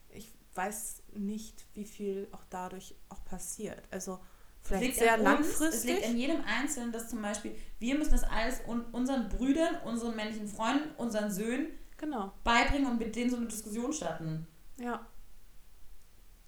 ich 0.10 0.32
weiß 0.56 1.04
nicht, 1.16 1.66
wie 1.74 1.86
viel 1.86 2.28
auch 2.32 2.44
dadurch 2.50 2.96
auch 3.10 3.24
passiert. 3.26 3.84
Also 3.92 4.20
vielleicht 4.62 4.98
sehr 4.98 5.18
langfristig. 5.18 5.68
es 5.70 5.84
liegt 5.84 6.06
in 6.06 6.18
jedem 6.18 6.42
Einzelnen, 6.46 6.92
dass 6.92 7.10
zum 7.10 7.22
Beispiel 7.22 7.56
wir 7.80 7.98
müssen 7.98 8.12
das 8.12 8.24
alles 8.24 8.62
unseren 8.92 9.30
Brüdern, 9.30 9.76
unseren 9.86 10.16
männlichen 10.16 10.48
Freunden, 10.48 10.90
unseren 10.98 11.32
Söhnen 11.32 11.68
genau. 11.98 12.32
beibringen 12.44 12.92
und 12.92 13.00
mit 13.00 13.16
denen 13.16 13.30
so 13.30 13.38
eine 13.38 13.48
Diskussion 13.48 13.92
starten. 13.94 14.48
Ja, 14.78 15.06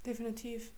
definitiv. 0.05 0.71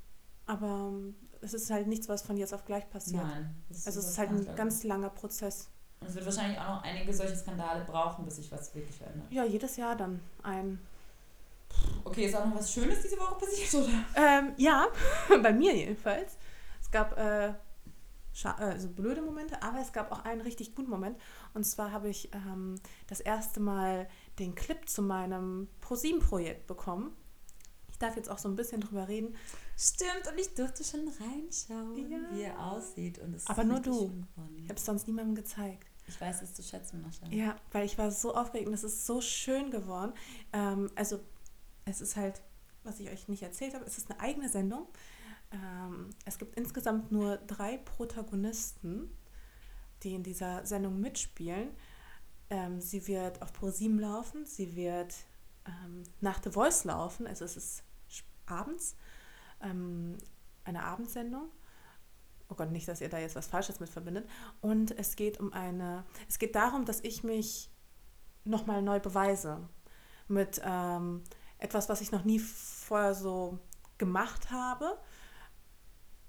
Aber 0.46 0.90
ähm, 0.90 1.16
es 1.42 1.54
ist 1.54 1.70
halt 1.70 1.88
nichts, 1.88 2.08
was 2.08 2.22
von 2.22 2.38
jetzt 2.38 2.54
auf 2.54 2.66
gleich 2.66 2.90
passiert. 2.90 3.24
Nein. 3.24 3.56
Also 3.86 4.00
es 4.00 4.08
ist 4.08 4.18
halt 4.18 4.30
ein 4.30 4.56
ganz 4.56 4.84
langer 4.84 5.10
Prozess. 5.10 5.70
Und 6.00 6.08
es 6.08 6.16
wird 6.16 6.26
wahrscheinlich 6.26 6.60
auch 6.60 6.76
noch 6.76 6.84
einige 6.84 7.14
solche 7.14 7.36
Skandale 7.36 7.84
brauchen, 7.84 8.26
bis 8.26 8.38
sich 8.38 8.52
was 8.52 8.74
wirklich 8.76 8.96
verändert. 8.96 9.32
Ja, 9.32 9.44
jedes 9.44 9.78
Jahr 9.78 9.96
dann 9.96 10.22
ein. 10.44 10.80
Okay, 12.04 12.26
ist 12.26 12.36
auch 12.36 12.46
noch 12.46 12.56
was 12.56 12.72
Schönes 12.72 13.02
diese 13.02 13.18
Woche 13.18 13.36
passiert, 13.36 13.74
oder? 13.84 14.06
Ähm, 14.16 14.54
ja, 14.58 14.88
bei 15.42 15.52
mir 15.52 15.76
jedenfalls. 15.76 16.38
Es 16.82 16.90
gab 16.92 17.18
äh, 17.18 17.54
also 18.44 18.90
blöde 18.90 19.22
Momente, 19.22 19.62
aber 19.64 19.80
es 19.80 19.92
gab 19.92 20.12
auch 20.12 20.24
einen 20.24 20.42
richtig 20.42 20.76
guten 20.76 20.90
Moment. 20.90 21.18
Und 21.54 21.64
zwar 21.64 21.92
habe 21.92 22.10
ich 22.10 22.34
ähm, 22.34 22.76
das 23.08 23.20
erste 23.20 23.60
Mal 23.60 24.08
den 24.40 24.56
Clip 24.56 24.88
zu 24.88 25.02
meinem 25.02 25.68
ProSieben-Projekt 25.82 26.68
bekommen. 26.68 27.16
Ich 27.90 27.98
darf 27.98 28.16
jetzt 28.16 28.30
auch 28.30 28.38
so 28.38 28.48
ein 28.48 28.56
bisschen 28.56 28.82
drüber 28.82 29.08
reden. 29.08 29.36
Stimmt, 29.76 30.28
und 30.32 30.40
ich 30.40 30.54
durfte 30.54 30.84
schon 30.84 31.08
reinschauen, 31.08 32.12
ja. 32.12 32.20
wie 32.32 32.42
er 32.44 32.72
aussieht. 32.72 33.20
Und 33.20 33.34
es 33.34 33.48
aber 33.48 33.64
nur 33.64 33.80
du. 33.80 34.24
Ich 34.58 34.70
habe 34.70 34.76
es 34.76 34.86
sonst 34.86 35.08
niemandem 35.08 35.36
gezeigt. 35.36 35.88
Ich 36.08 36.20
weiß 36.22 36.42
es 36.42 36.54
zu 36.54 36.64
schätzen, 36.64 37.02
Mascha. 37.02 37.28
Ja, 37.30 37.56
weil 37.72 37.86
ich 37.86 37.98
war 37.98 38.12
so 38.12 38.34
aufgeregt 38.34 38.68
und 38.68 38.74
es 38.74 38.84
ist 38.84 39.06
so 39.06 39.20
schön 39.20 39.72
geworden. 39.72 40.14
Ähm, 40.54 40.90
also, 40.96 41.20
es 41.86 42.02
ist 42.02 42.16
halt, 42.16 42.42
was 42.84 43.00
ich 43.00 43.10
euch 43.10 43.28
nicht 43.28 43.44
erzählt 43.44 43.74
habe, 43.74 43.86
es 43.86 43.98
ist 43.98 44.10
eine 44.10 44.20
eigene 44.20 44.48
Sendung. 44.48 44.88
Ähm, 45.52 46.12
es 46.26 46.38
gibt 46.38 46.56
insgesamt 46.56 47.12
nur 47.12 47.38
drei 47.38 47.78
Protagonisten, 47.78 49.10
die 50.04 50.16
in 50.16 50.24
dieser 50.24 50.66
Sendung 50.66 51.00
mitspielen. 51.00 51.70
Ähm, 52.50 52.80
sie 52.80 53.08
wird 53.08 53.42
auf 53.42 53.52
ProSieben 53.54 54.00
laufen, 54.00 54.46
sie 54.46 54.76
wird 54.76 55.14
ähm, 55.66 56.04
nach 56.22 56.42
The 56.42 56.52
Voice 56.52 56.86
laufen, 56.86 57.28
also 57.28 57.44
es 57.44 57.58
ist 57.58 57.84
abends, 58.46 58.96
ähm, 59.62 60.18
eine 60.64 60.84
Abendsendung. 60.84 61.50
Oh 62.50 62.56
Gott, 62.56 62.72
nicht, 62.72 62.88
dass 62.88 63.02
ihr 63.02 63.10
da 63.10 63.20
jetzt 63.20 63.36
was 63.36 63.48
Falsches 63.48 63.82
mit 63.82 63.90
verbindet. 63.90 64.28
Und 64.62 64.98
es 64.98 65.18
geht 65.18 65.40
um 65.40 65.52
eine, 65.52 66.06
es 66.30 66.40
geht 66.40 66.56
darum, 66.56 66.86
dass 66.86 67.02
ich 67.02 67.24
mich 67.24 67.70
nochmal 68.46 68.82
neu 68.82 69.02
beweise 69.02 69.68
mit 70.30 70.62
ähm, 70.64 71.24
etwas, 71.58 71.90
was 71.90 72.00
ich 72.00 72.12
noch 72.12 72.24
nie 72.24 72.40
vorher 72.40 73.14
so 73.14 73.60
gemacht 73.98 74.52
habe 74.52 74.98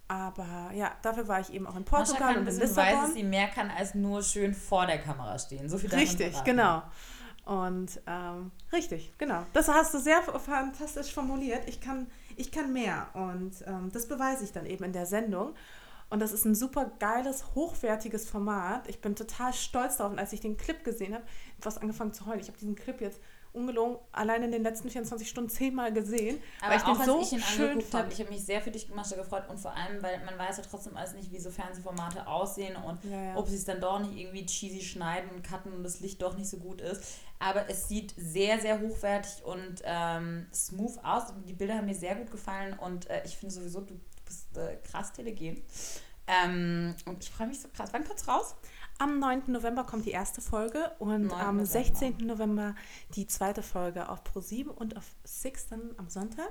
aber 0.08 0.70
ja, 0.74 0.90
dafür 1.02 1.28
war 1.28 1.40
ich 1.40 1.52
eben 1.52 1.66
auch 1.66 1.76
in 1.76 1.84
Portugal 1.84 2.38
und 2.38 2.48
in 2.48 2.58
Lissabon. 2.58 2.76
Weiß, 2.76 3.00
dass 3.02 3.14
sie 3.14 3.22
mehr 3.22 3.48
kann 3.48 3.70
als 3.70 3.94
nur 3.94 4.22
schön 4.22 4.54
vor 4.54 4.86
der 4.86 4.98
Kamera 4.98 5.38
stehen. 5.38 5.68
So 5.68 5.76
viel 5.76 5.90
Richtig, 5.90 6.42
genau. 6.44 6.82
Und 7.44 8.00
ähm, 8.06 8.50
richtig, 8.72 9.12
genau. 9.16 9.44
Das 9.52 9.68
hast 9.68 9.94
du 9.94 9.98
sehr 9.98 10.22
fantastisch 10.22 11.12
formuliert. 11.12 11.66
Ich 11.66 11.80
kann, 11.80 12.06
ich 12.36 12.52
kann 12.52 12.72
mehr. 12.72 13.08
Und 13.14 13.52
ähm, 13.66 13.90
das 13.92 14.06
beweise 14.06 14.44
ich 14.44 14.52
dann 14.52 14.66
eben 14.66 14.84
in 14.84 14.92
der 14.92 15.06
Sendung. 15.06 15.54
Und 16.10 16.20
das 16.20 16.32
ist 16.32 16.44
ein 16.46 16.54
super 16.54 16.90
geiles, 16.98 17.54
hochwertiges 17.54 18.28
Format. 18.28 18.88
Ich 18.88 19.00
bin 19.00 19.14
total 19.14 19.52
stolz 19.52 19.98
darauf. 19.98 20.12
Und 20.12 20.18
als 20.18 20.32
ich 20.32 20.40
den 20.40 20.56
Clip 20.56 20.82
gesehen 20.84 21.14
habe, 21.14 21.24
fast 21.60 21.80
angefangen 21.80 22.12
zu 22.12 22.26
heulen. 22.26 22.40
Ich 22.40 22.48
habe 22.48 22.58
diesen 22.58 22.74
Clip 22.74 23.00
jetzt 23.00 23.20
ungelogen 23.52 23.98
allein 24.12 24.42
in 24.42 24.52
den 24.52 24.62
letzten 24.62 24.90
24 24.90 25.28
Stunden 25.28 25.50
zehnmal 25.50 25.92
gesehen. 25.92 26.40
Aber 26.60 26.70
weil 26.70 26.78
ich 26.78 26.84
auch 26.84 26.96
den 26.96 27.06
so 27.06 27.20
ich 27.20 27.32
ihn 27.32 27.40
schön 27.40 27.80
fand. 27.80 28.12
ich 28.12 28.20
habe 28.20 28.30
mich 28.30 28.44
sehr 28.44 28.60
für 28.60 28.70
dich 28.70 28.88
gemacht 28.88 29.14
gefreut 29.14 29.48
und 29.48 29.58
vor 29.58 29.74
allem, 29.74 30.02
weil 30.02 30.24
man 30.24 30.38
weiß 30.38 30.58
ja 30.58 30.62
trotzdem 30.68 30.96
alles 30.96 31.14
nicht, 31.14 31.32
wie 31.32 31.38
so 31.38 31.50
Fernsehformate 31.50 32.26
aussehen 32.26 32.76
und 32.76 33.04
Ja, 33.04 33.22
ja. 33.22 33.36
ob 33.36 33.48
sie 33.48 33.56
es 33.56 33.64
dann 33.64 33.80
doch 33.80 33.98
nicht 34.00 34.16
irgendwie 34.16 34.46
cheesy 34.46 34.80
schneiden 34.80 35.30
und 35.30 35.42
cutten 35.42 35.72
und 35.72 35.82
das 35.82 36.00
Licht 36.00 36.20
doch 36.22 36.36
nicht 36.36 36.48
so 36.48 36.58
gut 36.58 36.80
ist. 36.80 37.02
Aber 37.38 37.68
es 37.70 37.88
sieht 37.88 38.14
sehr, 38.16 38.60
sehr 38.60 38.80
hochwertig 38.80 39.44
und 39.44 39.82
ähm, 39.84 40.46
smooth 40.52 40.98
aus. 41.04 41.32
Die 41.46 41.52
Bilder 41.52 41.76
haben 41.76 41.86
mir 41.86 41.94
sehr 41.94 42.16
gut 42.16 42.30
gefallen 42.30 42.76
und 42.78 43.08
äh, 43.08 43.22
ich 43.24 43.36
finde 43.36 43.54
sowieso, 43.54 43.80
du 43.80 43.98
bist 44.24 44.56
äh, 44.56 44.76
krass 44.90 45.12
telegen. 45.12 45.62
Ähm, 46.26 46.94
und 47.06 47.24
ich 47.24 47.30
freue 47.30 47.46
mich 47.46 47.60
so 47.60 47.68
krass. 47.68 47.88
Wann 47.92 48.04
kommt's 48.04 48.28
raus? 48.28 48.54
Am 48.98 49.20
9. 49.20 49.44
November 49.46 49.84
kommt 49.84 50.06
die 50.06 50.10
erste 50.10 50.40
Folge 50.40 50.90
und 50.98 51.28
9. 51.28 51.32
am 51.32 51.56
November. 51.56 51.66
16. 51.66 52.16
November 52.18 52.74
die 53.14 53.26
zweite 53.26 53.62
Folge 53.62 54.08
auf 54.08 54.22
Pro7 54.24 54.66
und 54.68 54.96
auf 54.96 55.04
Six 55.24 55.68
dann 55.68 55.94
am 55.98 56.08
Sonntag. 56.08 56.50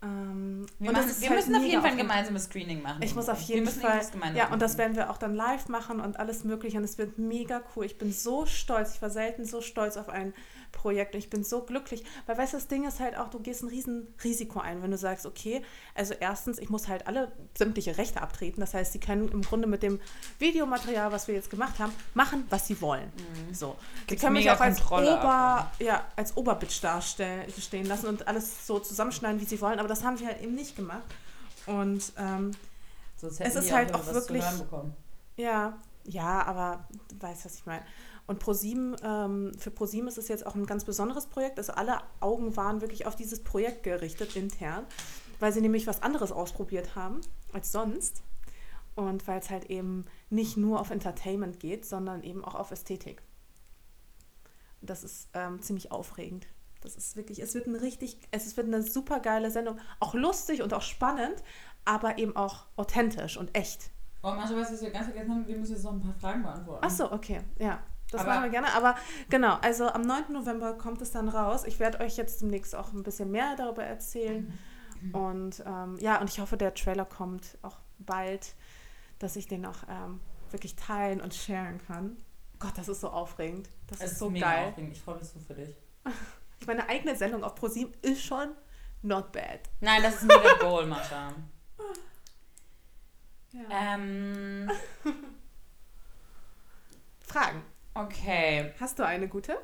Ähm, 0.00 0.66
Wir, 0.78 0.92
machen, 0.92 1.10
wir 1.18 1.28
halt 1.28 1.38
müssen 1.40 1.56
auf 1.56 1.62
jeden 1.62 1.82
Fall 1.82 1.90
ein 1.90 1.98
gemeinsames 1.98 2.44
Screening 2.44 2.82
machen. 2.82 3.02
Ich 3.02 3.14
muss 3.14 3.28
auf 3.28 3.40
jeden 3.42 3.66
Fall. 3.66 4.00
Ja, 4.34 4.52
und 4.52 4.62
das 4.62 4.78
werden 4.78 4.94
wir 4.96 5.10
auch 5.10 5.18
dann 5.18 5.34
live 5.34 5.68
machen 5.68 6.00
und 6.00 6.18
alles 6.18 6.44
Mögliche. 6.44 6.78
Und 6.78 6.84
es 6.84 6.98
wird 6.98 7.18
mega 7.18 7.62
cool. 7.74 7.84
Ich 7.84 7.98
bin 7.98 8.12
so 8.12 8.46
stolz. 8.46 8.94
Ich 8.94 9.02
war 9.02 9.10
selten 9.10 9.44
so 9.44 9.60
stolz 9.60 9.96
auf 9.96 10.08
ein 10.08 10.34
Projekt. 10.72 11.14
Und 11.14 11.18
ich 11.20 11.30
bin 11.30 11.44
so 11.44 11.62
glücklich. 11.62 12.04
Weil, 12.26 12.38
weißt 12.38 12.52
du, 12.52 12.56
das 12.56 12.68
Ding 12.68 12.86
ist 12.86 13.00
halt 13.00 13.16
auch, 13.16 13.28
du 13.28 13.40
gehst 13.40 13.62
ein 13.62 13.68
riesen 13.68 14.06
Risiko 14.22 14.60
ein, 14.60 14.82
wenn 14.82 14.90
du 14.90 14.98
sagst, 14.98 15.26
okay, 15.26 15.62
also 15.94 16.14
erstens, 16.18 16.58
ich 16.58 16.68
muss 16.70 16.88
halt 16.88 17.06
alle 17.06 17.32
sämtliche 17.56 17.98
Rechte 17.98 18.20
abtreten. 18.22 18.60
Das 18.60 18.74
heißt, 18.74 18.92
sie 18.92 19.00
können 19.00 19.28
im 19.30 19.42
Grunde 19.42 19.66
mit 19.66 19.82
dem 19.82 20.00
Videomaterial, 20.38 21.12
was 21.12 21.28
wir 21.28 21.34
jetzt 21.34 21.50
gemacht 21.50 21.78
haben, 21.78 21.92
machen, 22.14 22.46
was 22.50 22.66
sie 22.66 22.80
wollen. 22.80 23.10
So. 23.52 23.76
Sie 24.08 24.16
können 24.16 24.34
mich 24.34 24.50
auch 24.50 24.60
als, 24.60 24.78
Kontrolle 24.78 25.18
Ober, 25.18 25.28
ab, 25.34 25.74
ja, 25.78 26.04
als 26.16 26.36
Oberbitch 26.36 26.80
darstellen 26.80 27.44
stehen 27.58 27.86
lassen 27.86 28.06
und 28.06 28.26
alles 28.28 28.66
so 28.66 28.78
zusammenschneiden, 28.78 29.40
wie 29.40 29.44
sie 29.44 29.60
wollen. 29.60 29.78
Aber 29.78 29.88
das 29.88 30.04
haben 30.04 30.16
sie 30.16 30.26
halt 30.26 30.40
eben 30.42 30.54
nicht 30.54 30.76
gemacht. 30.76 31.02
Und 31.66 32.12
ähm, 32.16 32.52
es 33.46 33.54
ist 33.56 33.72
halt 33.72 33.94
auch 33.94 34.06
wirklich- 34.14 34.42
ja, 35.36 35.76
ja, 36.04 36.42
aber 36.46 36.86
du 37.10 37.20
weißt, 37.20 37.44
was 37.44 37.56
ich 37.56 37.66
meine. 37.66 37.82
Und 38.28 38.40
ProSieben, 38.40 38.94
ähm, 39.02 39.52
für 39.58 39.70
ProSieben 39.70 40.06
ist 40.06 40.18
es 40.18 40.28
jetzt 40.28 40.46
auch 40.46 40.54
ein 40.54 40.66
ganz 40.66 40.84
besonderes 40.84 41.26
Projekt. 41.26 41.58
Also 41.58 41.72
alle 41.72 42.02
Augen 42.20 42.56
waren 42.58 42.82
wirklich 42.82 43.06
auf 43.06 43.16
dieses 43.16 43.42
Projekt 43.42 43.84
gerichtet 43.84 44.36
intern, 44.36 44.84
weil 45.40 45.50
sie 45.50 45.62
nämlich 45.62 45.86
was 45.86 46.02
anderes 46.02 46.30
ausprobiert 46.30 46.94
haben 46.94 47.22
als 47.54 47.72
sonst. 47.72 48.22
Und 48.94 49.26
weil 49.26 49.38
es 49.38 49.48
halt 49.48 49.70
eben 49.70 50.04
nicht 50.28 50.58
nur 50.58 50.78
auf 50.78 50.90
Entertainment 50.90 51.58
geht, 51.58 51.86
sondern 51.86 52.22
eben 52.22 52.44
auch 52.44 52.54
auf 52.54 52.70
Ästhetik. 52.70 53.22
Und 54.82 54.90
das 54.90 55.04
ist 55.04 55.30
ähm, 55.32 55.62
ziemlich 55.62 55.90
aufregend. 55.90 56.46
Das 56.82 56.96
ist 56.96 57.16
wirklich, 57.16 57.38
es 57.38 57.54
wird 57.54 57.66
ein 57.66 57.76
richtig, 57.76 58.18
es 58.30 58.56
wird 58.58 58.66
eine 58.66 58.82
super 58.82 59.20
geile 59.20 59.50
Sendung. 59.50 59.78
Auch 60.00 60.12
lustig 60.12 60.60
und 60.60 60.74
auch 60.74 60.82
spannend, 60.82 61.42
aber 61.86 62.18
eben 62.18 62.36
auch 62.36 62.66
authentisch 62.76 63.38
und 63.38 63.56
echt. 63.56 63.90
Oh, 64.22 64.32
Mascha, 64.32 64.54
weißt 64.54 64.70
du, 64.70 64.74
was 64.74 64.82
wir 64.82 64.90
ganz 64.90 65.06
vergessen 65.06 65.30
haben? 65.30 65.46
Wir 65.46 65.56
müssen 65.56 65.72
jetzt 65.72 65.84
noch 65.84 65.92
ein 65.92 66.00
paar 66.02 66.14
Fragen 66.14 66.42
beantworten. 66.42 66.84
Ach 66.84 66.90
so, 66.90 67.10
okay, 67.10 67.40
ja. 67.58 67.80
Das 68.10 68.22
Aber- 68.22 68.30
machen 68.30 68.42
wir 68.44 68.50
gerne. 68.50 68.72
Aber 68.72 68.94
genau, 69.28 69.56
also 69.60 69.88
am 69.88 70.02
9. 70.02 70.32
November 70.32 70.74
kommt 70.74 71.02
es 71.02 71.10
dann 71.10 71.28
raus. 71.28 71.64
Ich 71.64 71.78
werde 71.78 72.00
euch 72.00 72.16
jetzt 72.16 72.40
demnächst 72.40 72.74
auch 72.74 72.92
ein 72.92 73.02
bisschen 73.02 73.30
mehr 73.30 73.54
darüber 73.56 73.84
erzählen. 73.84 74.58
Und 75.12 75.62
ähm, 75.66 75.96
ja, 76.00 76.20
und 76.20 76.28
ich 76.30 76.40
hoffe, 76.40 76.56
der 76.56 76.74
Trailer 76.74 77.04
kommt 77.04 77.56
auch 77.62 77.76
bald, 77.98 78.54
dass 79.20 79.36
ich 79.36 79.46
den 79.46 79.64
auch 79.66 79.76
ähm, 79.88 80.20
wirklich 80.50 80.74
teilen 80.74 81.20
und 81.20 81.34
sharen 81.34 81.78
kann. 81.86 82.16
Gott, 82.58 82.72
das 82.76 82.88
ist 82.88 83.00
so 83.02 83.10
aufregend. 83.10 83.68
Das 83.86 84.00
Es 84.00 84.12
ist 84.12 84.18
so 84.18 84.28
mega 84.30 84.46
geil. 84.50 84.68
aufregend. 84.70 84.92
Ich 84.94 85.00
freue 85.02 85.18
mich 85.18 85.28
so 85.28 85.38
für 85.38 85.54
dich. 85.54 85.76
Ich 86.60 86.66
meine 86.66 86.88
eigene 86.88 87.14
Sendung 87.14 87.44
auf 87.44 87.54
ProSieben 87.54 87.94
ist 88.02 88.22
schon 88.24 88.48
not 89.02 89.30
bad. 89.30 89.60
Nein, 89.80 90.02
das 90.02 90.14
ist 90.16 90.22
ein 90.22 90.28
mega 90.28 90.54
Goal, 90.60 90.86
Mascha. 90.86 91.32
Ja. 93.52 93.94
Ähm, 93.94 94.70
Fragen. 97.20 97.62
Okay. 97.94 98.72
Hast 98.80 98.98
du 98.98 99.04
eine 99.04 99.28
gute? 99.28 99.58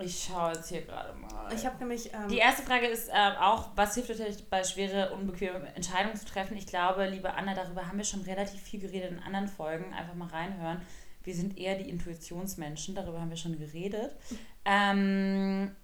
Ich 0.00 0.24
schaue 0.24 0.52
jetzt 0.52 0.68
hier 0.68 0.82
gerade 0.82 1.12
mal. 1.18 1.52
Ich 1.52 1.66
habe 1.66 1.76
nämlich. 1.78 2.12
Ähm, 2.14 2.28
Die 2.28 2.38
erste 2.38 2.62
Frage 2.62 2.86
ist 2.86 3.08
ähm, 3.12 3.32
auch, 3.40 3.70
was 3.74 3.94
hilft 3.94 4.10
euch 4.10 4.48
bei 4.48 4.62
schwere, 4.62 5.12
unbequeme 5.12 5.74
Entscheidungen 5.74 6.16
zu 6.16 6.24
treffen? 6.24 6.56
Ich 6.56 6.66
glaube, 6.66 7.06
liebe 7.06 7.34
Anna, 7.34 7.54
darüber 7.54 7.86
haben 7.86 7.98
wir 7.98 8.04
schon 8.04 8.22
relativ 8.22 8.60
viel 8.60 8.78
geredet 8.78 9.10
in 9.10 9.18
anderen 9.18 9.48
Folgen. 9.48 9.92
Einfach 9.92 10.14
mal 10.14 10.28
reinhören. 10.28 10.82
Wir 11.24 11.34
sind 11.34 11.58
eher 11.58 11.74
die 11.74 11.90
Intuitionsmenschen, 11.90 12.94
darüber 12.94 13.20
haben 13.20 13.30
wir 13.30 13.36
schon 13.36 13.58
geredet. 13.58 14.12
Ähm, 14.70 15.74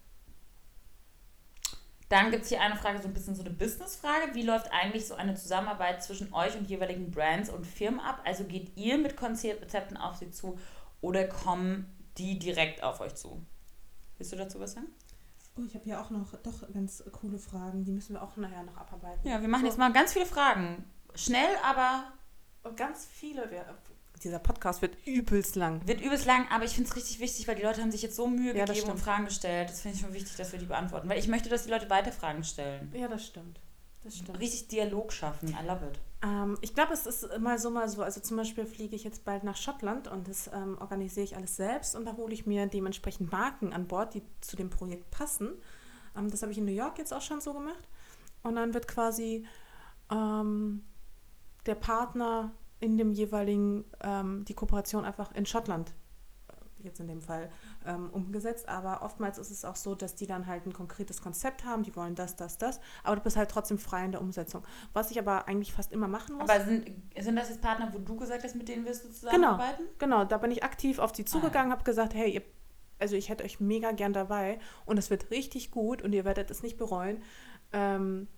dann 2.11 2.31
gibt 2.31 2.43
es 2.43 2.51
hier 2.51 2.61
eine 2.61 2.77
Frage, 2.77 3.01
so 3.01 3.09
ein 3.09 3.15
bisschen 3.15 3.35
so 3.35 3.43
eine 3.43 3.51
Business-Frage. 3.51 4.35
Wie 4.35 4.43
läuft 4.43 4.71
eigentlich 4.73 5.07
so 5.07 5.15
eine 5.15 5.35
Zusammenarbeit 5.37 6.03
zwischen 6.03 6.35
euch 6.35 6.55
und 6.55 6.69
jeweiligen 6.69 7.11
Brands 7.11 7.49
und 7.49 7.67
Firmen 7.67 7.99
ab? 7.99 8.21
Also 8.27 8.45
geht 8.45 8.77
ihr 8.77 8.99
mit 8.99 9.17
Konzepten 9.17 9.97
auf 9.97 10.17
sie 10.17 10.31
zu 10.31 10.59
oder 11.05 11.27
kommen 11.27 11.87
die 12.19 12.39
direkt 12.39 12.83
auf 12.83 13.01
euch 13.01 13.15
zu? 13.15 13.45
Willst 14.19 14.33
du 14.33 14.37
dazu 14.37 14.59
was 14.61 14.73
sagen? 14.73 14.87
oh, 15.57 15.63
ich 15.67 15.75
habe 15.75 15.85
hier 15.85 16.01
auch 16.01 16.11
noch 16.11 16.35
doch 16.43 16.73
ganz 16.73 17.03
coole 17.13 17.39
Fragen. 17.39 17.85
Die 17.85 17.93
müssen 17.93 18.15
wir 18.15 18.23
auch 18.23 18.37
nachher 18.37 18.63
noch 18.65 18.77
abarbeiten. 18.77 19.27
Ja, 19.29 19.41
wir 19.41 19.49
machen 19.49 19.63
So. 19.63 19.67
jetzt 19.69 19.79
mal 19.79 19.93
ganz 19.93 20.13
viele 20.13 20.27
Fragen. 20.27 20.85
Schnell, 21.15 21.47
aber 21.65 22.05
Und 22.65 22.77
ganz 22.77 23.07
viele. 23.07 23.49
Wir, 23.53 23.65
dieser 24.23 24.39
Podcast 24.41 24.83
wird 24.83 24.97
übelst 25.07 25.55
lang. 25.55 25.87
wird 25.87 26.01
übelst 26.01 26.25
lang. 26.27 26.47
Aber 26.51 26.65
ich 26.65 26.73
finde 26.75 26.91
es 26.91 26.97
richtig 26.97 27.21
wichtig, 27.21 27.47
weil 27.47 27.55
die 27.57 27.63
Leute 27.63 27.83
haben 27.83 27.93
sich 27.93 28.03
jetzt 28.03 28.17
so 28.17 28.27
Mühe 28.27 28.57
Ja, 28.57 28.65
gegeben 28.65 28.91
und. 28.91 28.99
Fragen 28.99 29.27
gestellt. 29.27 29.69
Das 29.69 29.81
finde 29.83 29.97
ich 29.97 30.03
schon 30.03 30.13
wichtig, 30.15 30.35
dass 30.37 30.51
wir 30.51 30.59
die 30.59 30.67
beantworten. 30.67 31.09
Weil 31.09 31.19
ich 31.19 31.29
möchte, 31.29 31.49
dass 31.49 31.65
die 31.65 31.71
Leute 31.71 31.89
weiter 31.91 32.11
Fragen 32.11 32.43
stellen. 32.43 32.91
Ja, 32.95 33.07
das 33.07 33.25
stimmt. 33.27 33.61
Das 34.05 34.19
stimmt. 34.19 34.39
Richtig 34.39 34.69
Dialog 34.69 35.13
schaffen. 35.13 35.49
I 35.49 35.67
love 35.67 35.87
it. 35.87 35.99
Ähm, 36.23 36.59
ich 36.61 36.75
glaube, 36.75 36.93
es 36.93 37.07
ist 37.07 37.27
mal 37.39 37.59
so, 37.59 37.71
mal 37.71 37.89
so. 37.89 38.03
Also 38.03 38.21
zum 38.21 38.37
Beispiel 38.37 38.67
fliege 38.67 38.95
ich 38.95 39.03
jetzt 39.03 39.25
bald 39.25 39.45
nach 39.45 39.57
Schottland 39.57 40.09
und 40.09 40.29
das 40.29 40.51
ähm, 40.53 40.77
organisiere 40.79 41.25
ich 41.25 41.37
alles 41.37 41.57
selbst 41.57 41.97
und 41.97 42.05
da 42.05 42.17
hole 42.17 42.33
ich 42.33 42.47
mir 42.47 42.67
dementsprechend 42.67 43.33
Marken 43.33 43.73
an 43.73 43.87
Bord, 43.87 44.15
die 44.15 44.23
zu 44.41 44.57
dem 44.57 44.71
Projekt 44.71 45.11
passen. 45.11 45.51
Ähm, 46.17 46.31
das 46.31 46.43
habe 46.43 46.53
ich 46.53 46.59
in 46.59 46.67
New 46.67 46.73
York 46.73 46.99
jetzt 46.99 47.13
auch 47.13 47.23
schon 47.23 47.41
so 47.41 47.53
gemacht. 47.55 47.89
Und 48.43 48.57
dann 48.57 48.75
wird 48.75 48.87
quasi 48.87 49.47
ähm, 50.11 50.85
der 51.67 51.75
Partner 51.75 52.53
in 52.81 52.99
dem 52.99 53.13
jeweiligen, 53.13 53.85
ähm, 54.03 54.45
die 54.45 54.55
Kooperation 54.55 55.05
einfach 55.05 55.33
in 55.35 55.47
Schottland 55.47 55.95
äh, 56.49 56.83
jetzt 56.85 57.01
in 57.01 57.09
dem 57.09 57.23
Fall 57.23 57.51
ähm, 57.86 58.11
umgesetzt. 58.11 58.69
Aber 58.69 59.02
oftmals 59.02 59.39
ist 59.39 59.51
es 59.51 59.65
auch 59.65 59.77
so, 59.77 59.94
dass 59.94 60.15
die 60.15 60.27
dann 60.27 60.47
halt 60.47 60.66
ein 60.66 60.73
konkretes 60.73 61.20
Konzept 61.23 61.65
haben, 61.65 61.82
die 61.82 61.94
wollen 61.97 62.15
das, 62.15 62.36
das, 62.36 62.59
das. 62.59 62.81
Aber 63.02 63.16
du 63.16 63.23
bist 63.23 63.36
halt 63.36 63.51
trotzdem 63.51 63.78
frei 63.78 64.05
in 64.05 64.12
der 64.12 64.20
Umsetzung. 64.20 64.62
Was 64.93 65.11
ich 65.11 65.19
aber 65.19 65.48
eigentlich 65.48 65.73
fast 65.73 65.93
immer 65.93 66.09
machen 66.09 66.36
muss. 66.36 66.48
Aber 66.48 66.65
sind, 66.65 66.90
sind 67.19 67.36
das 67.36 67.48
jetzt 67.48 67.61
Partner, 67.61 67.90
wo 67.93 67.98
du 67.98 68.16
gesagt 68.16 68.44
hast, 68.44 68.55
mit 68.55 68.69
denen 68.69 68.85
wirst 68.85 69.05
du 69.05 69.09
Genau, 69.09 69.19
zusammenarbeiten? 69.19 69.82
genau, 69.98 70.24
da 70.24 70.39
bin 70.39 70.51
ich 70.51 70.65
aktiv 70.65 70.98
auf 70.98 71.12
die 71.12 71.24
zugegangen, 71.24 71.73
habe 71.73 71.85
gesagt, 71.85 72.15
hey, 72.15 72.31
ihr, 72.31 72.43
also 72.98 73.16
ich 73.16 73.28
hätte 73.28 73.44
euch 73.44 73.61
mega 73.61 73.93
gern 73.93 74.12
dabei 74.12 74.59
und 74.86 74.98
es 74.98 75.11
wird 75.11 75.31
richtig 75.31 75.70
gut 75.70 76.02
und 76.02 76.12
ihr 76.12 76.24
werdet 76.24 76.51
es 76.51 76.62
nicht 76.62 76.77
bereuen. 76.77 77.23
Ähm, 77.73 78.28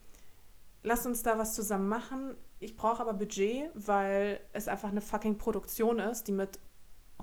lasst 0.82 1.06
uns 1.06 1.22
da 1.22 1.38
was 1.38 1.54
zusammen 1.54 1.88
machen. 1.88 2.36
Ich 2.58 2.76
brauche 2.76 3.02
aber 3.02 3.12
Budget, 3.12 3.70
weil 3.74 4.40
es 4.52 4.66
einfach 4.66 4.88
eine 4.88 5.02
fucking 5.02 5.36
Produktion 5.36 5.98
ist, 5.98 6.26
die 6.26 6.32
mit 6.32 6.58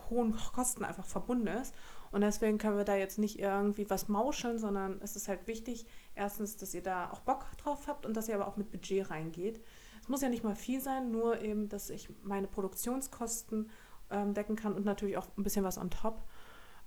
hohen 0.09 0.35
Kosten 0.53 0.83
einfach 0.83 1.05
verbunden 1.05 1.47
ist. 1.47 1.73
Und 2.13 2.21
deswegen 2.21 2.59
können 2.59 2.77
wir 2.77 2.83
da 2.83 2.95
jetzt 2.95 3.17
nicht 3.17 3.39
irgendwie 3.39 3.89
was 3.89 4.07
mauscheln, 4.07 4.59
sondern 4.59 5.01
es 5.01 5.15
ist 5.15 5.27
halt 5.27 5.47
wichtig, 5.47 5.87
erstens, 6.13 6.55
dass 6.57 6.75
ihr 6.75 6.83
da 6.83 7.09
auch 7.09 7.21
Bock 7.21 7.47
drauf 7.57 7.87
habt 7.87 8.05
und 8.05 8.15
dass 8.15 8.29
ihr 8.29 8.35
aber 8.35 8.47
auch 8.47 8.55
mit 8.55 8.69
Budget 8.69 9.09
reingeht. 9.09 9.59
Es 9.99 10.09
muss 10.09 10.21
ja 10.21 10.29
nicht 10.29 10.43
mal 10.43 10.55
viel 10.55 10.79
sein, 10.79 11.09
nur 11.09 11.41
eben, 11.41 11.69
dass 11.69 11.89
ich 11.89 12.09
meine 12.21 12.45
Produktionskosten 12.45 13.71
ähm, 14.11 14.35
decken 14.35 14.55
kann 14.55 14.75
und 14.75 14.85
natürlich 14.85 15.17
auch 15.17 15.25
ein 15.35 15.41
bisschen 15.41 15.65
was 15.65 15.79
on 15.79 15.89
top 15.89 16.21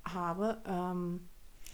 habe. 0.04 0.62
Ähm, 0.64 1.28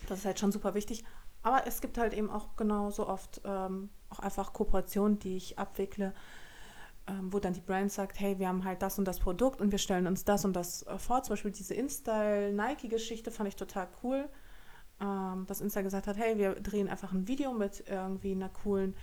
das 0.08 0.20
ist 0.20 0.24
halt 0.24 0.40
schon 0.40 0.50
super 0.50 0.72
wichtig. 0.72 1.04
Aber 1.42 1.66
es 1.66 1.82
gibt 1.82 1.98
halt 1.98 2.14
eben 2.14 2.30
auch 2.30 2.56
genauso 2.56 3.06
oft 3.06 3.42
ähm, 3.44 3.90
auch 4.08 4.20
einfach 4.20 4.54
Kooperationen, 4.54 5.18
die 5.18 5.36
ich 5.36 5.58
abwickle, 5.58 6.14
wo 7.22 7.38
dann 7.38 7.52
die 7.52 7.60
Brand 7.60 7.90
sagt, 7.92 8.18
hey, 8.20 8.38
wir 8.38 8.48
haben 8.48 8.64
halt 8.64 8.82
das 8.82 8.98
und 8.98 9.06
das 9.06 9.18
Produkt 9.18 9.60
und 9.60 9.70
wir 9.72 9.78
stellen 9.78 10.06
uns 10.06 10.24
das 10.24 10.44
und 10.44 10.54
das 10.54 10.82
äh, 10.86 10.98
vor. 10.98 11.22
Zum 11.22 11.32
Beispiel 11.32 11.50
diese 11.50 11.74
InStyle-Nike-Geschichte 11.74 13.30
fand 13.30 13.48
ich 13.48 13.56
total 13.56 13.88
cool. 14.02 14.28
Ähm, 15.00 15.44
dass 15.48 15.60
Insta 15.60 15.82
gesagt 15.82 16.06
hat, 16.06 16.16
hey, 16.16 16.38
wir 16.38 16.54
drehen 16.54 16.88
einfach 16.88 17.12
ein 17.12 17.26
Video 17.26 17.52
mit 17.52 17.84
irgendwie 17.88 18.32
einer 18.32 18.48
coolen 18.48 18.94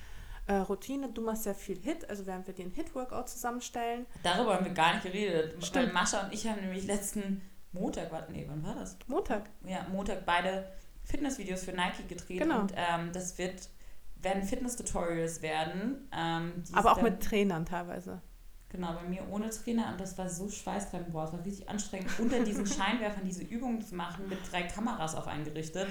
äh, 0.47 0.53
Routine. 0.55 1.09
Du 1.09 1.21
machst 1.21 1.43
sehr 1.43 1.55
viel 1.55 1.77
Hit, 1.77 2.09
also 2.09 2.25
werden 2.25 2.45
wir 2.47 2.53
den 2.53 2.71
Hit-Workout 2.71 3.29
zusammenstellen. 3.29 4.05
Darüber 4.23 4.55
haben 4.55 4.65
wir 4.65 4.73
gar 4.73 4.93
nicht 4.93 5.03
geredet. 5.03 5.63
Stimmt. 5.63 5.93
Mascha 5.93 6.25
und 6.25 6.33
ich 6.33 6.47
haben 6.47 6.61
nämlich 6.61 6.85
letzten 6.87 7.41
Montag, 7.71 8.09
nee, 8.31 8.45
wann 8.47 8.63
war 8.63 8.75
das? 8.75 8.97
Montag. 9.07 9.49
ja, 9.65 9.85
Montag 9.91 10.25
beide 10.25 10.71
Fitnessvideos 11.03 11.63
für 11.63 11.71
Nike 11.71 12.07
gedreht 12.07 12.39
Genau. 12.39 12.61
und 12.61 12.73
ähm, 12.75 13.11
das 13.13 13.37
wird 13.37 13.69
werden 14.21 14.43
Fitness-Tutorials 14.43 15.41
werden. 15.41 16.09
Ähm, 16.15 16.63
Aber 16.73 16.91
auch 16.93 17.01
mit 17.01 17.21
Trainern 17.21 17.65
teilweise. 17.65 18.21
Genau, 18.69 18.93
bei 18.93 19.03
mir 19.07 19.27
ohne 19.31 19.49
Trainer 19.49 19.89
und 19.91 19.99
das 19.99 20.17
war 20.17 20.29
so 20.29 20.47
schweißtreibend. 20.47 21.11
Boah, 21.11 21.23
es 21.25 21.33
war 21.33 21.43
richtig 21.43 21.67
anstrengend, 21.69 22.11
unter 22.19 22.39
diesen 22.43 22.65
Scheinwerfern 22.67 23.23
diese 23.25 23.43
Übungen 23.43 23.81
zu 23.81 23.95
machen 23.95 24.29
mit 24.29 24.39
drei 24.51 24.63
Kameras 24.63 25.15
auf 25.15 25.27
eingerichtet. 25.27 25.87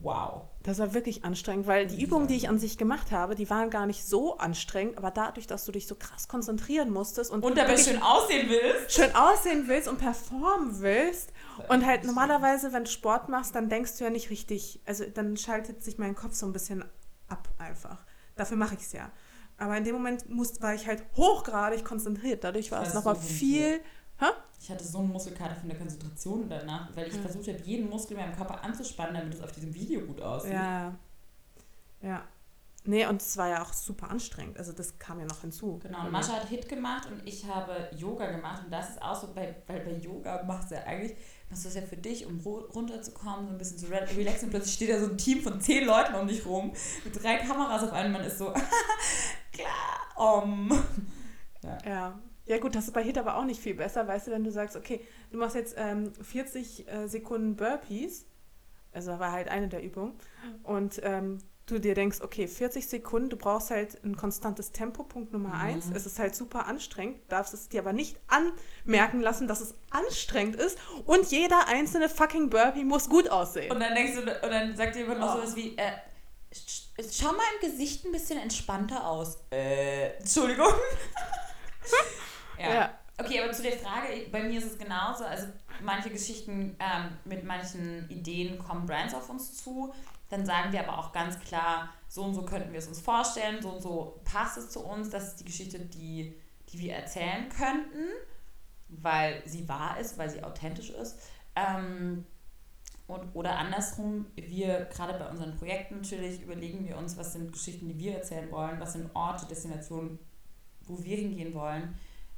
Wow. 0.00 0.48
Das 0.62 0.78
war 0.78 0.94
wirklich 0.94 1.24
anstrengend, 1.24 1.66
weil 1.66 1.86
die 1.86 2.02
Übungen, 2.02 2.26
die 2.26 2.36
ich 2.36 2.48
an 2.48 2.58
sich 2.58 2.78
gemacht 2.78 3.10
habe, 3.10 3.34
die 3.34 3.50
waren 3.50 3.68
gar 3.68 3.86
nicht 3.86 4.04
so 4.04 4.38
anstrengend, 4.38 4.96
aber 4.96 5.10
dadurch, 5.10 5.46
dass 5.46 5.64
du 5.64 5.72
dich 5.72 5.86
so 5.86 5.96
krass 5.96 6.28
konzentrieren 6.28 6.90
musstest 6.90 7.30
und, 7.30 7.44
und 7.44 7.58
dabei 7.58 7.76
schön 7.76 8.00
aussehen 8.00 8.48
willst. 8.48 8.92
Schön 8.92 9.14
aussehen 9.14 9.64
willst 9.66 9.88
und 9.88 9.98
performen 9.98 10.80
willst. 10.80 11.32
Und 11.68 11.84
halt 11.84 12.04
normalerweise, 12.04 12.72
wenn 12.72 12.84
du 12.84 12.90
Sport 12.90 13.28
machst, 13.28 13.54
dann 13.54 13.68
denkst 13.68 13.98
du 13.98 14.04
ja 14.04 14.10
nicht 14.10 14.30
richtig, 14.30 14.80
also 14.86 15.04
dann 15.04 15.36
schaltet 15.36 15.84
sich 15.84 15.98
mein 15.98 16.14
Kopf 16.14 16.34
so 16.34 16.46
ein 16.46 16.52
bisschen 16.52 16.84
ab 17.32 17.48
einfach. 17.58 18.04
Dafür 18.36 18.56
mache 18.56 18.74
ich 18.74 18.80
es 18.80 18.92
ja. 18.92 19.10
Aber 19.58 19.76
in 19.76 19.84
dem 19.84 19.94
Moment 19.94 20.28
muss, 20.28 20.60
war 20.60 20.74
ich 20.74 20.86
halt 20.86 21.04
hochgradig 21.16 21.84
konzentriert. 21.84 22.42
Dadurch 22.44 22.70
war 22.70 22.82
es 22.82 22.94
nochmal 22.94 23.16
viel. 23.16 23.80
Hä? 24.18 24.26
Ich 24.60 24.70
hatte 24.70 24.84
so 24.84 24.98
eine 24.98 25.08
Muskelkater 25.08 25.56
von 25.56 25.68
der 25.68 25.78
Konzentration 25.78 26.48
danach, 26.48 26.94
weil 26.94 27.08
ich 27.08 27.14
ja. 27.14 27.20
versucht 27.20 27.48
habe, 27.48 27.58
jeden 27.58 27.88
Muskel 27.90 28.16
in 28.16 28.22
meinem 28.22 28.36
Körper 28.36 28.62
anzuspannen, 28.62 29.14
damit 29.14 29.34
es 29.34 29.42
auf 29.42 29.52
diesem 29.52 29.74
Video 29.74 30.00
gut 30.02 30.20
aussieht. 30.20 30.52
Ja. 30.52 30.94
Ja. 32.00 32.22
Nee, 32.84 33.06
und 33.06 33.22
es 33.22 33.36
war 33.36 33.48
ja 33.48 33.62
auch 33.62 33.72
super 33.72 34.10
anstrengend. 34.10 34.58
Also 34.58 34.72
das 34.72 34.98
kam 34.98 35.20
ja 35.20 35.26
noch 35.26 35.40
hinzu. 35.40 35.78
Genau, 35.82 36.04
und 36.04 36.10
Mascha 36.10 36.32
hat 36.32 36.48
Hit 36.48 36.68
gemacht 36.68 37.06
und 37.06 37.26
ich 37.26 37.46
habe 37.46 37.88
Yoga 37.96 38.30
gemacht. 38.30 38.64
Und 38.64 38.72
das 38.72 38.90
ist 38.90 39.02
auch 39.02 39.14
so, 39.14 39.32
bei, 39.32 39.54
weil 39.68 39.80
bei 39.80 39.92
Yoga 39.92 40.42
machst 40.42 40.72
du 40.72 40.74
ja 40.74 40.82
eigentlich, 40.82 41.16
machst 41.52 41.66
du 41.66 41.68
das 41.68 41.76
ja 41.76 41.82
für 41.82 41.98
dich, 41.98 42.24
um 42.24 42.40
runterzukommen, 42.40 43.46
so 43.46 43.52
ein 43.52 43.58
bisschen 43.58 43.76
zu 43.76 43.86
relaxen. 43.86 44.46
Und 44.46 44.52
plötzlich 44.52 44.72
steht 44.74 44.88
da 44.88 44.98
so 44.98 45.06
ein 45.06 45.18
Team 45.18 45.42
von 45.42 45.60
zehn 45.60 45.84
Leuten 45.84 46.14
um 46.14 46.26
dich 46.26 46.46
rum, 46.46 46.72
mit 47.04 47.22
drei 47.22 47.36
Kameras 47.36 47.82
auf 47.82 47.92
einem. 47.92 48.12
Man 48.12 48.24
ist 48.24 48.38
so, 48.38 48.54
klar, 49.52 50.40
um. 50.40 50.70
Ja. 51.62 51.78
ja. 51.84 52.20
Ja 52.46 52.58
gut, 52.58 52.74
das 52.74 52.86
ist 52.86 52.94
bei 52.94 53.04
Hit 53.04 53.18
aber 53.18 53.36
auch 53.36 53.44
nicht 53.44 53.60
viel 53.60 53.74
besser, 53.74 54.08
weißt 54.08 54.26
du, 54.26 54.30
wenn 54.32 54.42
du 54.42 54.50
sagst, 54.50 54.76
okay, 54.76 55.00
du 55.30 55.38
machst 55.38 55.54
jetzt 55.54 55.76
ähm, 55.78 56.12
40 56.20 56.88
äh, 56.88 57.06
Sekunden 57.06 57.54
Burpees, 57.54 58.26
also 58.92 59.18
war 59.20 59.30
halt 59.30 59.48
eine 59.48 59.68
der 59.68 59.82
Übungen, 59.82 60.14
und 60.64 61.00
ähm, 61.04 61.38
du 61.66 61.78
dir 61.78 61.94
denkst, 61.94 62.20
okay, 62.20 62.48
40 62.48 62.88
Sekunden, 62.88 63.30
du 63.30 63.36
brauchst 63.36 63.70
halt 63.70 64.02
ein 64.04 64.16
konstantes 64.16 64.72
Tempo, 64.72 65.04
Punkt 65.04 65.32
Nummer 65.32 65.50
mhm. 65.50 65.60
eins. 65.60 65.86
Es 65.94 66.06
ist 66.06 66.18
halt 66.18 66.34
super 66.34 66.66
anstrengend, 66.66 67.20
darfst 67.28 67.54
es 67.54 67.68
dir 67.68 67.80
aber 67.80 67.92
nicht 67.92 68.18
anmerken 68.28 69.20
lassen, 69.20 69.48
dass 69.48 69.60
es 69.60 69.74
anstrengend 69.90 70.56
ist 70.56 70.78
und 71.06 71.30
jeder 71.30 71.68
einzelne 71.68 72.08
fucking 72.08 72.50
Burpee 72.50 72.84
muss 72.84 73.08
gut 73.08 73.28
aussehen. 73.28 73.70
Und 73.70 73.80
dann 73.80 73.94
denkst 73.94 74.14
du, 74.14 74.20
und 74.20 74.50
dann 74.50 74.76
sagt 74.76 74.96
jemand 74.96 75.20
noch 75.20 75.34
oh. 75.34 75.38
sowas 75.38 75.56
wie, 75.56 75.76
äh, 75.76 75.92
schau 77.10 77.32
mal 77.32 77.44
im 77.60 77.70
Gesicht 77.70 78.04
ein 78.04 78.12
bisschen 78.12 78.38
entspannter 78.38 79.06
aus. 79.06 79.38
Äh, 79.50 80.16
Entschuldigung. 80.18 80.66
ja. 82.58 82.74
ja. 82.74 82.98
Okay, 83.18 83.40
aber 83.40 83.52
zu 83.52 83.62
der 83.62 83.72
Frage, 83.72 84.26
bei 84.30 84.42
mir 84.42 84.58
ist 84.58 84.72
es 84.72 84.78
genauso. 84.78 85.24
Also 85.24 85.46
manche 85.82 86.10
Geschichten 86.10 86.76
ähm, 86.80 87.16
mit 87.24 87.44
manchen 87.44 88.08
Ideen 88.08 88.58
kommen 88.58 88.86
Brands 88.86 89.14
auf 89.14 89.28
uns 89.28 89.62
zu. 89.62 89.92
Dann 90.32 90.46
sagen 90.46 90.72
wir 90.72 90.88
aber 90.88 90.98
auch 90.98 91.12
ganz 91.12 91.38
klar, 91.40 91.90
so 92.08 92.22
und 92.22 92.34
so 92.34 92.42
könnten 92.42 92.72
wir 92.72 92.78
es 92.78 92.88
uns 92.88 93.02
vorstellen, 93.02 93.60
so 93.60 93.68
und 93.68 93.82
so 93.82 94.18
passt 94.24 94.56
es 94.56 94.70
zu 94.70 94.80
uns. 94.80 95.10
Das 95.10 95.28
ist 95.28 95.40
die 95.40 95.44
Geschichte, 95.44 95.78
die, 95.78 96.34
die 96.70 96.78
wir 96.78 96.94
erzählen 96.94 97.50
könnten, 97.50 98.08
weil 98.88 99.46
sie 99.46 99.68
wahr 99.68 100.00
ist, 100.00 100.16
weil 100.16 100.30
sie 100.30 100.42
authentisch 100.42 100.88
ist. 100.88 101.18
Ähm, 101.54 102.24
und, 103.06 103.34
oder 103.34 103.58
andersrum, 103.58 104.24
wir 104.34 104.86
gerade 104.86 105.18
bei 105.18 105.28
unseren 105.28 105.54
Projekten 105.54 105.96
natürlich 105.96 106.40
überlegen 106.40 106.88
wir 106.88 106.96
uns, 106.96 107.18
was 107.18 107.34
sind 107.34 107.52
Geschichten, 107.52 107.86
die 107.88 107.98
wir 107.98 108.14
erzählen 108.14 108.50
wollen, 108.50 108.80
was 108.80 108.94
sind 108.94 109.14
Orte, 109.14 109.44
Destinationen, 109.44 110.18
wo 110.86 111.04
wir 111.04 111.18
hingehen 111.18 111.52
wollen. 111.52 111.94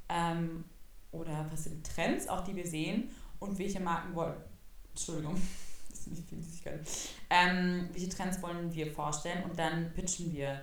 Ähm, 0.09 0.65
oder 1.13 1.47
was 1.53 1.63
sind 1.63 1.87
Trends, 1.87 2.27
auch 2.27 2.43
die 2.43 2.57
wir 2.57 2.67
sehen 2.67 3.11
und 3.39 3.57
welche 3.57 3.79
Marken 3.79 4.17
wollen. 4.17 4.35
Entschuldigung, 4.91 5.41
das 6.05 6.13
ist 6.13 6.19
nicht 6.19 6.29
viel 6.29 6.43
Süßigkeit. 6.43 6.81
Ähm, 7.31 7.89
welche 7.93 8.09
Trends 8.09 8.43
wollen 8.43 8.73
wir 8.75 8.91
vorstellen 8.93 9.45
und 9.45 9.59
dann 9.59 9.93
pitchen 9.95 10.33
wir 10.33 10.61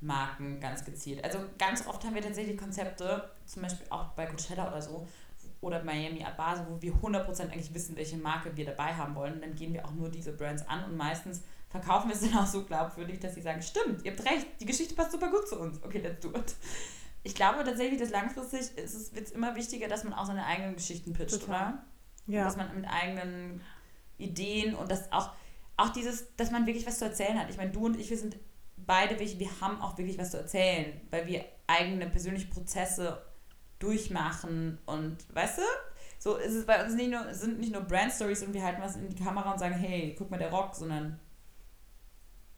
Marken 0.00 0.60
ganz 0.60 0.84
gezielt. 0.84 1.24
Also 1.24 1.40
ganz 1.58 1.86
oft 1.86 2.04
haben 2.04 2.14
wir 2.14 2.22
tatsächlich 2.22 2.56
Konzepte, 2.56 3.30
zum 3.46 3.62
Beispiel 3.62 3.86
auch 3.90 4.08
bei 4.10 4.26
Coachella 4.26 4.68
oder 4.68 4.80
so, 4.80 5.06
oder 5.60 5.82
Miami 5.82 6.24
Art 6.24 6.36
Basel, 6.36 6.66
wo 6.68 6.80
wir 6.80 6.92
100% 6.92 7.40
eigentlich 7.50 7.74
wissen, 7.74 7.96
welche 7.96 8.16
Marke 8.16 8.56
wir 8.56 8.64
dabei 8.64 8.94
haben 8.94 9.14
wollen. 9.14 9.34
Und 9.34 9.42
dann 9.42 9.54
gehen 9.54 9.72
wir 9.72 9.84
auch 9.84 9.92
nur 9.92 10.08
diese 10.08 10.32
Brands 10.32 10.66
an 10.68 10.84
und 10.84 10.96
meistens 10.96 11.42
verkaufen 11.68 12.08
wir 12.08 12.14
es 12.14 12.20
dann 12.30 12.38
auch 12.38 12.46
so 12.46 12.64
glaubwürdig, 12.64 13.18
dass 13.18 13.34
sie 13.34 13.42
sagen, 13.42 13.60
stimmt, 13.62 14.04
ihr 14.04 14.12
habt 14.12 14.24
recht, 14.24 14.46
die 14.60 14.66
Geschichte 14.66 14.94
passt 14.94 15.12
super 15.12 15.30
gut 15.30 15.48
zu 15.48 15.58
uns. 15.58 15.82
Okay, 15.82 15.98
let's 15.98 16.20
do 16.20 16.30
it. 16.30 16.54
Ich 17.24 17.34
glaube 17.34 17.64
tatsächlich, 17.64 18.00
dass 18.00 18.10
langfristig 18.10 18.60
ist 18.78 18.94
es 18.94 19.14
wird 19.14 19.30
immer 19.32 19.56
wichtiger, 19.56 19.88
dass 19.88 20.04
man 20.04 20.12
auch 20.12 20.26
seine 20.26 20.46
eigenen 20.46 20.76
Geschichten 20.76 21.12
pitcht, 21.12 21.40
Total. 21.40 21.72
oder? 21.72 21.82
Ja. 22.26 22.44
Dass 22.44 22.56
man 22.56 22.74
mit 22.74 22.88
eigenen 22.88 23.60
Ideen 24.18 24.74
und 24.74 24.90
das 24.90 25.10
auch, 25.12 25.30
auch 25.76 25.90
dieses, 25.90 26.34
dass 26.36 26.50
man 26.50 26.66
wirklich 26.66 26.86
was 26.86 26.98
zu 26.98 27.06
erzählen 27.06 27.38
hat. 27.38 27.50
Ich 27.50 27.56
meine, 27.56 27.70
du 27.70 27.86
und 27.86 27.98
ich, 27.98 28.10
wir 28.10 28.18
sind 28.18 28.36
beide 28.76 29.18
wir 29.18 29.60
haben 29.60 29.80
auch 29.80 29.98
wirklich 29.98 30.18
was 30.18 30.30
zu 30.30 30.38
erzählen, 30.38 31.00
weil 31.10 31.26
wir 31.26 31.44
eigene 31.66 32.08
persönliche 32.08 32.48
Prozesse 32.48 33.22
durchmachen 33.78 34.78
und 34.86 35.16
weißt 35.34 35.58
du? 35.58 35.62
So 36.18 36.36
ist 36.36 36.54
es 36.54 36.66
bei 36.66 36.84
uns 36.84 36.94
nicht 36.94 37.10
nur, 37.10 37.32
sind 37.32 37.60
nicht 37.60 37.72
nur 37.72 37.82
Brand 37.82 38.12
Stories 38.12 38.42
und 38.42 38.52
wir 38.52 38.62
halten 38.62 38.82
was 38.82 38.96
in 38.96 39.08
die 39.08 39.22
Kamera 39.22 39.52
und 39.52 39.58
sagen, 39.58 39.74
hey, 39.74 40.16
guck 40.18 40.30
mal 40.30 40.38
der 40.38 40.50
Rock, 40.50 40.74
sondern 40.74 41.20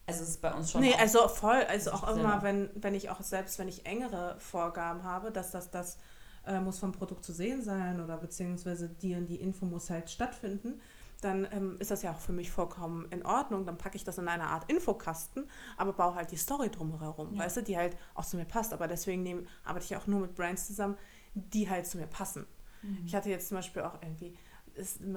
also 0.06 0.24
es 0.24 0.30
ist 0.30 0.42
bei 0.42 0.52
uns 0.52 0.72
schon. 0.72 0.80
Nee, 0.80 0.94
also 0.98 1.28
voll, 1.28 1.62
also 1.68 1.92
auch 1.92 2.16
immer, 2.16 2.42
wenn, 2.42 2.70
wenn 2.74 2.94
ich 2.94 3.10
auch 3.10 3.20
selbst, 3.20 3.58
wenn 3.58 3.68
ich 3.68 3.86
engere 3.86 4.36
Vorgaben 4.40 5.04
habe, 5.04 5.30
dass 5.30 5.52
das, 5.52 5.70
das 5.70 5.98
äh, 6.46 6.58
muss 6.58 6.78
vom 6.78 6.90
Produkt 6.90 7.24
zu 7.24 7.32
sehen 7.32 7.62
sein 7.62 8.00
oder 8.00 8.16
beziehungsweise 8.16 8.88
die 8.88 9.14
und 9.14 9.26
die 9.26 9.36
Info 9.36 9.66
muss 9.66 9.88
halt 9.90 10.10
stattfinden, 10.10 10.80
dann 11.20 11.46
ähm, 11.52 11.76
ist 11.78 11.90
das 11.90 12.02
ja 12.02 12.12
auch 12.12 12.18
für 12.18 12.32
mich 12.32 12.50
vollkommen 12.50 13.06
in 13.10 13.24
Ordnung. 13.24 13.66
Dann 13.66 13.78
packe 13.78 13.96
ich 13.96 14.04
das 14.04 14.18
in 14.18 14.28
eine 14.28 14.44
Art 14.44 14.70
Infokasten, 14.70 15.48
aber 15.76 15.92
baue 15.92 16.14
halt 16.14 16.30
die 16.30 16.36
Story 16.36 16.70
drumherum, 16.70 17.34
ja. 17.34 17.40
weißt 17.40 17.58
du, 17.58 17.62
die 17.62 17.76
halt 17.76 17.96
auch 18.14 18.24
zu 18.24 18.36
mir 18.36 18.44
passt. 18.44 18.72
Aber 18.72 18.88
deswegen 18.88 19.22
nehm, 19.22 19.46
arbeite 19.64 19.84
ich 19.84 19.96
auch 19.96 20.06
nur 20.06 20.20
mit 20.20 20.34
Brands 20.34 20.66
zusammen, 20.66 20.96
die 21.34 21.68
halt 21.68 21.86
zu 21.86 21.98
mir 21.98 22.06
passen. 22.06 22.46
Mhm. 22.82 23.02
Ich 23.06 23.14
hatte 23.14 23.30
jetzt 23.30 23.48
zum 23.48 23.56
Beispiel 23.56 23.82
auch 23.82 24.00
irgendwie, 24.02 24.36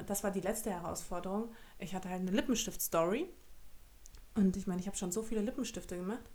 das 0.07 0.23
war 0.23 0.31
die 0.31 0.41
letzte 0.41 0.71
Herausforderung, 0.71 1.51
ich 1.79 1.95
hatte 1.95 2.09
halt 2.09 2.21
eine 2.21 2.31
Lippenstift-Story. 2.31 3.29
Und 4.35 4.57
ich 4.57 4.65
meine, 4.67 4.81
ich 4.81 4.87
habe 4.87 4.97
schon 4.97 5.11
so 5.11 5.21
viele 5.21 5.41
Lippenstifte 5.41 5.95
gemacht, 5.95 6.31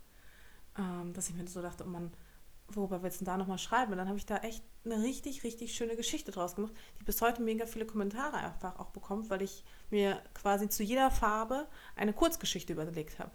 ähm, 0.77 1.13
dass 1.13 1.29
ich 1.29 1.35
mir 1.35 1.45
so 1.47 1.61
dachte, 1.61 1.83
oh 1.85 1.89
Mann, 1.89 2.11
worüber 2.75 3.03
willst 3.03 3.21
du 3.21 3.25
denn 3.25 3.33
da 3.33 3.37
nochmal 3.37 3.57
schreiben? 3.57 3.91
Und 3.91 3.97
dann 3.97 4.07
habe 4.07 4.17
ich 4.17 4.25
da 4.25 4.37
echt 4.37 4.63
eine 4.85 5.01
richtig, 5.03 5.43
richtig 5.43 5.75
schöne 5.75 5.95
Geschichte 5.95 6.31
draus 6.31 6.55
gemacht, 6.55 6.73
die 6.99 7.03
bis 7.03 7.21
heute 7.21 7.41
mega 7.41 7.65
viele 7.65 7.85
Kommentare 7.85 8.37
einfach 8.37 8.79
auch 8.79 8.89
bekommt, 8.91 9.29
weil 9.29 9.41
ich 9.41 9.63
mir 9.89 10.21
quasi 10.33 10.69
zu 10.69 10.83
jeder 10.83 11.11
Farbe 11.11 11.67
eine 11.95 12.13
Kurzgeschichte 12.13 12.73
überlegt 12.73 13.19
habe. 13.19 13.31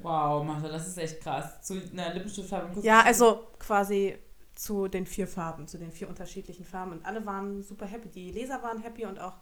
Wow, 0.00 0.44
Martha, 0.44 0.68
das 0.68 0.88
ist 0.88 0.98
echt 0.98 1.20
krass. 1.20 1.62
Zu 1.62 1.80
einer 1.92 2.12
Lippenstiftfarbe. 2.14 2.80
Ja, 2.80 3.02
also 3.02 3.46
quasi 3.58 4.18
zu 4.54 4.88
den 4.88 5.06
vier 5.06 5.26
Farben, 5.26 5.66
zu 5.66 5.78
den 5.78 5.92
vier 5.92 6.08
unterschiedlichen 6.08 6.64
Farben. 6.64 6.92
Und 6.92 7.06
alle 7.06 7.24
waren 7.26 7.62
super 7.62 7.86
happy. 7.86 8.08
Die 8.08 8.30
Leser 8.30 8.62
waren 8.62 8.78
happy 8.78 9.06
und 9.06 9.18
auch 9.18 9.38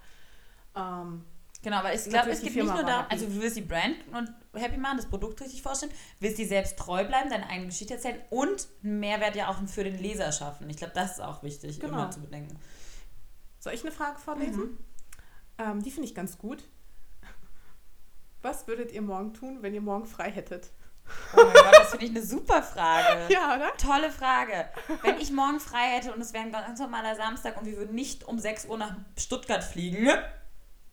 ähm, 0.77 1.25
Genau, 1.63 1.77
aber 1.77 1.95
ich 1.95 2.05
glaube, 2.05 2.31
es 2.31 2.41
geht 2.43 2.57
nicht 2.57 2.65
nur 2.65 2.83
darum, 2.83 3.07
also 3.09 3.27
du 3.27 3.41
willst 3.41 3.57
die 3.57 3.63
Brand 3.63 3.97
und 4.13 4.29
happy 4.61 4.77
machen, 4.79 4.97
das 4.97 5.07
Produkt 5.07 5.41
richtig 5.41 5.63
vorstellen, 5.63 5.93
willst 6.19 6.39
dir 6.39 6.47
selbst 6.47 6.77
treu 6.77 7.05
bleiben, 7.05 7.31
deine 7.31 7.49
eigene 7.49 7.69
Geschichte 7.69 7.95
erzählen 7.95 8.21
und 8.31 8.67
einen 8.83 8.99
Mehrwert 8.99 9.37
ja 9.37 9.49
auch 9.49 9.57
für 9.69 9.85
den 9.85 9.97
Leser 9.97 10.33
schaffen. 10.33 10.69
Ich 10.69 10.77
glaube, 10.77 10.93
das 10.95 11.13
ist 11.13 11.21
auch 11.21 11.43
wichtig, 11.45 11.79
genau. 11.79 11.95
immer 11.95 12.11
zu 12.11 12.21
bedenken. 12.21 12.59
Soll 13.61 13.75
ich 13.75 13.83
eine 13.83 13.93
Frage 13.93 14.19
vorlesen? 14.19 14.63
Mhm. 14.63 14.79
Ähm, 15.59 15.83
die 15.83 15.93
finde 15.93 16.09
ich 16.09 16.17
ganz 16.17 16.37
gut. 16.37 16.65
Was 18.43 18.67
würdet 18.67 18.91
ihr 18.91 19.03
morgen 19.03 19.33
tun, 19.33 19.59
wenn 19.61 19.73
ihr 19.73 19.81
morgen 19.81 20.07
frei 20.07 20.33
hättet? 20.33 20.73
Oh 21.37 21.45
mein 21.45 21.53
Gott, 21.53 21.75
das 21.79 21.91
finde 21.91 22.05
ich 22.07 22.11
eine 22.11 22.23
super 22.23 22.63
Frage. 22.63 23.29
Ja, 23.33 23.55
oder? 23.55 23.73
Tolle 23.77 24.11
Frage. 24.11 24.69
Wenn 25.03 25.19
ich 25.19 25.31
morgen 25.31 25.61
frei 25.61 25.97
hätte 25.97 26.13
und 26.13 26.21
es 26.21 26.33
wäre 26.33 26.45
ein 26.45 26.53
ganz 26.53 26.81
normaler 26.81 27.15
Samstag 27.15 27.57
und 27.57 27.67
wir 27.67 27.77
würden 27.77 27.95
nicht 27.95 28.25
um 28.25 28.39
6 28.39 28.67
Uhr 28.67 28.79
nach 28.79 28.97
Stuttgart 29.17 29.63
fliegen, 29.63 30.09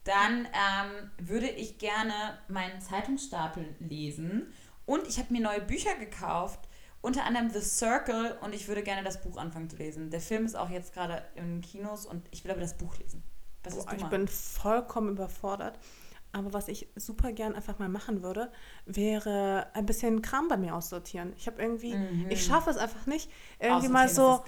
dann 0.03 0.45
ähm, 0.45 1.11
würde 1.17 1.49
ich 1.49 1.77
gerne 1.77 2.39
meinen 2.47 2.81
Zeitungsstapel 2.81 3.76
lesen. 3.80 4.53
Und 4.85 5.07
ich 5.07 5.19
habe 5.19 5.31
mir 5.34 5.41
neue 5.41 5.61
Bücher 5.61 5.95
gekauft, 5.95 6.59
unter 7.01 7.26
anderem 7.26 7.49
The 7.49 7.61
Circle. 7.61 8.38
Und 8.41 8.55
ich 8.55 8.67
würde 8.67 8.84
gerne 8.84 9.03
das 9.03 9.21
Buch 9.21 9.38
anfangen 9.38 9.69
zu 9.69 9.77
lesen. 9.77 10.09
Der 10.09 10.21
Film 10.21 10.45
ist 10.45 10.55
auch 10.55 10.69
jetzt 10.69 10.93
gerade 10.93 11.23
in 11.35 11.45
den 11.45 11.61
Kinos 11.61 12.05
und 12.05 12.26
ich 12.31 12.43
will 12.43 12.51
aber 12.51 12.61
das 12.61 12.77
Buch 12.77 12.97
lesen. 12.97 13.23
Was 13.63 13.85
Boah, 13.85 13.93
ich 13.93 14.05
bin 14.05 14.27
vollkommen 14.27 15.09
überfordert. 15.09 15.77
Aber 16.31 16.53
was 16.53 16.68
ich 16.68 16.88
super 16.95 17.31
gern 17.31 17.56
einfach 17.56 17.80
mal 17.80 17.89
machen 17.89 18.22
würde, 18.22 18.51
wäre 18.85 19.68
ein 19.73 19.85
bisschen 19.88 20.22
Kram 20.22 20.47
bei 20.47 20.57
mir 20.57 20.76
aussortieren. 20.76 21.34
Ich 21.38 21.47
habe 21.47 21.60
irgendwie, 21.61 21.95
Mhm. 21.95 22.27
ich 22.30 22.43
schaffe 22.45 22.69
es 22.69 22.77
einfach 22.77 23.07
nicht, 23.07 23.31
irgendwie 23.60 23.88
mal 23.88 24.07
so, 24.10 24.43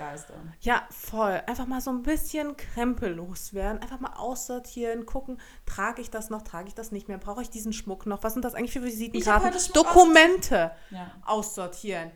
ja, 0.61 0.83
voll, 0.91 1.41
einfach 1.47 1.65
mal 1.65 1.81
so 1.81 1.89
ein 1.89 2.03
bisschen 2.03 2.55
Krempel 2.55 3.13
loswerden, 3.13 3.81
einfach 3.81 3.99
mal 3.99 4.13
aussortieren, 4.13 5.05
gucken, 5.07 5.39
trage 5.65 6.01
ich 6.01 6.11
das 6.11 6.29
noch, 6.29 6.43
trage 6.43 6.67
ich 6.67 6.75
das 6.75 6.91
nicht 6.91 7.07
mehr, 7.07 7.17
brauche 7.17 7.41
ich 7.41 7.49
diesen 7.49 7.73
Schmuck 7.73 8.05
noch, 8.05 8.21
was 8.23 8.33
sind 8.33 8.45
das 8.45 8.53
eigentlich 8.53 8.73
für 8.73 8.83
Visitenkarten, 8.83 9.51
Dokumente 9.73 10.71
Ja. 10.91 11.11
aussortieren. 11.25 12.11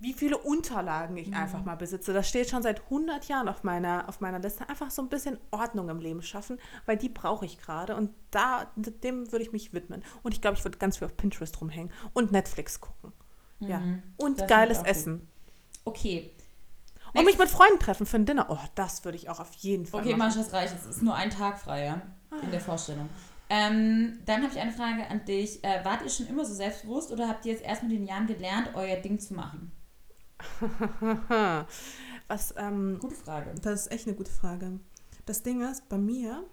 Wie 0.00 0.12
viele 0.12 0.38
Unterlagen 0.38 1.16
ich 1.16 1.34
einfach 1.34 1.64
mal 1.64 1.74
besitze. 1.74 2.12
Das 2.12 2.28
steht 2.28 2.48
schon 2.48 2.62
seit 2.62 2.84
100 2.84 3.26
Jahren 3.26 3.48
auf 3.48 3.64
meiner, 3.64 4.08
auf 4.08 4.20
meiner 4.20 4.38
Liste. 4.38 4.68
Einfach 4.68 4.90
so 4.90 5.02
ein 5.02 5.08
bisschen 5.08 5.38
Ordnung 5.50 5.88
im 5.88 5.98
Leben 5.98 6.22
schaffen, 6.22 6.58
weil 6.86 6.96
die 6.96 7.08
brauche 7.08 7.44
ich 7.44 7.58
gerade. 7.58 7.96
Und 7.96 8.10
da, 8.30 8.70
dem 8.76 9.32
würde 9.32 9.44
ich 9.44 9.52
mich 9.52 9.72
widmen. 9.72 10.04
Und 10.22 10.34
ich 10.34 10.40
glaube, 10.40 10.56
ich 10.56 10.64
würde 10.64 10.78
ganz 10.78 10.98
viel 10.98 11.06
auf 11.06 11.16
Pinterest 11.16 11.60
rumhängen 11.60 11.92
und 12.12 12.30
Netflix 12.30 12.80
gucken. 12.80 13.12
Ja. 13.60 13.82
Und 14.16 14.40
Das 14.40 14.48
geiles 14.48 14.82
Essen. 14.82 15.28
Okay. 15.84 16.30
Und 17.14 17.24
mich 17.24 17.38
mit 17.38 17.48
Freunden 17.48 17.80
treffen 17.80 18.06
für 18.06 18.18
ein 18.18 18.26
Dinner. 18.26 18.46
Oh, 18.50 18.58
das 18.74 19.04
würde 19.04 19.16
ich 19.16 19.28
auch 19.28 19.40
auf 19.40 19.52
jeden 19.54 19.86
Fall 19.86 20.00
Okay, 20.00 20.10
machen. 20.14 20.34
Mann, 20.34 20.38
das 20.38 20.52
reicht. 20.52 20.74
Es 20.74 20.86
ist 20.86 21.02
nur 21.02 21.14
ein 21.14 21.30
Tag 21.30 21.58
frei, 21.58 21.86
ja? 21.86 22.02
In 22.42 22.50
der 22.50 22.60
Vorstellung. 22.60 23.08
Ähm, 23.50 24.18
dann 24.26 24.42
habe 24.42 24.52
ich 24.52 24.60
eine 24.60 24.72
Frage 24.72 25.08
an 25.08 25.24
dich. 25.24 25.64
Äh, 25.64 25.84
wart 25.84 26.02
ihr 26.02 26.10
schon 26.10 26.26
immer 26.28 26.44
so 26.44 26.54
selbstbewusst 26.54 27.10
oder 27.10 27.28
habt 27.28 27.46
ihr 27.46 27.52
jetzt 27.52 27.64
erst 27.64 27.82
mit 27.82 27.92
den 27.92 28.06
Jahren 28.06 28.26
gelernt, 28.26 28.70
euer 28.74 28.96
Ding 28.96 29.18
zu 29.18 29.34
machen? 29.34 29.72
Was, 32.28 32.54
ähm, 32.56 32.98
Gute 33.00 33.14
Frage. 33.14 33.54
Das 33.62 33.82
ist 33.82 33.92
echt 33.92 34.06
eine 34.06 34.16
gute 34.16 34.30
Frage. 34.30 34.80
Das 35.26 35.42
Ding 35.42 35.62
ist, 35.62 35.88
bei 35.88 35.98
mir, 35.98 36.44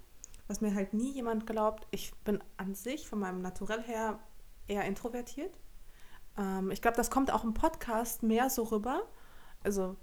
was 0.47 0.61
mir 0.61 0.73
halt 0.73 0.93
nie 0.93 1.11
jemand 1.11 1.45
glaubt, 1.47 1.87
ich 1.91 2.13
bin 2.23 2.43
an 2.57 2.75
sich 2.75 3.07
von 3.07 3.19
meinem 3.19 3.41
Naturell 3.41 3.81
her 3.81 4.19
eher 4.67 4.83
introvertiert. 4.85 5.59
Ähm, 6.37 6.71
ich 6.71 6.81
glaube, 6.81 6.97
das 6.97 7.09
kommt 7.09 7.31
auch 7.31 7.43
im 7.43 7.53
Podcast 7.53 8.23
mehr 8.23 8.49
so 8.49 8.63
rüber, 8.63 9.03
also 9.63 9.95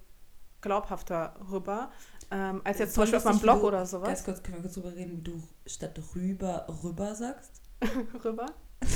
glaubhafter 0.60 1.34
rüber, 1.50 1.90
ähm, 2.30 2.60
als 2.64 2.78
jetzt 2.78 2.94
zum 2.94 3.02
Beispiel 3.02 3.18
auf 3.18 3.24
meinem 3.24 3.40
Blog 3.40 3.60
du- 3.60 3.66
oder 3.68 3.84
sowas. 3.84 4.08
Ganz 4.08 4.24
kurz 4.24 4.42
können 4.42 4.58
wir 4.58 4.62
kurz 4.62 4.74
drüber 4.74 4.94
reden, 4.94 5.16
wie 5.18 5.22
du 5.22 5.42
statt 5.66 5.98
rüber 6.14 6.66
rüber 6.82 7.14
sagst. 7.14 7.60
rüber. 8.24 8.46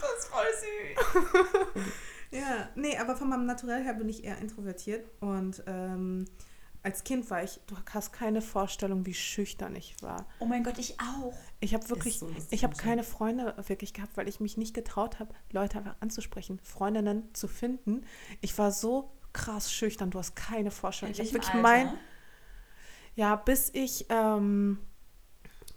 Das 0.00 0.24
ist 0.24 0.28
voll 0.28 0.46
süß. 1.74 1.92
Ja, 2.30 2.68
nee, 2.76 2.96
aber 2.96 3.16
von 3.16 3.28
meinem 3.28 3.46
Naturell 3.46 3.82
her 3.82 3.94
bin 3.94 4.08
ich 4.08 4.24
eher 4.24 4.38
introvertiert 4.38 5.04
und 5.20 5.62
ähm, 5.66 6.26
als 6.82 7.04
Kind 7.04 7.28
war 7.30 7.42
ich, 7.42 7.60
du 7.66 7.76
hast 7.92 8.12
keine 8.12 8.40
Vorstellung, 8.40 9.04
wie 9.04 9.14
schüchtern 9.14 9.74
ich 9.74 10.00
war. 10.02 10.26
Oh 10.38 10.46
mein 10.46 10.64
Gott, 10.64 10.78
ich 10.78 10.96
auch. 11.00 11.34
Ich 11.58 11.74
habe 11.74 11.88
wirklich, 11.90 12.18
so 12.18 12.30
ich 12.50 12.64
habe 12.64 12.74
keine 12.76 13.02
Freunde 13.02 13.54
wirklich 13.66 13.92
gehabt, 13.92 14.16
weil 14.16 14.28
ich 14.28 14.40
mich 14.40 14.56
nicht 14.56 14.74
getraut 14.74 15.18
habe, 15.18 15.34
Leute 15.50 15.78
einfach 15.78 15.96
anzusprechen, 16.00 16.58
Freundinnen 16.62 17.28
zu 17.34 17.48
finden. 17.48 18.04
Ich 18.40 18.56
war 18.56 18.72
so 18.72 19.10
krass 19.32 19.72
schüchtern, 19.72 20.10
du 20.10 20.18
hast 20.18 20.36
keine 20.36 20.70
Vorstellung. 20.70 21.14
In 21.14 21.20
Ich 21.20 21.28
habe 21.28 21.34
wirklich 21.34 21.54
Alter? 21.54 21.62
mein, 21.62 21.98
ja, 23.14 23.36
bis 23.36 23.70
ich, 23.74 24.06
ähm, 24.08 24.78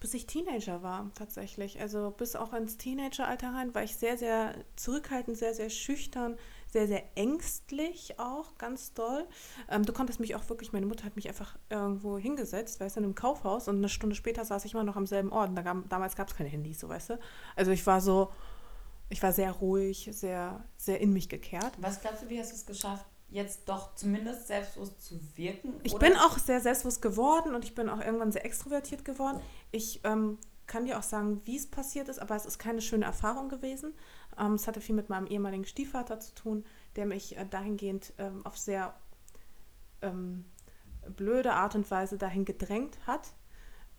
bis 0.03 0.13
ich 0.13 0.27
Teenager 0.27 0.83
war 0.83 1.09
tatsächlich. 1.15 1.79
Also 1.79 2.11
bis 2.11 2.35
auch 2.35 2.51
ins 2.51 2.75
Teenageralter 2.77 3.53
rein 3.53 3.73
war 3.73 3.83
ich 3.83 3.95
sehr, 3.95 4.17
sehr 4.17 4.53
zurückhaltend, 4.75 5.37
sehr, 5.37 5.53
sehr 5.53 5.69
schüchtern, 5.69 6.35
sehr, 6.67 6.87
sehr 6.87 7.03
ängstlich 7.15 8.19
auch, 8.19 8.57
ganz 8.57 8.93
doll. 8.93 9.25
Ähm, 9.69 9.85
du 9.85 9.93
konntest 9.93 10.19
mich 10.19 10.35
auch 10.35 10.49
wirklich, 10.49 10.73
meine 10.73 10.87
Mutter 10.87 11.05
hat 11.05 11.15
mich 11.15 11.29
einfach 11.29 11.57
irgendwo 11.69 12.17
hingesetzt, 12.17 12.81
weißt 12.81 12.97
du, 12.97 12.99
in 12.99 13.05
einem 13.05 13.15
Kaufhaus 13.15 13.69
und 13.69 13.77
eine 13.77 13.87
Stunde 13.87 14.17
später 14.17 14.43
saß 14.43 14.65
ich 14.65 14.73
immer 14.73 14.83
noch 14.83 14.97
am 14.97 15.07
selben 15.07 15.31
Ort. 15.31 15.57
Da 15.57 15.61
gab, 15.61 15.89
damals 15.89 16.17
gab 16.17 16.27
es 16.27 16.35
keine 16.35 16.49
Handys, 16.49 16.81
so 16.81 16.89
weißt 16.89 17.11
du. 17.11 17.19
Also 17.55 17.71
ich 17.71 17.87
war 17.87 18.01
so, 18.01 18.29
ich 19.07 19.23
war 19.23 19.31
sehr 19.31 19.53
ruhig, 19.53 20.09
sehr, 20.11 20.65
sehr 20.75 20.99
in 20.99 21.13
mich 21.13 21.29
gekehrt. 21.29 21.71
Was 21.77 22.01
glaubst 22.01 22.23
du, 22.23 22.29
wie 22.29 22.41
hast 22.41 22.51
du 22.51 22.57
es 22.57 22.65
geschafft, 22.65 23.05
jetzt 23.33 23.67
doch 23.67 23.95
zumindest 23.95 24.47
selbstbewusst 24.47 25.03
zu 25.03 25.19
wirken? 25.35 25.73
Ich 25.83 25.93
Oder- 25.93 26.07
bin 26.07 26.17
auch 26.17 26.37
sehr 26.37 26.61
selbstbewusst 26.61 27.01
geworden 27.01 27.55
und 27.55 27.65
ich 27.65 27.75
bin 27.75 27.89
auch 27.89 27.99
irgendwann 27.99 28.31
sehr 28.31 28.45
extrovertiert 28.45 29.03
geworden. 29.03 29.41
Ich 29.71 30.01
ähm, 30.03 30.37
kann 30.67 30.85
dir 30.85 30.99
auch 30.99 31.03
sagen, 31.03 31.41
wie 31.45 31.57
es 31.57 31.67
passiert 31.67 32.09
ist, 32.09 32.19
aber 32.19 32.35
es 32.35 32.45
ist 32.45 32.59
keine 32.59 32.81
schöne 32.81 33.05
Erfahrung 33.05 33.49
gewesen. 33.49 33.93
Ähm, 34.39 34.53
es 34.53 34.67
hatte 34.67 34.81
viel 34.81 34.95
mit 34.95 35.09
meinem 35.09 35.27
ehemaligen 35.27 35.65
Stiefvater 35.65 36.19
zu 36.19 36.33
tun, 36.35 36.65
der 36.95 37.05
mich 37.05 37.35
äh, 37.35 37.45
dahingehend 37.49 38.13
ähm, 38.19 38.45
auf 38.45 38.57
sehr 38.57 38.93
ähm, 40.01 40.45
blöde 41.15 41.53
Art 41.53 41.75
und 41.75 41.89
Weise 41.89 42.17
dahin 42.17 42.45
gedrängt 42.45 42.97
hat, 43.07 43.33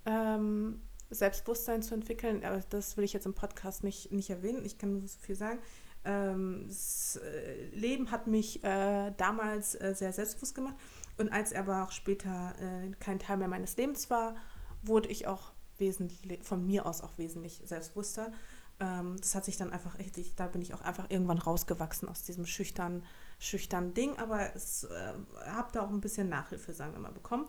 ähm, 0.06 0.80
Selbstbewusstsein 1.10 1.82
zu 1.82 1.94
entwickeln. 1.94 2.44
Aber 2.44 2.60
das 2.70 2.96
will 2.96 3.04
ich 3.04 3.12
jetzt 3.12 3.26
im 3.26 3.34
Podcast 3.34 3.82
nicht, 3.84 4.12
nicht 4.12 4.30
erwähnen. 4.30 4.64
Ich 4.64 4.78
kann 4.78 4.92
nur 4.92 5.08
so 5.08 5.18
viel 5.18 5.34
sagen. 5.34 5.58
Ähm, 6.04 6.64
das 6.68 7.20
äh, 7.22 7.66
Leben 7.74 8.10
hat 8.10 8.26
mich 8.26 8.62
äh, 8.62 9.12
damals 9.16 9.74
äh, 9.80 9.94
sehr 9.94 10.12
selbstbewusst 10.12 10.54
gemacht. 10.54 10.74
Und 11.16 11.32
als 11.32 11.52
er 11.52 11.60
aber 11.62 11.84
auch 11.84 11.92
später 11.92 12.54
äh, 12.60 12.90
kein 13.00 13.18
Teil 13.18 13.36
mehr 13.36 13.48
meines 13.48 13.76
Lebens 13.76 14.10
war, 14.10 14.36
wurde 14.82 15.08
ich 15.08 15.26
auch 15.26 15.52
wesentlich, 15.78 16.42
von 16.42 16.66
mir 16.66 16.86
aus 16.86 17.00
auch 17.00 17.16
wesentlich 17.18 17.62
selbstbewusster. 17.64 18.32
Ähm, 18.80 19.16
das 19.18 19.34
hat 19.34 19.44
sich 19.44 19.56
dann 19.56 19.72
einfach, 19.72 19.96
ich, 19.98 20.34
da 20.34 20.46
bin 20.46 20.62
ich 20.62 20.74
auch 20.74 20.80
einfach 20.80 21.06
irgendwann 21.08 21.38
rausgewachsen 21.38 22.08
aus 22.08 22.22
diesem 22.22 22.46
schüchtern, 22.46 23.04
schüchtern 23.38 23.94
Ding. 23.94 24.18
Aber 24.18 24.54
es 24.54 24.84
äh, 24.84 25.12
habe 25.46 25.70
da 25.72 25.82
auch 25.82 25.90
ein 25.90 26.00
bisschen 26.00 26.28
Nachhilfe, 26.28 26.72
sagen 26.72 26.92
wir 26.92 27.00
mal, 27.00 27.12
bekommen. 27.12 27.46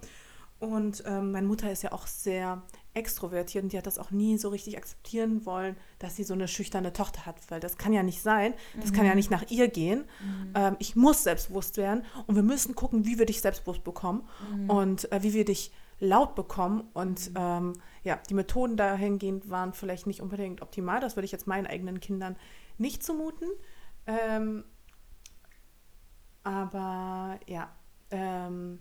Und 0.60 1.04
ähm, 1.06 1.32
meine 1.32 1.48
Mutter 1.48 1.72
ist 1.72 1.84
ja 1.84 1.92
auch 1.92 2.08
sehr 2.08 2.64
extrovertiert 2.96 3.64
und 3.64 3.74
die 3.74 3.78
hat 3.78 3.86
das 3.86 4.00
auch 4.00 4.12
nie 4.12 4.38
so 4.38 4.50
richtig 4.50 4.78
akzeptieren 4.78 5.46
wollen, 5.46 5.76
dass 6.00 6.16
sie 6.16 6.24
so 6.24 6.34
eine 6.34 6.48
schüchterne 6.48 6.94
Tochter 6.94 7.26
hat, 7.26 7.36
weil 7.50 7.60
das 7.60 7.78
kann 7.78 7.94
ja 7.94 8.04
nicht 8.04 8.22
sein. 8.22 8.54
Das 8.80 8.94
kann 8.94 9.06
ja 9.06 9.16
nicht 9.16 9.30
nach 9.30 9.50
ihr 9.52 9.68
gehen. 9.68 10.06
Ähm, 10.56 10.76
ich 10.80 10.96
muss 10.96 11.24
selbstbewusst 11.24 11.78
werden 11.78 12.04
und 12.28 12.36
wir 12.36 12.44
müssen 12.44 12.74
gucken, 12.74 13.06
wie 13.06 13.20
wir 13.20 13.26
dich 13.26 13.42
selbstbewusst 13.42 13.84
bekommen 13.84 14.28
und 14.68 15.12
äh, 15.12 15.22
wie 15.24 15.34
wir 15.34 15.46
dich 15.46 15.72
laut 16.00 16.36
bekommen. 16.36 16.90
Und 16.94 17.32
ähm, 17.36 17.74
ja, 18.04 18.20
die 18.30 18.34
Methoden 18.34 18.78
dahingehend 18.78 19.50
waren 19.50 19.74
vielleicht 19.74 20.08
nicht 20.08 20.22
unbedingt 20.22 20.62
optimal. 20.62 21.00
Das 21.00 21.16
würde 21.16 21.26
ich 21.26 21.32
jetzt 21.32 21.48
meinen 21.48 21.68
eigenen 21.68 22.00
Kindern 22.00 22.38
nicht 22.78 23.04
zumuten. 23.04 23.50
Ähm, 24.08 24.64
aber 26.44 27.40
ja, 27.48 27.76
ähm, 28.12 28.80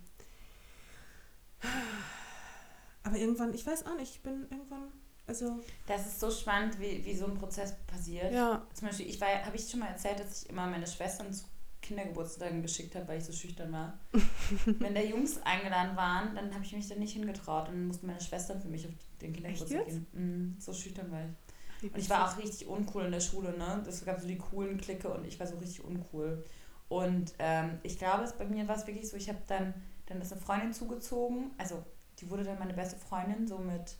aber 3.04 3.16
irgendwann, 3.16 3.54
ich 3.54 3.64
weiß 3.66 3.86
auch 3.86 3.96
nicht, 3.96 4.16
ich 4.16 4.22
bin 4.22 4.46
irgendwann, 4.50 4.88
also, 5.26 5.60
Das 5.86 6.06
ist 6.06 6.20
so 6.20 6.30
spannend, 6.30 6.78
wie, 6.80 7.04
wie 7.04 7.16
so 7.16 7.26
ein 7.26 7.34
Prozess 7.34 7.74
passiert. 7.86 8.32
ja, 8.32 8.66
Zum 8.74 8.88
Beispiel, 8.88 9.06
ich 9.08 9.20
war, 9.20 9.28
habe 9.44 9.56
ich 9.56 9.70
schon 9.70 9.80
mal 9.80 9.86
erzählt, 9.88 10.20
dass 10.20 10.42
ich 10.42 10.50
immer 10.50 10.66
meine 10.66 10.86
Schwestern 10.86 11.32
zu 11.32 11.44
Kindergeburtstagen 11.80 12.62
geschickt 12.62 12.94
habe, 12.94 13.08
weil 13.08 13.18
ich 13.18 13.24
so 13.24 13.32
schüchtern 13.32 13.70
war. 13.72 13.98
Wenn 14.66 14.94
da 14.94 15.00
Jungs 15.00 15.40
eingeladen 15.42 15.96
waren, 15.96 16.34
dann 16.34 16.52
habe 16.54 16.64
ich 16.64 16.74
mich 16.74 16.88
da 16.88 16.94
nicht 16.94 17.12
hingetraut 17.12 17.68
und 17.68 17.74
dann 17.74 17.86
mussten 17.86 18.06
meine 18.06 18.20
Schwestern 18.20 18.60
für 18.60 18.68
mich 18.68 18.86
auf 18.86 18.92
den 19.20 19.32
Kindergeburtstag 19.32 19.86
gehen. 19.86 20.06
Mhm, 20.12 20.56
so 20.58 20.72
schüchtern 20.72 21.10
war 21.12 21.20
ich. 21.20 21.92
Und 21.92 21.98
ich 21.98 22.08
war 22.08 22.30
auch 22.30 22.38
richtig 22.38 22.66
uncool 22.66 23.04
in 23.04 23.12
der 23.12 23.20
Schule, 23.20 23.56
ne? 23.58 23.84
Es 23.86 24.02
gab 24.04 24.18
so 24.18 24.26
die 24.26 24.38
coolen 24.38 24.78
Clique 24.78 25.08
und 25.12 25.26
ich 25.26 25.38
war 25.38 25.46
so 25.46 25.56
richtig 25.58 25.84
uncool. 25.84 26.42
Und 26.88 27.34
ähm, 27.38 27.78
ich 27.82 27.98
glaube, 27.98 28.24
es 28.24 28.32
bei 28.32 28.46
mir 28.46 28.66
war 28.68 28.76
es 28.76 28.86
wirklich 28.86 29.08
so, 29.08 29.16
ich 29.18 29.28
habe 29.28 29.40
dann, 29.46 29.74
dann 30.06 30.20
ist 30.22 30.32
eine 30.32 30.40
Freundin 30.40 30.72
zugezogen, 30.72 31.50
also 31.58 31.84
die 32.24 32.30
wurde 32.30 32.44
dann 32.44 32.58
meine 32.58 32.74
beste 32.74 32.96
Freundin, 32.96 33.46
so 33.46 33.58
mit 33.58 33.96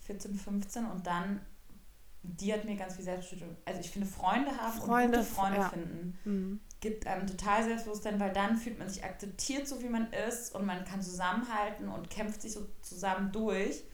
14, 0.00 0.34
15 0.34 0.86
und 0.86 1.06
dann, 1.06 1.40
die 2.22 2.52
hat 2.52 2.64
mir 2.64 2.76
ganz 2.76 2.96
viel 2.96 3.04
Selbstbewusstsein. 3.04 3.56
Also 3.64 3.80
ich 3.80 3.90
finde, 3.90 4.08
Freunde 4.08 4.50
haben 4.56 4.78
Freunde, 4.78 5.18
und 5.18 5.24
gute 5.24 5.34
Freunde 5.34 5.58
ja. 5.58 5.68
finden, 5.68 6.18
Mhm. 6.24 6.60
gibt 6.80 7.06
einem 7.06 7.26
total 7.26 7.64
Selbstbewusstsein, 7.64 8.18
weil 8.18 8.32
dann 8.32 8.56
fühlt 8.56 8.78
man 8.78 8.88
sich 8.88 9.04
akzeptiert, 9.04 9.68
so 9.68 9.80
wie 9.82 9.88
man 9.88 10.12
ist 10.28 10.54
und 10.54 10.66
man 10.66 10.84
kann 10.84 11.02
zusammenhalten 11.02 11.88
und 11.88 12.10
kämpft 12.10 12.42
sich 12.42 12.52
so 12.52 12.66
zusammen 12.82 13.30
durch. 13.32 13.84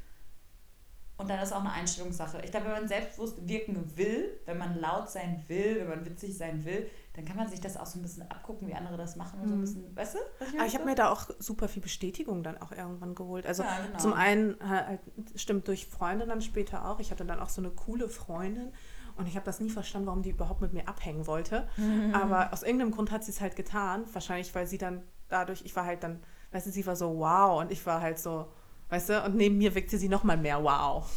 Und 1.18 1.28
dann 1.30 1.40
ist 1.40 1.52
auch 1.52 1.60
eine 1.60 1.72
Einstellungssache. 1.72 2.42
Ich 2.44 2.50
glaube, 2.50 2.66
wenn 2.66 2.72
man 2.72 2.88
selbstbewusst 2.88 3.48
wirken 3.48 3.96
will, 3.96 4.38
wenn 4.44 4.58
man 4.58 4.78
laut 4.78 5.10
sein 5.10 5.42
will, 5.48 5.80
wenn 5.80 5.88
man 5.88 6.04
witzig 6.04 6.36
sein 6.36 6.64
will, 6.64 6.90
dann 7.16 7.24
kann 7.24 7.36
man 7.36 7.48
sich 7.48 7.60
das 7.60 7.76
auch 7.76 7.86
so 7.86 7.98
ein 7.98 8.02
bisschen 8.02 8.30
abgucken, 8.30 8.68
wie 8.68 8.74
andere 8.74 8.96
das 8.96 9.16
machen 9.16 9.40
und 9.40 9.48
so 9.48 9.54
ein 9.54 9.58
Mhm. 9.58 9.60
bisschen, 9.62 9.96
weißt 9.96 10.14
du? 10.14 10.18
was 10.38 10.48
Aber 10.54 10.66
ich 10.66 10.74
habe 10.74 10.84
mir 10.84 10.94
da 10.94 11.10
auch 11.10 11.28
super 11.38 11.66
viel 11.66 11.82
Bestätigung 11.82 12.42
dann 12.42 12.58
auch 12.58 12.72
irgendwann 12.72 13.14
geholt. 13.14 13.46
Also 13.46 13.62
Ja, 13.62 13.70
genau. 13.86 13.98
zum 13.98 14.12
einen 14.12 14.60
äh, 14.60 14.64
halt, 14.64 15.00
stimmt 15.34 15.66
durch 15.68 15.86
Freunde 15.86 16.26
dann 16.26 16.42
später 16.42 16.88
auch. 16.88 17.00
Ich 17.00 17.10
hatte 17.10 17.24
dann 17.24 17.40
auch 17.40 17.48
so 17.48 17.60
eine 17.62 17.70
coole 17.70 18.08
Freundin 18.08 18.72
und 19.16 19.26
ich 19.26 19.34
habe 19.34 19.46
das 19.46 19.60
nie 19.60 19.70
verstanden, 19.70 20.06
warum 20.08 20.22
die 20.22 20.30
überhaupt 20.30 20.60
mit 20.60 20.74
mir 20.74 20.86
abhängen 20.88 21.26
wollte. 21.26 21.66
Aber 22.12 22.52
aus 22.52 22.62
irgendeinem 22.62 22.90
Grund 22.90 23.10
hat 23.10 23.24
sie 23.24 23.30
es 23.30 23.40
halt 23.40 23.56
getan. 23.56 24.04
Wahrscheinlich, 24.12 24.54
weil 24.54 24.66
sie 24.66 24.76
dann 24.78 25.02
dadurch, 25.28 25.62
ich 25.64 25.74
war 25.74 25.86
halt 25.86 26.02
dann, 26.02 26.22
weißt 26.52 26.66
du, 26.66 26.70
sie 26.70 26.86
war 26.86 26.96
so 26.96 27.16
wow 27.18 27.58
und 27.60 27.72
ich 27.72 27.84
war 27.86 28.02
halt 28.02 28.18
so, 28.18 28.46
weißt 28.90 29.08
du, 29.08 29.24
und 29.24 29.34
neben 29.36 29.56
mir 29.56 29.74
wirkte 29.74 29.96
sie 29.96 30.10
nochmal 30.10 30.36
mehr 30.36 30.62
wow. 30.62 31.10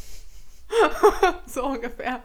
so 1.45 1.65
ungefähr. 1.65 2.23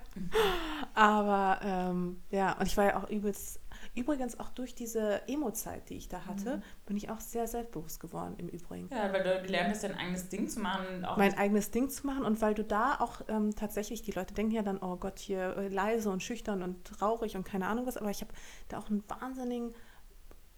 Aber 0.95 1.59
ähm, 1.63 2.23
ja, 2.31 2.53
und 2.59 2.67
ich 2.67 2.77
war 2.77 2.85
ja 2.85 3.03
auch 3.03 3.09
übelst, 3.09 3.61
Übrigens 3.95 4.41
auch 4.41 4.49
durch 4.49 4.75
diese 4.75 5.27
Emo-Zeit, 5.29 5.89
die 5.89 5.95
ich 5.95 6.09
da 6.09 6.27
hatte, 6.27 6.57
mhm. 6.57 6.63
bin 6.87 6.97
ich 6.97 7.11
auch 7.11 7.21
sehr 7.21 7.47
selbstbewusst 7.47 8.01
geworden 8.01 8.35
im 8.39 8.49
Übrigen. 8.49 8.89
Ja, 8.91 9.13
weil 9.13 9.23
du 9.23 9.43
gelernt 9.43 9.71
hast, 9.71 9.85
dein 9.85 9.95
eigenes 9.95 10.29
Ding 10.29 10.49
zu 10.49 10.59
machen. 10.59 11.07
mein 11.17 11.39
eigenes 11.39 11.71
Ding 11.71 11.89
zu 11.89 12.05
machen 12.07 12.25
und 12.25 12.41
weil 12.43 12.55
du 12.55 12.65
da 12.65 12.99
auch 12.99 13.21
ähm, 13.29 13.55
tatsächlich, 13.55 14.03
die 14.03 14.11
Leute 14.11 14.35
denken 14.35 14.53
ja 14.53 14.63
dann, 14.63 14.79
oh 14.79 14.97
Gott, 14.97 15.21
hier 15.21 15.57
äh, 15.57 15.69
leise 15.69 16.11
und 16.11 16.25
schüchtern 16.25 16.63
und 16.63 16.85
traurig 16.85 17.37
und 17.37 17.45
keine 17.45 17.69
Ahnung 17.69 17.87
was, 17.87 17.97
aber 17.97 18.11
ich 18.11 18.21
habe 18.21 18.33
da 18.69 18.79
auch 18.79 18.91
einen 18.91 19.05
wahnsinnigen, 19.09 19.73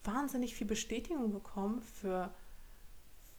wahnsinnig 0.03 0.55
viel 0.55 0.67
Bestätigung 0.67 1.33
bekommen 1.33 1.83
für, 1.83 2.33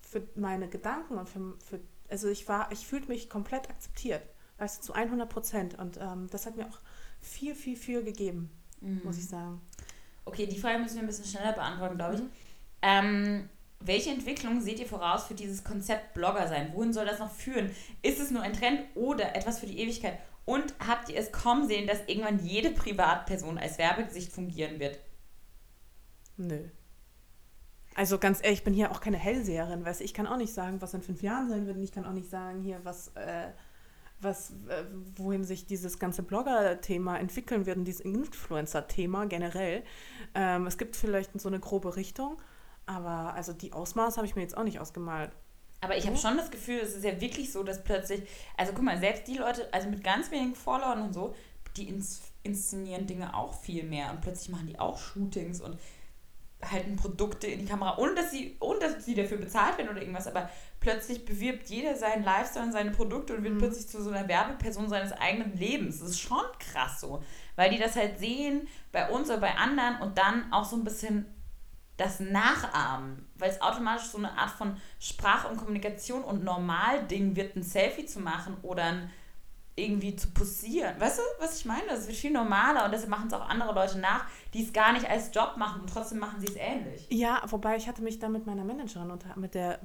für 0.01 0.27
meine 0.35 0.67
Gedanken 0.69 1.17
und 1.17 1.27
für, 1.27 1.55
für 1.65 1.79
also 2.09 2.29
ich 2.29 2.47
war, 2.47 2.71
ich 2.71 2.85
fühlte 2.85 3.07
mich 3.07 3.29
komplett 3.29 3.69
akzeptiert, 3.69 4.21
weißt 4.59 4.79
du, 4.79 4.87
zu 4.87 4.93
100 4.93 5.27
Prozent 5.27 5.79
und 5.79 5.97
ähm, 5.99 6.27
das 6.29 6.45
hat 6.45 6.55
mir 6.55 6.67
auch 6.67 6.79
viel, 7.19 7.55
viel, 7.55 7.75
viel 7.75 8.03
gegeben, 8.03 8.51
mhm. 8.81 9.01
muss 9.03 9.17
ich 9.17 9.27
sagen. 9.27 9.61
Okay, 10.25 10.45
die 10.45 10.59
Frage 10.59 10.79
müssen 10.79 10.95
wir 10.95 11.03
ein 11.03 11.07
bisschen 11.07 11.25
schneller 11.25 11.53
beantworten, 11.53 11.95
glaube 11.95 12.15
ich. 12.15 12.21
Mhm. 12.21 12.29
Ähm, 12.81 13.49
welche 13.79 14.09
Entwicklung 14.09 14.59
seht 14.61 14.79
ihr 14.79 14.87
voraus 14.87 15.25
für 15.25 15.35
dieses 15.35 15.63
Konzept 15.63 16.13
Blogger 16.13 16.47
sein? 16.47 16.71
Wohin 16.73 16.93
soll 16.93 17.05
das 17.05 17.19
noch 17.19 17.31
führen? 17.31 17.71
Ist 18.01 18.19
es 18.19 18.31
nur 18.31 18.41
ein 18.41 18.53
Trend 18.53 18.81
oder 18.95 19.35
etwas 19.35 19.59
für 19.59 19.67
die 19.67 19.79
Ewigkeit? 19.79 20.19
Und 20.45 20.73
habt 20.85 21.09
ihr 21.09 21.17
es 21.17 21.31
kommen 21.31 21.67
sehen, 21.67 21.87
dass 21.87 21.99
irgendwann 22.07 22.43
jede 22.43 22.71
Privatperson 22.71 23.57
als 23.57 23.77
Werbegesicht 23.77 24.31
fungieren 24.31 24.79
wird? 24.79 24.99
Nö. 26.37 26.69
Also 27.95 28.19
ganz 28.19 28.39
ehrlich, 28.43 28.59
ich 28.59 28.63
bin 28.63 28.73
hier 28.73 28.91
auch 28.91 29.01
keine 29.01 29.17
Hellseherin, 29.17 29.83
weißt 29.83 30.01
du, 30.01 30.03
ich 30.03 30.13
kann 30.13 30.27
auch 30.27 30.37
nicht 30.37 30.53
sagen, 30.53 30.81
was 30.81 30.93
in 30.93 31.01
fünf 31.01 31.23
Jahren 31.23 31.49
sein 31.49 31.65
wird 31.65 31.77
und 31.77 31.83
ich 31.83 31.91
kann 31.91 32.05
auch 32.05 32.13
nicht 32.13 32.29
sagen 32.29 32.61
hier, 32.61 32.79
was, 32.83 33.07
äh, 33.15 33.47
was, 34.19 34.52
äh, 34.68 34.84
wohin 35.15 35.44
sich 35.44 35.65
dieses 35.65 35.99
ganze 35.99 36.23
Blogger-Thema 36.23 37.18
entwickeln 37.18 37.65
wird 37.65 37.77
und 37.77 37.85
dieses 37.85 38.02
Influencer-Thema 38.02 39.26
generell. 39.26 39.84
Ähm, 40.34 40.65
es 40.68 40.77
gibt 40.77 40.95
vielleicht 40.95 41.39
so 41.39 41.49
eine 41.49 41.60
grobe 41.60 41.95
Richtung, 41.95 42.41
aber 42.85 43.34
also 43.34 43.53
die 43.53 43.73
Ausmaße 43.73 44.18
habe 44.18 44.27
ich 44.27 44.35
mir 44.35 44.41
jetzt 44.41 44.57
auch 44.57 44.64
nicht 44.64 44.80
ausgemalt. 44.80 45.31
Aber 45.81 45.95
ich 45.95 46.07
habe 46.07 46.18
schon 46.18 46.38
das 46.38 46.49
Gefühl, 46.49 46.80
es 46.80 46.95
ist 46.95 47.03
ja 47.03 47.22
wirklich 47.22 47.52
so, 47.52 47.61
dass 47.64 47.84
plötzlich, 47.84 48.23
also 48.57 48.73
guck 48.73 48.84
mal, 48.84 48.99
selbst 48.99 49.27
die 49.27 49.38
Leute, 49.38 49.72
also 49.72 49.89
mit 49.89 50.03
ganz 50.03 50.31
wenigen 50.31 50.56
Followern 50.56 51.03
und 51.03 51.14
so, 51.14 51.35
die 51.76 51.88
ins, 51.88 52.22
inszenieren 52.41 53.06
Dinge 53.06 53.35
auch 53.35 53.53
viel 53.53 53.84
mehr 53.84 54.11
und 54.11 54.22
plötzlich 54.22 54.49
machen 54.49 54.68
die 54.68 54.80
auch 54.80 54.98
Shootings 54.98 55.61
und 55.61 55.77
halten 56.64 56.95
Produkte 56.95 57.45
in 57.45 57.60
die 57.60 57.65
Kamera, 57.65 57.99
ohne 57.99 58.15
dass 58.15 58.31
sie, 58.31 58.57
ohne 58.60 58.80
dass 58.80 59.06
sie 59.06 59.14
dafür 59.14 59.38
bezahlt 59.38 59.77
werden 59.77 59.89
oder 59.89 60.02
irgendwas, 60.02 60.26
aber 60.26 60.49
plötzlich 60.79 61.25
bewirbt 61.25 61.69
jeder 61.69 61.95
seinen 61.95 62.23
Lifestyle 62.23 62.65
und 62.65 62.71
seine 62.71 62.91
Produkte 62.91 63.35
und 63.35 63.43
wird 63.43 63.55
mhm. 63.55 63.59
plötzlich 63.59 63.87
zu 63.87 64.01
so 64.01 64.09
einer 64.11 64.27
Werbeperson 64.27 64.89
seines 64.89 65.11
eigenen 65.11 65.55
Lebens. 65.57 65.99
Das 65.99 66.09
ist 66.09 66.19
schon 66.19 66.43
krass 66.59 67.01
so, 67.01 67.23
weil 67.55 67.71
die 67.71 67.79
das 67.79 67.95
halt 67.95 68.19
sehen 68.19 68.67
bei 68.91 69.09
uns 69.09 69.29
oder 69.29 69.39
bei 69.39 69.55
anderen 69.55 70.01
und 70.01 70.17
dann 70.17 70.51
auch 70.51 70.65
so 70.65 70.75
ein 70.75 70.83
bisschen 70.83 71.25
das 71.97 72.19
Nachahmen, 72.19 73.27
weil 73.35 73.49
es 73.49 73.61
automatisch 73.61 74.05
so 74.05 74.19
eine 74.19 74.37
Art 74.37 74.51
von 74.51 74.77
Sprache 74.99 75.47
und 75.47 75.57
Kommunikation 75.57 76.23
und 76.23 76.43
Normalding 76.43 77.35
wird, 77.35 77.55
ein 77.55 77.63
Selfie 77.63 78.05
zu 78.05 78.19
machen 78.19 78.55
oder 78.61 78.83
ein 78.83 79.09
irgendwie 79.77 80.15
zu 80.15 80.29
posieren. 80.31 80.99
Weißt 80.99 81.19
du, 81.19 81.21
was 81.39 81.59
ich 81.59 81.65
meine? 81.65 81.85
Das 81.87 82.07
wird 82.07 82.17
viel 82.17 82.31
normaler 82.31 82.85
und 82.85 82.91
deshalb 82.91 83.09
machen 83.09 83.27
es 83.27 83.33
auch 83.33 83.47
andere 83.47 83.73
Leute 83.73 83.99
nach, 83.99 84.25
die 84.53 84.63
es 84.63 84.73
gar 84.73 84.91
nicht 84.91 85.07
als 85.07 85.33
Job 85.33 85.53
machen 85.57 85.81
und 85.81 85.89
trotzdem 85.89 86.17
machen 86.17 86.39
sie 86.39 86.47
es 86.47 86.55
ähnlich. 86.55 87.05
Ja, 87.11 87.43
wobei 87.47 87.77
ich 87.77 87.87
hatte 87.87 88.01
mich 88.01 88.17
da 88.17 88.27
mit 88.27 88.47
meiner 88.47 88.63
Managerin 88.63 89.11
und 89.11 89.37
mit 89.37 89.53
der 89.53 89.79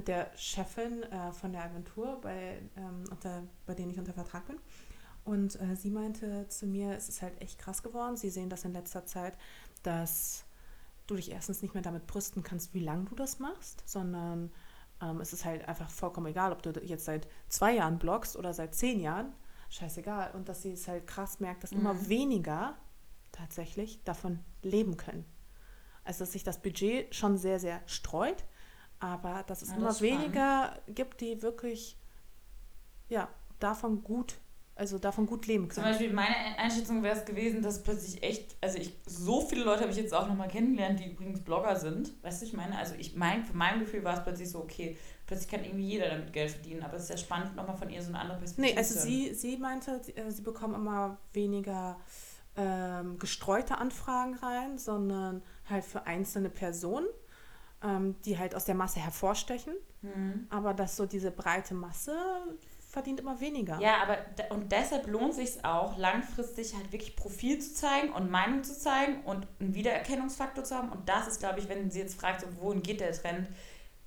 mit 0.00 0.08
der 0.08 0.30
Chefin 0.34 1.02
äh, 1.02 1.30
von 1.30 1.52
der 1.52 1.62
Agentur, 1.62 2.18
bei, 2.22 2.62
ähm, 2.74 3.04
unter, 3.10 3.42
bei 3.66 3.74
denen 3.74 3.90
ich 3.90 3.98
unter 3.98 4.14
Vertrag 4.14 4.46
bin. 4.46 4.56
Und 5.26 5.60
äh, 5.60 5.76
sie 5.76 5.90
meinte 5.90 6.48
zu 6.48 6.66
mir, 6.66 6.92
es 6.92 7.10
ist 7.10 7.20
halt 7.20 7.38
echt 7.42 7.58
krass 7.58 7.82
geworden. 7.82 8.16
Sie 8.16 8.30
sehen 8.30 8.48
das 8.48 8.64
in 8.64 8.72
letzter 8.72 9.04
Zeit, 9.04 9.36
dass 9.82 10.46
du 11.06 11.16
dich 11.16 11.30
erstens 11.30 11.60
nicht 11.60 11.74
mehr 11.74 11.82
damit 11.82 12.06
brüsten 12.06 12.42
kannst, 12.42 12.72
wie 12.72 12.80
lange 12.80 13.04
du 13.10 13.14
das 13.14 13.40
machst, 13.40 13.82
sondern 13.84 14.50
ähm, 15.02 15.20
es 15.20 15.34
ist 15.34 15.44
halt 15.44 15.68
einfach 15.68 15.90
vollkommen 15.90 16.28
egal, 16.28 16.52
ob 16.52 16.62
du 16.62 16.70
jetzt 16.82 17.04
seit 17.04 17.28
zwei 17.50 17.74
Jahren 17.74 17.98
bloggst 17.98 18.38
oder 18.38 18.54
seit 18.54 18.74
zehn 18.74 19.00
Jahren. 19.00 19.34
Scheißegal. 19.68 20.30
Und 20.32 20.48
dass 20.48 20.62
sie 20.62 20.72
es 20.72 20.88
halt 20.88 21.06
krass 21.06 21.40
merkt, 21.40 21.62
dass 21.62 21.72
mhm. 21.72 21.80
immer 21.80 22.08
weniger 22.08 22.74
tatsächlich 23.32 24.02
davon 24.04 24.38
leben 24.62 24.96
können. 24.96 25.26
Also 26.04 26.20
dass 26.20 26.32
sich 26.32 26.42
das 26.42 26.62
Budget 26.62 27.14
schon 27.14 27.36
sehr, 27.36 27.60
sehr 27.60 27.82
streut, 27.84 28.46
aber 29.00 29.42
dass 29.46 29.62
es 29.62 29.70
ja, 29.70 29.76
immer 29.76 30.00
weniger 30.00 30.78
gibt, 30.88 31.20
die 31.20 31.42
wirklich 31.42 31.96
ja, 33.08 33.28
davon 33.58 34.04
gut 34.04 34.38
also 34.80 34.98
davon 34.98 35.26
gut 35.26 35.46
leben 35.46 35.68
können. 35.68 35.74
Zum 35.74 35.84
Beispiel 35.84 36.10
meine 36.10 36.34
Einschätzung 36.56 37.02
wäre 37.02 37.14
es 37.14 37.26
gewesen, 37.26 37.60
dass 37.60 37.82
plötzlich 37.82 38.22
echt, 38.22 38.56
also 38.62 38.78
ich, 38.78 38.94
so 39.04 39.42
viele 39.42 39.62
Leute 39.62 39.82
habe 39.82 39.90
ich 39.90 39.98
jetzt 39.98 40.14
auch 40.14 40.26
nochmal 40.26 40.48
kennengelernt, 40.48 40.98
die 41.00 41.10
übrigens 41.10 41.40
Blogger 41.40 41.76
sind. 41.76 42.14
Weißt 42.24 42.40
du, 42.40 42.46
ich 42.46 42.54
meine, 42.54 42.78
also 42.78 42.94
ich 42.98 43.14
mein, 43.14 43.44
von 43.44 43.58
meinem 43.58 43.80
Gefühl 43.80 44.02
war 44.04 44.14
es 44.16 44.22
plötzlich 44.22 44.48
so, 44.48 44.60
okay, 44.60 44.96
plötzlich 45.26 45.50
kann 45.50 45.64
irgendwie 45.64 45.84
jeder 45.84 46.08
damit 46.08 46.32
Geld 46.32 46.52
verdienen, 46.52 46.82
aber 46.82 46.94
es 46.96 47.02
ist 47.02 47.10
ja 47.10 47.18
spannend, 47.18 47.56
nochmal 47.56 47.76
von 47.76 47.90
ihr 47.90 48.00
so 48.00 48.08
eine 48.08 48.20
andere 48.20 48.38
Perspektive. 48.38 48.74
Nee, 48.74 48.78
also 48.78 48.98
sie, 48.98 49.34
sie 49.34 49.58
meinte, 49.58 50.00
sie, 50.02 50.16
äh, 50.16 50.30
sie 50.30 50.40
bekommen 50.40 50.74
immer 50.74 51.18
weniger 51.34 51.98
ähm, 52.56 53.18
gestreute 53.18 53.76
Anfragen 53.76 54.34
rein, 54.36 54.78
sondern 54.78 55.42
halt 55.68 55.84
für 55.84 56.06
einzelne 56.06 56.48
Personen, 56.48 57.06
ähm, 57.82 58.16
die 58.24 58.38
halt 58.38 58.54
aus 58.54 58.64
der 58.64 58.74
Masse 58.74 59.00
hervorstechen. 59.00 59.74
Mhm. 60.02 60.46
Aber 60.50 60.74
dass 60.74 60.96
so 60.96 61.06
diese 61.06 61.30
breite 61.30 61.74
Masse 61.74 62.16
verdient 62.90 63.20
immer 63.20 63.40
weniger. 63.40 63.78
Ja, 63.80 64.02
aber 64.02 64.18
und 64.54 64.72
deshalb 64.72 65.06
lohnt 65.06 65.34
sich 65.34 65.64
auch 65.64 65.96
langfristig 65.96 66.74
halt 66.74 66.92
wirklich 66.92 67.14
Profil 67.14 67.60
zu 67.60 67.74
zeigen 67.74 68.10
und 68.10 68.30
Meinung 68.30 68.64
zu 68.64 68.76
zeigen 68.76 69.22
und 69.24 69.46
einen 69.60 69.74
Wiedererkennungsfaktor 69.74 70.64
zu 70.64 70.74
haben. 70.74 70.90
Und 70.90 71.08
das 71.08 71.28
ist, 71.28 71.38
glaube 71.38 71.60
ich, 71.60 71.68
wenn 71.68 71.90
sie 71.90 72.00
jetzt 72.00 72.20
fragt, 72.20 72.40
so, 72.40 72.46
wohin 72.58 72.82
geht 72.82 73.00
der 73.00 73.12
Trend, 73.12 73.48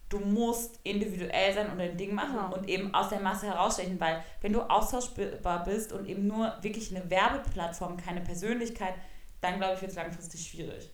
du 0.10 0.20
musst 0.20 0.80
individuell 0.84 1.54
sein 1.54 1.72
und 1.72 1.80
dein 1.80 1.98
Ding 1.98 2.14
machen 2.14 2.36
genau. 2.36 2.54
und 2.54 2.70
eben 2.70 2.94
aus 2.94 3.10
der 3.10 3.22
Masse 3.22 3.48
herausstechen, 3.48 4.00
weil 4.00 4.24
wenn 4.42 4.54
du 4.54 4.62
austauschbar 4.62 5.64
bist 5.64 5.92
und 5.92 6.06
eben 6.08 6.28
nur 6.28 6.54
wirklich 6.62 6.96
eine 6.96 7.10
Werbeplattform, 7.10 7.98
keine 7.98 8.22
Persönlichkeit, 8.22 8.94
dann 9.42 9.58
glaube 9.58 9.76
ich, 9.76 9.82
wird 9.82 9.92
es 9.92 9.98
langfristig 9.98 10.46
schwierig. 10.46 10.92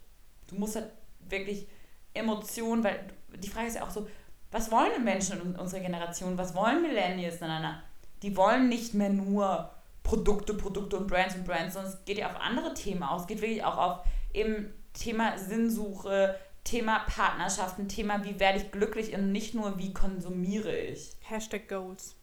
Du 0.48 0.56
musst 0.56 0.76
halt 0.76 0.92
wirklich 1.28 1.68
Emotionen, 2.14 2.84
weil 2.84 3.08
die 3.36 3.50
Frage 3.50 3.68
ist 3.68 3.76
ja 3.76 3.84
auch 3.84 3.90
so, 3.90 4.08
was 4.52 4.72
wollen 4.72 4.92
denn 4.96 5.04
Menschen 5.04 5.42
in 5.42 5.56
unserer 5.56 5.82
Generation? 5.82 6.38
Was 6.38 6.56
wollen 6.56 6.82
Millennials? 6.82 7.40
Nein, 7.40 7.50
nein, 7.50 7.62
nein. 7.62 7.82
Die 8.24 8.36
wollen 8.36 8.68
nicht 8.68 8.94
mehr 8.94 9.10
nur 9.10 9.72
Produkte, 10.04 10.54
Produkte 10.54 10.98
und 10.98 11.08
Brands 11.08 11.36
und 11.36 11.46
Brands, 11.46 11.76
sondern 11.76 11.94
es 11.94 12.04
geht 12.06 12.18
ja 12.18 12.30
auf 12.30 12.42
andere 12.42 12.74
Themen 12.74 13.04
aus. 13.04 13.22
Es 13.22 13.28
geht 13.28 13.42
wirklich 13.42 13.64
auch 13.64 13.78
auf 13.78 14.00
eben 14.34 14.74
Thema 14.94 15.38
Sinnsuche, 15.38 16.36
Thema 16.64 17.00
Partnerschaften, 17.00 17.88
Thema 17.88 18.24
wie 18.24 18.40
werde 18.40 18.60
ich 18.60 18.72
glücklich 18.72 19.14
und 19.14 19.32
nicht 19.32 19.54
nur 19.54 19.78
wie 19.78 19.94
konsumiere 19.94 20.76
ich. 20.76 21.16
Hashtag 21.22 21.68
Goals. 21.68 22.16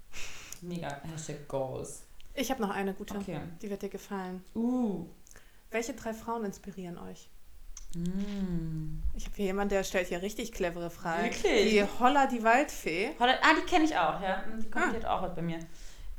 Mega, 0.62 1.00
Hashtag 1.02 1.46
Goals. 1.48 2.04
Ich 2.34 2.50
habe 2.50 2.60
noch 2.60 2.70
eine 2.70 2.92
gute, 2.92 3.16
okay. 3.16 3.40
die 3.62 3.70
wird 3.70 3.82
dir 3.82 3.88
gefallen. 3.88 4.44
Uh. 4.54 5.06
Welche 5.70 5.94
drei 5.94 6.12
Frauen 6.12 6.44
inspirieren 6.44 6.98
euch? 6.98 7.28
Mm. 7.96 9.02
Ich 9.14 9.24
habe 9.24 9.36
hier 9.36 9.46
jemanden, 9.46 9.70
der 9.70 9.84
stellt 9.84 10.08
hier 10.08 10.20
richtig 10.20 10.52
clevere 10.52 10.90
Fragen. 10.90 11.24
Wirklich? 11.24 11.70
Die 11.70 11.82
Holla, 11.98 12.26
die 12.26 12.42
Waldfee. 12.42 13.12
Holla, 13.18 13.34
ah, 13.40 13.54
die 13.58 13.64
kenne 13.66 13.84
ich 13.84 13.96
auch, 13.96 14.20
ja. 14.20 14.44
Die 14.60 14.68
kommentiert 14.68 15.06
ah. 15.06 15.16
auch 15.16 15.22
heute 15.22 15.36
bei 15.36 15.42
mir. 15.42 15.58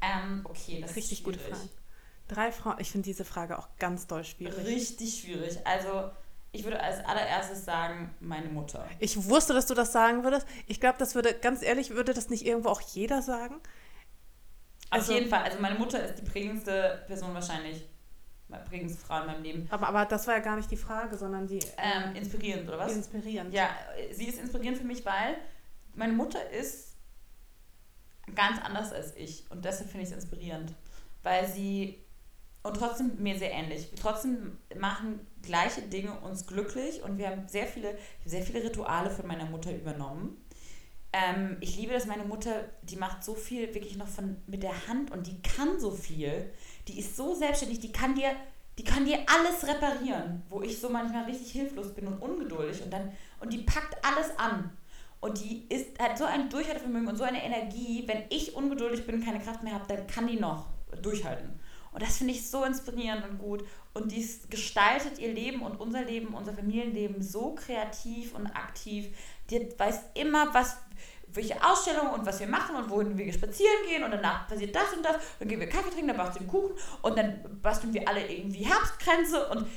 Ähm, 0.01 0.41
okay, 0.43 0.81
das 0.81 0.95
richtig 0.95 1.19
ist 1.19 1.23
gute 1.23 1.39
Frage. 1.39 1.69
Drei 2.27 2.51
Frauen, 2.51 2.75
ich 2.79 2.91
finde 2.91 3.05
diese 3.05 3.23
Frage 3.23 3.57
auch 3.57 3.67
ganz 3.79 4.07
doll 4.07 4.23
schwierig. 4.23 4.65
Richtig 4.65 5.21
schwierig. 5.21 5.59
Also, 5.65 6.09
ich 6.51 6.63
würde 6.63 6.79
als 6.81 7.05
allererstes 7.05 7.63
sagen, 7.63 8.13
meine 8.19 8.49
Mutter. 8.49 8.87
Ich 8.99 9.25
wusste, 9.29 9.53
dass 9.53 9.67
du 9.67 9.75
das 9.75 9.91
sagen 9.91 10.23
würdest. 10.23 10.47
Ich 10.65 10.79
glaube, 10.79 10.97
das 10.97 11.13
würde, 11.13 11.33
ganz 11.35 11.61
ehrlich, 11.61 11.91
würde 11.91 12.13
das 12.13 12.29
nicht 12.29 12.45
irgendwo 12.45 12.69
auch 12.69 12.81
jeder 12.81 13.21
sagen? 13.21 13.61
Also, 14.89 15.13
Auf 15.13 15.19
jeden 15.19 15.29
Fall. 15.29 15.43
Also, 15.43 15.59
meine 15.59 15.75
Mutter 15.75 16.03
ist 16.03 16.15
die 16.15 16.29
prägendste 16.29 17.03
Person 17.07 17.33
wahrscheinlich 17.33 17.85
prägendste 18.49 18.99
Frau 19.05 19.21
in 19.21 19.27
meinem 19.27 19.43
Leben. 19.43 19.67
Aber, 19.69 19.87
aber 19.87 20.05
das 20.05 20.27
war 20.27 20.35
ja 20.35 20.39
gar 20.39 20.55
nicht 20.55 20.71
die 20.71 20.77
Frage, 20.77 21.17
sondern 21.17 21.47
die. 21.47 21.59
Ähm, 21.77 22.15
inspirierend, 22.15 22.67
oder 22.67 22.79
was? 22.79 22.95
Inspirierend. 22.95 23.53
Ja, 23.53 23.69
sie 24.11 24.25
ist 24.25 24.39
inspirierend 24.39 24.77
für 24.77 24.85
mich, 24.85 25.05
weil 25.05 25.37
meine 25.95 26.13
Mutter 26.13 26.49
ist 26.51 26.95
ganz 28.35 28.59
anders 28.61 28.93
als 28.93 29.15
ich. 29.15 29.49
Und 29.49 29.65
deshalb 29.65 29.89
finde 29.89 30.05
ich 30.05 30.09
es 30.09 30.15
inspirierend. 30.15 30.73
Weil 31.23 31.47
sie. 31.47 32.03
Und 32.63 32.75
trotzdem 32.75 33.11
mir 33.19 33.37
sehr 33.37 33.51
ähnlich. 33.51 33.91
Trotzdem 34.01 34.57
machen 34.77 35.25
gleiche 35.41 35.81
Dinge 35.81 36.19
uns 36.19 36.47
glücklich 36.47 37.01
und 37.01 37.17
wir 37.17 37.29
haben 37.29 37.47
sehr 37.47 37.65
viele, 37.65 37.97
sehr 38.25 38.41
viele 38.43 38.61
Rituale 38.63 39.09
von 39.09 39.25
meiner 39.25 39.45
Mutter 39.45 39.73
übernommen. 39.73 40.43
Ähm, 41.13 41.57
ich 41.61 41.77
liebe, 41.77 41.93
dass 41.93 42.07
meine 42.07 42.25
Mutter, 42.25 42.65
die 42.81 42.97
macht 42.97 43.23
so 43.23 43.35
viel 43.35 43.73
wirklich 43.73 43.95
noch 43.95 44.07
von, 44.07 44.37
mit 44.47 44.63
der 44.63 44.87
Hand 44.87 45.11
und 45.11 45.27
die 45.27 45.41
kann 45.41 45.79
so 45.79 45.91
viel 45.91 46.51
die 46.87 46.99
ist 46.99 47.15
so 47.15 47.33
selbstständig, 47.33 47.79
die 47.79 47.91
kann 47.91 48.15
dir, 48.15 48.31
die 48.77 48.83
kann 48.83 49.05
dir 49.05 49.19
alles 49.27 49.67
reparieren, 49.67 50.43
wo 50.49 50.61
ich 50.61 50.79
so 50.79 50.89
manchmal 50.89 51.25
richtig 51.25 51.51
hilflos 51.51 51.93
bin 51.93 52.07
und 52.07 52.21
ungeduldig 52.21 52.81
und 52.83 52.91
dann, 52.91 53.11
und 53.39 53.51
die 53.51 53.59
packt 53.59 53.97
alles 54.05 54.37
an. 54.37 54.71
Und 55.19 55.39
die 55.43 55.65
ist, 55.69 55.99
hat 55.99 56.17
so 56.17 56.25
ein 56.25 56.49
Durchhaltevermögen 56.49 57.07
und 57.07 57.17
so 57.17 57.23
eine 57.23 57.43
Energie, 57.43 58.03
wenn 58.05 58.23
ich 58.29 58.55
ungeduldig 58.55 59.05
bin 59.05 59.15
und 59.15 59.25
keine 59.25 59.39
Kraft 59.39 59.63
mehr 59.63 59.73
habe, 59.73 59.85
dann 59.87 60.05
kann 60.05 60.27
die 60.27 60.39
noch 60.39 60.67
durchhalten. 61.01 61.59
Und 61.91 62.03
das 62.03 62.17
finde 62.17 62.33
ich 62.33 62.47
so 62.47 62.63
inspirierend 62.63 63.27
und 63.27 63.39
gut. 63.39 63.65
Und 63.95 64.11
dies 64.11 64.47
gestaltet 64.49 65.17
ihr 65.17 65.33
Leben 65.33 65.63
und 65.63 65.79
unser 65.79 66.03
Leben, 66.03 66.35
unser 66.35 66.53
Familienleben 66.53 67.23
so 67.23 67.55
kreativ 67.55 68.35
und 68.35 68.45
aktiv. 68.47 69.07
Die 69.49 69.67
weiß 69.75 70.01
immer, 70.13 70.53
was, 70.53 70.77
welche 71.33 71.63
Ausstellungen 71.63 72.13
und 72.13 72.25
was 72.25 72.39
wir 72.39 72.47
machen 72.47 72.75
und 72.75 72.89
wohin 72.89 73.17
wir 73.17 73.31
spazieren 73.33 73.85
gehen 73.87 74.03
und 74.03 74.11
danach 74.11 74.47
passiert 74.47 74.75
das 74.75 74.93
und 74.93 75.03
das. 75.03 75.17
Dann 75.39 75.47
gehen 75.47 75.59
wir 75.59 75.69
Kaffee 75.69 75.89
trinken, 75.89 76.07
dann 76.07 76.17
basteln 76.17 76.45
wir 76.45 76.51
Kuchen 76.51 76.75
und 77.01 77.17
dann 77.17 77.61
basteln 77.61 77.93
wir 77.93 78.07
alle 78.07 78.25
irgendwie 78.25 78.63
Herbstkränze 78.63 79.49
und 79.49 79.67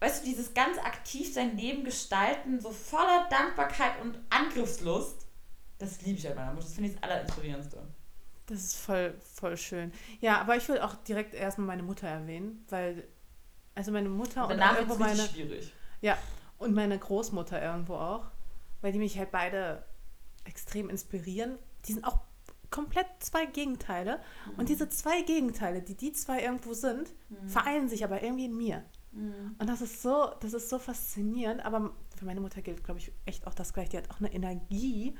weißt 0.00 0.22
du, 0.22 0.28
dieses 0.28 0.52
ganz 0.54 0.78
aktiv 0.78 1.32
sein 1.32 1.56
Leben 1.56 1.84
gestalten, 1.84 2.60
so 2.60 2.70
voller 2.70 3.26
Dankbarkeit 3.30 3.92
und 4.02 4.18
Angriffslust, 4.30 5.26
das 5.78 6.00
liebe 6.02 6.18
ich 6.18 6.28
an 6.28 6.36
meiner 6.36 6.52
Mutter. 6.52 6.66
Das 6.66 6.74
finde 6.74 6.90
ich 6.90 6.96
das 6.96 7.02
Allerinspirierendste. 7.02 7.78
Das 8.46 8.58
ist 8.58 8.76
voll, 8.76 9.14
voll 9.34 9.56
schön. 9.56 9.92
Ja, 10.20 10.40
aber 10.40 10.56
ich 10.56 10.68
will 10.68 10.78
auch 10.80 10.94
direkt 10.96 11.34
erstmal 11.34 11.66
meine 11.68 11.82
Mutter 11.82 12.06
erwähnen, 12.06 12.64
weil, 12.68 13.08
also 13.74 13.90
meine 13.90 14.10
Mutter 14.10 14.44
und, 14.44 14.52
und 14.52 14.58
danach 14.58 14.76
irgendwo 14.76 14.96
meine. 14.96 15.22
schwierig. 15.22 15.72
Ja, 16.02 16.18
und 16.58 16.74
meine 16.74 16.98
Großmutter 16.98 17.62
irgendwo 17.62 17.94
auch, 17.94 18.26
weil 18.82 18.92
die 18.92 18.98
mich 18.98 19.18
halt 19.18 19.30
beide 19.30 19.84
extrem 20.44 20.88
inspirieren. 20.90 21.58
Die 21.86 21.92
sind 21.92 22.04
auch 22.04 22.20
komplett 22.70 23.06
zwei 23.20 23.46
Gegenteile. 23.46 24.20
Mhm. 24.52 24.58
Und 24.58 24.68
diese 24.68 24.88
zwei 24.88 25.22
Gegenteile, 25.22 25.80
die 25.80 25.94
die 25.94 26.12
zwei 26.12 26.42
irgendwo 26.42 26.74
sind, 26.74 27.14
mhm. 27.28 27.48
vereinen 27.48 27.88
sich 27.88 28.04
aber 28.04 28.22
irgendwie 28.22 28.46
in 28.46 28.56
mir. 28.56 28.84
Mhm. 29.12 29.54
Und 29.58 29.68
das 29.68 29.80
ist 29.80 30.02
so, 30.02 30.32
das 30.40 30.54
ist 30.54 30.68
so 30.68 30.78
faszinierend. 30.78 31.64
Aber 31.64 31.92
für 32.16 32.24
meine 32.24 32.40
Mutter 32.40 32.62
gilt, 32.62 32.82
glaube 32.82 32.98
ich, 33.00 33.12
echt 33.26 33.46
auch 33.46 33.54
das 33.54 33.72
Gleiche. 33.72 33.90
Die 33.90 33.96
hat 33.98 34.10
auch 34.10 34.18
eine 34.18 34.32
Energie, 34.32 35.16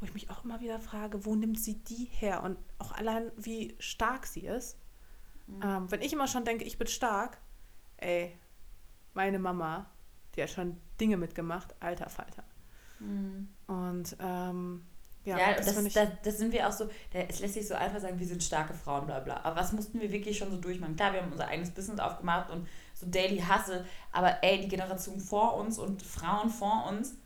wo 0.00 0.06
ich 0.06 0.14
mich 0.14 0.30
auch 0.30 0.44
immer 0.44 0.60
wieder 0.60 0.80
frage, 0.80 1.24
wo 1.24 1.34
nimmt 1.34 1.60
sie 1.60 1.76
die 1.76 2.08
her? 2.10 2.42
Und 2.42 2.58
auch 2.78 2.92
allein, 2.92 3.30
wie 3.36 3.76
stark 3.78 4.26
sie 4.26 4.46
ist. 4.46 4.76
Mhm. 5.46 5.60
Ähm, 5.62 5.90
wenn 5.90 6.02
ich 6.02 6.12
immer 6.12 6.26
schon 6.26 6.44
denke, 6.44 6.64
ich 6.64 6.78
bin 6.78 6.88
stark, 6.88 7.38
ey, 7.98 8.36
meine 9.14 9.38
Mama, 9.38 9.90
die 10.34 10.42
hat 10.42 10.50
schon 10.50 10.76
Dinge 11.00 11.16
mitgemacht, 11.16 11.74
alter 11.80 12.08
Falter. 12.08 12.44
Mhm. 13.00 13.48
Und 13.66 14.16
ähm, 14.20 14.82
ja, 15.24 15.38
ja 15.38 15.54
das, 15.54 15.66
das, 15.66 15.92
das, 15.92 16.08
das, 16.22 16.38
sind 16.38 16.52
wir 16.52 16.66
auch 16.66 16.72
so, 16.72 16.88
es 17.12 17.40
lässt 17.40 17.54
sich 17.54 17.68
so 17.68 17.74
einfach 17.74 18.00
sagen, 18.00 18.18
wir 18.18 18.26
sind 18.26 18.42
starke 18.42 18.74
Frauen, 18.74 19.06
bla 19.06 19.20
bla. 19.20 19.40
Aber 19.42 19.56
was 19.56 19.72
mussten 19.72 20.00
wir 20.00 20.10
wirklich 20.10 20.38
schon 20.38 20.50
so 20.50 20.56
durchmachen? 20.56 20.96
Klar, 20.96 21.12
wir 21.12 21.22
haben 21.22 21.32
unser 21.32 21.48
eigenes 21.48 21.70
Business 21.70 22.00
aufgemacht 22.00 22.50
und 22.50 22.66
so 22.94 23.06
Daily 23.06 23.40
Hustle, 23.40 23.84
aber 24.12 24.42
ey, 24.42 24.60
die 24.60 24.68
Generation 24.68 25.20
vor 25.20 25.56
uns 25.56 25.78
und 25.78 26.02
Frauen 26.02 26.50
vor 26.50 26.86
uns, 26.88 27.16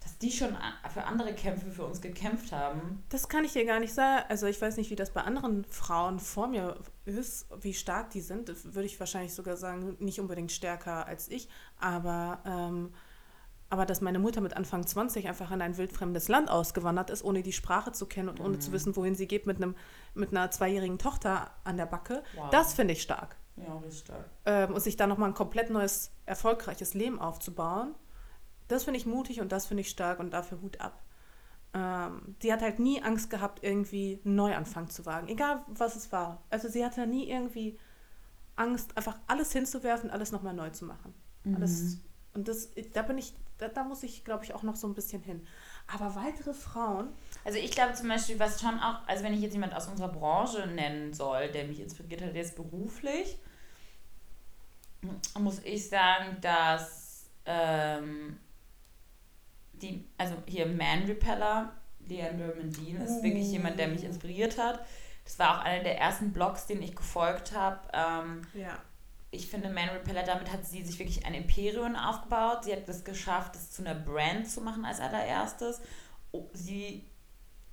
dass 0.00 0.18
die 0.18 0.30
schon 0.30 0.56
für 0.92 1.04
andere 1.04 1.34
Kämpfe 1.34 1.70
für 1.70 1.84
uns 1.84 2.00
gekämpft 2.00 2.52
haben. 2.52 3.02
Das 3.08 3.28
kann 3.28 3.44
ich 3.44 3.52
dir 3.52 3.64
gar 3.64 3.80
nicht 3.80 3.94
sagen. 3.94 4.24
Also 4.28 4.46
ich 4.46 4.60
weiß 4.60 4.76
nicht, 4.76 4.90
wie 4.90 4.96
das 4.96 5.10
bei 5.10 5.22
anderen 5.22 5.64
Frauen 5.64 6.18
vor 6.20 6.48
mir 6.48 6.76
ist, 7.04 7.46
wie 7.60 7.74
stark 7.74 8.10
die 8.10 8.20
sind. 8.20 8.48
Das 8.48 8.74
würde 8.74 8.86
ich 8.86 9.00
wahrscheinlich 9.00 9.34
sogar 9.34 9.56
sagen, 9.56 9.96
nicht 9.98 10.20
unbedingt 10.20 10.52
stärker 10.52 11.06
als 11.06 11.28
ich. 11.28 11.48
Aber, 11.78 12.40
ähm, 12.46 12.92
aber 13.70 13.86
dass 13.86 14.00
meine 14.00 14.18
Mutter 14.18 14.40
mit 14.40 14.56
Anfang 14.56 14.86
20 14.86 15.28
einfach 15.28 15.50
in 15.50 15.60
ein 15.60 15.76
wildfremdes 15.76 16.28
Land 16.28 16.50
ausgewandert 16.50 17.10
ist, 17.10 17.22
ohne 17.22 17.42
die 17.42 17.52
Sprache 17.52 17.92
zu 17.92 18.06
kennen 18.06 18.28
und 18.28 18.40
ohne 18.40 18.56
mhm. 18.56 18.60
zu 18.60 18.72
wissen, 18.72 18.96
wohin 18.96 19.14
sie 19.14 19.26
geht, 19.26 19.46
mit, 19.46 19.58
einem, 19.58 19.74
mit 20.14 20.30
einer 20.30 20.50
zweijährigen 20.50 20.98
Tochter 20.98 21.50
an 21.64 21.76
der 21.76 21.86
Backe, 21.86 22.22
wow. 22.34 22.50
das 22.50 22.74
finde 22.74 22.92
ich 22.92 23.02
stark. 23.02 23.36
Ja, 23.56 23.76
richtig 23.78 24.00
stark. 24.00 24.24
Ähm, 24.46 24.74
und 24.74 24.80
sich 24.80 24.96
dann 24.96 25.08
nochmal 25.08 25.30
ein 25.30 25.34
komplett 25.34 25.68
neues, 25.70 26.12
erfolgreiches 26.26 26.94
Leben 26.94 27.18
aufzubauen 27.18 27.94
das 28.68 28.84
finde 28.84 28.98
ich 28.98 29.06
mutig 29.06 29.40
und 29.40 29.50
das 29.50 29.66
finde 29.66 29.80
ich 29.80 29.88
stark 29.88 30.20
und 30.20 30.30
dafür 30.30 30.60
Hut 30.60 30.80
ab. 30.80 31.02
Ähm, 31.74 32.36
sie 32.40 32.52
hat 32.52 32.62
halt 32.62 32.78
nie 32.78 33.02
Angst 33.02 33.30
gehabt, 33.30 33.62
irgendwie 33.62 34.20
einen 34.24 34.36
Neuanfang 34.36 34.88
zu 34.88 35.04
wagen, 35.06 35.28
egal 35.28 35.64
was 35.66 35.96
es 35.96 36.12
war. 36.12 36.42
Also 36.50 36.68
sie 36.68 36.84
hatte 36.84 37.06
nie 37.06 37.28
irgendwie 37.28 37.78
Angst, 38.56 38.96
einfach 38.96 39.18
alles 39.26 39.52
hinzuwerfen, 39.52 40.10
alles 40.10 40.32
nochmal 40.32 40.54
neu 40.54 40.70
zu 40.70 40.84
machen. 40.84 41.14
Mhm. 41.44 41.56
Alles, 41.56 41.98
und 42.34 42.48
das, 42.48 42.70
da 42.92 43.02
bin 43.02 43.18
ich, 43.18 43.34
da, 43.58 43.68
da 43.68 43.84
muss 43.84 44.02
ich, 44.02 44.24
glaube 44.24 44.44
ich, 44.44 44.54
auch 44.54 44.62
noch 44.62 44.76
so 44.76 44.86
ein 44.86 44.94
bisschen 44.94 45.22
hin. 45.22 45.46
Aber 45.86 46.14
weitere 46.14 46.54
Frauen. 46.54 47.08
Also 47.44 47.58
ich 47.58 47.70
glaube 47.70 47.94
zum 47.94 48.08
Beispiel, 48.08 48.38
was 48.38 48.60
schon 48.60 48.78
auch, 48.78 49.06
also 49.06 49.24
wenn 49.24 49.34
ich 49.34 49.40
jetzt 49.40 49.54
jemand 49.54 49.74
aus 49.74 49.88
unserer 49.88 50.08
Branche 50.08 50.66
nennen 50.66 51.12
soll, 51.12 51.48
der 51.48 51.64
mich 51.64 51.80
inspiriert 51.80 52.22
hat, 52.22 52.34
jetzt 52.34 52.56
beruflich, 52.56 53.38
muss 55.38 55.60
ich 55.60 55.88
sagen, 55.88 56.36
dass 56.40 57.26
ähm, 57.46 58.38
die, 59.72 60.04
also 60.16 60.34
hier 60.46 60.66
Man 60.66 61.04
Repeller, 61.04 61.72
Leander 62.06 62.54
Mendin 62.54 62.96
ist 62.96 63.22
wirklich 63.22 63.46
jemand, 63.48 63.78
der 63.78 63.88
mich 63.88 64.04
inspiriert 64.04 64.58
hat. 64.58 64.84
Das 65.24 65.38
war 65.38 65.58
auch 65.58 65.64
einer 65.64 65.82
der 65.84 65.98
ersten 65.98 66.32
Blogs, 66.32 66.66
den 66.66 66.82
ich 66.82 66.96
gefolgt 66.96 67.52
habe. 67.52 67.80
Ähm, 67.92 68.42
ja. 68.54 68.78
Ich 69.30 69.48
finde, 69.48 69.68
Man 69.68 69.90
Repeller, 69.90 70.22
damit 70.22 70.50
hat 70.50 70.64
sie 70.64 70.82
sich 70.84 70.98
wirklich 70.98 71.26
ein 71.26 71.34
Imperium 71.34 71.96
aufgebaut. 71.96 72.64
Sie 72.64 72.72
hat 72.72 72.88
es 72.88 73.04
geschafft, 73.04 73.54
das 73.54 73.70
zu 73.70 73.82
einer 73.82 73.94
Brand 73.94 74.48
zu 74.48 74.60
machen 74.62 74.84
als 74.84 75.00
allererstes. 75.00 75.80
Oh, 76.32 76.48
sie 76.54 77.04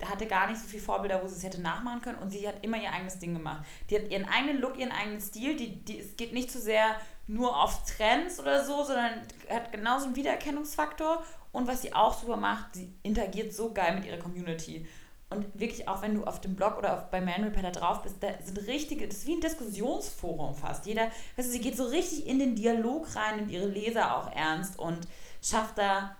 hatte 0.04 0.26
gar 0.26 0.48
nicht 0.48 0.60
so 0.60 0.68
viele 0.68 0.82
Vorbilder, 0.82 1.24
wo 1.24 1.28
sie 1.28 1.36
es 1.36 1.44
hätte 1.44 1.62
nachmachen 1.62 2.02
können 2.02 2.18
und 2.18 2.30
sie 2.30 2.46
hat 2.46 2.64
immer 2.64 2.78
ihr 2.78 2.92
eigenes 2.92 3.20
Ding 3.20 3.34
gemacht. 3.34 3.66
Die 3.90 3.96
hat 3.96 4.10
ihren 4.10 4.28
eigenen 4.28 4.60
Look, 4.60 4.78
ihren 4.78 4.92
eigenen 4.92 5.22
Stil. 5.22 5.56
Die, 5.56 5.84
die, 5.86 6.00
es 6.00 6.18
geht 6.18 6.34
nicht 6.34 6.52
so 6.52 6.60
sehr 6.60 6.98
nur 7.28 7.58
auf 7.58 7.84
Trends 7.86 8.40
oder 8.40 8.64
so, 8.66 8.84
sondern 8.84 9.22
hat 9.50 9.72
genauso 9.72 10.08
einen 10.08 10.16
Wiedererkennungsfaktor 10.16 11.24
und 11.52 11.68
was 11.68 11.82
sie 11.82 11.94
auch 11.94 12.20
super 12.20 12.38
macht, 12.38 12.76
sie 12.76 12.94
interagiert 13.02 13.54
so 13.54 13.74
geil 13.74 13.96
mit 13.96 14.06
ihrer 14.06 14.18
Community. 14.18 14.86
Und 15.36 15.60
wirklich 15.60 15.88
auch, 15.88 16.02
wenn 16.02 16.16
du 16.16 16.24
auf 16.24 16.42
dem 16.42 16.56
Blog 16.56 16.78
oder 16.78 16.96
auf, 16.96 17.10
bei 17.10 17.22
Man 17.22 17.44
Repeller 17.44 17.72
drauf 17.72 18.02
bist, 18.02 18.18
da 18.22 18.28
sind 18.44 18.58
richtige, 18.68 19.08
das 19.08 19.20
ist 19.20 19.28
wie 19.28 19.36
ein 19.36 19.42
Diskussionsforum 19.42 20.56
fast. 20.56 20.86
Jeder, 20.86 21.12
weißt 21.36 21.48
du, 21.48 21.52
sie 21.52 21.62
geht 21.62 21.78
so 21.78 21.86
richtig 21.86 22.28
in 22.28 22.40
den 22.40 22.56
Dialog 22.56 23.16
rein, 23.16 23.38
nimmt 23.38 23.52
ihre 23.52 23.68
Leser 23.68 24.18
auch 24.18 24.32
ernst 24.32 24.80
und 24.80 25.08
schafft 25.42 25.78
da 25.78 26.16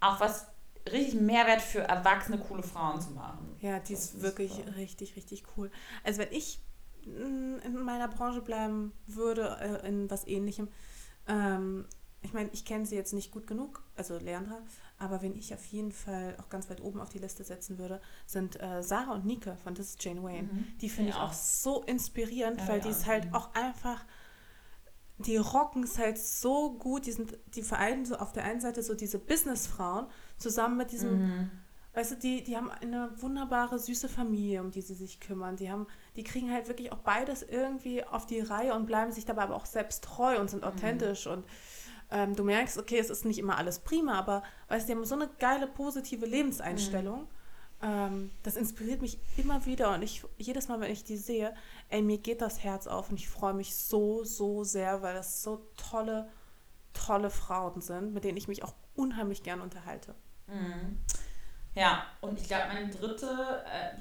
auch 0.00 0.20
was 0.20 0.46
richtig 0.92 1.20
Mehrwert 1.20 1.62
für 1.62 1.80
erwachsene, 1.80 2.38
coole 2.38 2.62
Frauen 2.62 3.00
zu 3.00 3.10
machen. 3.10 3.56
Ja, 3.60 3.78
die 3.78 3.94
ist, 3.94 4.14
ist 4.14 4.22
wirklich 4.22 4.52
super. 4.52 4.76
richtig, 4.76 5.16
richtig 5.16 5.44
cool. 5.56 5.70
Also 6.02 6.20
wenn 6.20 6.32
ich 6.32 6.60
in 7.04 7.76
meiner 7.82 8.08
Branche 8.08 8.40
bleiben 8.40 8.92
würde, 9.06 9.56
äh, 9.60 9.88
in 9.88 10.10
was 10.10 10.26
ähnlichem, 10.26 10.68
ähm, 11.26 11.86
ich 12.22 12.32
meine, 12.32 12.48
ich 12.52 12.64
kenne 12.64 12.86
sie 12.86 12.96
jetzt 12.96 13.12
nicht 13.12 13.30
gut 13.30 13.46
genug, 13.46 13.82
also 13.96 14.16
Leandra, 14.18 14.58
aber 14.98 15.22
wen 15.22 15.36
ich 15.36 15.52
auf 15.52 15.64
jeden 15.66 15.92
Fall 15.92 16.36
auch 16.40 16.48
ganz 16.48 16.70
weit 16.70 16.80
oben 16.80 17.00
auf 17.00 17.08
die 17.08 17.18
Liste 17.18 17.44
setzen 17.44 17.78
würde, 17.78 18.00
sind 18.26 18.60
äh, 18.60 18.82
Sarah 18.82 19.12
und 19.12 19.26
Nike 19.26 19.56
von 19.62 19.74
This 19.74 19.90
is 19.90 19.96
Jane 20.00 20.22
Wayne. 20.22 20.48
Mhm. 20.52 20.66
Die 20.80 20.88
finde 20.88 21.10
ja. 21.10 21.16
ich 21.16 21.22
auch 21.22 21.32
so 21.32 21.82
inspirierend, 21.82 22.60
ja, 22.60 22.68
weil 22.68 22.78
ja. 22.78 22.84
die 22.84 22.90
ist 22.90 23.06
halt 23.06 23.26
mhm. 23.26 23.34
auch 23.34 23.54
einfach, 23.54 24.04
die 25.18 25.36
rocken 25.36 25.82
es 25.82 25.98
halt 25.98 26.18
so 26.18 26.74
gut, 26.74 27.06
die 27.06 27.12
sind, 27.12 27.36
die 27.54 27.62
vereinen 27.62 28.04
so 28.04 28.16
auf 28.16 28.32
der 28.32 28.44
einen 28.44 28.60
Seite 28.60 28.82
so 28.82 28.94
diese 28.94 29.18
Businessfrauen 29.18 30.06
zusammen 30.38 30.76
mit 30.76 30.92
diesem, 30.92 31.22
mhm. 31.22 31.50
weißt 31.94 32.12
du, 32.12 32.16
die, 32.16 32.44
die 32.44 32.56
haben 32.56 32.70
eine 32.70 33.10
wunderbare, 33.20 33.80
süße 33.80 34.08
Familie, 34.08 34.60
um 34.60 34.70
die 34.70 34.82
sie 34.82 34.94
sich 34.94 35.18
kümmern. 35.18 35.56
Die 35.56 35.70
haben, 35.70 35.88
die 36.14 36.24
kriegen 36.24 36.52
halt 36.52 36.68
wirklich 36.68 36.92
auch 36.92 36.98
beides 36.98 37.42
irgendwie 37.42 38.04
auf 38.04 38.26
die 38.26 38.40
Reihe 38.40 38.74
und 38.74 38.86
bleiben 38.86 39.10
sich 39.10 39.24
dabei 39.24 39.42
aber 39.42 39.56
auch 39.56 39.66
selbst 39.66 40.04
treu 40.04 40.38
und 40.40 40.50
sind 40.50 40.62
mhm. 40.62 40.68
authentisch 40.68 41.26
und 41.26 41.44
ähm, 42.14 42.36
du 42.36 42.44
merkst, 42.44 42.78
okay, 42.78 42.98
es 42.98 43.10
ist 43.10 43.24
nicht 43.24 43.38
immer 43.38 43.58
alles 43.58 43.80
prima, 43.80 44.16
aber 44.16 44.44
weißt, 44.68 44.88
die 44.88 44.92
haben 44.92 45.04
so 45.04 45.16
eine 45.16 45.28
geile, 45.40 45.66
positive 45.66 46.24
Lebenseinstellung. 46.24 47.22
Mhm. 47.22 47.28
Ähm, 47.82 48.30
das 48.44 48.54
inspiriert 48.54 49.02
mich 49.02 49.18
immer 49.36 49.66
wieder 49.66 49.92
und 49.92 50.02
ich 50.02 50.24
jedes 50.38 50.68
Mal, 50.68 50.80
wenn 50.80 50.92
ich 50.92 51.02
die 51.02 51.16
sehe, 51.16 51.54
ey, 51.88 52.02
mir 52.02 52.18
geht 52.18 52.40
das 52.40 52.62
Herz 52.62 52.86
auf 52.86 53.10
und 53.10 53.18
ich 53.18 53.28
freue 53.28 53.52
mich 53.52 53.74
so, 53.74 54.22
so 54.22 54.62
sehr, 54.62 55.02
weil 55.02 55.14
das 55.14 55.42
so 55.42 55.66
tolle, 55.76 56.28
tolle 56.92 57.30
Frauen 57.30 57.80
sind, 57.80 58.14
mit 58.14 58.22
denen 58.22 58.38
ich 58.38 58.46
mich 58.46 58.62
auch 58.62 58.74
unheimlich 58.94 59.42
gern 59.42 59.60
unterhalte. 59.60 60.14
Mhm. 60.46 61.00
Ja, 61.74 62.06
und 62.20 62.40
ich 62.40 62.46
glaube, 62.46 62.68
meine 62.68 62.90
dritte, 62.90 63.64
äh, 63.66 63.98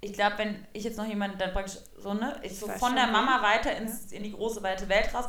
ich 0.00 0.12
glaube, 0.14 0.38
wenn 0.38 0.66
ich 0.72 0.82
jetzt 0.82 0.98
noch 0.98 1.06
jemanden 1.06 1.38
dann 1.38 1.52
praktisch 1.52 1.78
so, 1.96 2.12
ne, 2.12 2.40
ich, 2.42 2.52
ich 2.52 2.58
so 2.58 2.66
von 2.66 2.96
der 2.96 3.06
Mama 3.06 3.40
weiter 3.40 3.76
ins, 3.76 4.10
in 4.10 4.24
die 4.24 4.32
große, 4.32 4.64
weite 4.64 4.88
Welt 4.88 5.14
raus, 5.14 5.26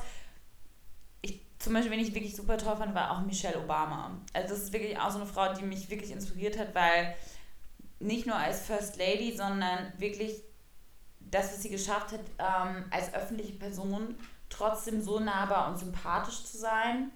zum 1.59 1.73
Beispiel, 1.73 1.91
wen 1.91 1.99
ich 1.99 2.15
wirklich 2.15 2.35
super 2.35 2.57
toll 2.57 2.77
fand, 2.77 2.95
war 2.95 3.11
auch 3.11 3.21
Michelle 3.21 3.59
Obama. 3.59 4.17
Also 4.33 4.53
das 4.53 4.63
ist 4.63 4.73
wirklich 4.73 4.97
auch 4.97 5.11
so 5.11 5.17
eine 5.17 5.27
Frau, 5.27 5.53
die 5.53 5.63
mich 5.63 5.89
wirklich 5.89 6.11
inspiriert 6.11 6.57
hat, 6.57 6.73
weil 6.73 7.15
nicht 7.99 8.25
nur 8.25 8.37
als 8.37 8.61
First 8.61 8.97
Lady, 8.97 9.35
sondern 9.35 9.91
wirklich 9.97 10.41
das, 11.19 11.51
was 11.51 11.61
sie 11.61 11.69
geschafft 11.69 12.13
hat, 12.13 12.21
ähm, 12.39 12.85
als 12.91 13.13
öffentliche 13.13 13.53
Person 13.53 14.15
trotzdem 14.49 15.01
so 15.01 15.19
nahbar 15.19 15.69
und 15.69 15.77
sympathisch 15.77 16.45
zu 16.45 16.57
sein. 16.57 17.11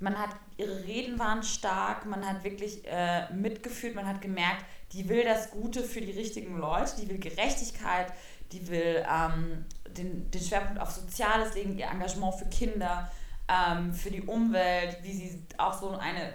Man 0.00 0.18
hat, 0.18 0.30
ihre 0.56 0.84
Reden 0.84 1.18
waren 1.20 1.44
stark, 1.44 2.04
man 2.04 2.28
hat 2.28 2.42
wirklich 2.42 2.84
äh, 2.84 3.32
mitgefühlt, 3.32 3.94
man 3.94 4.06
hat 4.06 4.20
gemerkt, 4.20 4.64
die 4.92 5.08
will 5.08 5.24
das 5.24 5.50
Gute 5.50 5.82
für 5.82 6.00
die 6.00 6.12
richtigen 6.12 6.58
Leute, 6.58 6.96
die 7.00 7.08
will 7.08 7.18
Gerechtigkeit, 7.18 8.12
die 8.52 8.68
will 8.68 9.04
ähm, 9.08 9.64
den, 9.96 10.30
den 10.30 10.40
Schwerpunkt 10.40 10.80
auf 10.80 10.90
Soziales 10.90 11.54
legen, 11.54 11.78
ihr 11.78 11.86
Engagement 11.86 12.34
für 12.34 12.46
Kinder 12.46 13.10
ähm, 13.48 13.92
für 13.92 14.10
die 14.10 14.22
Umwelt, 14.22 14.98
wie 15.02 15.12
sie 15.12 15.42
auch 15.56 15.78
so 15.78 15.90
eine 15.90 16.34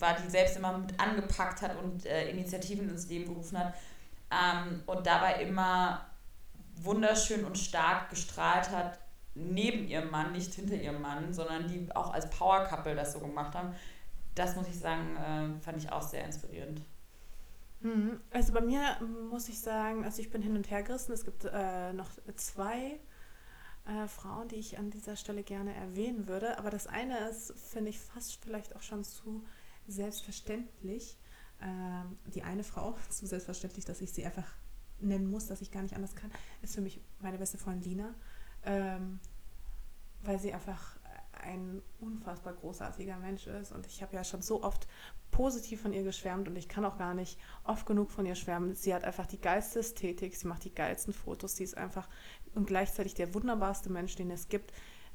war, 0.00 0.16
die 0.16 0.28
selbst 0.30 0.56
immer 0.56 0.76
mit 0.78 0.98
angepackt 0.98 1.62
hat 1.62 1.76
und 1.76 2.06
äh, 2.06 2.30
Initiativen 2.30 2.88
ins 2.88 3.08
Leben 3.08 3.26
gerufen 3.26 3.58
hat 3.58 3.74
ähm, 4.30 4.82
und 4.86 5.06
dabei 5.06 5.42
immer 5.42 6.06
wunderschön 6.76 7.44
und 7.44 7.58
stark 7.58 8.10
gestrahlt 8.10 8.70
hat, 8.70 8.98
neben 9.34 9.86
ihrem 9.86 10.10
Mann, 10.10 10.32
nicht 10.32 10.54
hinter 10.54 10.74
ihrem 10.74 11.02
Mann, 11.02 11.32
sondern 11.32 11.68
die 11.68 11.94
auch 11.94 12.12
als 12.12 12.28
Power 12.30 12.64
Couple 12.64 12.94
das 12.94 13.12
so 13.12 13.20
gemacht 13.20 13.54
haben. 13.54 13.74
Das 14.34 14.56
muss 14.56 14.68
ich 14.68 14.78
sagen, 14.78 15.16
äh, 15.16 15.60
fand 15.62 15.78
ich 15.78 15.92
auch 15.92 16.02
sehr 16.02 16.24
inspirierend. 16.24 16.80
Mhm. 17.80 18.20
Also 18.30 18.52
bei 18.52 18.60
mir 18.60 18.82
muss 19.30 19.48
ich 19.48 19.60
sagen, 19.60 20.04
also 20.04 20.20
ich 20.20 20.30
bin 20.30 20.42
hin 20.42 20.56
und 20.56 20.70
her 20.70 20.82
gerissen. 20.82 21.12
Es 21.12 21.24
gibt 21.24 21.44
äh, 21.44 21.92
noch 21.92 22.10
zwei 22.36 22.98
äh, 23.86 24.06
Frauen, 24.08 24.48
die 24.48 24.56
ich 24.56 24.78
an 24.78 24.90
dieser 24.90 25.16
Stelle 25.16 25.42
gerne 25.42 25.74
erwähnen 25.74 26.28
würde. 26.28 26.58
Aber 26.58 26.70
das 26.70 26.86
eine 26.86 27.28
ist, 27.28 27.52
finde 27.52 27.90
ich, 27.90 28.00
fast 28.00 28.42
vielleicht 28.42 28.76
auch 28.76 28.82
schon 28.82 29.04
zu 29.04 29.44
selbstverständlich. 29.86 31.18
Ähm, 31.62 32.18
die 32.34 32.42
eine 32.42 32.64
Frau, 32.64 32.96
zu 33.10 33.26
selbstverständlich, 33.26 33.84
dass 33.84 34.00
ich 34.00 34.12
sie 34.12 34.24
einfach 34.24 34.54
nennen 35.00 35.30
muss, 35.30 35.46
dass 35.46 35.60
ich 35.60 35.70
gar 35.70 35.82
nicht 35.82 35.94
anders 35.94 36.14
kann, 36.14 36.30
ist 36.62 36.74
für 36.74 36.80
mich 36.80 37.00
meine 37.20 37.38
beste 37.38 37.58
Freundin 37.58 37.90
Lina. 37.90 38.14
Ähm, 38.64 39.20
weil 40.22 40.38
sie 40.38 40.52
einfach 40.52 41.00
ein 41.32 41.82
unfassbar 42.00 42.54
großartiger 42.54 43.16
Mensch 43.16 43.46
ist. 43.46 43.72
Und 43.72 43.86
ich 43.86 44.02
habe 44.02 44.14
ja 44.14 44.24
schon 44.24 44.42
so 44.42 44.62
oft 44.62 44.86
positiv 45.30 45.80
von 45.80 45.92
ihr 45.92 46.02
geschwärmt 46.02 46.48
und 46.48 46.56
ich 46.56 46.68
kann 46.68 46.84
auch 46.84 46.98
gar 46.98 47.14
nicht 47.14 47.38
oft 47.64 47.86
genug 47.86 48.10
von 48.10 48.26
ihr 48.26 48.34
schwärmen. 48.34 48.74
Sie 48.74 48.94
hat 48.94 49.04
einfach 49.04 49.26
die 49.26 49.40
geilste 49.40 49.78
Ästhetik, 49.78 50.36
sie 50.36 50.46
macht 50.46 50.64
die 50.64 50.74
geilsten 50.74 51.12
Fotos, 51.12 51.56
sie 51.56 51.64
ist 51.64 51.76
einfach 51.76 52.08
und 52.54 52.66
gleichzeitig 52.66 53.14
der 53.14 53.34
wunderbarste 53.34 53.90
Mensch, 53.90 54.16
den 54.16 54.30
es 54.30 54.48
gibt. 54.48 54.72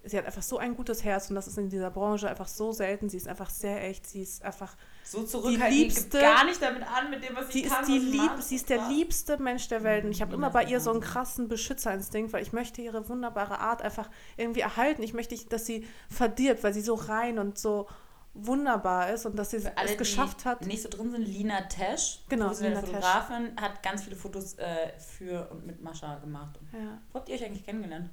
Sie 0.07 0.17
hat 0.19 0.25
einfach 0.27 0.43
so 0.43 0.59
ein 0.59 0.75
gutes 0.75 1.03
Herz 1.03 1.29
und 1.29 1.35
das 1.35 1.47
ist 1.47 1.57
in 1.57 1.69
dieser 1.69 1.89
Branche 1.89 2.29
einfach 2.29 2.47
so 2.47 2.71
selten. 2.71 3.09
Sie 3.09 3.17
ist 3.17 3.27
einfach 3.27 3.49
sehr 3.49 3.83
echt. 3.83 4.05
Sie 4.05 4.21
ist 4.21 4.43
einfach 4.43 4.75
so 5.03 5.23
zurückhaltend. 5.23 5.71
Die 5.71 5.83
liebste, 5.83 6.19
gar 6.19 6.45
nicht 6.45 6.61
damit 6.61 6.83
an 6.83 7.09
mit 7.09 7.27
dem, 7.27 7.35
was 7.35 7.51
sie, 7.51 7.63
sie 7.63 7.69
kann. 7.69 7.81
Ist 7.81 7.89
die 7.89 7.97
lieb, 7.97 8.31
sie 8.39 8.55
ist 8.55 8.69
der 8.69 8.87
liebste 8.87 9.41
Mensch 9.41 9.67
der 9.67 9.81
Welt 9.81 10.05
und 10.05 10.11
ich 10.11 10.21
habe 10.21 10.35
immer 10.35 10.51
bei 10.51 10.63
ihr 10.65 10.79
so 10.79 10.91
einen 10.91 11.01
krassen 11.01 11.47
Beschützerinstinkt, 11.47 12.33
weil 12.33 12.43
ich 12.43 12.53
möchte 12.53 12.83
ihre 12.83 13.09
wunderbare 13.09 13.59
Art 13.59 13.81
einfach 13.81 14.11
irgendwie 14.37 14.59
erhalten. 14.59 15.01
Ich 15.01 15.15
möchte, 15.15 15.35
dass 15.49 15.65
sie 15.65 15.87
verdirbt, 16.07 16.63
weil 16.63 16.73
sie 16.73 16.81
so 16.81 16.93
rein 16.93 17.39
und 17.39 17.57
so 17.57 17.87
wunderbar 18.35 19.09
ist 19.11 19.25
und 19.25 19.37
dass 19.37 19.51
sie 19.51 19.65
alle, 19.75 19.91
es 19.91 19.97
geschafft 19.97 20.45
hat. 20.45 20.65
Nicht 20.65 20.83
so 20.83 20.89
drin 20.89 21.09
sind, 21.09 21.25
Lina 21.25 21.61
Tesch, 21.61 22.23
genau, 22.29 22.51
Lina 22.53 22.81
Fotografin, 22.81 23.55
Tesch. 23.55 23.63
hat 23.63 23.81
ganz 23.81 24.03
viele 24.03 24.15
Fotos 24.15 24.53
äh, 24.55 24.91
für 24.99 25.49
und 25.51 25.65
mit 25.65 25.81
Mascha 25.81 26.15
gemacht. 26.19 26.59
Ja. 26.73 27.01
Wo 27.11 27.19
habt 27.19 27.29
ihr 27.29 27.35
euch 27.35 27.45
eigentlich 27.45 27.65
kennengelernt? 27.65 28.09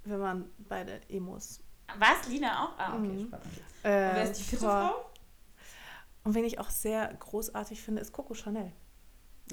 Wir 0.03 0.19
waren 0.19 0.49
beide 0.57 0.99
Emos. 1.09 1.59
Was? 1.97 2.27
Lina 2.27 2.65
auch? 2.65 2.79
Ah, 2.79 2.95
okay, 2.95 3.07
mhm. 3.07 3.27
spannend. 3.27 3.47
Äh, 3.83 4.09
und 4.09 4.15
wer 4.15 4.23
ist 4.23 4.39
die 4.39 4.43
vierte 4.43 4.65
Frau? 4.65 5.05
Und 6.23 6.35
wen 6.35 6.43
ich 6.43 6.59
auch 6.59 6.69
sehr 6.69 7.13
großartig 7.13 7.81
finde, 7.81 8.01
ist 8.01 8.11
Coco 8.11 8.33
Chanel. 8.33 8.71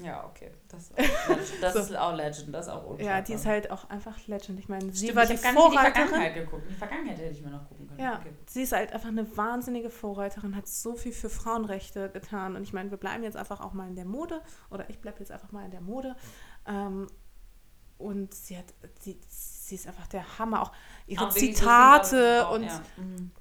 Ja, 0.03 0.25
okay. 0.25 0.51
Das, 0.67 0.89
ist 0.89 0.91
auch 0.97 1.29
Legend. 1.29 1.63
Das 1.63 1.73
so. 1.73 1.79
ist 1.79 1.95
auch 1.95 2.15
Legend, 2.15 2.53
das 2.53 2.67
ist 2.67 2.71
auch 2.71 2.85
unschlagbar. 2.85 3.17
Ja, 3.17 3.21
die 3.21 3.33
ist 3.33 3.45
halt 3.45 3.71
auch 3.71 3.89
einfach 3.89 4.27
Legend. 4.27 4.59
Ich 4.59 4.69
meine, 4.69 4.91
sie 4.91 5.07
Stimmt, 5.07 5.15
war 5.15 5.25
die 5.25 5.37
Vorreiterin. 5.37 5.71
die 5.71 5.77
Vergangenheit 5.77 6.33
geguckt. 6.35 6.63
Die 6.69 6.75
Vergangenheit 6.75 7.17
hätte 7.17 7.31
ich 7.31 7.41
mir 7.41 7.51
noch 7.51 7.67
gucken 7.67 7.87
können. 7.87 7.99
Ja, 7.99 8.19
okay. 8.19 8.33
sie 8.47 8.63
ist 8.63 8.71
halt 8.71 8.93
einfach 8.93 9.09
eine 9.09 9.37
wahnsinnige 9.37 9.89
Vorreiterin, 9.89 10.55
hat 10.55 10.67
so 10.67 10.95
viel 10.95 11.11
für 11.11 11.29
Frauenrechte 11.29 12.09
getan. 12.09 12.55
Und 12.55 12.63
ich 12.63 12.73
meine, 12.73 12.91
wir 12.91 12.97
bleiben 12.97 13.23
jetzt 13.23 13.37
einfach 13.37 13.61
auch 13.61 13.73
mal 13.73 13.87
in 13.87 13.95
der 13.95 14.05
Mode. 14.05 14.41
Oder 14.69 14.89
ich 14.89 14.99
bleibe 14.99 15.19
jetzt 15.19 15.31
einfach 15.31 15.51
mal 15.51 15.65
in 15.65 15.71
der 15.71 15.81
Mode. 15.81 16.15
Ähm, 16.67 17.07
und 17.97 18.33
sie 18.33 18.57
hat, 18.57 18.73
sie, 18.99 19.19
sie 19.27 19.75
ist 19.75 19.87
einfach 19.87 20.07
der 20.07 20.39
Hammer. 20.39 20.63
Auch 20.63 20.71
ihre 21.05 21.27
auch 21.27 21.31
Zitate 21.31 22.47
und, 22.47 22.63
ja. 22.63 22.81
mhm. 22.97 23.31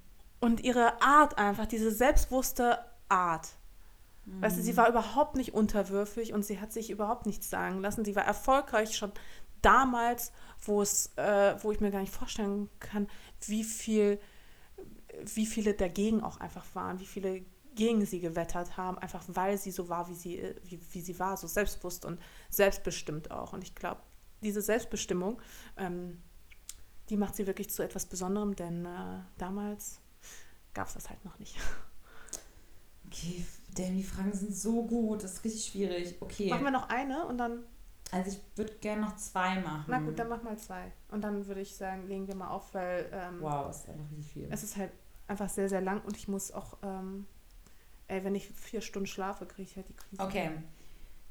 und 0.41 0.61
ihre 0.61 1.01
Art 1.01 1.39
einfach, 1.39 1.67
diese 1.67 1.93
selbstbewusste 1.93 2.79
Art. 3.09 3.49
Mhm. 4.29 4.43
Weißt 4.43 4.59
du, 4.59 4.63
sie 4.63 4.77
war 4.77 4.89
überhaupt 4.89 5.37
nicht 5.37 5.55
unterwürfig 5.55 6.33
und 6.33 6.45
sie 6.45 6.61
hat 6.61 6.73
sich 6.73 6.91
überhaupt 6.91 7.27
nichts 7.27 7.51
sagen 7.51 7.81
lassen. 7.81 8.05
Sie 8.05 8.17
war 8.17 8.25
erfolgreich 8.25 8.97
schon 8.97 9.13
damals, 9.63 10.33
wo 10.63 10.83
es, 10.83 11.13
äh, 11.17 11.57
wo 11.63 11.73
ich 11.73 11.81
mir 11.81 11.91
gar 11.91 12.01
nicht 12.01 12.13
vorstellen 12.13 12.69
kann, 12.79 13.09
wie 13.47 13.65
viel, 13.65 14.21
wie 15.25 15.47
viele 15.47 15.75
dagegen 15.75 16.23
auch 16.23 16.39
einfach 16.39 16.65
waren, 16.75 17.01
wie 17.01 17.07
viele 17.07 17.45
gegen 17.75 18.05
sie 18.05 18.21
gewettert 18.21 18.77
haben, 18.77 18.99
einfach 18.99 19.25
weil 19.29 19.57
sie 19.57 19.71
so 19.71 19.89
war, 19.89 20.09
wie 20.09 20.15
sie, 20.15 20.55
wie, 20.65 20.81
wie 20.93 21.01
sie 21.01 21.19
war, 21.19 21.37
so 21.37 21.47
selbstbewusst 21.47 22.05
und 22.05 22.21
selbstbestimmt 22.51 23.31
auch. 23.31 23.53
Und 23.53 23.63
ich 23.63 23.75
glaube, 23.75 24.01
diese 24.43 24.63
Selbstbestimmung, 24.63 25.41
ähm, 25.77 26.21
die 27.09 27.17
macht 27.17 27.37
sie 27.37 27.47
wirklich 27.47 27.71
zu 27.71 27.83
etwas 27.83 28.07
Besonderem, 28.07 28.57
denn 28.57 28.85
äh, 28.85 29.21
damals 29.39 30.01
gab 30.75 30.89
es 30.89 30.95
das 30.95 31.09
halt 31.09 31.25
noch 31.25 31.39
nicht. 31.39 31.57
Okay, 33.07 33.43
denn 33.77 33.97
die 33.97 34.03
Fragen 34.03 34.33
sind 34.33 34.55
so 34.55 34.85
gut, 34.85 35.23
das 35.23 35.35
ist 35.35 35.45
richtig 35.45 35.65
schwierig. 35.67 36.17
Okay. 36.21 36.51
Machen 36.51 36.65
wir 36.65 36.71
noch 36.71 36.89
eine 36.89 37.27
und 37.27 37.39
dann. 37.39 37.65
Also 38.11 38.31
ich 38.31 38.41
würde 38.57 38.75
gerne 38.81 39.03
noch 39.03 39.17
zwei 39.17 39.61
machen. 39.61 39.85
Na 39.87 39.99
gut, 39.99 40.19
dann 40.19 40.29
mach 40.31 40.43
mal 40.43 40.57
zwei. 40.57 40.93
Und 41.11 41.23
dann 41.23 41.47
würde 41.47 41.61
ich 41.61 41.77
sagen, 41.77 42.09
legen 42.09 42.27
wir 42.27 42.35
mal 42.35 42.49
auf, 42.49 42.73
weil. 42.73 43.11
Ähm, 43.13 43.41
wow, 43.41 43.69
ist 43.69 43.89
einfach 43.89 44.11
richtig 44.11 44.33
viel. 44.33 44.49
Es 44.51 44.63
ist 44.63 44.77
halt 44.77 44.91
einfach 45.27 45.49
sehr, 45.49 45.69
sehr 45.69 45.83
lang 45.83 46.01
und 46.03 46.17
ich 46.17 46.27
muss 46.27 46.51
auch, 46.53 46.79
ähm, 46.83 47.27
ey, 48.09 48.25
wenn 48.25 48.35
ich 48.35 48.49
vier 48.49 48.81
Stunden 48.81 49.07
schlafe, 49.07 49.45
kriege 49.45 49.69
ich 49.69 49.77
halt 49.77 49.89
die 49.89 49.95
Krise. 49.95 50.23
Okay. 50.23 50.51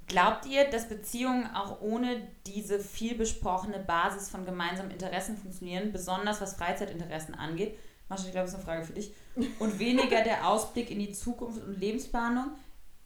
Glaubt 0.05 0.45
ihr, 0.45 0.69
dass 0.69 0.87
Beziehungen 0.87 1.47
auch 1.53 1.81
ohne 1.81 2.25
diese 2.45 2.79
viel 2.79 3.15
besprochene 3.15 3.79
Basis 3.79 4.29
von 4.29 4.45
gemeinsamen 4.45 4.91
Interessen 4.91 5.35
funktionieren, 5.35 5.91
besonders 5.91 6.39
was 6.39 6.53
Freizeitinteressen 6.53 7.35
angeht? 7.35 7.77
Mascha, 8.07 8.25
ich 8.25 8.31
glaube, 8.31 8.45
das 8.45 8.51
ist 8.51 8.55
eine 8.55 8.63
Frage 8.63 8.85
für 8.85 8.93
dich. 8.93 9.13
Und 9.59 9.79
weniger 9.79 10.23
der 10.23 10.47
Ausblick 10.47 10.89
in 10.89 10.99
die 10.99 11.11
Zukunft 11.11 11.63
und 11.63 11.79
Lebensplanung. 11.79 12.51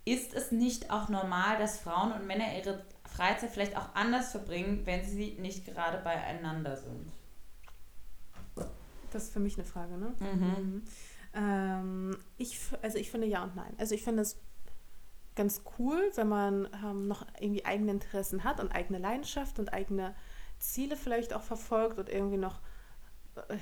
Ist 0.06 0.34
es 0.34 0.52
nicht 0.52 0.90
auch 0.90 1.10
normal, 1.10 1.58
dass 1.60 1.80
Frauen 1.80 2.12
und 2.14 2.26
Männer 2.26 2.46
ihre 2.58 2.84
Freizeit 3.06 3.52
vielleicht 3.52 3.78
auch 3.78 3.94
anders 3.94 4.32
verbringen, 4.32 4.86
wenn 4.86 5.06
sie 5.06 5.38
nicht 5.40 5.66
gerade 5.66 6.00
beieinander 6.00 6.78
sind? 6.78 7.12
Das 9.12 9.24
ist 9.24 9.34
für 9.34 9.40
mich 9.40 9.56
eine 9.56 9.66
Frage, 9.66 9.98
ne? 9.98 10.14
Mhm. 10.20 10.40
Mhm. 10.40 10.84
Ähm, 11.34 12.18
ich, 12.38 12.60
also 12.82 12.98
ich 12.98 13.12
finde 13.12 13.28
ja 13.28 13.44
und 13.44 13.56
nein. 13.56 13.74
Also 13.78 13.94
ich 13.94 14.04
finde 14.04 14.22
es 14.22 14.38
ganz 15.36 15.64
cool, 15.78 16.12
wenn 16.16 16.30
man 16.30 16.68
ähm, 16.84 17.08
noch 17.08 17.26
irgendwie 17.40 17.66
eigene 17.66 17.92
Interessen 17.92 18.44
hat 18.44 18.60
und 18.60 18.72
eigene 18.72 19.00
Leidenschaft 19.00 19.60
und 19.60 19.74
eigene 19.74 20.16
Ziele 20.60 20.96
vielleicht 20.96 21.34
auch 21.34 21.42
verfolgt 21.42 22.00
und 22.00 22.10
irgendwie 22.10 22.38
noch 22.38 22.60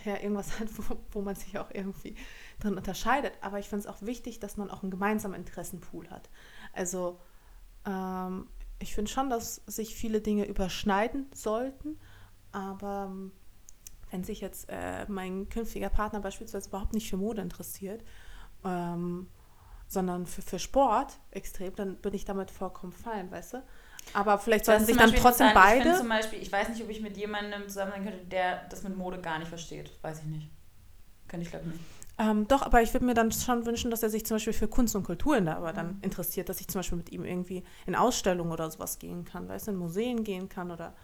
ja, 0.05 0.15
irgendwas 0.15 0.59
hat, 0.59 0.67
wo, 0.77 0.97
wo 1.11 1.21
man 1.21 1.35
sich 1.35 1.57
auch 1.59 1.69
irgendwie 1.73 2.15
drin 2.59 2.77
unterscheidet. 2.77 3.33
Aber 3.41 3.59
ich 3.59 3.69
finde 3.69 3.87
es 3.87 3.93
auch 3.93 4.01
wichtig, 4.01 4.39
dass 4.39 4.57
man 4.57 4.69
auch 4.69 4.83
einen 4.83 4.91
gemeinsamen 4.91 5.35
Interessenpool 5.35 6.09
hat. 6.09 6.29
Also 6.73 7.19
ähm, 7.85 8.47
ich 8.79 8.95
finde 8.95 9.11
schon, 9.11 9.29
dass 9.29 9.55
sich 9.67 9.95
viele 9.95 10.21
Dinge 10.21 10.45
überschneiden 10.45 11.27
sollten, 11.33 11.99
aber 12.51 13.07
ähm, 13.09 13.31
wenn 14.11 14.23
sich 14.23 14.41
jetzt 14.41 14.67
äh, 14.69 15.05
mein 15.07 15.49
künftiger 15.49 15.89
Partner 15.89 16.19
beispielsweise 16.19 16.69
überhaupt 16.69 16.93
nicht 16.93 17.09
für 17.09 17.17
Mode 17.17 17.41
interessiert, 17.41 18.03
ähm, 18.63 19.27
sondern 19.87 20.25
für, 20.25 20.41
für 20.41 20.59
Sport 20.59 21.19
extrem, 21.31 21.75
dann 21.75 21.97
bin 21.97 22.13
ich 22.13 22.25
damit 22.25 22.51
vollkommen 22.51 22.93
fein, 22.93 23.29
weißt 23.31 23.53
du? 23.53 23.63
Aber 24.13 24.39
vielleicht 24.39 24.65
sollten 24.65 24.85
sich 24.85 24.97
dann 24.97 25.13
trotzdem 25.13 25.49
beide. 25.53 25.89
Ich 25.89 25.97
zum 25.97 26.09
Beispiel, 26.09 26.41
ich 26.41 26.51
weiß 26.51 26.69
nicht, 26.69 26.81
ob 26.81 26.89
ich 26.89 27.01
mit 27.01 27.15
jemandem 27.17 27.67
zusammen 27.67 27.91
sein 27.91 28.03
könnte, 28.03 28.25
der 28.25 28.67
das 28.69 28.83
mit 28.83 28.97
Mode 28.97 29.19
gar 29.19 29.37
nicht 29.39 29.49
versteht. 29.49 29.91
Weiß 30.01 30.19
ich 30.19 30.25
nicht. 30.25 30.49
Könnte 31.27 31.45
ich 31.45 31.51
glaube 31.51 31.67
nicht. 31.67 31.79
Ähm, 32.17 32.47
doch, 32.47 32.63
aber 32.63 32.81
ich 32.81 32.93
würde 32.93 33.05
mir 33.05 33.13
dann 33.13 33.31
schon 33.31 33.65
wünschen, 33.65 33.91
dass 33.91 34.03
er 34.03 34.09
sich 34.09 34.25
zum 34.25 34.35
Beispiel 34.35 34.51
für 34.51 34.67
Kunst 34.67 34.93
und 34.95 35.03
Kultur 35.03 35.39
da 35.39 35.55
aber 35.55 35.71
dann 35.71 35.87
mhm. 35.87 35.99
interessiert, 36.01 36.49
dass 36.49 36.59
ich 36.59 36.67
zum 36.67 36.79
Beispiel 36.79 36.97
mit 36.97 37.11
ihm 37.11 37.23
irgendwie 37.23 37.63
in 37.85 37.95
Ausstellungen 37.95 38.51
oder 38.51 38.69
sowas 38.69 38.99
gehen 38.99 39.23
kann, 39.23 39.47
weißt 39.47 39.67
du, 39.67 39.71
in 39.71 39.77
Museen 39.77 40.23
gehen 40.25 40.49
kann 40.49 40.69
oder 40.69 40.95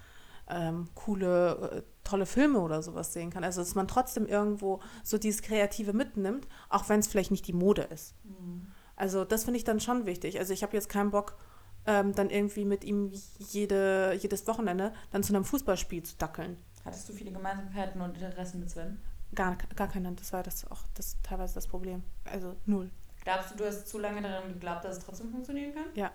ähm, 0.50 0.90
coole, 0.94 1.72
äh, 1.72 1.82
tolle 2.04 2.26
Filme 2.26 2.60
oder 2.60 2.84
sowas 2.84 3.14
sehen 3.14 3.30
kann. 3.30 3.44
Also, 3.44 3.62
dass 3.62 3.76
man 3.76 3.88
trotzdem 3.88 4.28
irgendwo 4.28 4.82
so 5.04 5.18
dieses 5.18 5.42
Kreative 5.42 5.94
mitnimmt, 5.94 6.48
auch 6.70 6.90
wenn 6.90 7.00
es 7.00 7.08
vielleicht 7.08 7.32
nicht 7.32 7.48
die 7.48 7.54
Mode 7.54 7.84
ist. 7.84 8.14
Mhm. 8.24 8.68
Also, 8.98 9.26
das 9.26 9.46
finde 9.46 9.58
ich 9.58 9.64
dann 9.64 9.80
schon 9.80 10.06
wichtig. 10.06 10.38
Also, 10.38 10.54
ich 10.54 10.64
habe 10.64 10.74
jetzt 10.74 10.90
keinen 10.90 11.12
Bock, 11.12 11.38
ähm, 11.86 12.14
dann 12.14 12.30
irgendwie 12.30 12.66
mit 12.66 12.84
ihm 12.84 13.12
jede, 13.40 14.14
jedes 14.20 14.48
Wochenende 14.48 14.94
dann 15.12 15.24
zu 15.24 15.34
einem 15.34 15.46
Fußballspiel 15.46 16.04
zu 16.04 16.16
dackeln. 16.18 16.58
Hattest 16.84 17.10
du 17.10 17.14
viele 17.14 17.32
Gemeinsamkeiten 17.32 18.02
und 18.02 18.22
Interessen 18.22 18.60
mit 18.60 18.70
Sven? 18.70 19.00
Gar, 19.34 19.58
gar 19.76 19.88
keine. 19.88 20.12
Das 20.14 20.32
war 20.34 20.44
das 20.44 20.70
auch 20.70 20.84
das, 20.94 21.18
teilweise 21.24 21.56
das 21.56 21.68
Problem. 21.68 22.04
Also 22.26 22.56
null. 22.66 22.92
Glaubst 23.24 23.52
du, 23.52 23.58
du 23.58 23.66
hast 23.66 23.88
zu 23.88 23.98
lange 23.98 24.22
daran 24.22 24.54
geglaubt, 24.54 24.86
dass 24.86 24.98
es 24.98 25.04
trotzdem 25.04 25.32
funktionieren 25.32 25.74
kann? 25.74 25.88
Ja. 25.96 26.12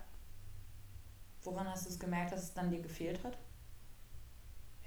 Woran 1.42 1.68
hast 1.68 1.86
du 1.86 1.90
es 1.90 1.98
gemerkt, 1.98 2.32
dass 2.32 2.42
es 2.44 2.54
dann 2.54 2.70
dir 2.70 2.80
gefehlt 2.80 3.24
hat? 3.24 3.36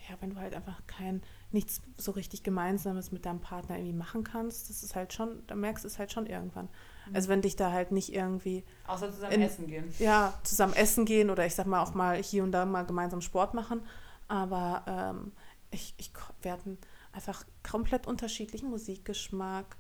ja, 0.09 0.15
wenn 0.19 0.31
du 0.31 0.35
halt 0.37 0.53
einfach 0.53 0.81
kein, 0.87 1.21
nichts 1.51 1.81
so 1.97 2.11
richtig 2.11 2.43
Gemeinsames 2.43 3.11
mit 3.11 3.25
deinem 3.25 3.39
Partner 3.39 3.77
irgendwie 3.77 3.93
machen 3.93 4.23
kannst, 4.23 4.69
das 4.69 4.83
ist 4.83 4.95
halt 4.95 5.13
schon, 5.13 5.45
da 5.47 5.55
merkst 5.55 5.83
du 5.83 5.87
es 5.87 5.99
halt 5.99 6.11
schon 6.11 6.25
irgendwann. 6.25 6.69
Mhm. 7.07 7.15
Also 7.15 7.29
wenn 7.29 7.41
dich 7.41 7.55
da 7.55 7.71
halt 7.71 7.91
nicht 7.91 8.13
irgendwie. 8.13 8.63
Außer 8.87 9.11
zusammen 9.11 9.33
in, 9.33 9.41
essen 9.41 9.67
gehen. 9.67 9.93
Ja, 9.99 10.33
zusammen 10.43 10.73
essen 10.73 11.05
gehen 11.05 11.29
oder 11.29 11.45
ich 11.45 11.55
sag 11.55 11.65
mal 11.65 11.81
auch 11.81 11.93
mal 11.93 12.21
hier 12.21 12.43
und 12.43 12.51
da 12.51 12.65
mal 12.65 12.85
gemeinsam 12.85 13.21
Sport 13.21 13.53
machen. 13.53 13.81
Aber 14.27 14.83
ähm, 14.87 15.31
ich, 15.71 15.93
ich, 15.97 16.11
wir 16.41 16.51
hatten 16.51 16.77
einfach 17.11 17.45
komplett 17.69 18.07
unterschiedlichen 18.07 18.69
Musikgeschmack, 18.69 19.77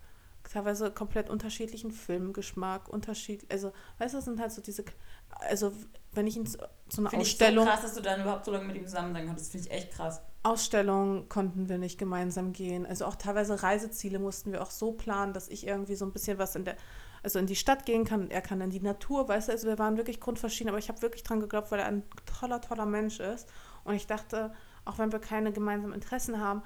teilweise 0.51 0.91
komplett 0.91 1.29
unterschiedlichen 1.29 1.91
Filmgeschmack, 1.91 2.89
Unterschied, 2.89 3.49
also, 3.51 3.71
weißt 3.97 4.13
du, 4.13 4.17
das 4.17 4.25
sind 4.25 4.39
halt 4.39 4.51
so 4.51 4.61
diese, 4.61 4.83
also, 5.29 5.71
wenn 6.11 6.27
ich 6.27 6.37
in 6.37 6.45
so 6.45 6.57
eine 6.97 7.09
Finde 7.09 7.23
Ausstellung, 7.23 7.65
ich 7.65 7.71
so 7.71 7.75
krass, 7.75 7.81
dass 7.81 7.93
du 7.95 8.01
dann 8.01 8.21
überhaupt 8.21 8.45
so 8.45 8.51
lange 8.51 8.65
mit 8.65 8.75
ihm 8.75 8.85
zusammen 8.85 9.13
sein 9.13 9.25
konntest. 9.25 9.51
Finde 9.51 9.67
ich 9.67 9.73
echt 9.73 9.91
krass. 9.91 10.21
Ausstellung 10.43 11.29
konnten 11.29 11.69
wir 11.69 11.77
nicht 11.77 11.97
gemeinsam 11.97 12.53
gehen, 12.53 12.85
also 12.85 13.05
auch 13.05 13.15
teilweise 13.15 13.63
Reiseziele 13.63 14.19
mussten 14.19 14.51
wir 14.51 14.61
auch 14.61 14.71
so 14.71 14.91
planen, 14.91 15.33
dass 15.33 15.47
ich 15.47 15.65
irgendwie 15.65 15.95
so 15.95 16.05
ein 16.05 16.11
bisschen 16.11 16.37
was 16.37 16.55
in 16.55 16.65
der, 16.65 16.75
also 17.23 17.39
in 17.39 17.47
die 17.47 17.55
Stadt 17.55 17.85
gehen 17.85 18.05
kann 18.05 18.21
und 18.21 18.31
er 18.31 18.41
kann 18.41 18.61
in 18.61 18.69
die 18.69 18.81
Natur, 18.81 19.27
weißt 19.27 19.47
du, 19.47 19.51
also 19.53 19.67
wir 19.67 19.79
waren 19.79 19.97
wirklich 19.97 20.19
grundverschieden, 20.19 20.69
aber 20.69 20.77
ich 20.77 20.89
habe 20.89 21.01
wirklich 21.01 21.23
dran 21.23 21.39
geglaubt, 21.39 21.71
weil 21.71 21.79
er 21.79 21.85
ein 21.85 22.03
toller, 22.25 22.61
toller 22.61 22.85
Mensch 22.85 23.19
ist 23.19 23.47
und 23.83 23.95
ich 23.95 24.07
dachte, 24.07 24.53
auch 24.85 24.97
wenn 24.97 25.11
wir 25.11 25.19
keine 25.19 25.51
gemeinsamen 25.51 25.93
Interessen 25.93 26.39
haben, 26.39 26.63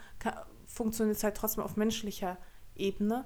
funktioniert 0.66 1.18
es 1.18 1.24
halt 1.24 1.38
trotzdem 1.38 1.64
auf 1.64 1.78
menschlicher 1.78 2.38
Ebene. 2.76 3.26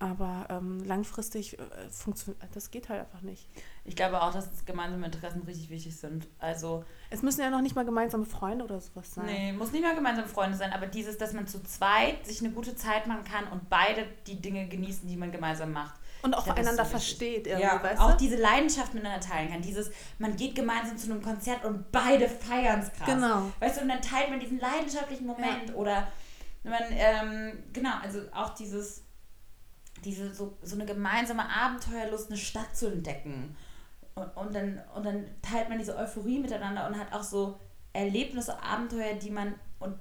Aber 0.00 0.46
ähm, 0.48 0.78
langfristig 0.84 1.58
äh, 1.58 1.62
funktioniert, 1.90 2.40
das 2.54 2.70
geht 2.70 2.88
halt 2.88 3.00
einfach 3.00 3.20
nicht. 3.22 3.48
Ich 3.84 3.96
glaube 3.96 4.22
auch, 4.22 4.32
dass 4.32 4.64
gemeinsame 4.64 5.06
Interessen 5.06 5.42
richtig 5.42 5.70
wichtig 5.70 5.96
sind. 5.96 6.28
Also 6.38 6.84
es 7.10 7.22
müssen 7.22 7.40
ja 7.40 7.50
noch 7.50 7.62
nicht 7.62 7.74
mal 7.74 7.84
gemeinsame 7.84 8.24
Freunde 8.24 8.64
oder 8.64 8.80
sowas 8.80 9.12
sein. 9.12 9.26
Nee, 9.26 9.52
muss 9.52 9.72
nicht 9.72 9.82
mal 9.82 9.96
gemeinsame 9.96 10.28
Freunde 10.28 10.56
sein, 10.56 10.72
aber 10.72 10.86
dieses, 10.86 11.18
dass 11.18 11.32
man 11.32 11.48
zu 11.48 11.60
zweit 11.64 12.24
sich 12.24 12.40
eine 12.40 12.52
gute 12.52 12.76
Zeit 12.76 13.08
machen 13.08 13.24
kann 13.24 13.48
und 13.48 13.68
beide 13.68 14.06
die 14.28 14.40
Dinge 14.40 14.68
genießen, 14.68 15.08
die 15.08 15.16
man 15.16 15.32
gemeinsam 15.32 15.72
macht. 15.72 15.98
Und 16.22 16.34
auch 16.34 16.46
einander 16.48 16.84
versteht 16.84 17.46
irgendwie, 17.46 17.66
ja, 17.66 17.82
weißt 17.82 18.00
auch 18.00 18.12
du? 18.12 18.16
diese 18.18 18.36
Leidenschaft 18.36 18.94
miteinander 18.94 19.20
teilen 19.20 19.50
kann. 19.50 19.62
Dieses, 19.62 19.90
man 20.18 20.36
geht 20.36 20.54
gemeinsam 20.54 20.96
zu 20.96 21.10
einem 21.10 21.22
Konzert 21.22 21.64
und 21.64 21.92
beide 21.92 22.28
feiern 22.28 22.80
es 22.80 22.92
krass. 22.92 23.06
Genau. 23.06 23.52
Weißt 23.60 23.78
du, 23.78 23.82
und 23.82 23.88
dann 23.88 24.02
teilt 24.02 24.30
man 24.30 24.40
diesen 24.40 24.58
leidenschaftlichen 24.58 25.26
Moment. 25.26 25.68
Ja. 25.68 25.74
Oder 25.74 26.08
man, 26.64 26.82
ähm, 26.90 27.58
genau, 27.72 27.92
also 28.02 28.20
auch 28.32 28.54
dieses, 28.54 29.04
diese, 30.04 30.34
so, 30.34 30.58
so 30.62 30.74
eine 30.74 30.86
gemeinsame 30.86 31.48
Abenteuerlust, 31.48 32.30
eine 32.30 32.38
Stadt 32.38 32.76
zu 32.76 32.88
entdecken. 32.88 33.56
Und, 34.14 34.36
und, 34.36 34.54
dann, 34.54 34.82
und 34.96 35.06
dann 35.06 35.26
teilt 35.40 35.68
man 35.68 35.78
diese 35.78 35.96
Euphorie 35.96 36.40
miteinander 36.40 36.88
und 36.88 36.98
hat 36.98 37.12
auch 37.12 37.22
so 37.22 37.60
Erlebnisse, 37.92 38.60
Abenteuer, 38.60 39.14
die 39.14 39.30
man 39.30 39.54
und 39.78 39.96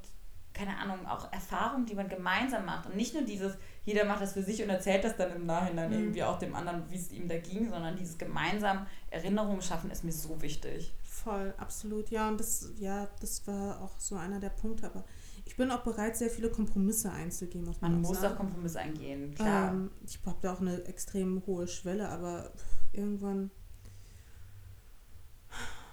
keine 0.58 0.76
Ahnung, 0.78 1.06
auch 1.06 1.32
Erfahrungen, 1.32 1.86
die 1.86 1.94
man 1.94 2.10
gemeinsam 2.10 2.66
macht. 2.66 2.88
Und 2.88 2.96
nicht 2.96 3.14
nur 3.14 3.24
dieses, 3.24 3.54
jeder 3.88 4.04
macht 4.04 4.22
das 4.22 4.34
für 4.34 4.44
sich 4.44 4.62
und 4.62 4.70
erzählt 4.70 5.06
das 5.06 5.16
dann 5.16 5.34
im 5.34 5.46
Nachhinein 5.46 5.90
mhm. 5.90 5.98
irgendwie 5.98 6.22
auch 6.22 6.38
dem 6.38 6.54
anderen, 6.54 6.84
wie 6.90 6.98
es 6.98 7.10
ihm 7.10 7.30
da 7.30 7.38
ging, 7.38 7.70
sondern 7.70 7.96
dieses 7.96 8.18
gemeinsam 8.18 8.86
Erinnerungen 9.10 9.62
schaffen 9.62 9.90
ist 9.90 10.04
mir 10.04 10.12
so 10.12 10.42
wichtig. 10.42 10.94
Voll, 11.04 11.54
absolut. 11.58 12.10
Ja, 12.10 12.28
und 12.28 12.38
das, 12.38 12.70
ja, 12.80 13.08
das 13.22 13.48
war 13.48 13.82
auch 13.82 13.98
so 13.98 14.18
einer 14.18 14.42
der 14.42 14.50
Punkte. 14.50 14.88
Aber 14.88 15.06
ich 15.46 15.56
bin 15.56 15.72
auch 15.72 15.84
bereit, 15.86 16.18
sehr 16.18 16.30
viele 16.30 16.50
Kompromisse 16.50 17.14
einzugehen. 17.14 17.64
Muss 17.64 17.80
man, 17.80 17.94
man 17.94 18.02
muss 18.02 18.20
sagen. 18.20 18.34
auch 18.34 18.38
Kompromisse 18.40 18.80
eingehen, 18.82 19.34
klar. 19.34 19.72
Ähm, 19.72 19.90
ich 20.06 20.20
habe 20.26 20.38
da 20.42 20.52
auch 20.52 20.60
eine 20.60 20.84
extrem 20.84 21.42
hohe 21.48 21.70
Schwelle, 21.70 22.10
aber 22.10 22.52
irgendwann 22.92 23.52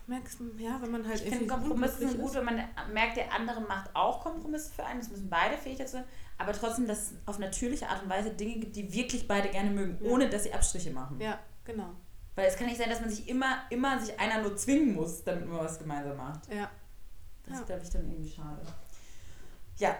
merkst 0.06 0.38
ja, 0.58 0.80
wenn 0.82 0.90
man 0.90 1.06
halt. 1.06 1.22
Ich 1.22 1.30
finde, 1.30 1.46
Kompromisse 1.46 2.08
sind 2.08 2.20
gut, 2.20 2.34
wenn 2.34 2.44
man 2.44 2.56
merkt, 2.92 3.16
der 3.16 3.32
andere 3.32 3.60
macht 3.60 3.94
auch 3.94 4.20
Kompromisse 4.20 4.72
für 4.72 4.84
einen. 4.84 5.00
Das 5.00 5.10
müssen 5.10 5.30
beide 5.30 5.56
fähig 5.56 5.80
sein. 5.86 6.04
Aber 6.38 6.52
trotzdem, 6.52 6.86
dass 6.86 6.98
es 6.98 7.14
auf 7.26 7.38
natürliche 7.38 7.88
Art 7.88 8.02
und 8.02 8.08
Weise 8.08 8.30
Dinge 8.30 8.56
gibt, 8.56 8.76
die 8.76 8.92
wirklich 8.92 9.28
beide 9.28 9.48
gerne 9.48 9.70
mögen, 9.70 10.04
ja. 10.04 10.10
ohne 10.10 10.28
dass 10.28 10.42
sie 10.44 10.52
Abstriche 10.52 10.90
machen. 10.90 11.20
Ja, 11.20 11.38
genau. 11.64 11.90
Weil 12.34 12.46
es 12.48 12.56
kann 12.56 12.66
nicht 12.66 12.78
sein, 12.78 12.90
dass 12.90 13.00
man 13.00 13.10
sich 13.10 13.28
immer, 13.28 13.62
immer 13.70 14.00
sich 14.00 14.18
einer 14.18 14.42
nur 14.42 14.56
zwingen 14.56 14.94
muss, 14.94 15.22
damit 15.22 15.46
man 15.48 15.60
was 15.60 15.78
gemeinsam 15.78 16.16
macht. 16.16 16.52
Ja. 16.52 16.70
Das 17.44 17.54
ja. 17.54 17.60
ist, 17.60 17.66
glaube 17.66 17.82
ich, 17.84 17.90
dann 17.90 18.10
irgendwie 18.10 18.30
schade. 18.30 18.60
Ja. 19.78 19.96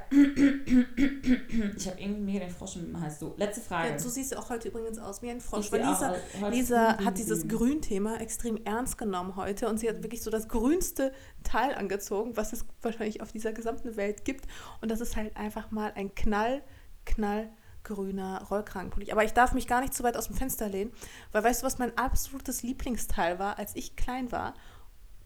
Ich 1.77 1.89
habe 1.89 2.01
irgendwie 2.01 2.21
mega 2.21 2.41
den 2.41 2.51
Frosch 2.51 2.77
im 2.77 3.01
Hals. 3.01 3.19
So, 3.19 3.35
letzte 3.37 3.61
Frage. 3.61 3.91
Ja, 3.91 3.99
so 3.99 4.09
siehst 4.09 4.33
du 4.33 4.39
auch 4.39 4.49
heute 4.49 4.69
übrigens 4.69 4.99
aus 4.99 5.21
wie 5.21 5.31
ein 5.31 5.41
Frosch. 5.41 5.73
Weil 5.73 5.85
Lisa, 5.85 6.15
Lisa 6.51 7.05
hat 7.05 7.19
dieses 7.19 7.49
Grünthema 7.49 8.17
extrem 8.17 8.57
ernst 8.65 8.99
genommen 8.99 9.35
heute 9.35 9.69
und 9.69 9.79
sie 9.79 9.89
hat 9.89 10.03
wirklich 10.03 10.23
so 10.23 10.31
das 10.31 10.49
grünste 10.49 11.13
Teil 11.43 11.75
angezogen, 11.75 12.37
was 12.37 12.53
es 12.53 12.65
wahrscheinlich 12.83 13.21
auf 13.21 13.33
dieser 13.33 13.53
gesamten 13.53 13.97
Welt 13.97 14.25
gibt. 14.25 14.47
Und 14.81 14.91
das 14.91 15.01
ist 15.01 15.17
halt 15.17 15.37
einfach 15.37 15.73
mal 15.73 15.93
ein 15.97 16.15
knall, 16.15 16.63
knall 17.05 17.51
grüner 17.83 18.45
Rollkragenpulli. 18.49 19.11
Aber 19.11 19.25
ich 19.25 19.33
darf 19.33 19.53
mich 19.55 19.67
gar 19.67 19.81
nicht 19.81 19.93
zu 19.93 20.05
weit 20.05 20.17
aus 20.17 20.29
dem 20.29 20.37
Fenster 20.37 20.69
lehnen, 20.69 20.93
weil 21.33 21.43
weißt 21.45 21.63
du, 21.63 21.67
was 21.67 21.79
mein 21.79 21.97
absolutes 21.99 22.63
Lieblingsteil 22.63 23.39
war, 23.39 23.59
als 23.59 23.75
ich 23.75 23.97
klein 23.97 24.31
war? 24.31 24.55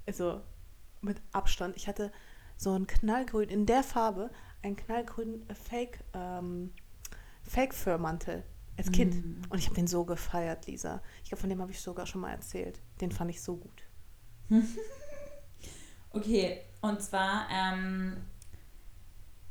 Also 0.07 0.41
mit 1.01 1.21
Abstand. 1.33 1.77
Ich 1.77 1.87
hatte 1.87 2.11
so 2.59 2.73
ein 2.75 2.87
knallgrün, 2.87 3.49
in 3.49 3.65
der 3.65 3.83
Farbe, 3.83 4.31
ein 4.63 4.77
knallgrün 4.77 5.47
Fake, 5.69 6.01
ähm, 6.13 6.73
Fake-Fur-Mantel 7.45 8.43
als 8.77 8.91
Kind. 8.91 9.15
Mm. 9.15 9.43
Und 9.49 9.59
ich 9.59 9.67
habe 9.67 9.77
den 9.77 9.87
so 9.87 10.05
gefeiert, 10.05 10.67
Lisa. 10.67 11.01
Ich 11.23 11.31
glaube, 11.31 11.41
von 11.41 11.51
dem 11.51 11.63
habe 11.63 11.71
ich 11.71 11.81
sogar 11.81 12.07
schon 12.07 12.21
mal 12.21 12.33
erzählt. 12.33 12.81
Den 13.01 13.13
fand 13.13 13.31
ich 13.31 13.41
so 13.41 13.57
gut. 13.57 13.83
okay, 16.11 16.63
und 16.81 17.01
zwar 17.01 17.47
ähm, 17.51 18.17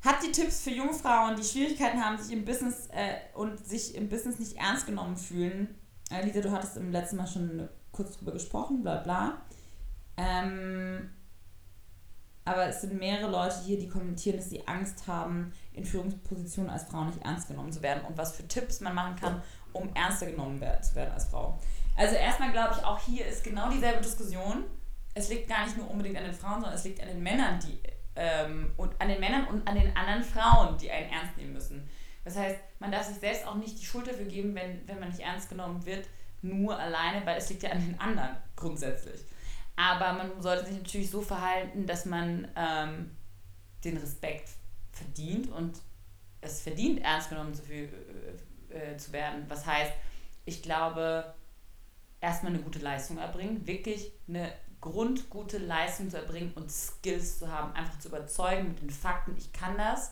hat 0.02 0.24
die 0.24 0.32
Tipps 0.32 0.62
für 0.62 0.72
junge 0.72 0.94
Frauen, 0.94 1.38
die 1.38 1.44
Schwierigkeiten 1.44 2.04
haben, 2.04 2.18
sich 2.18 2.36
im 2.36 2.44
Business 2.44 2.88
äh, 2.92 3.16
und 3.36 3.66
sich 3.66 3.96
im 3.96 4.10
Business 4.10 4.38
nicht 4.38 4.58
ernst 4.58 4.86
genommen 4.86 5.16
fühlen. 5.16 5.76
Äh, 6.12 6.26
Lisa, 6.26 6.42
du 6.42 6.52
hattest 6.52 6.76
im 6.78 6.92
letzten 6.92 7.16
Mal 7.16 7.28
schon 7.28 7.70
kurz 7.92 8.18
drüber 8.18 8.34
gesprochen, 8.34 8.84
bla 8.84 8.98
bla. 8.98 9.42
Ähm, 10.18 11.10
aber 12.48 12.68
es 12.68 12.82
sind 12.82 12.98
mehrere 12.98 13.30
Leute 13.30 13.56
hier, 13.66 13.78
die 13.78 13.90
kommentieren, 13.90 14.38
dass 14.38 14.50
sie 14.50 14.66
Angst 14.68 15.06
haben, 15.06 15.52
in 15.74 15.84
Führungspositionen 15.84 16.72
als 16.72 16.86
Frau 16.86 17.04
nicht 17.04 17.22
ernst 17.24 17.50
genommen 17.50 17.72
zu 17.72 17.82
werden 17.82 18.04
und 18.06 18.18
was 18.18 18.36
für 18.36 18.48
Tipps 18.48 18.80
man 18.80 18.96
machen 18.96 19.18
kann, 19.18 19.42
um 19.74 19.94
ernster 19.94 20.28
genommen 20.28 20.62
zu 20.82 20.96
werden 20.96 21.12
als 21.12 21.26
Frau. 21.26 21.60
Also 21.98 22.16
erstmal 22.16 22.52
glaube 22.52 22.76
ich, 22.78 22.86
auch 22.86 23.00
hier 23.02 23.26
ist 23.26 23.44
genau 23.44 23.70
dieselbe 23.70 24.02
Diskussion. 24.02 24.64
Es 25.14 25.30
liegt 25.30 25.50
gar 25.50 25.66
nicht 25.66 25.78
nur 25.78 25.90
unbedingt 25.92 26.18
an 26.18 26.24
den 26.24 26.34
Frauen, 26.34 26.62
sondern 26.62 26.74
es 26.74 26.86
liegt 26.86 27.02
an 27.02 27.08
den 27.10 27.22
Männern, 27.22 27.60
die 27.60 27.80
ähm, 28.16 28.72
und 28.78 29.00
an 29.02 29.10
den 29.10 29.20
Männern 29.20 29.48
und 29.48 29.68
an 29.68 29.76
den 29.76 29.96
anderen 29.98 30.24
Frauen, 30.24 30.78
die 30.78 30.90
einen 30.90 31.10
ernst 31.10 31.36
nehmen 31.36 31.54
müssen. 31.54 31.90
Das 32.24 32.38
heißt, 32.38 32.58
man 32.80 32.92
darf 32.92 33.04
sich 33.04 33.18
selbst 33.18 33.46
auch 33.46 33.56
nicht 33.56 33.80
die 33.80 33.86
Schuld 33.86 34.08
dafür 34.08 34.26
geben, 34.26 34.56
wenn, 34.56 34.88
wenn 34.88 35.00
man 35.00 35.10
nicht 35.10 35.22
ernst 35.22 35.50
genommen 35.50 35.86
wird, 35.86 36.08
nur 36.42 36.80
alleine, 36.80 37.26
weil 37.26 37.38
es 37.38 37.50
liegt 37.50 37.64
ja 37.64 37.72
an 37.72 37.80
den 37.80 38.00
anderen 38.00 38.38
grundsätzlich. 38.56 39.22
Aber 39.78 40.14
man 40.14 40.42
sollte 40.42 40.66
sich 40.66 40.76
natürlich 40.76 41.10
so 41.10 41.22
verhalten, 41.22 41.86
dass 41.86 42.06
man 42.06 42.48
ähm, 42.56 43.16
den 43.84 43.98
Respekt 43.98 44.50
verdient 44.92 45.52
und 45.52 45.80
es 46.42 46.62
verdient, 46.62 47.02
ernst 47.04 47.30
genommen 47.30 47.54
zu, 47.54 47.62
viel, 47.62 47.90
äh, 48.72 48.94
äh, 48.94 48.98
zu 48.98 49.14
werden. 49.14 49.46
Was 49.48 49.66
heißt, 49.66 49.94
ich 50.46 50.64
glaube, 50.64 51.34
erstmal 52.20 52.54
eine 52.54 52.64
gute 52.64 52.80
Leistung 52.80 53.20
erbringen, 53.20 53.68
wirklich 53.68 54.12
eine 54.28 54.52
grundgute 54.82 55.60
Leistung 55.60 56.10
zu 56.10 56.18
erbringen 56.18 56.54
und 56.56 56.72
Skills 56.72 57.40
zu 57.40 57.52
haben, 57.52 57.74
einfach 57.74 58.00
zu 58.00 58.08
überzeugen 58.08 58.70
mit 58.70 58.82
den 58.82 58.90
Fakten, 58.90 59.36
ich 59.38 59.54
kann 59.54 59.78
das 59.78 60.12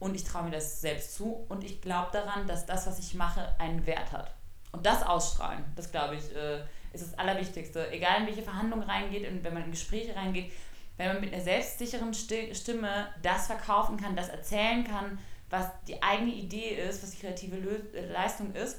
und 0.00 0.16
ich 0.16 0.24
traue 0.24 0.44
mir 0.44 0.50
das 0.50 0.80
selbst 0.80 1.14
zu 1.14 1.46
und 1.48 1.62
ich 1.62 1.80
glaube 1.80 2.10
daran, 2.12 2.48
dass 2.48 2.66
das, 2.66 2.86
was 2.88 2.98
ich 2.98 3.14
mache, 3.14 3.54
einen 3.60 3.86
Wert 3.86 4.10
hat. 4.10 4.34
Und 4.72 4.86
das 4.86 5.04
ausstrahlen, 5.04 5.64
das 5.76 5.92
glaube 5.92 6.16
ich, 6.16 6.34
äh, 6.34 6.64
ist 6.92 7.04
das 7.06 7.18
Allerwichtigste. 7.18 7.90
Egal 7.90 8.20
in 8.20 8.26
welche 8.26 8.42
Verhandlungen 8.42 8.88
reingeht 8.88 9.30
und 9.30 9.42
wenn 9.44 9.54
man 9.54 9.64
in 9.64 9.70
Gespräche 9.70 10.14
reingeht, 10.14 10.52
wenn 10.96 11.08
man 11.08 11.20
mit 11.20 11.32
einer 11.32 11.42
selbstsicheren 11.42 12.14
Stimme 12.14 13.08
das 13.22 13.46
verkaufen 13.46 13.96
kann, 13.96 14.14
das 14.14 14.28
erzählen 14.28 14.84
kann, 14.84 15.18
was 15.50 15.66
die 15.86 16.02
eigene 16.02 16.32
Idee 16.32 16.76
ist, 16.76 17.02
was 17.02 17.10
die 17.10 17.18
kreative 17.18 17.56
äh, 17.56 18.06
Leistung 18.10 18.54
ist 18.54 18.78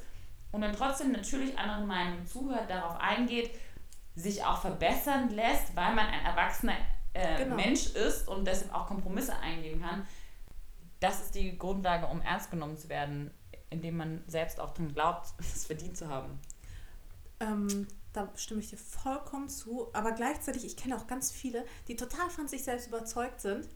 und 0.51 0.61
dann 0.61 0.73
trotzdem 0.73 1.11
natürlich 1.11 1.57
anderen 1.57 1.87
Meinungen 1.87 2.25
zuhört, 2.25 2.69
darauf 2.69 2.99
eingeht, 2.99 3.51
sich 4.15 4.43
auch 4.43 4.61
verbessern 4.61 5.29
lässt, 5.29 5.75
weil 5.75 5.95
man 5.95 6.07
ein 6.07 6.25
erwachsener 6.25 6.73
äh, 7.13 7.43
genau. 7.43 7.55
Mensch 7.55 7.87
ist 7.87 8.27
und 8.27 8.45
deshalb 8.45 8.73
auch 8.73 8.87
Kompromisse 8.87 9.37
eingehen 9.39 9.81
kann. 9.81 10.05
Das 10.99 11.21
ist 11.21 11.35
die 11.35 11.57
Grundlage, 11.57 12.07
um 12.07 12.21
ernst 12.21 12.51
genommen 12.51 12.77
zu 12.77 12.89
werden, 12.89 13.31
indem 13.69 13.97
man 13.97 14.23
selbst 14.27 14.59
auch 14.59 14.73
dran 14.73 14.93
glaubt, 14.93 15.27
es 15.39 15.65
verdient 15.65 15.97
zu 15.97 16.07
haben. 16.07 16.39
Ähm, 17.39 17.87
da 18.13 18.29
stimme 18.35 18.61
ich 18.61 18.69
dir 18.69 18.77
vollkommen 18.77 19.49
zu. 19.49 19.89
Aber 19.93 20.11
gleichzeitig, 20.11 20.65
ich 20.65 20.77
kenne 20.77 20.95
auch 20.95 21.07
ganz 21.07 21.31
viele, 21.31 21.65
die 21.87 21.95
total 21.95 22.29
von 22.29 22.47
sich 22.47 22.63
selbst 22.63 22.87
überzeugt 22.87 23.41
sind, 23.41 23.67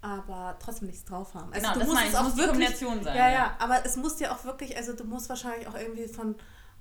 aber 0.00 0.56
trotzdem 0.60 0.88
nichts 0.88 1.04
drauf 1.04 1.34
haben. 1.34 1.52
Also 1.52 1.60
genau, 1.60 1.72
du 1.74 1.78
das 1.78 1.88
musst 1.88 2.00
meine, 2.00 2.10
es 2.10 2.16
auch 2.16 2.24
muss 2.24 2.36
wirklich, 2.36 2.68
die 2.68 2.84
Kombination 2.84 3.04
sein. 3.04 3.16
Ja, 3.16 3.28
ja, 3.28 3.34
ja, 3.34 3.56
aber 3.60 3.86
es 3.86 3.96
muss 3.96 4.16
dir 4.16 4.32
auch 4.32 4.44
wirklich, 4.44 4.76
also 4.76 4.92
du 4.92 5.04
musst 5.04 5.28
wahrscheinlich 5.28 5.68
auch 5.68 5.76
irgendwie 5.76 6.08
von 6.08 6.34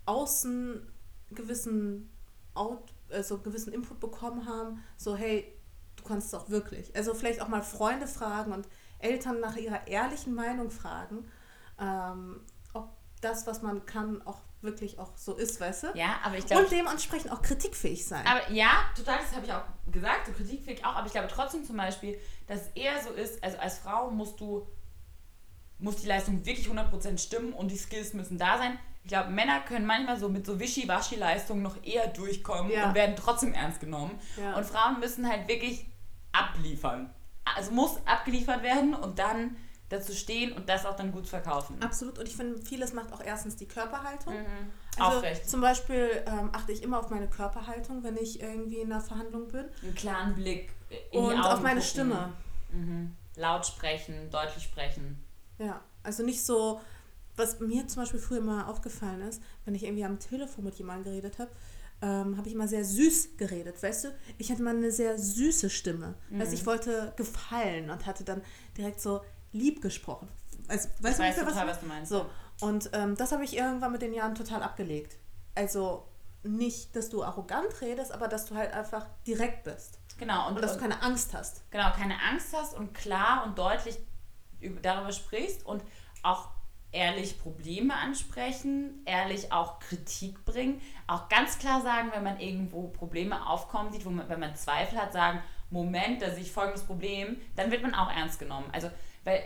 außen 0.05 0.91
gewissen 1.29 2.11
Out, 2.53 2.91
also 3.09 3.37
gewissen 3.37 3.71
Input 3.71 3.99
bekommen 3.99 4.45
haben, 4.45 4.83
so 4.97 5.15
hey, 5.15 5.55
du 5.95 6.03
kannst 6.03 6.27
es 6.27 6.33
auch 6.33 6.49
wirklich. 6.49 6.93
Also 6.95 7.13
vielleicht 7.13 7.41
auch 7.41 7.47
mal 7.47 7.61
Freunde 7.61 8.07
fragen 8.07 8.51
und 8.51 8.67
Eltern 8.99 9.39
nach 9.39 9.55
ihrer 9.55 9.87
ehrlichen 9.87 10.33
Meinung 10.33 10.71
fragen, 10.71 11.29
ähm, 11.79 12.41
ob 12.73 12.89
das, 13.21 13.47
was 13.47 13.61
man 13.61 13.85
kann, 13.85 14.21
auch 14.23 14.41
wirklich 14.63 14.99
auch 14.99 15.11
so 15.15 15.35
ist, 15.35 15.59
weißt 15.59 15.83
du? 15.83 15.87
Ja, 15.95 16.19
aber 16.23 16.37
ich 16.37 16.45
glaube. 16.45 16.63
Und 16.63 16.71
dementsprechend 16.71 17.31
auch 17.31 17.41
kritikfähig 17.41 18.05
sein. 18.05 18.25
Aber 18.25 18.51
ja, 18.51 18.69
total, 18.95 19.17
das 19.19 19.35
habe 19.35 19.45
ich 19.45 19.51
auch 19.53 19.63
gesagt, 19.91 20.27
so 20.27 20.31
kritikfähig 20.33 20.85
auch, 20.85 20.95
aber 20.95 21.07
ich 21.07 21.13
glaube 21.13 21.27
trotzdem 21.29 21.65
zum 21.65 21.77
Beispiel, 21.77 22.19
dass 22.47 22.61
es 22.61 22.67
eher 22.75 23.01
so 23.01 23.09
ist, 23.11 23.43
also 23.43 23.57
als 23.57 23.79
Frau 23.79 24.11
musst 24.11 24.39
du 24.39 24.67
muss 25.79 25.95
die 25.97 26.07
Leistung 26.07 26.45
wirklich 26.45 26.67
100% 26.67 27.17
stimmen 27.17 27.53
und 27.53 27.71
die 27.71 27.77
Skills 27.77 28.13
müssen 28.13 28.37
da 28.37 28.59
sein. 28.59 28.77
Ich 29.03 29.09
glaube, 29.09 29.31
Männer 29.31 29.61
können 29.61 29.87
manchmal 29.87 30.19
so 30.19 30.29
mit 30.29 30.45
so 30.45 30.59
Wischi-Waschi-Leistungen 30.59 31.63
noch 31.63 31.83
eher 31.83 32.05
durchkommen 32.09 32.71
Ja. 32.71 32.89
und 32.89 32.93
werden 32.93 33.15
trotzdem 33.15 33.53
ernst 33.53 33.79
genommen. 33.79 34.11
Ja. 34.37 34.55
Und 34.55 34.63
Frauen 34.63 34.99
müssen 34.99 35.27
halt 35.27 35.47
wirklich 35.47 35.87
abliefern. 36.31 37.11
Also 37.55 37.71
muss 37.71 37.97
abgeliefert 38.05 38.61
werden 38.61 38.93
und 38.93 39.17
dann 39.17 39.57
dazu 39.91 40.13
stehen 40.13 40.53
und 40.53 40.69
das 40.69 40.85
auch 40.85 40.95
dann 40.95 41.11
gut 41.11 41.27
verkaufen. 41.27 41.75
Absolut. 41.81 42.17
Und 42.19 42.27
ich 42.27 42.35
finde, 42.35 42.61
vieles 42.61 42.93
macht 42.93 43.11
auch 43.13 43.21
erstens 43.23 43.55
die 43.55 43.67
Körperhaltung. 43.67 44.33
Mhm. 44.33 44.71
Also 44.97 45.17
Aufrecht. 45.17 45.49
zum 45.49 45.61
Beispiel 45.61 46.23
ähm, 46.25 46.49
achte 46.53 46.71
ich 46.71 46.83
immer 46.83 46.99
auf 46.99 47.09
meine 47.09 47.27
Körperhaltung, 47.27 48.03
wenn 48.03 48.17
ich 48.17 48.41
irgendwie 48.41 48.79
in 48.79 48.91
einer 48.91 49.01
Verhandlung 49.01 49.47
bin. 49.47 49.65
Einen 49.81 49.95
klaren 49.95 50.35
Blick 50.35 50.71
in 51.11 51.19
und 51.19 51.31
die 51.31 51.37
Augen 51.37 51.41
auf 51.41 51.61
meine 51.61 51.79
gucken. 51.79 51.89
Stimme. 51.89 52.33
Mhm. 52.71 53.15
Laut 53.35 53.65
sprechen, 53.65 54.29
deutlich 54.29 54.63
sprechen. 54.63 55.23
Ja, 55.57 55.81
also 56.03 56.23
nicht 56.23 56.43
so, 56.43 56.81
was 57.35 57.59
mir 57.59 57.87
zum 57.87 58.03
Beispiel 58.03 58.19
früher 58.19 58.41
mal 58.41 58.65
aufgefallen 58.65 59.21
ist, 59.21 59.41
wenn 59.65 59.75
ich 59.75 59.83
irgendwie 59.83 60.05
am 60.05 60.19
Telefon 60.19 60.65
mit 60.65 60.75
jemandem 60.75 61.05
geredet 61.05 61.39
habe, 61.39 61.51
ähm, 62.01 62.35
habe 62.37 62.47
ich 62.47 62.55
immer 62.55 62.67
sehr 62.67 62.83
süß 62.83 63.37
geredet, 63.37 63.81
weißt 63.81 64.05
du? 64.05 64.07
Ich 64.37 64.51
hatte 64.51 64.63
mal 64.63 64.75
eine 64.75 64.91
sehr 64.91 65.17
süße 65.17 65.69
Stimme. 65.69 66.15
Mhm. 66.29 66.41
Also 66.41 66.53
ich 66.53 66.65
wollte 66.65 67.13
gefallen 67.15 67.89
und 67.89 68.05
hatte 68.05 68.23
dann 68.23 68.41
direkt 68.75 68.99
so 68.99 69.21
lieb 69.51 69.81
gesprochen. 69.81 70.27
Also, 70.67 70.89
Ich 70.97 71.03
weißt 71.03 71.19
du, 71.19 71.23
weiß 71.23 71.35
total, 71.35 71.65
ich 71.65 71.71
was 71.71 71.79
du 71.79 71.85
meinst. 71.85 72.11
So, 72.11 72.25
und 72.61 72.89
ähm, 72.93 73.15
das 73.17 73.31
habe 73.31 73.43
ich 73.43 73.57
irgendwann 73.57 73.91
mit 73.91 74.01
den 74.01 74.13
Jahren 74.13 74.35
total 74.35 74.63
abgelegt. 74.63 75.17
Also 75.55 76.07
nicht, 76.43 76.95
dass 76.95 77.09
du 77.09 77.23
arrogant 77.23 77.81
redest, 77.81 78.11
aber 78.11 78.27
dass 78.27 78.45
du 78.45 78.55
halt 78.55 78.73
einfach 78.73 79.05
direkt 79.27 79.63
bist. 79.63 79.99
Genau, 80.17 80.47
und, 80.47 80.55
Und 80.55 80.61
dass 80.61 80.73
du 80.73 80.79
keine 80.79 81.01
Angst 81.01 81.33
hast. 81.33 81.69
genau, 81.71 81.91
keine 81.91 82.15
Angst 82.29 82.55
hast 82.55 82.75
und 82.77 82.93
klar 82.93 83.43
und 83.45 83.57
deutlich 83.57 83.97
über, 84.59 84.79
darüber 84.79 85.11
sprichst 85.11 85.65
und 85.65 85.83
auch 86.23 86.49
ehrlich 86.91 87.39
Probleme 87.39 87.95
ansprechen, 87.95 89.01
ehrlich 89.05 89.51
auch 89.51 89.79
Kritik 89.79 90.43
bringen, 90.45 90.81
auch 91.07 91.29
ganz 91.29 91.57
klar 91.57 91.81
sagen, 91.81 92.11
wenn 92.13 92.23
man 92.23 92.39
irgendwo 92.39 92.89
Probleme 92.89 93.47
aufkommen 93.47 93.91
sieht, 93.91 94.05
wo 94.05 94.09
man, 94.09 94.27
wenn 94.29 94.39
man 94.39 94.55
Zweifel 94.55 94.99
hat, 94.99 95.13
sagen, 95.13 95.41
Moment, 95.69 96.21
da 96.21 96.31
sehe 96.31 96.41
ich 96.41 96.51
folgendes 96.51 96.83
Problem, 96.83 97.37
dann 97.55 97.71
wird 97.71 97.81
man 97.81 97.95
auch 97.95 98.11
ernst 98.11 98.39
genommen. 98.39 98.69
Also, 98.73 98.91
weil 99.23 99.43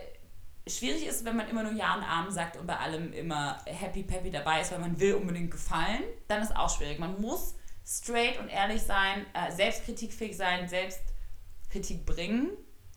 schwierig 0.68 1.06
ist, 1.06 1.24
wenn 1.24 1.36
man 1.36 1.48
immer 1.48 1.62
nur 1.62 1.72
Ja 1.72 1.94
und 1.94 2.02
Arm 2.02 2.30
sagt 2.30 2.56
und 2.56 2.66
bei 2.66 2.76
allem 2.76 3.12
immer 3.12 3.58
happy 3.66 4.02
peppy 4.02 4.30
dabei 4.30 4.60
ist, 4.60 4.72
weil 4.72 4.80
man 4.80 4.98
will 4.98 5.14
unbedingt 5.14 5.50
gefallen, 5.50 6.02
dann 6.28 6.42
ist 6.42 6.54
auch 6.56 6.74
schwierig. 6.74 6.98
Man 6.98 7.20
muss 7.20 7.54
straight 7.84 8.38
und 8.40 8.48
ehrlich 8.48 8.82
sein, 8.82 9.26
äh, 9.32 9.52
selbstkritikfähig 9.52 10.36
sein, 10.36 10.68
Selbstkritik 10.68 12.04
bringen 12.04 12.50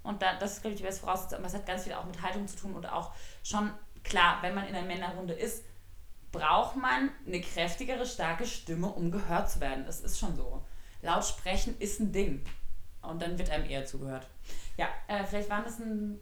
und 0.03 0.21
da, 0.21 0.35
das 0.39 0.53
ist, 0.53 0.61
glaube 0.61 0.73
ich, 0.73 0.81
die 0.81 0.85
beste 0.85 1.01
Voraussetzung. 1.01 1.39
Aber 1.39 1.47
es 1.47 1.53
hat 1.53 1.65
ganz 1.65 1.83
viel 1.83 1.93
auch 1.93 2.05
mit 2.05 2.21
Haltung 2.21 2.47
zu 2.47 2.57
tun 2.57 2.73
und 2.73 2.85
auch 2.87 3.11
schon, 3.43 3.71
klar, 4.03 4.39
wenn 4.41 4.55
man 4.55 4.67
in 4.67 4.75
einer 4.75 4.87
Männerrunde 4.87 5.33
ist, 5.33 5.63
braucht 6.31 6.75
man 6.75 7.11
eine 7.25 7.41
kräftigere, 7.41 8.05
starke 8.05 8.45
Stimme, 8.45 8.87
um 8.87 9.11
gehört 9.11 9.49
zu 9.49 9.59
werden. 9.59 9.85
Das 9.85 10.01
ist 10.01 10.19
schon 10.19 10.35
so. 10.35 10.63
Laut 11.01 11.25
sprechen 11.25 11.77
ist 11.79 11.99
ein 11.99 12.11
Ding. 12.11 12.43
Und 13.01 13.21
dann 13.21 13.37
wird 13.37 13.49
einem 13.49 13.69
eher 13.69 13.85
zugehört. 13.85 14.27
Ja, 14.77 14.87
äh, 15.07 15.23
vielleicht 15.25 15.49
waren 15.49 15.63
das 15.63 15.79
ein 15.79 16.19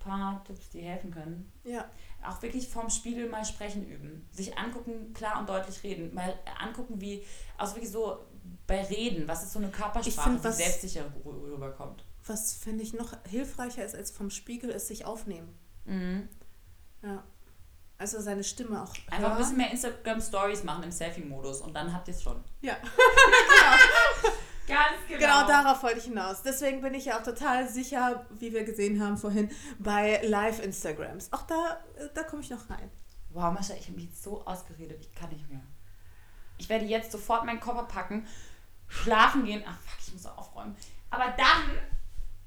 paar 0.00 0.42
Tipps, 0.44 0.68
die 0.70 0.80
helfen 0.80 1.12
können. 1.12 1.52
Ja. 1.62 1.88
Auch 2.26 2.42
wirklich 2.42 2.68
vorm 2.68 2.90
Spiegel 2.90 3.28
mal 3.28 3.44
sprechen 3.44 3.86
üben. 3.88 4.26
Sich 4.32 4.58
angucken, 4.58 5.12
klar 5.14 5.38
und 5.38 5.48
deutlich 5.48 5.82
reden. 5.84 6.12
Mal 6.12 6.34
angucken, 6.58 7.00
wie, 7.00 7.24
also 7.56 7.76
wirklich 7.76 7.90
so 7.92 8.18
bei 8.66 8.82
Reden, 8.82 9.28
was 9.28 9.42
ist 9.44 9.52
so 9.52 9.58
eine 9.60 9.68
Körpersprache, 9.70 10.30
find, 10.30 10.40
die 10.40 10.44
was- 10.48 10.56
selbstsicher 10.56 11.04
rü- 11.24 11.52
rüberkommt. 11.52 12.04
Was 12.26 12.52
finde 12.54 12.82
ich 12.82 12.92
noch 12.92 13.14
hilfreicher 13.28 13.84
ist 13.84 13.94
als 13.94 14.10
vom 14.10 14.28
Spiegel, 14.30 14.70
ist 14.70 14.88
sich 14.88 15.04
aufnehmen. 15.06 15.54
Mhm. 15.86 16.28
Ja. 17.02 17.24
Also 17.96 18.20
seine 18.20 18.44
Stimme 18.44 18.82
auch. 18.82 18.94
Einfach 19.10 19.32
ein 19.32 19.38
bisschen 19.38 19.56
mehr 19.58 19.70
Instagram-Stories 19.70 20.64
machen 20.64 20.82
im 20.84 20.92
Selfie-Modus 20.92 21.60
und 21.60 21.74
dann 21.74 21.92
habt 21.92 22.08
ihr 22.08 22.14
es 22.14 22.22
schon. 22.22 22.42
Ja, 22.62 22.76
Ganz 24.70 25.06
genau. 25.08 25.20
genau 25.20 25.46
darauf 25.48 25.82
wollte 25.82 25.98
ich 25.98 26.04
hinaus. 26.04 26.42
Deswegen 26.42 26.80
bin 26.80 26.94
ich 26.94 27.06
ja 27.06 27.18
auch 27.18 27.22
total 27.22 27.68
sicher, 27.68 28.26
wie 28.30 28.52
wir 28.52 28.64
gesehen 28.64 29.02
haben 29.02 29.16
vorhin, 29.18 29.50
bei 29.78 30.20
Live-Instagrams. 30.24 31.32
Auch 31.32 31.42
da, 31.42 31.80
äh, 31.98 32.08
da 32.14 32.22
komme 32.22 32.42
ich 32.42 32.50
noch 32.50 32.68
rein. 32.70 32.90
Wow, 33.30 33.52
Mascha, 33.52 33.74
ich 33.74 33.84
habe 33.86 33.96
mich 33.96 34.06
jetzt 34.06 34.22
so 34.22 34.44
ausgeredet, 34.44 34.98
ich 35.00 35.14
kann 35.14 35.28
nicht 35.30 35.48
mehr. 35.48 35.60
Ich 36.58 36.68
werde 36.68 36.84
jetzt 36.84 37.12
sofort 37.12 37.44
meinen 37.44 37.60
Koffer 37.60 37.84
packen, 37.84 38.26
schlafen 38.88 39.44
gehen. 39.44 39.62
Ach 39.66 39.78
fuck, 39.80 39.98
ich 40.06 40.12
muss 40.12 40.26
auch 40.26 40.38
aufräumen. 40.38 40.76
Aber 41.10 41.26
dann 41.36 41.78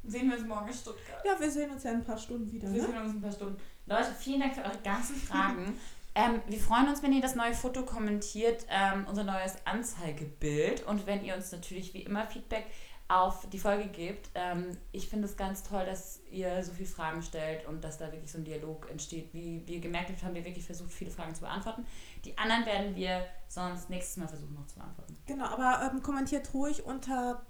sehen 0.04 0.30
wir 0.30 0.38
uns 0.38 0.45
morgen 0.48 0.68
in 0.68 0.74
Stuttgart. 0.74 1.24
Ja, 1.26 1.40
wir 1.40 1.50
sehen 1.50 1.72
uns 1.72 1.84
ja 1.84 1.91
in 1.91 1.98
ein 1.98 2.04
paar 2.06 2.18
Stunden 2.18 2.52
wieder. 2.52 2.72
Wir 2.72 2.82
Ne? 2.82 2.88
sehen 2.88 2.98
uns 2.98 3.12
in 3.12 3.18
ein 3.18 3.22
paar 3.22 3.32
Stunden. 3.32 3.58
Leute, 3.86 4.14
vielen 4.20 4.41
Dank 4.41 4.56
für 4.56 4.62
eure 4.64 4.78
ganzen 4.84 5.16
Fragen. 5.16 5.78
ähm, 6.15 6.41
wir 6.48 6.60
freuen 6.60 6.88
uns, 6.88 7.02
wenn 7.02 7.14
ihr 7.14 7.22
das 7.22 7.35
neue 7.35 7.53
Foto 7.53 7.84
kommentiert, 7.84 8.65
ähm, 8.69 9.06
unser 9.10 9.23
neues 9.23 9.56
Anzeigebild 9.65 10.85
und 10.85 11.07
wenn 11.07 11.23
ihr 11.23 11.35
uns 11.35 11.52
natürlich 11.52 11.94
wie 11.94 12.02
immer 12.02 12.27
Feedback 12.27 12.65
auf 13.07 13.48
die 13.49 13.60
Folge 13.60 13.88
gebt. 13.90 14.30
Ähm, 14.34 14.77
ich 14.91 15.07
finde 15.07 15.27
es 15.27 15.35
ganz 15.35 15.64
toll, 15.64 15.85
dass 15.85 16.22
ihr 16.31 16.64
so 16.64 16.72
viele 16.72 16.88
Fragen 16.88 17.22
stellt 17.22 17.68
und 17.68 17.84
dass 17.84 17.98
da 17.98 18.11
wirklich 18.11 18.31
so 18.31 18.38
ein 18.38 18.45
Dialog 18.45 18.90
entsteht. 18.90 19.34
Wie 19.34 19.61
wir 19.68 19.80
gemerkt 19.80 20.10
habt, 20.10 20.23
haben 20.23 20.34
wir 20.34 20.45
wirklich 20.45 20.65
versucht, 20.65 20.91
viele 20.91 21.11
Fragen 21.11 21.35
zu 21.35 21.41
beantworten. 21.41 21.85
Die 22.26 22.38
anderen 22.38 22.65
werden 22.65 22.95
wir 22.95 23.26
sonst 23.48 23.90
nächstes 23.90 24.18
Mal 24.18 24.27
versuchen 24.27 24.56
noch 24.56 24.68
zu 24.68 24.76
beantworten. 24.76 25.18
Genau, 25.26 25.45
aber 25.45 25.91
ähm, 25.91 26.02
kommentiert 26.02 26.53
ruhig 26.53 26.85
unter 26.85 27.45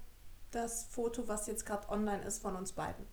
das 0.50 0.86
Foto, 0.90 1.26
was 1.28 1.46
jetzt 1.46 1.64
gerade 1.64 1.88
online 1.88 2.22
ist 2.22 2.42
von 2.42 2.56
uns 2.56 2.72
beiden. 2.72 3.06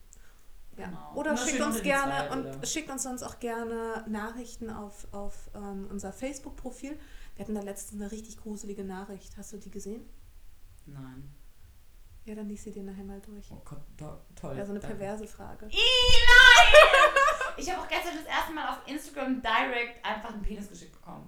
Ja. 0.78 0.86
Genau. 0.88 1.14
Oder 1.16 1.36
schickt 1.38 1.62
uns 1.62 1.82
gerne 1.82 2.28
zwei 2.28 2.32
und 2.32 2.44
Bilder. 2.44 2.66
schickt 2.66 2.90
uns 2.90 3.04
sonst 3.04 3.24
auch 3.24 3.40
gerne 3.40 4.06
Nachrichten 4.08 4.70
auf, 4.70 5.08
auf 5.12 5.50
ähm, 5.54 5.88
unser 5.90 6.14
Facebook-Profil. 6.14 6.98
Wir 7.36 7.44
hatten 7.44 7.56
da 7.56 7.62
letztens 7.62 8.02
eine 8.02 8.12
richtig 8.12 8.38
gruselige 8.38 8.84
Nachricht. 8.84 9.36
Hast 9.38 9.52
du 9.54 9.58
die 9.58 9.72
gesehen? 9.72 10.08
Nein. 10.86 11.34
Ja, 12.26 12.36
dann 12.36 12.48
lies 12.48 12.64
sie 12.64 12.72
dir 12.72 12.84
nachher 12.84 13.04
mal 13.04 13.20
durch. 13.22 13.48
Oh 13.52 13.62
Gott, 13.66 13.82
to 13.98 14.18
toll. 14.36 14.56
Ja, 14.56 14.64
so 14.66 14.72
eine 14.72 14.80
Danke. 14.80 14.96
perverse 14.96 15.28
Frage. 15.28 15.66
Ih, 15.68 15.76
nein! 15.76 17.12
Ich 17.58 17.70
habe 17.72 17.82
auch 17.82 17.88
gestern 17.88 18.16
das 18.16 18.26
erste 18.26 18.54
Mal 18.54 18.70
auf 18.70 18.80
Instagram 18.88 19.42
Direct 19.42 20.06
einfach 20.06 20.32
einen 20.32 20.42
Penis 20.42 20.70
geschickt 20.70 20.94
bekommen. 20.94 21.28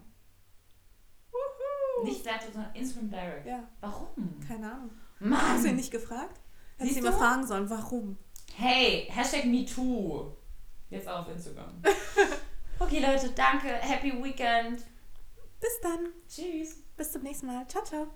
Nicht 2.03 2.21
Snapchat, 2.21 2.53
sondern 2.53 2.73
Instagram 2.75 3.09
Direct. 3.09 3.45
Ja, 3.45 3.63
Warum? 3.81 4.39
keine 4.47 4.71
Ahnung. 4.71 4.91
Hast 5.19 5.63
du 5.63 5.67
ihn 5.67 5.71
Mann! 5.71 5.75
nicht 5.77 5.91
gefragt? 5.91 6.39
Hättest 6.77 6.95
du 6.95 6.99
ihn 6.99 7.05
mal 7.05 7.13
fragen 7.13 7.47
sollen, 7.47 7.69
warum? 7.69 8.17
Hey, 8.57 9.07
Hashtag 9.09 9.45
MeToo. 9.45 10.31
Jetzt 10.89 11.07
auch 11.07 11.21
auf 11.21 11.29
Instagram. 11.29 11.81
Okay, 12.79 12.99
Leute, 12.99 13.29
danke. 13.29 13.67
Happy 13.67 14.11
Weekend. 14.21 14.83
Bis 15.61 15.79
dann. 15.81 16.07
Tschüss. 16.27 16.83
Bis 16.97 17.11
zum 17.11 17.23
nächsten 17.23 17.45
Mal. 17.47 17.67
Ciao, 17.67 17.83
ciao. 17.83 18.07